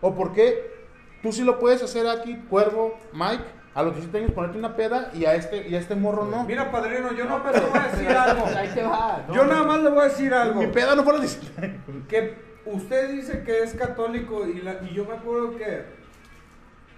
¿O 0.00 0.14
por 0.14 0.32
qué 0.32 0.72
tú 1.22 1.32
sí 1.32 1.44
lo 1.44 1.58
puedes 1.58 1.82
hacer 1.82 2.06
aquí, 2.08 2.36
Cuervo, 2.48 2.98
Mike, 3.12 3.44
a 3.74 3.82
los 3.82 3.92
17 3.92 4.16
años 4.16 4.30
ponerte 4.32 4.56
una 4.56 4.74
peda 4.74 5.10
y 5.12 5.26
a 5.26 5.34
este, 5.34 5.68
y 5.68 5.74
a 5.74 5.80
este 5.80 5.94
morro 5.96 6.24
no? 6.24 6.44
Mira, 6.44 6.70
padrino, 6.70 7.12
yo 7.12 7.26
no, 7.26 7.42
pero 7.42 7.60
voy 7.68 7.78
a 7.78 7.88
decir 7.88 8.08
algo. 8.16 8.46
Ahí 8.56 8.68
te 8.74 8.82
va. 8.82 9.22
¿no? 9.28 9.34
Yo 9.34 9.44
nada 9.44 9.64
más 9.64 9.82
le 9.82 9.90
voy 9.90 10.00
a 10.00 10.04
decir 10.04 10.32
algo. 10.32 10.60
Mi 10.62 10.68
peda 10.68 10.94
no 10.96 11.02
fue 11.04 11.12
a 11.12 11.16
los 11.18 11.22
17 11.40 11.60
años. 11.66 11.82
Que 12.08 12.34
usted 12.64 13.10
dice 13.10 13.42
que 13.44 13.58
es 13.64 13.74
católico 13.74 14.46
y, 14.46 14.62
la- 14.62 14.80
y 14.82 14.94
yo 14.94 15.04
me 15.04 15.12
acuerdo 15.12 15.56
que, 15.58 15.84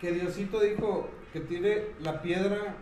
que 0.00 0.12
Diosito 0.12 0.60
dijo 0.60 1.08
que 1.32 1.40
tiene 1.40 1.82
la 2.00 2.22
piedra 2.22 2.76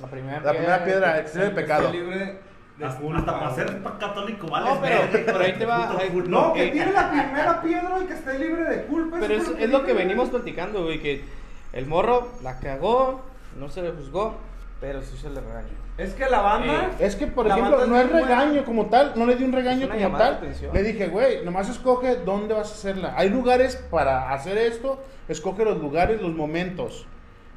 La 0.00 0.06
primera 0.08 0.40
La 0.42 0.52
primera 0.52 0.84
piedra, 0.84 1.18
el 1.18 1.24
que 1.24 1.50
pecado. 1.56 1.90
libre 1.90 2.38
Hasta, 2.86 3.38
para 3.40 3.54
ser 3.54 3.82
católico, 3.98 4.46
vale. 4.48 4.70
No, 4.70 4.80
pero- 4.80 5.00
pero 5.26 5.38
ahí 5.40 5.52
te 5.52 5.66
va, 5.66 5.96
No, 6.26 6.52
que 6.52 6.68
Eh, 6.68 6.70
tiene 6.70 6.92
la 6.92 7.10
primera 7.10 7.62
piedra 7.62 7.98
y 8.02 8.06
que 8.06 8.14
esté 8.14 8.38
libre 8.38 8.64
de 8.64 8.82
culpa. 8.84 9.18
Pero 9.20 9.34
es, 9.34 9.48
lo 9.48 9.56
que 9.56 9.66
dijo, 9.66 9.94
venimos 9.94 10.28
platicando, 10.30 10.84
güey, 10.84 11.00
que 11.00 11.24
el 11.72 11.86
morro 11.86 12.28
la 12.42 12.58
cagó, 12.58 13.20
no 13.58 13.68
se 13.68 13.82
le 13.82 13.90
juzgó, 13.92 14.34
pero 14.80 15.02
sí 15.02 15.16
se 15.16 15.28
le 15.30 15.40
regañó. 15.40 15.68
Es 15.98 16.14
que 16.14 16.30
la 16.30 16.40
banda. 16.40 16.90
Es 16.98 17.14
que, 17.14 17.26
por 17.26 17.46
ejemplo, 17.46 17.84
no 17.84 17.96
es 17.98 18.10
buena. 18.10 18.26
regaño 18.26 18.64
como 18.64 18.86
tal, 18.86 19.12
no 19.16 19.26
le 19.26 19.36
di 19.36 19.44
un 19.44 19.52
regaño 19.52 19.86
como 19.88 20.16
tal. 20.16 20.40
Le 20.72 20.82
dije, 20.82 21.08
güey, 21.08 21.44
nomás 21.44 21.68
escoge 21.68 22.16
dónde 22.16 22.54
vas 22.54 22.70
a 22.70 22.74
hacerla. 22.74 23.14
Hay 23.16 23.28
lugares 23.28 23.76
para 23.76 24.32
hacer 24.32 24.56
esto, 24.56 25.02
escoge 25.28 25.64
los 25.64 25.76
lugares, 25.78 26.22
los 26.22 26.32
momentos, 26.34 27.06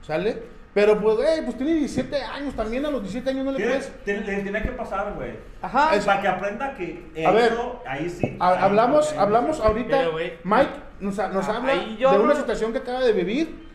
¿sale? 0.02 0.44
Pero 0.74 1.00
pues, 1.00 1.18
güey, 1.18 1.44
pues 1.46 1.56
tiene 1.56 1.76
17 1.76 2.16
años, 2.24 2.56
también 2.56 2.84
a 2.86 2.90
los 2.90 3.02
17 3.04 3.30
años 3.30 3.46
no 3.46 3.52
le 3.52 3.60
puedes... 3.64 3.92
tiene- 4.04 4.22
le 4.26 4.42
tiene 4.42 4.62
que 4.64 4.72
pasar, 4.72 5.14
güey. 5.14 5.34
Ajá. 5.62 5.96
Es- 5.96 6.04
Para 6.06 6.22
que 6.22 6.28
aprenda 6.28 6.74
que 6.74 7.12
A 7.26 7.32
ver, 7.32 7.52
eso, 7.54 7.84
ahí 7.86 8.10
sí. 8.10 8.36
Ha- 8.40 8.50
ahí 8.54 8.58
hablamos, 8.64 9.14
no, 9.14 9.22
hablamos 9.22 9.60
no. 9.60 9.66
ahorita, 9.66 9.98
Pero, 9.98 10.12
güey, 10.14 10.34
Mike 10.44 10.72
nos, 11.00 11.16
nos 11.18 11.48
ah, 11.50 11.58
habla 11.58 11.76
de 11.76 12.20
una 12.20 12.36
situación 12.36 12.72
que 12.72 12.80
acaba 12.80 13.02
de 13.02 13.14
vivir 13.14 13.68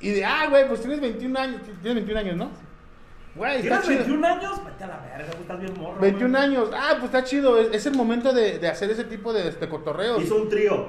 y 0.00 0.10
de, 0.10 0.24
ah, 0.24 0.46
güey, 0.50 0.66
pues 0.66 0.80
tienes 0.80 1.00
21 1.00 1.38
años, 1.38 1.60
tienes 1.82 1.94
21 1.94 2.18
años, 2.20 2.36
¿no? 2.36 2.50
Güey, 3.36 3.56
está 3.58 3.80
¿Tienes 3.80 3.86
chido. 3.86 3.98
21 4.16 4.26
años? 4.26 4.64
Vete 4.64 4.84
a 4.84 4.86
la 4.88 4.96
verga, 4.98 5.26
güey, 5.30 5.42
estás 5.42 5.60
bien 5.60 5.74
morro. 5.78 6.00
21 6.00 6.30
güey. 6.36 6.42
años, 6.50 6.70
ah, 6.74 6.88
pues 6.94 7.04
está 7.04 7.22
chido, 7.22 7.60
es, 7.60 7.68
es 7.72 7.86
el 7.86 7.94
momento 7.94 8.32
de, 8.32 8.58
de 8.58 8.66
hacer 8.68 8.90
ese 8.90 9.04
tipo 9.04 9.32
de, 9.32 9.52
de 9.52 9.68
cotorreos. 9.68 10.20
Hizo 10.20 10.34
un 10.34 10.48
trío. 10.48 10.88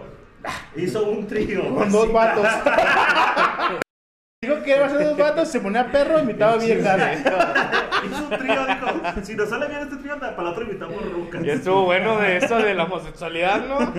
Hizo 0.76 1.04
un 1.08 1.28
trío. 1.28 1.76
Con 1.76 1.92
dos 1.92 2.12
vatos. 2.12 2.48
Dijo 4.44 4.56
que 4.64 4.74
ser 4.74 5.04
dos 5.04 5.18
vatos, 5.20 5.50
se 5.50 5.60
ponía 5.60 5.92
perro 5.92 6.18
y 6.18 6.22
invitaba 6.22 6.56
viejas. 6.58 7.00
Hizo 8.04 8.24
un 8.24 8.30
trío, 8.40 8.66
dijo. 8.66 8.88
Si 9.22 9.36
nos 9.36 9.48
sale 9.50 9.68
bien 9.68 9.82
este 9.82 9.98
trío, 9.98 10.18
para 10.20 10.32
el 10.42 10.48
otro 10.48 10.64
invitamos 10.64 11.12
rucas. 11.12 11.44
Ya 11.44 11.54
estuvo 11.54 11.84
bueno 11.84 12.18
de 12.18 12.38
eso 12.38 12.58
de 12.58 12.74
la 12.74 12.86
homosexualidad, 12.86 13.64
¿no? 13.68 13.94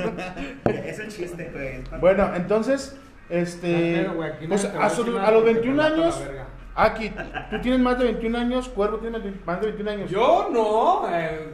Es 0.69 0.99
el 0.99 1.09
chiste, 1.11 1.49
güey. 1.53 2.01
Bueno, 2.01 2.29
entonces, 2.35 2.99
este. 3.31 3.99
Pero, 4.01 4.15
güey, 4.15 4.31
aquí 4.33 4.49
Pues 4.49 4.63
te 4.63 4.77
a, 4.77 4.81
a 4.81 4.89
decir 4.89 5.05
su- 5.05 5.13
nada 5.13 5.29
a 5.29 5.31
los 5.31 5.43
porque 5.45 5.55
te 5.61 5.61
21 5.61 5.77
mata 5.81 5.97
la 5.97 6.03
años. 6.07 6.19
verga. 6.27 6.47
Aquí, 6.75 7.13
tú 7.51 7.61
tienes 7.61 7.79
más 7.81 7.99
de 8.01 8.05
21 8.07 8.39
años, 8.39 8.69
Cuervo 8.71 8.97
tiene 8.99 9.19
más 9.47 9.61
de 9.61 9.67
21 9.69 9.91
años. 9.93 10.11
Yo 10.11 10.49
no. 10.53 11.05
eh, 11.09 11.51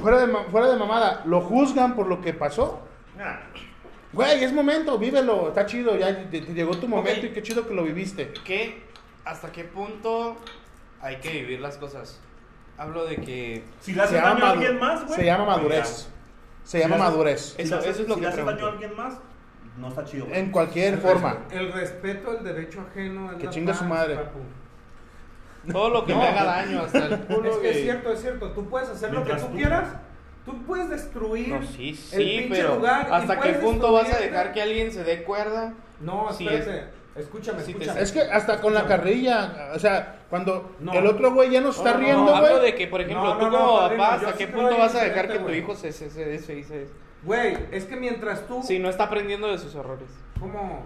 Fuera 0.00 0.20
de, 0.20 0.26
ma- 0.26 0.44
fuera 0.50 0.68
de 0.68 0.76
mamada, 0.78 1.20
¿lo 1.26 1.42
juzgan 1.42 1.94
por 1.94 2.06
lo 2.06 2.22
que 2.22 2.32
pasó? 2.32 2.80
Ah, 3.20 3.40
Güey, 4.16 4.42
es 4.44 4.52
momento, 4.52 4.98
vívelo, 4.98 5.48
está 5.48 5.66
chido, 5.66 5.96
ya 5.96 6.28
te, 6.30 6.40
te 6.40 6.52
llegó 6.54 6.76
tu 6.76 6.88
momento 6.88 7.20
Ok. 7.20 7.24
y 7.26 7.34
qué 7.34 7.42
chido 7.42 7.68
que 7.68 7.74
lo 7.74 7.84
viviste. 7.84 8.32
¿Qué? 8.44 8.82
¿Hasta 9.24 9.52
qué 9.52 9.64
punto 9.64 10.36
hay 11.00 11.16
que 11.16 11.30
vivir 11.30 11.60
las 11.60 11.76
cosas? 11.76 12.18
Hablo 12.78 13.04
de 13.06 13.16
que... 13.16 13.62
Si 13.80 13.92
le 13.92 14.02
haces 14.02 14.20
daño 14.22 14.44
a 14.44 14.50
alguien 14.50 14.78
más, 14.78 15.04
güey. 15.06 15.16
se 15.16 15.24
llama 15.24 15.44
pues 15.44 15.56
madurez. 15.58 16.08
Se 16.64 16.78
llama 16.80 16.96
madurez. 16.98 17.54
Si 17.56 17.62
Eso- 17.62 17.78
eso 17.80 17.90
es 18.02 18.08
lo 18.08 18.14
si 18.14 18.20
que 18.20 18.26
le 18.26 18.32
haces 18.32 18.44
daño 18.46 18.66
a 18.66 18.70
alguien 18.70 18.96
más, 18.96 19.14
no 19.78 19.88
está 19.88 20.04
chido. 20.04 20.26
güey. 20.26 20.38
En 20.38 20.50
cualquier 20.50 20.94
el 20.94 21.00
forma. 21.00 21.38
res- 21.50 21.60
El 21.60 21.72
respeto 21.72 22.30
al 22.30 22.42
derecho 22.44 22.80
ajeno. 22.90 23.36
Que 23.38 23.48
chinga 23.50 23.74
su 23.74 23.84
madre. 23.84 24.14
papu. 24.16 24.38
Todo 25.72 25.90
lo 25.90 26.04
que 26.04 26.12
No, 26.12 26.20
me 26.20 26.28
haga 26.28 26.44
daño 26.44 26.82
hasta 26.82 27.06
el 27.06 27.18
culo, 27.26 27.50
Es 27.50 27.56
que 27.58 27.70
es 27.70 27.82
cierto, 27.82 28.12
es 28.12 28.20
cierto. 28.20 28.50
Tú 28.52 28.68
puedes 28.68 28.88
hacer 28.88 29.12
lo 29.12 29.24
que 29.24 29.34
tú 29.34 29.46
tú- 29.46 29.52
quieras. 29.56 29.88
Tú 30.46 30.62
puedes 30.64 30.88
destruir. 30.88 31.48
No, 31.48 31.62
sí, 31.66 31.90
el 31.90 31.96
sí, 31.96 32.16
pinche 32.38 32.48
pero 32.62 32.76
lugar 32.76 33.08
¿hasta 33.10 33.40
qué 33.40 33.52
punto 33.54 33.92
vas 33.92 34.10
a 34.14 34.18
dejar 34.18 34.52
que 34.52 34.62
alguien 34.62 34.90
se 34.92 35.04
dé 35.04 35.22
cuerda? 35.24 35.74
No, 36.00 36.32
Sí, 36.32 36.46
espérate. 36.48 36.96
Escúchame, 37.16 37.60
sí 37.62 37.72
te- 37.72 37.78
escúchame. 37.84 38.00
Es 38.02 38.12
que 38.12 38.20
hasta 38.20 38.60
con 38.60 38.74
la 38.74 38.86
carrilla, 38.86 39.70
o 39.74 39.78
sea, 39.78 40.20
cuando 40.30 40.76
No. 40.80 40.92
el 40.92 41.06
otro 41.06 41.32
güey 41.32 41.50
ya 41.50 41.62
nos 41.62 41.78
está 41.78 41.92
No, 41.92 41.98
no, 41.98 42.04
riendo, 42.04 42.24
no, 42.26 42.30
güey. 42.40 42.44
hablo 42.52 42.60
de 42.60 42.74
que, 42.74 42.86
por 42.88 43.00
ejemplo, 43.00 43.24
No, 43.24 43.38
tú 43.38 43.44
no, 43.46 43.50
no, 43.50 43.58
como 43.58 43.78
papá, 43.88 44.14
¿hasta 44.16 44.32
sí 44.32 44.38
qué 44.38 44.46
punto 44.48 44.76
vas 44.78 44.94
a 44.94 45.02
dejar 45.04 45.28
que 45.28 45.38
tu 45.38 45.50
hijo 45.50 45.74
se, 45.74 45.92
se, 45.92 46.10
se, 46.10 46.38
se- 46.38 46.62
se- 46.64 46.88
Güey, 47.22 47.56
es 47.72 47.86
que 47.86 47.96
mientras 47.96 48.46
tú. 48.46 48.62
Si 48.62 48.78
no 48.78 48.88
está 48.90 49.04
aprendiendo 49.04 49.50
de 49.50 49.58
sus 49.58 49.74
errores. 49.74 50.08
¿Cómo? 50.38 50.84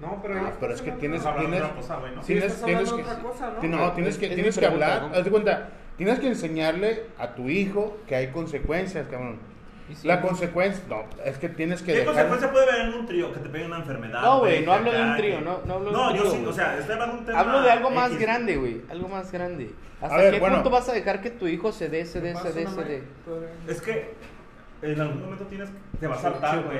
No, 0.00 0.18
pero. 0.22 0.40
Ah, 0.46 0.52
pero 0.60 0.74
es 0.74 0.82
que 0.82 0.92
tienes, 0.92 1.22
tienes, 1.22 1.60
¿no? 1.62 2.22
Sí, 2.22 2.34
tienes, 2.34 2.62
tienes 2.62 2.92
que, 2.92 3.02
¿no? 3.02 3.60
ti- 3.60 3.68
no, 3.68 3.92
tienes 3.92 4.18
que, 4.18 4.26
Es- 4.26 4.30
es 4.32 4.34
tienes 4.36 4.58
que 4.58 4.66
hablar, 4.66 5.02
¿no? 5.10 5.14
haz 5.16 5.24
de 5.24 5.30
cuenta, 5.30 5.70
tienes 5.96 6.18
que 6.20 6.28
enseñarle 6.28 7.04
a 7.18 7.34
tu 7.34 7.48
hijo 7.48 7.98
que 8.06 8.14
hay 8.16 8.28
consecuencias, 8.28 9.06
cabrón. 9.08 9.38
Sí. 9.94 10.06
La 10.08 10.22
consecuencia, 10.22 10.82
no, 10.88 11.04
es 11.22 11.36
que 11.36 11.50
tienes 11.50 11.80
que 11.82 11.92
¿Qué 11.92 11.98
dejar. 11.98 12.14
consecuencia 12.28 12.50
puede 12.50 12.70
haber 12.70 12.86
en 12.88 12.94
un 12.94 13.06
trío? 13.06 13.30
Que 13.32 13.40
te 13.40 13.48
pegue 13.50 13.66
una 13.66 13.76
enfermedad. 13.78 14.22
No, 14.22 14.38
güey, 14.38 14.60
que 14.60 14.66
no 14.66 14.72
hablo 14.72 14.92
de 14.92 15.02
un 15.02 15.16
trío, 15.16 15.40
no- 15.42 15.60
no 15.66 15.74
hablo 15.74 15.90
de 15.90 15.96
No, 15.96 16.08
un 16.08 16.14
yo 16.16 16.20
trío, 16.22 16.32
sí, 16.32 16.38
güey. 16.38 16.48
o 16.48 16.52
sea, 16.54 16.78
estoy 16.78 16.92
hablando 16.94 17.14
de 17.14 17.20
un 17.20 17.26
tema. 17.26 17.40
Hablo 17.40 17.62
de 17.62 17.70
algo 17.70 17.90
más 17.90 18.08
X. 18.12 18.20
grande, 18.20 18.56
güey. 18.56 18.80
Algo 18.90 19.08
más 19.08 19.30
grande. 19.32 19.70
¿Hasta 20.00 20.16
ver, 20.16 20.34
qué 20.34 20.40
bueno. 20.40 20.56
punto 20.56 20.70
vas 20.70 20.88
a 20.88 20.92
dejar 20.94 21.20
que 21.20 21.30
tu 21.30 21.46
hijo 21.46 21.72
se 21.72 21.88
dé, 21.90 22.06
se 22.06 22.20
dé, 22.22 22.34
se 22.36 22.52
dé, 22.52 22.66
se 22.66 22.84
dé? 22.84 23.02
Es 23.68 23.82
que 23.82 24.14
en 24.80 25.00
algún 25.00 25.20
momento 25.22 25.44
tienes. 25.46 25.68
Te 26.00 26.06
va 26.06 26.14
a 26.16 26.18
saltar, 26.18 26.62
güey. 26.64 26.78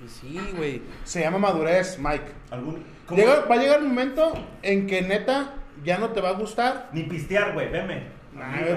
Que 0.00 0.08
sí, 0.08 0.38
güey. 0.56 0.82
Se 1.02 1.20
llama 1.22 1.38
madurez, 1.38 1.98
Mike. 1.98 2.24
Algún. 2.50 2.84
Llega- 3.10 3.46
va 3.46 3.54
a 3.54 3.58
llegar 3.58 3.80
un 3.80 3.88
momento 3.88 4.32
en 4.62 4.86
que 4.86 5.02
neta 5.02 5.54
ya 5.82 5.98
no 5.98 6.10
te 6.10 6.20
va 6.20 6.28
a 6.30 6.32
gustar. 6.34 6.88
Ni 6.92 7.02
pistear, 7.02 7.52
güey, 7.52 7.68
veme. 7.70 8.13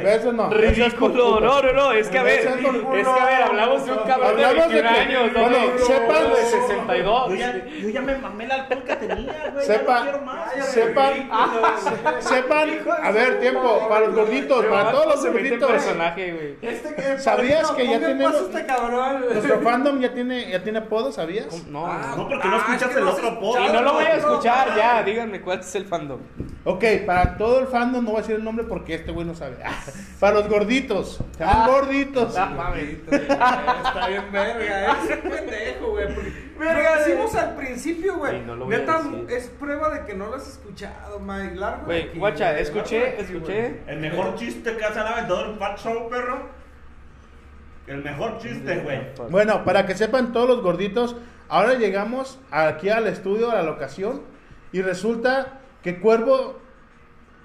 Eso 0.05 0.31
no. 0.33 0.49
Ridículo, 0.51 1.39
no, 1.39 1.61
no, 1.61 1.73
no, 1.73 1.91
es 1.91 2.09
que 2.09 2.17
a 2.19 2.23
ver, 2.23 2.39
es 2.41 2.45
que 2.45 2.67
a 2.67 3.25
ver, 3.25 3.41
hablamos 3.43 3.85
de 3.85 3.91
un 3.91 3.97
cabrón 3.99 4.37
de 4.37 4.45
Hablamos 4.45 4.71
de 4.71 4.81
21 4.81 4.93
que- 4.93 4.99
años, 5.17 5.31
no 5.33 5.39
bueno, 5.41 5.57
de 5.57 5.79
sepan- 5.79 6.29
de 6.29 6.45
62. 6.45 7.29
Yo 7.29 7.35
ya, 7.35 7.65
yo 7.81 7.89
ya 7.89 8.01
me 8.01 8.17
mamé 8.17 8.43
el 8.45 8.51
alcohol 8.51 8.83
que 8.83 8.95
tenía, 8.95 9.51
güey. 9.53 9.65
Sepa- 9.65 9.87
ya 9.87 9.99
no 9.99 10.03
quiero 10.03 10.21
más. 10.21 10.53
Sepan, 10.65 11.29
sepan, 12.19 12.69
a 13.03 13.11
ver, 13.11 13.39
tiempo, 13.39 13.87
para 13.89 14.05
los 14.07 14.15
gorditos, 14.15 14.65
para 14.65 14.91
todos 14.91 15.05
los 15.07 15.25
gorditos. 15.33 15.71
personaje, 15.71 16.33
güey. 16.33 16.73
Este. 16.73 17.19
¿Sabías 17.19 17.71
que 17.71 17.87
ya 17.87 17.99
paz 18.23 18.35
este 18.41 18.65
cabrón? 18.65 19.25
Nuestro 19.31 19.59
fandom 19.61 19.99
ya 19.99 20.13
tiene, 20.13 20.49
ya 20.51 20.63
tiene 20.63 20.79
apodo, 20.79 21.11
¿sabías? 21.11 21.65
No, 21.67 21.85
Ah, 21.87 22.13
No, 22.15 22.27
porque 22.27 22.47
no 22.47 22.55
Ah, 22.55 22.57
escuchas 22.57 22.83
es 22.83 22.95
que 22.95 22.99
el 23.01 23.07
otro 23.07 23.39
podcast. 23.39 23.69
y 23.69 23.73
no 23.73 23.81
lo 23.81 23.93
voy 23.93 24.05
a 24.05 24.15
escuchar 24.15 24.75
ya, 24.75 25.03
díganme 25.03 25.41
cuál 25.41 25.59
es 25.59 25.75
el 25.75 25.85
fandom. 25.85 26.19
Ok, 26.69 26.83
para 27.05 27.37
todo 27.37 27.61
el 27.61 27.67
fandom, 27.67 28.03
no 28.03 28.11
voy 28.11 28.19
a 28.19 28.21
decir 28.23 28.35
el 28.35 28.43
nombre 28.43 28.65
porque 28.65 28.95
este 28.95 29.13
güey 29.13 29.25
no 29.25 29.33
sabe. 29.33 29.55
para 30.19 30.33
los 30.33 30.49
gorditos. 30.49 31.23
Ah. 31.39 31.65
gorditos. 31.65 32.35
Ah, 32.35 32.47
mames. 32.47 32.97
Está 33.09 34.07
bien 34.09 34.29
verga, 34.33 34.91
es 34.91 35.23
un 35.23 35.31
pendejo, 35.31 35.91
güey. 35.91 36.07
Verga, 36.59 36.95
Lo 36.95 36.99
decimos 37.05 37.35
al 37.35 37.55
principio, 37.55 38.17
güey. 38.17 38.41
No 38.41 38.57
Neta, 38.65 39.01
es 39.29 39.47
prueba 39.47 39.91
de 39.91 40.05
que 40.05 40.13
no 40.13 40.27
lo 40.27 40.35
has 40.35 40.45
escuchado, 40.45 41.21
Mike. 41.21 41.55
Largo 41.55 41.85
Güey, 41.85 42.09
guacha, 42.17 42.51
largo 42.51 42.59
escuché, 42.59 43.07
aquí, 43.11 43.21
escuché. 43.21 43.81
El 43.87 43.99
mejor 44.01 44.35
chiste 44.35 44.75
que 44.75 44.83
hace 44.83 44.99
la 44.99 45.25
todo 45.25 45.45
el 45.45 45.57
Fat 45.57 45.79
Show, 45.79 46.09
perro. 46.09 46.49
El 47.87 48.03
mejor 48.03 48.39
chiste, 48.39 48.79
güey. 48.79 49.03
Bueno, 49.29 49.63
para 49.63 49.85
que 49.85 49.95
sepan 49.95 50.33
todos 50.33 50.49
los 50.49 50.61
gorditos, 50.61 51.15
ahora 51.47 51.75
llegamos 51.75 52.39
aquí 52.51 52.89
al 52.89 53.07
estudio, 53.07 53.51
a 53.51 53.55
la 53.55 53.63
locación, 53.63 54.23
y 54.73 54.81
resulta 54.81 55.61
que 55.93 55.99
Cuervo 56.01 56.59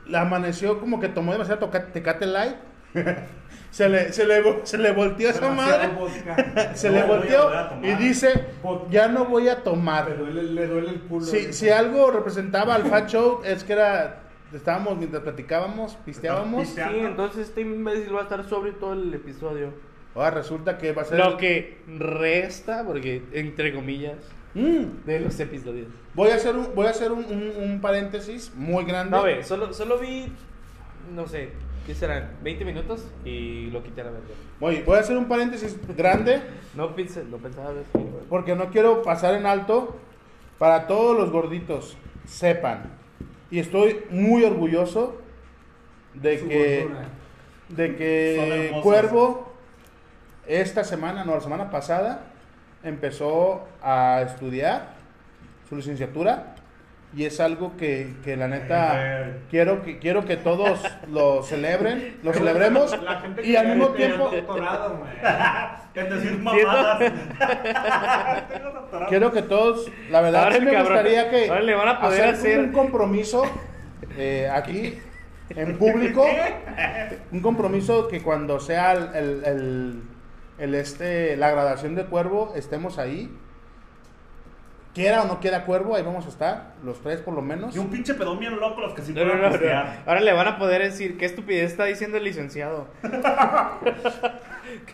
le 0.06 0.18
amaneció 0.18 0.80
como 0.80 0.98
que 0.98 1.08
tomó 1.08 1.30
demasiado 1.32 1.60
toca- 1.60 1.92
Tecate 1.92 2.26
Light. 2.26 2.56
se, 3.70 3.88
le, 3.88 4.12
se, 4.12 4.26
le, 4.26 4.42
se 4.66 4.78
le 4.78 4.90
volteó 4.90 5.30
esa 5.30 5.48
madre. 5.50 5.88
vodka. 5.96 6.72
Se 6.74 6.90
No 6.90 6.96
le 6.96 7.02
volteó 7.04 7.50
y 7.82 7.92
dice, 7.94 8.46
ya 8.90 9.06
no 9.06 9.26
voy 9.26 9.48
a 9.48 9.54
Le 9.54 9.60
tomar. 9.60 10.18
duele, 10.18 10.42
le 10.42 10.66
duele 10.66 10.88
el 10.90 11.00
culo. 11.02 11.24
Si, 11.24 11.52
si 11.52 11.70
algo 11.70 12.10
representaba 12.10 12.74
al 12.74 12.82
Fat 12.84 13.08
Show, 13.08 13.42
es 13.44 13.62
que 13.62 13.74
era, 13.74 14.22
estábamos 14.52 14.98
mientras 14.98 15.22
platicábamos, 15.22 15.94
pisteábamos. 16.04 16.62
Piste- 16.62 16.84
Sí, 16.88 16.98
entonces 16.98 17.48
este 17.48 17.60
imbécil 17.60 18.12
va 18.14 18.20
a 18.20 18.22
estar 18.24 18.44
sobre 18.48 18.72
todo 18.72 18.92
el 18.94 19.14
episodio. 19.14 19.72
Ahora 20.16 20.32
resulta 20.32 20.76
que 20.78 20.92
va 20.92 21.02
a 21.02 21.04
ser... 21.06 21.18
Lo 21.18 21.36
que 21.38 21.78
resta, 21.86 22.84
porque 22.84 23.22
entre 23.32 23.72
comillas, 23.72 24.16
Mm, 24.54 25.06
de 25.06 25.20
los 25.20 25.38
episodios. 25.40 25.88
voy 26.14 26.30
a 26.30 26.34
hacer, 26.34 26.54
un, 26.56 26.74
voy 26.74 26.86
a 26.86 26.90
hacer 26.90 27.10
un, 27.12 27.24
un- 27.24 27.52
un 27.56 27.80
paréntesis 27.80 28.52
muy 28.54 28.84
grande. 28.84 29.10
No, 29.12 29.18
a 29.18 29.24
ver, 29.24 29.44
solo, 29.44 29.72
solo 29.72 29.98
vi, 29.98 30.30
no 31.14 31.26
sé, 31.26 31.50
¿qué 31.86 31.94
serán? 31.94 32.32
20 32.42 32.64
minutos 32.66 33.06
y 33.24 33.70
lo 33.70 33.82
quité 33.82 34.02
a 34.02 34.04
la 34.04 34.10
verga. 34.10 34.26
Voy, 34.60 34.82
voy 34.82 34.96
a 34.98 35.00
hacer 35.00 35.16
un 35.16 35.24
paréntesis 35.26 35.76
grande 35.96 36.42
No, 36.74 36.94
pensé, 36.94 37.24
no 37.24 37.38
pensaba 37.38 37.72
ver. 37.72 37.84
güey. 37.94 38.06
porque 38.28 38.54
no 38.54 38.70
quiero 38.70 39.02
pasar 39.02 39.34
en 39.34 39.46
alto 39.46 39.96
para 40.58 40.86
todos 40.86 41.16
los 41.18 41.30
gorditos. 41.32 41.96
Sepan. 42.26 42.92
Y 43.50 43.58
estoy 43.58 44.02
muy 44.10 44.44
orgulloso 44.44 45.20
de 46.14 46.38
Su 46.38 46.48
que, 46.48 46.80
gordura. 46.82 47.08
de 47.70 47.96
que. 47.96 48.80
Cuervo 48.82 49.52
esta 50.46 50.84
semana, 50.84 51.24
no, 51.24 51.34
la 51.34 51.40
semana 51.40 51.70
pasada, 51.70 52.31
empezó 52.84 53.66
a 53.82 54.22
estudiar 54.26 54.88
su 55.68 55.76
licenciatura. 55.76 56.54
Y 57.14 57.26
es 57.26 57.40
algo 57.40 57.76
que, 57.76 58.14
que 58.24 58.38
la 58.38 58.48
neta 58.48 59.32
quiero 59.50 59.82
que 59.82 59.98
quiero 59.98 60.24
que 60.24 60.38
todos 60.38 60.80
lo 61.12 61.42
celebren, 61.42 62.16
lo 62.22 62.32
celebremos 62.32 62.98
La 63.02 63.20
gente 63.20 63.46
y 63.46 63.54
al 63.54 63.68
mismo 63.68 63.88
tiempo. 63.88 64.30
Quiero 69.08 69.32
que 69.32 69.42
todos, 69.42 69.90
la 70.10 70.20
verdad, 70.20 70.52
sí 70.52 70.60
me 70.60 70.72
cabrón, 70.72 70.92
gustaría 70.94 71.30
que 71.30 71.48
ahora 71.48 71.60
le 71.60 71.74
van 71.74 71.88
a 71.88 72.00
poder 72.00 72.24
hacer- 72.24 72.60
un 72.60 72.72
compromiso 72.72 73.44
eh, 74.16 74.48
aquí 74.52 74.98
en 75.50 75.76
público, 75.76 76.24
un 77.30 77.40
compromiso 77.40 78.08
que 78.08 78.22
cuando 78.22 78.58
sea 78.60 78.92
el, 78.92 79.14
el- 79.14 79.44
el- 79.44 80.02
el, 80.62 80.74
este, 80.76 81.36
la 81.36 81.50
graduación 81.50 81.94
de 81.94 82.04
Cuervo 82.06 82.52
estemos 82.54 82.98
ahí. 82.98 83.36
Quiera 84.94 85.22
o 85.22 85.26
no 85.26 85.40
quiera 85.40 85.64
Cuervo, 85.64 85.96
ahí 85.96 86.02
vamos 86.02 86.26
a 86.26 86.28
estar, 86.28 86.74
los 86.84 87.00
tres 87.00 87.20
por 87.22 87.32
lo 87.34 87.40
menos. 87.40 87.74
Y 87.74 87.78
un 87.78 87.88
pinche 87.88 88.12
pedón 88.14 88.38
bien 88.38 88.60
loco 88.60 88.80
los 88.82 88.92
que 88.92 89.00
sí 89.02 89.14
No, 89.14 89.24
no, 89.24 89.34
no. 89.36 89.48
Ahora 90.06 90.20
le 90.20 90.32
van 90.34 90.46
a 90.48 90.58
poder 90.58 90.82
decir 90.82 91.16
qué 91.16 91.24
estupidez 91.24 91.70
está 91.72 91.84
diciendo 91.86 92.18
el 92.18 92.24
licenciado. 92.24 92.86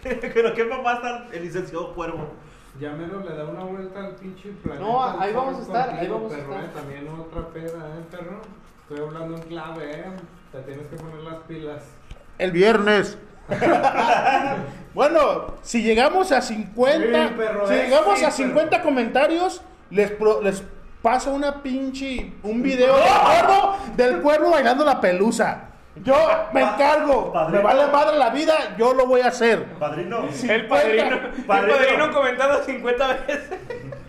Pero 0.03 0.55
qué 0.55 0.65
papá 0.65 0.95
está 0.95 1.27
el 1.33 1.43
licenciado 1.43 1.95
Cuervo. 1.95 2.31
Ya 2.81 2.93
menos 2.93 3.25
le 3.25 3.35
da 3.35 3.45
una 3.45 3.65
vuelta 3.65 4.07
al 4.07 4.15
pinche 4.15 4.51
planeta. 4.63 4.85
No, 4.87 5.03
ahí 5.21 5.33
vamos 5.33 5.59
a 5.59 5.63
estar, 5.63 5.89
contigo, 5.89 6.01
ahí 6.01 6.09
vamos 6.09 6.33
a 6.33 6.37
perro, 6.37 6.53
estar. 6.55 6.65
eh, 6.65 6.71
También 6.75 7.09
otra 7.09 7.49
peda, 7.49 7.89
¿eh, 7.99 8.05
perro? 8.11 8.41
Estoy 8.83 9.07
hablando 9.07 9.37
en 9.37 9.43
clave, 9.43 9.91
¿eh? 9.91 10.05
Te 10.53 10.61
tienes 10.63 10.87
que 10.87 10.97
poner 10.97 11.21
las 11.23 11.39
pilas. 11.49 11.85
El 12.39 12.53
viernes. 12.53 13.19
bueno, 14.95 15.55
si 15.63 15.83
llegamos 15.83 16.33
a 16.33 16.41
50, 16.43 17.29
Sí, 17.29 17.35
perro, 17.37 17.67
si 17.69 17.75
eh, 17.75 17.83
llegamos 17.85 18.19
sí, 18.19 18.25
a 18.25 18.29
perro. 18.29 18.37
50 18.37 18.83
comentarios, 18.83 19.63
les, 19.91 20.11
pro- 20.13 20.43
les 20.43 20.63
paso 21.03 21.31
una 21.33 21.63
pinche, 21.63 22.33
un 22.43 22.63
video 22.63 22.97
del 22.97 23.05
cuervo, 23.07 23.77
del 23.97 24.21
cuervo 24.21 24.51
bailando 24.51 24.85
la 24.85 25.01
pelusa. 25.01 25.65
Yo 26.05 26.15
me 26.53 26.61
encargo, 26.61 27.27
me 27.27 27.33
Padrino. 27.33 27.63
vale 27.63 27.87
madre 27.89 28.19
la 28.19 28.31
vida, 28.31 28.55
yo 28.79 28.95
lo 28.95 29.07
voy 29.07 29.21
a 29.21 29.29
hacer. 29.29 29.65
Padrino. 29.81 30.29
El 30.49 30.67
padrino, 30.69 31.03
el 31.05 31.45
Padrino. 31.45 31.77
padrino 31.77 32.13
comentando 32.13 32.63
50 32.63 33.07
veces. 33.09 33.51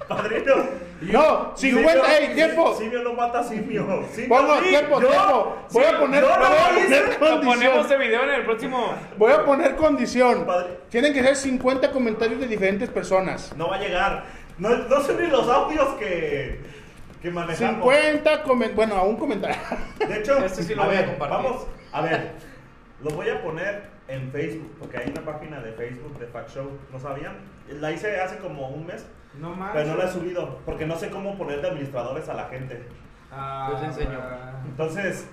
Padrino. 0.09 0.55
No, 1.01 1.53
50, 1.55 2.17
ey, 2.17 2.33
tiempo. 2.35 2.75
Simio 2.77 3.01
no 3.03 3.13
mata 3.13 3.39
a 3.39 3.43
simio. 3.45 4.03
Simio 4.11 4.27
Pongo 4.27 4.57
sí, 4.59 4.67
tiempo, 4.67 4.99
yo. 4.99 5.07
tiempo. 5.07 5.57
Voy 5.71 5.85
a 5.85 5.97
poner, 5.97 6.21
yo 6.23 6.29
no 6.29 6.35
voy 6.49 6.57
a 6.57 6.75
poner 6.75 7.19
Lo 7.21 7.41
ponemos 7.41 7.45
condición. 7.45 7.87
de 7.87 7.97
video 7.97 8.23
en 8.23 8.29
el 8.31 8.43
próximo. 8.43 8.93
Voy 9.17 9.31
a 9.31 9.45
poner 9.45 9.75
condición. 9.77 10.45
Padre. 10.45 10.77
Tienen 10.89 11.13
que 11.13 11.23
ser 11.23 11.37
50 11.37 11.91
comentarios 11.93 12.41
de 12.41 12.47
diferentes 12.47 12.89
personas. 12.89 13.55
No 13.55 13.69
va 13.69 13.77
a 13.77 13.79
llegar. 13.79 14.25
No, 14.57 14.75
no 14.75 15.01
son 15.01 15.21
ni 15.23 15.27
los 15.29 15.47
audios 15.47 15.87
que, 15.99 16.59
que 17.21 17.31
manejamos. 17.31 17.81
50 17.93 18.43
comen- 18.43 18.75
bueno, 18.75 18.95
a 18.95 19.03
un 19.03 19.15
comentario. 19.15 19.55
De 20.05 20.17
hecho, 20.17 20.37
Este 20.43 20.63
sí 20.63 20.75
lo 20.75 20.83
voy 20.83 20.95
a 20.97 20.99
ver, 20.99 21.09
compartir. 21.11 21.37
Vamos, 21.37 21.67
a 21.93 22.01
ver, 22.01 22.31
lo 23.01 23.11
voy 23.11 23.29
a 23.29 23.41
poner 23.41 23.83
en 24.09 24.29
Facebook, 24.33 24.75
porque 24.79 24.97
hay 24.97 25.11
una 25.11 25.21
página 25.23 25.61
de 25.61 25.71
Facebook 25.71 26.19
de 26.19 26.25
Fact 26.27 26.49
Show, 26.49 26.71
¿no 26.91 26.99
sabían? 26.99 27.37
La 27.79 27.89
hice 27.93 28.19
hace 28.19 28.35
como 28.39 28.67
un 28.67 28.85
mes, 28.85 29.05
No 29.39 29.55
más. 29.55 29.71
pero 29.73 29.87
no 29.89 29.95
la 29.97 30.05
he 30.05 30.11
subido, 30.11 30.59
porque 30.65 30.85
no 30.85 30.95
sé 30.97 31.09
cómo 31.09 31.37
poner 31.37 31.61
de 31.61 31.69
administradores 31.69 32.27
a 32.29 32.33
la 32.33 32.45
gente. 32.45 32.83
Ah, 33.31 33.69
Pues 33.71 33.83
enseño. 33.83 34.19
Entonces, 34.65 35.27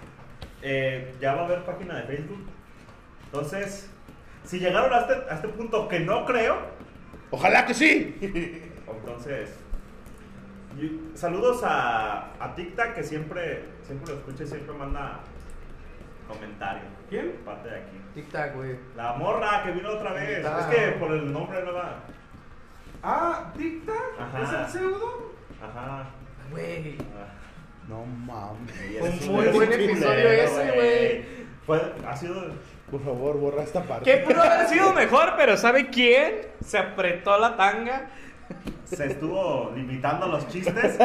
eh, 0.62 1.14
ya 1.20 1.34
va 1.34 1.42
a 1.42 1.44
haber 1.46 1.64
página 1.64 1.96
de 1.96 2.02
Facebook. 2.04 2.46
Entonces, 3.26 3.90
si 4.44 4.58
llegaron 4.60 4.92
a 4.92 4.98
este, 5.00 5.14
a 5.30 5.34
este 5.34 5.48
punto 5.48 5.88
que 5.88 6.00
no 6.00 6.24
creo, 6.24 6.56
Ojalá 7.30 7.66
que 7.66 7.74
sí. 7.74 8.16
entonces, 8.88 9.52
y- 10.80 11.16
saludos 11.16 11.62
a, 11.64 12.32
a 12.38 12.54
TikTok 12.54 12.92
que 12.94 13.02
siempre, 13.02 13.64
siempre 13.82 14.12
lo 14.12 14.20
escucha 14.20 14.44
y 14.44 14.46
siempre 14.46 14.72
manda 14.74 15.20
comentario. 16.28 16.82
¿Quién? 17.08 17.32
Parte 17.44 17.68
de 17.70 17.76
aquí. 17.76 18.00
Tic 18.14 18.30
tac, 18.30 18.54
güey. 18.54 18.76
La 18.96 19.14
morra 19.14 19.62
que 19.64 19.72
vino 19.72 19.90
otra 19.90 20.12
vez. 20.12 20.44
Es 20.44 20.66
que 20.66 20.92
por 20.98 21.12
el 21.12 21.32
nombre 21.32 21.62
no 21.64 21.72
va. 21.72 22.00
Ah. 23.02 23.52
Ajá. 24.18 24.43
¿Es 24.43 24.74
el 24.74 24.81
pseudo? 24.81 25.32
Ajá. 25.62 26.06
Güey. 26.51 26.97
Ah. 27.01 27.32
No 27.89 28.05
mames. 28.05 28.73
Un 29.28 29.32
muy 29.35 29.47
buen 29.48 29.73
episodio 29.73 30.28
ese, 30.31 30.73
güey. 30.74 31.24
Fue- 31.66 31.93
ha 32.06 32.16
sido. 32.16 32.51
Por 32.90 33.02
favor, 33.05 33.36
borra 33.39 33.62
esta 33.62 33.82
parte. 33.82 34.05
Que 34.10 34.18
pudo 34.24 34.40
haber 34.43 34.68
sido 34.68 34.93
mejor, 34.93 35.35
pero 35.36 35.56
¿sabe 35.56 35.89
quién? 35.90 36.47
Se 36.64 36.78
apretó 36.78 37.36
la 37.39 37.56
tanga. 37.56 38.09
Se 38.85 39.06
estuvo 39.06 39.73
limitando 39.74 40.28
los 40.28 40.47
chistes. 40.48 40.97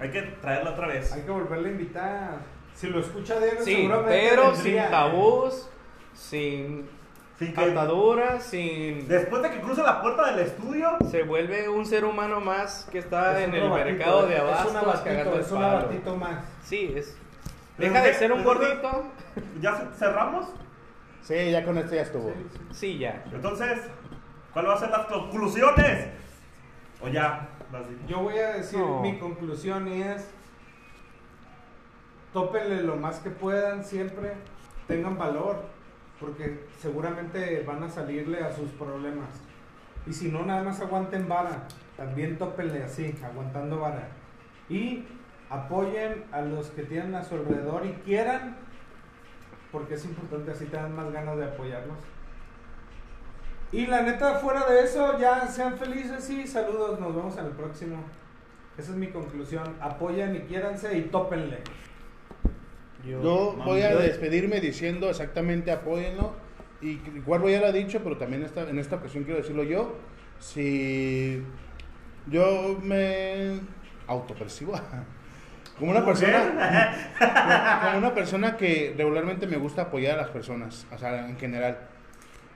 Hay 0.00 0.10
que 0.10 0.22
traerlo 0.40 0.70
otra 0.70 0.86
vez. 0.86 1.12
Hay 1.12 1.22
que 1.22 1.30
volverle 1.30 1.68
a 1.68 1.72
invitar. 1.72 2.38
Si 2.74 2.86
lo 2.86 3.00
escucha 3.00 3.38
de 3.40 3.50
él, 3.50 3.56
Sí, 3.60 3.74
seguramente 3.74 4.26
pero 4.30 4.52
vendría. 4.52 4.82
sin 4.84 4.90
tabús, 4.90 5.68
sin 6.14 6.88
Sin 7.38 7.52
que- 7.54 7.60
ataduras, 7.60 8.42
sin... 8.44 9.06
Después 9.06 9.42
de 9.42 9.50
que 9.50 9.60
cruce 9.60 9.82
la 9.82 10.00
puerta 10.02 10.30
del 10.32 10.40
estudio, 10.40 10.96
Se 11.08 11.22
vuelve 11.22 11.68
un 11.68 11.86
ser 11.86 12.04
humano 12.04 12.40
más 12.40 12.88
que 12.90 12.98
está 12.98 13.38
Es 13.40 13.46
en 13.48 13.54
el 13.54 13.66
abatito, 13.66 13.84
mercado 13.90 14.26
de 14.26 14.34
es 14.34 14.40
un 14.42 14.46
abastos 14.48 14.74
abatito, 14.76 15.04
cagando 15.04 15.34
el 15.34 15.40
Es 15.40 15.52
un 15.52 15.62
abatito 15.62 16.16
más. 16.16 16.44
Sí, 16.64 16.92
es... 16.96 17.16
¿Pero 17.76 17.92
Deja 17.92 18.04
de 18.04 18.14
ser 18.14 18.32
un 18.32 18.42
gordito. 18.42 19.04
¿ya 19.60 19.76
ce- 19.76 19.96
cerramos? 19.96 20.46
Sí, 21.22 21.50
ya 21.52 21.64
con 21.64 21.78
esto 21.78 21.94
ya 21.94 22.02
estuvo. 22.02 22.32
Sí, 22.72 22.98
ya. 22.98 23.22
Entonces, 23.32 23.82
¿cuáles 24.52 24.68
van 24.70 24.76
a 24.76 24.80
ser 24.80 24.90
las 24.90 25.06
conclusiones? 25.06 26.08
O 27.00 27.06
ya, 27.08 27.48
las 27.70 27.82
Yo 28.08 28.18
voy 28.18 28.36
a 28.38 28.54
decir 28.54 28.80
No. 28.80 29.00
mi 29.00 29.16
conclusión 29.20 29.86
y 29.86 30.02
es 30.02 30.28
tópenle 32.32 32.82
lo 32.82 32.96
más 32.96 33.20
que 33.20 33.30
puedan 33.30 33.84
siempre, 33.84 34.32
tengan 34.86 35.16
valor, 35.16 35.62
porque 36.20 36.66
seguramente 36.78 37.62
van 37.66 37.82
a 37.82 37.90
salirle 37.90 38.42
a 38.42 38.52
sus 38.52 38.70
problemas. 38.72 39.28
Y 40.06 40.12
si 40.12 40.30
no, 40.30 40.44
nada 40.44 40.62
más 40.62 40.80
aguanten 40.80 41.28
vara, 41.28 41.66
también 41.96 42.38
tópenle 42.38 42.82
así, 42.82 43.14
aguantando 43.24 43.80
vara. 43.80 44.08
Y 44.68 45.04
apoyen 45.50 46.24
a 46.32 46.40
los 46.40 46.68
que 46.70 46.82
tienen 46.82 47.14
a 47.14 47.24
su 47.24 47.34
alrededor 47.34 47.86
y 47.86 47.92
quieran, 48.04 48.56
porque 49.70 49.94
es 49.94 50.04
importante, 50.04 50.50
así 50.50 50.66
te 50.66 50.76
dan 50.76 50.94
más 50.94 51.12
ganas 51.12 51.36
de 51.36 51.44
apoyarlos. 51.44 51.98
Y 53.70 53.86
la 53.86 54.02
neta, 54.02 54.36
fuera 54.36 54.66
de 54.66 54.82
eso, 54.82 55.18
ya 55.18 55.46
sean 55.46 55.76
felices 55.76 56.28
y 56.30 56.46
saludos. 56.46 56.98
Nos 56.98 57.14
vemos 57.14 57.36
en 57.36 57.46
el 57.46 57.52
próximo. 57.52 57.96
Esa 58.78 58.92
es 58.92 58.96
mi 58.96 59.08
conclusión. 59.08 59.76
Apoyen 59.80 60.36
y 60.36 60.40
quiéranse 60.40 60.96
y 60.96 61.02
tópenle. 61.02 61.58
Yo 63.06 63.56
voy 63.64 63.82
a 63.82 63.94
despedirme 63.96 64.60
diciendo 64.60 65.08
exactamente 65.08 65.70
apóyenlo. 65.70 66.34
Y 66.80 66.96
Cuervo 67.24 67.48
ya 67.48 67.60
lo 67.60 67.66
ha 67.66 67.72
dicho, 67.72 68.00
pero 68.02 68.16
también 68.16 68.42
esta, 68.42 68.68
en 68.68 68.78
esta 68.78 68.96
ocasión 68.96 69.24
quiero 69.24 69.40
decirlo 69.40 69.64
yo. 69.64 69.96
Si 70.38 71.42
yo 72.26 72.78
me 72.82 73.60
autopercibo 74.06 74.72
como 75.78 75.90
una 75.90 76.04
persona 76.04 77.10
como 77.84 77.98
una 77.98 78.14
persona 78.14 78.56
que 78.56 78.94
regularmente 78.96 79.46
me 79.46 79.56
gusta 79.56 79.82
apoyar 79.82 80.18
a 80.18 80.22
las 80.22 80.30
personas, 80.30 80.86
o 80.92 80.98
sea, 80.98 81.28
en 81.28 81.36
general. 81.36 81.78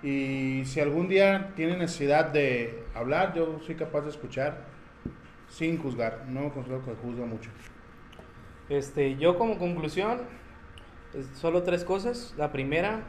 Y 0.02 0.64
si 0.64 0.80
algún 0.80 1.08
día 1.08 1.52
tiene 1.54 1.76
necesidad 1.76 2.26
de 2.26 2.82
hablar, 2.94 3.34
yo 3.34 3.60
soy 3.64 3.76
capaz 3.76 4.00
de 4.02 4.10
escuchar 4.10 4.64
sin 5.48 5.78
juzgar. 5.78 6.24
No 6.28 6.40
me 6.40 6.50
considero 6.50 6.84
que 6.84 6.92
juzga 6.94 7.24
mucho. 7.24 7.50
Este, 8.68 9.16
yo 9.16 9.38
como 9.38 9.58
conclusión, 9.58 10.20
solo 11.34 11.62
tres 11.62 11.84
cosas. 11.84 12.34
La 12.36 12.52
primera, 12.52 13.02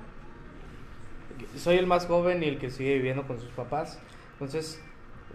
soy 1.57 1.77
el 1.77 1.87
más 1.87 2.05
joven 2.05 2.43
y 2.43 2.47
el 2.47 2.59
que 2.59 2.69
sigue 2.69 2.95
viviendo 2.95 3.25
con 3.27 3.39
sus 3.39 3.49
papás. 3.51 3.99
Entonces, 4.33 4.81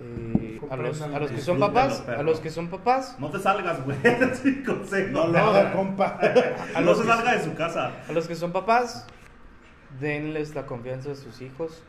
eh, 0.01 0.61
a, 0.70 0.77
los, 0.77 1.01
a 1.01 1.19
los 1.19 1.31
que 1.31 1.40
son 1.40 1.59
papás, 1.59 2.07
a 2.07 2.23
los 2.23 2.40
que 2.40 2.51
son 2.51 2.69
papás, 2.69 3.16
No 3.19 3.31
te 3.31 3.39
salgas, 3.39 3.85
güey. 3.85 3.99
Consejo. 4.65 5.11
No 5.12 5.27
lo 5.27 5.39
haga, 5.39 5.73
compa. 5.73 6.19
A 6.74 6.81
no 6.81 6.95
se 6.95 7.05
salga 7.05 7.36
de 7.36 7.43
su 7.43 7.55
casa. 7.55 7.93
a 8.09 8.12
los 8.12 8.28
que 8.28 8.36
son 8.36 8.53
papás, 8.53 9.07
denles 10.01 10.55
la 10.55 10.66
confianza 10.66 11.12
a 11.12 11.15
sus 11.15 11.40
hijos. 11.40 11.82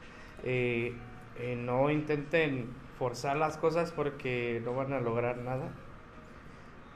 Eh, 0.43 0.93
eh, 1.37 1.55
no 1.55 1.91
intenten 1.91 2.69
forzar 2.97 3.37
las 3.37 3.57
cosas 3.57 3.91
porque 3.91 4.61
no 4.65 4.73
van 4.73 4.93
a 4.93 4.99
lograr 4.99 5.37
nada. 5.37 5.69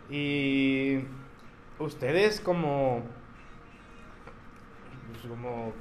Y 0.09 0.99
ustedes 1.79 2.39
como 2.39 3.01
pues, 5.11 5.25
como 5.27 5.73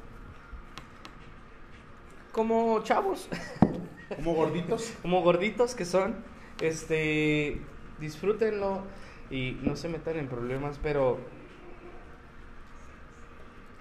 como 2.32 2.82
chavos, 2.82 3.28
Como 4.16 4.34
gorditos. 4.34 4.92
como 5.02 5.22
gorditos 5.22 5.74
que 5.74 5.84
son, 5.84 6.16
este 6.60 7.60
disfrútenlo 8.00 8.82
y 9.30 9.58
no 9.62 9.76
se 9.76 9.88
metan 9.88 10.16
en 10.18 10.28
problemas, 10.28 10.78
pero 10.82 11.18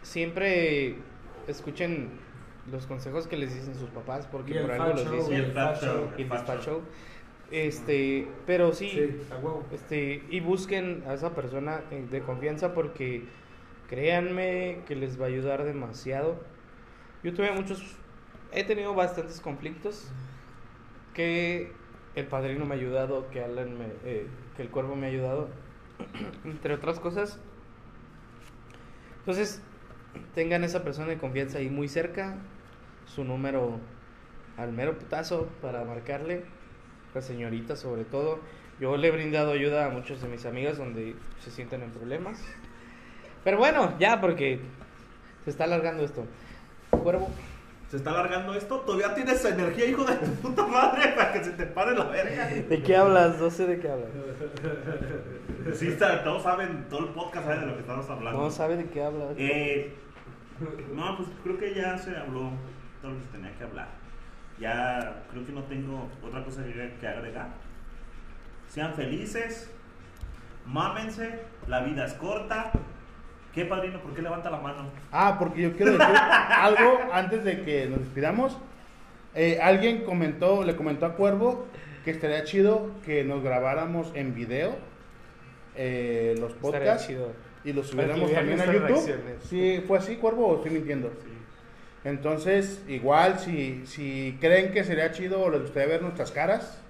siempre 0.02 0.98
escuchen 1.48 2.10
los 2.72 2.86
consejos 2.86 3.28
que 3.28 3.38
les 3.38 3.54
dicen 3.54 3.76
sus 3.76 3.90
papás 3.90 4.28
porque 4.28 4.54
Y 4.54 4.58
el 4.58 4.64
por 4.64 4.72
algo 4.74 4.94
los 4.94 5.12
dicen 5.12 5.32
Y 5.34 5.36
el 5.36 5.54
show. 5.76 6.12
el 6.18 6.60
show. 6.62 6.82
Este, 7.52 8.30
pero 8.45 8.72
sí, 8.72 8.90
Sí, 8.90 9.18
a 9.30 9.76
este, 9.76 10.23
y 10.30 10.40
busquen 10.40 11.03
a 11.06 11.14
esa 11.14 11.36
persona 11.36 11.82
eh, 11.91 12.06
de 12.10 12.22
confianza 12.22 12.73
porque 12.73 13.26
créanme 13.90 14.80
que 14.88 14.95
les 14.95 15.19
va 15.19 15.26
a 15.26 15.28
ayudar 15.28 15.65
demasiado. 15.65 16.40
Yo 17.23 17.34
tuve 17.34 17.52
muchos, 17.52 17.98
he 18.53 18.64
tenido 18.64 18.95
bastantes 18.95 19.41
conflictos 19.41 20.10
que 21.14 21.73
el 22.15 22.26
padrino 22.28 22.65
me 22.65 22.76
ha 22.76 22.78
ayudado, 22.78 23.30
que 23.30 23.44
Alan 23.44 23.78
me, 23.78 23.88
eh, 24.06 24.28
que 24.56 24.61
el 24.61 24.69
cuervo 24.69 24.95
me 24.95 25.07
ha 25.07 25.10
ayudado, 25.10 25.49
entre 26.45 26.73
otras 26.73 27.02
cosas. 27.02 27.38
Entonces, 29.19 29.61
tengan 30.34 30.64
esa 30.64 30.84
persona 30.84 31.07
de 31.07 31.18
confianza 31.18 31.57
ahí 31.57 31.69
muy 31.69 31.90
cerca, 31.90 32.38
su 33.06 33.26
número 33.26 33.80
al 34.57 34.72
mero 34.72 34.98
putazo 34.98 35.49
para 35.61 35.84
marcarle, 35.84 36.44
la 37.14 37.22
señorita 37.22 37.76
sobre 37.76 38.04
todo. 38.06 38.40
Yo 38.80 38.98
le 38.98 39.08
he 39.08 39.12
brindado 39.12 39.52
ayuda 39.52 39.86
a 39.86 39.90
muchos 39.90 40.22
de 40.22 40.28
mis 40.28 40.46
amigas 40.46 40.78
donde 40.78 41.16
se 41.40 41.52
sienten 41.52 41.84
en 41.84 41.92
problemas. 41.92 42.42
Pero 43.44 43.58
bueno, 43.58 43.94
ya 44.00 44.20
porque 44.22 44.60
se 45.44 45.50
está 45.52 45.66
alargando 45.66 46.04
esto. 46.04 46.26
Cuervo, 46.90 47.30
Se 47.90 47.98
está 47.98 48.12
alargando 48.12 48.54
esto. 48.54 48.80
Todavía 48.82 49.14
tienes 49.14 49.44
energía, 49.46 49.86
hijo 49.86 50.04
de 50.06 50.16
tu 50.16 50.32
puta 50.36 50.66
madre, 50.66 51.10
para 51.16 51.34
que 51.34 51.44
se 51.44 51.52
te 51.52 51.66
pare 51.66 51.96
la 51.96 52.06
verga. 52.06 52.48
¿de 52.48 52.82
qué 52.84 52.96
hablas? 52.96 53.38
No 53.40 53.50
sé 53.50 53.68
de 53.68 53.80
qué 53.80 53.90
hablas. 53.90 54.10
Sí, 55.76 55.88
está- 55.88 56.24
todos 56.24 56.42
saben, 56.44 56.86
todo 56.90 57.00
el 57.08 57.14
podcast 57.14 57.46
sabe 57.46 57.60
de 57.60 57.66
lo 57.68 57.74
que 57.76 57.82
estamos 57.82 58.10
hablando. 58.10 58.42
No 58.42 58.50
sabe 58.52 58.78
de 58.78 58.86
qué 58.90 59.04
hablas. 59.04 59.34
Eh, 59.38 59.94
no, 60.94 61.18
pues 61.18 61.30
creo 61.44 61.58
que 61.58 61.74
ya 61.74 61.98
se 61.98 62.16
habló 62.16 62.52
todo 63.02 63.12
lo 63.12 63.18
que 63.20 63.26
se 63.26 63.32
tenía 63.32 63.54
que 63.58 63.64
hablar. 63.64 63.90
Ya 64.62 65.24
creo 65.32 65.44
que 65.44 65.52
no 65.52 65.64
tengo 65.64 66.08
otra 66.24 66.44
cosa 66.46 66.64
que, 66.64 67.08
agregar. 67.08 67.50
Sean 68.68 68.94
felices, 68.94 69.72
mámense, 70.68 71.40
la 71.68 71.82
vida 71.82 72.06
es 72.06 72.14
corta. 72.14 72.72
¿Qué 73.54 73.66
padrino? 73.66 74.00
¿Por 74.02 74.14
qué 74.14 74.22
levanta 74.22 74.52
la 74.52 74.60
mano? 74.60 74.92
Ah, 75.12 75.36
porque 75.40 75.64
yo 75.64 75.76
quiero 75.76 75.94
decir 75.94 76.16
algo 76.16 77.00
antes 77.12 77.44
de 77.44 77.64
que 77.64 77.88
nos 77.88 78.00
despidamos. 78.00 78.58
Eh, 79.34 79.60
alguien 79.62 80.04
comentó, 80.04 80.64
le 80.64 80.76
comentó 80.76 81.08
a 81.08 81.16
Cuervo 81.16 81.66
que 82.06 82.12
estaría 82.12 82.44
chido 82.44 82.92
que 83.04 83.24
nos 83.24 83.44
grabáramos 83.44 84.12
en 84.14 84.36
video 84.36 84.76
eh, 85.76 86.36
los 86.40 86.54
podcasts 86.54 87.12
y 87.64 87.74
los 87.74 87.88
subiéramos 87.88 88.32
también 88.32 88.62
a 88.62 88.72
YouTube. 88.72 89.40
Sí, 89.42 89.84
fue 89.88 89.98
así, 89.98 90.18
Cuervo, 90.18 90.48
o 90.48 90.56
estoy 90.58 90.72
mintiendo. 90.72 91.12
Entonces, 92.03 92.82
igual, 92.88 93.40
si, 93.40 93.86
si 93.86 94.38
creen 94.41 94.72
que 94.73 94.84
sería 94.84 95.11
chido 95.11 95.41
o 95.41 95.49
les 95.49 95.61
gustaría 95.61 95.88
ver 95.88 96.02
nuestras 96.02 96.32
caras, 96.32 96.82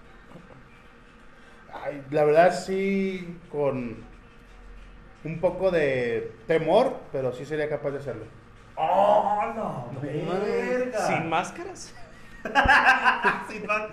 ay, 1.84 2.02
la 2.12 2.24
verdad 2.24 2.54
sí, 2.54 3.38
con 3.52 3.98
un 5.24 5.40
poco 5.40 5.70
de 5.70 6.34
temor, 6.48 6.98
pero 7.12 7.34
sí 7.34 7.46
sería 7.46 7.70
capaz 7.70 7.92
de 7.92 8.00
hacerlo. 8.00 8.26
¡Oh, 8.76 9.54
la 10.02 10.40
verga! 10.40 11.08
¿Sin 11.08 11.30
máscaras? 11.30 11.94
Sin 13.50 13.66
más. 13.68 13.90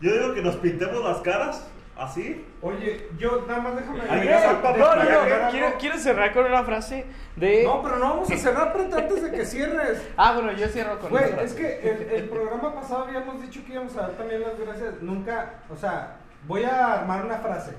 Yo 0.00 0.12
digo 0.12 0.34
que 0.34 0.42
nos 0.42 0.56
pintemos 0.56 1.04
las 1.04 1.18
caras, 1.18 1.68
así. 2.00 2.46
Oye, 2.62 3.08
yo 3.18 3.44
nada 3.46 3.60
más 3.60 3.76
déjame 3.76 4.00
Ay, 4.08 4.28
no, 4.28 4.96
no, 4.96 4.96
No, 4.96 5.50
quiero, 5.50 5.74
quiero 5.78 5.98
cerrar 5.98 6.32
con 6.32 6.46
una 6.46 6.64
frase 6.64 7.04
de... 7.36 7.64
No, 7.64 7.82
pero 7.82 7.98
no 7.98 8.08
vamos 8.10 8.30
a 8.30 8.36
cerrar 8.36 8.74
antes 8.76 9.22
de 9.22 9.30
que 9.30 9.44
cierres. 9.44 10.02
Ah, 10.16 10.32
bueno, 10.34 10.52
yo 10.52 10.66
cierro 10.68 10.98
con 10.98 11.10
Güey, 11.10 11.24
es 11.42 11.52
que 11.52 11.80
el, 11.80 12.10
el 12.10 12.28
programa 12.28 12.74
pasado 12.74 13.04
habíamos 13.04 13.40
dicho 13.42 13.60
que 13.64 13.72
íbamos 13.72 13.96
a 13.96 14.02
dar 14.02 14.10
también 14.12 14.40
las 14.40 14.58
gracias. 14.58 15.02
Nunca, 15.02 15.60
o 15.68 15.76
sea, 15.76 16.16
voy 16.46 16.64
a 16.64 16.94
armar 16.94 17.24
una 17.24 17.36
frase. 17.36 17.72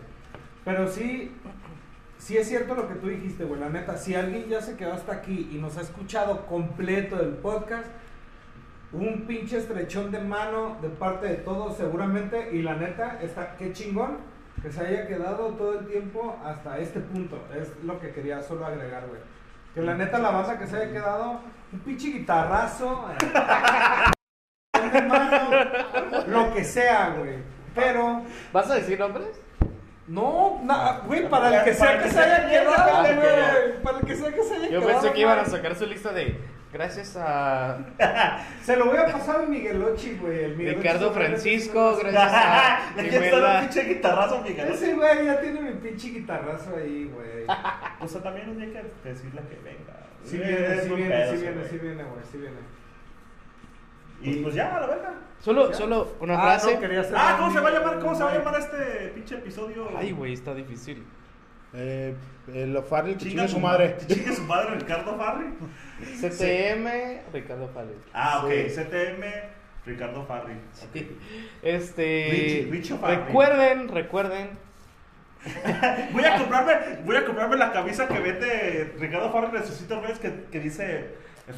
Pero 0.63 0.87
sí, 0.87 1.35
sí 2.17 2.37
es 2.37 2.47
cierto 2.47 2.75
lo 2.75 2.87
que 2.87 2.95
tú 2.95 3.07
dijiste, 3.07 3.43
güey. 3.43 3.59
La 3.59 3.69
neta, 3.69 3.97
si 3.97 4.13
alguien 4.15 4.47
ya 4.47 4.61
se 4.61 4.77
quedó 4.77 4.93
hasta 4.93 5.13
aquí 5.13 5.49
y 5.51 5.57
nos 5.57 5.77
ha 5.77 5.81
escuchado 5.81 6.45
completo 6.45 7.19
el 7.19 7.33
podcast, 7.37 7.87
un 8.93 9.25
pinche 9.27 9.57
estrechón 9.57 10.11
de 10.11 10.19
mano 10.19 10.77
de 10.81 10.89
parte 10.89 11.27
de 11.27 11.35
todos, 11.35 11.77
seguramente. 11.77 12.49
Y 12.53 12.61
la 12.61 12.75
neta, 12.75 13.19
está, 13.21 13.55
qué 13.57 13.71
chingón 13.73 14.17
que 14.61 14.71
se 14.71 14.85
haya 14.85 15.07
quedado 15.07 15.47
todo 15.51 15.79
el 15.79 15.87
tiempo 15.87 16.37
hasta 16.45 16.77
este 16.77 16.99
punto. 16.99 17.37
Es 17.57 17.71
lo 17.83 17.99
que 17.99 18.11
quería 18.11 18.41
solo 18.41 18.65
agregar, 18.65 19.07
güey. 19.07 19.21
Que 19.73 19.81
la 19.81 19.95
neta, 19.95 20.19
la 20.19 20.31
banda 20.31 20.59
que 20.59 20.67
se 20.67 20.75
haya 20.75 20.91
quedado, 20.91 21.39
un 21.71 21.79
pinche 21.79 22.09
guitarrazo. 22.09 23.07
eh, 23.11 24.11
de 24.93 25.01
mano, 25.03 25.49
lo 26.27 26.53
que 26.53 26.63
sea, 26.63 27.15
güey. 27.17 27.35
Pero, 27.73 28.21
¿Vas 28.51 28.69
a 28.69 28.75
decir 28.75 28.99
nombres? 28.99 29.39
no, 30.07 30.59
na- 30.63 30.99
güey, 31.07 31.29
para 31.29 31.59
el 31.59 31.63
que 31.63 31.73
sea 31.73 32.01
que 32.03 32.09
se 32.09 32.19
haya 32.19 32.49
quedado, 32.49 33.03
güey. 33.15 33.81
Para 33.81 33.99
el 33.99 34.05
que 34.05 34.15
sea 34.15 34.31
que 34.33 34.43
se 34.43 34.55
haya 34.55 34.69
Yo 34.69 34.81
quedado. 34.81 34.99
pensé 34.99 35.13
que 35.13 35.21
iban 35.21 35.39
a 35.39 35.45
sacar 35.45 35.75
su 35.75 35.85
lista 35.85 36.11
de... 36.11 36.37
Gracias 36.73 37.17
a 37.17 37.77
Se 38.63 38.77
lo 38.77 38.85
voy 38.85 38.97
a 38.97 39.05
pasar 39.07 39.41
a 39.41 39.45
Miguelochi, 39.45 40.15
güey. 40.15 40.45
el 40.45 40.55
Miguelochi 40.55 40.81
Ricardo 40.87 41.11
Francisco, 41.11 41.97
gracias 41.97 42.23
a 42.33 42.89
Aquí 42.97 43.07
está 43.15 43.55
un 43.55 43.59
pinche 43.61 43.83
guitarrazo, 43.93 44.41
Miguel. 44.41 44.67
Ese 44.71 44.93
güey 44.93 45.25
ya 45.25 45.41
tiene 45.41 45.61
mi 45.61 45.71
pinche 45.73 46.09
guitarrazo 46.09 46.75
ahí, 46.77 47.11
güey. 47.13 47.45
O 47.99 48.07
sea, 48.07 48.21
también 48.23 48.49
un 48.49 48.57
día 48.57 48.67
hay 48.67 48.71
que 49.03 49.09
decirle 49.09 49.41
que 49.49 49.55
venga. 49.63 49.97
Sí 50.23 50.37
Eh, 50.37 50.39
viene, 50.41 50.81
sí 50.81 50.89
viene, 50.95 51.25
sí 51.29 51.35
viene, 51.37 51.55
güey. 51.55 51.69
sí 51.69 51.77
viene, 51.77 52.03
güey, 52.03 52.23
sí 52.31 52.37
viene. 52.37 52.55
Y 54.23 54.43
pues 54.43 54.53
ya, 54.55 54.77
a 54.77 54.81
la 54.81 54.87
verga. 54.87 55.13
Solo, 55.39 55.73
solo 55.73 56.13
una 56.19 56.35
Ah, 56.35 56.41
frase. 56.59 56.75
no, 56.75 56.79
quería 56.79 57.01
hacer 57.01 57.15
Ah, 57.17 57.35
¿cómo 57.39 57.51
se 57.51 57.59
va 57.59 57.69
a 57.69 57.71
llamar? 57.71 57.99
¿Cómo 57.99 58.15
se 58.15 58.23
va 58.23 58.31
a 58.31 58.37
llamar 58.37 58.59
este 58.59 59.07
pinche 59.15 59.35
episodio? 59.35 59.89
Ay, 59.97 60.11
güey, 60.11 60.33
está 60.33 60.53
difícil. 60.53 61.03
Eh, 61.73 62.13
eh, 62.53 62.65
lo 62.67 62.83
Farrell, 62.83 63.17
que 63.17 63.29
Chinga 63.29 63.47
su 63.47 63.59
madre. 63.59 63.95
Chingue 64.07 64.35
su 64.35 64.43
madre, 64.43 64.75
Ricardo 64.75 65.17
Farri. 65.17 65.45
CTM, 66.21 66.87
Ricardo 67.33 67.67
Pález. 67.67 67.95
Ah, 68.13 68.41
ok. 68.43 68.51
Sí. 68.67 68.75
CTM, 68.81 69.23
Ricardo 69.85 70.25
Farri. 70.25 70.53
Este. 71.61 72.29
Richie- 72.31 72.71
Richie 72.71 72.97
Farri. 72.97 73.15
recuerden, 73.17 73.87
recuerden. 73.87 74.49
Voy 76.13 76.23
a 76.23 76.37
comprarme, 76.37 76.99
voy 77.03 77.15
a 77.15 77.25
comprarme 77.25 77.57
la 77.57 77.71
camisa 77.71 78.07
que 78.07 78.19
vende 78.19 78.93
Ricardo 78.99 79.31
Farri 79.31 79.47
Resucito 79.57 79.99
Reyes 79.99 80.19
que, 80.19 80.43
que 80.51 80.59
dice 80.59 81.15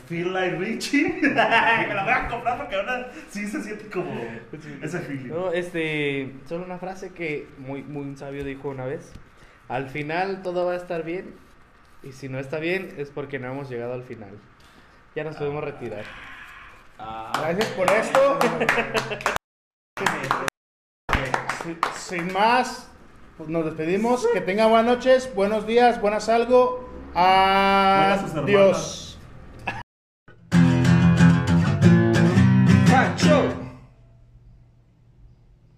Feel 0.07 0.31
like 0.31 0.56
Richie. 0.56 1.15
Me 1.22 1.34
la 1.34 2.03
voy 2.06 2.14
a 2.14 2.27
comprar 2.30 2.57
porque 2.60 2.76
ahora 2.76 3.11
sí 3.30 3.45
se 3.45 3.61
siente 3.61 3.88
como 3.90 4.10
ese 4.81 4.99
feeling. 4.99 5.27
No, 5.27 5.52
este. 5.52 6.31
Solo 6.45 6.64
una 6.64 6.77
frase 6.77 7.10
que 7.11 7.48
muy, 7.57 7.84
muy 7.84 8.15
sabio 8.15 8.45
dijo 8.45 8.69
una 8.69 8.85
vez. 8.85 9.11
Al 9.69 9.90
final 9.90 10.41
todo 10.41 10.65
va 10.65 10.73
a 10.73 10.77
estar 10.77 11.03
bien. 11.03 11.35
Y 12.03 12.11
si 12.11 12.27
no 12.30 12.38
está 12.40 12.60
bien, 12.60 12.94
es 12.98 13.10
porque 13.10 13.40
no 13.40 13.48
hemos 13.52 13.69
llegado 13.69 13.94
al 13.94 14.03
final. 14.03 14.38
Ya 15.15 15.23
nos 15.23 15.35
podemos 15.38 15.64
retirar. 15.64 16.03
Gracias 16.98 17.68
por 17.69 17.90
esto. 17.91 18.40
Sin- 21.95 22.34
más, 22.34 22.90
pues 23.38 23.48
nos 23.49 23.64
despedimos. 23.65 24.27
Que 24.34 24.41
tengan 24.41 24.69
buenas 24.69 24.85
noches, 24.98 25.34
buenos 25.34 25.65
días, 25.65 26.02
buenas 26.02 26.27
algo. 26.27 26.90
Buenas. 27.14 28.35
Adiós. 28.35 29.18
Cacho. 32.90 33.62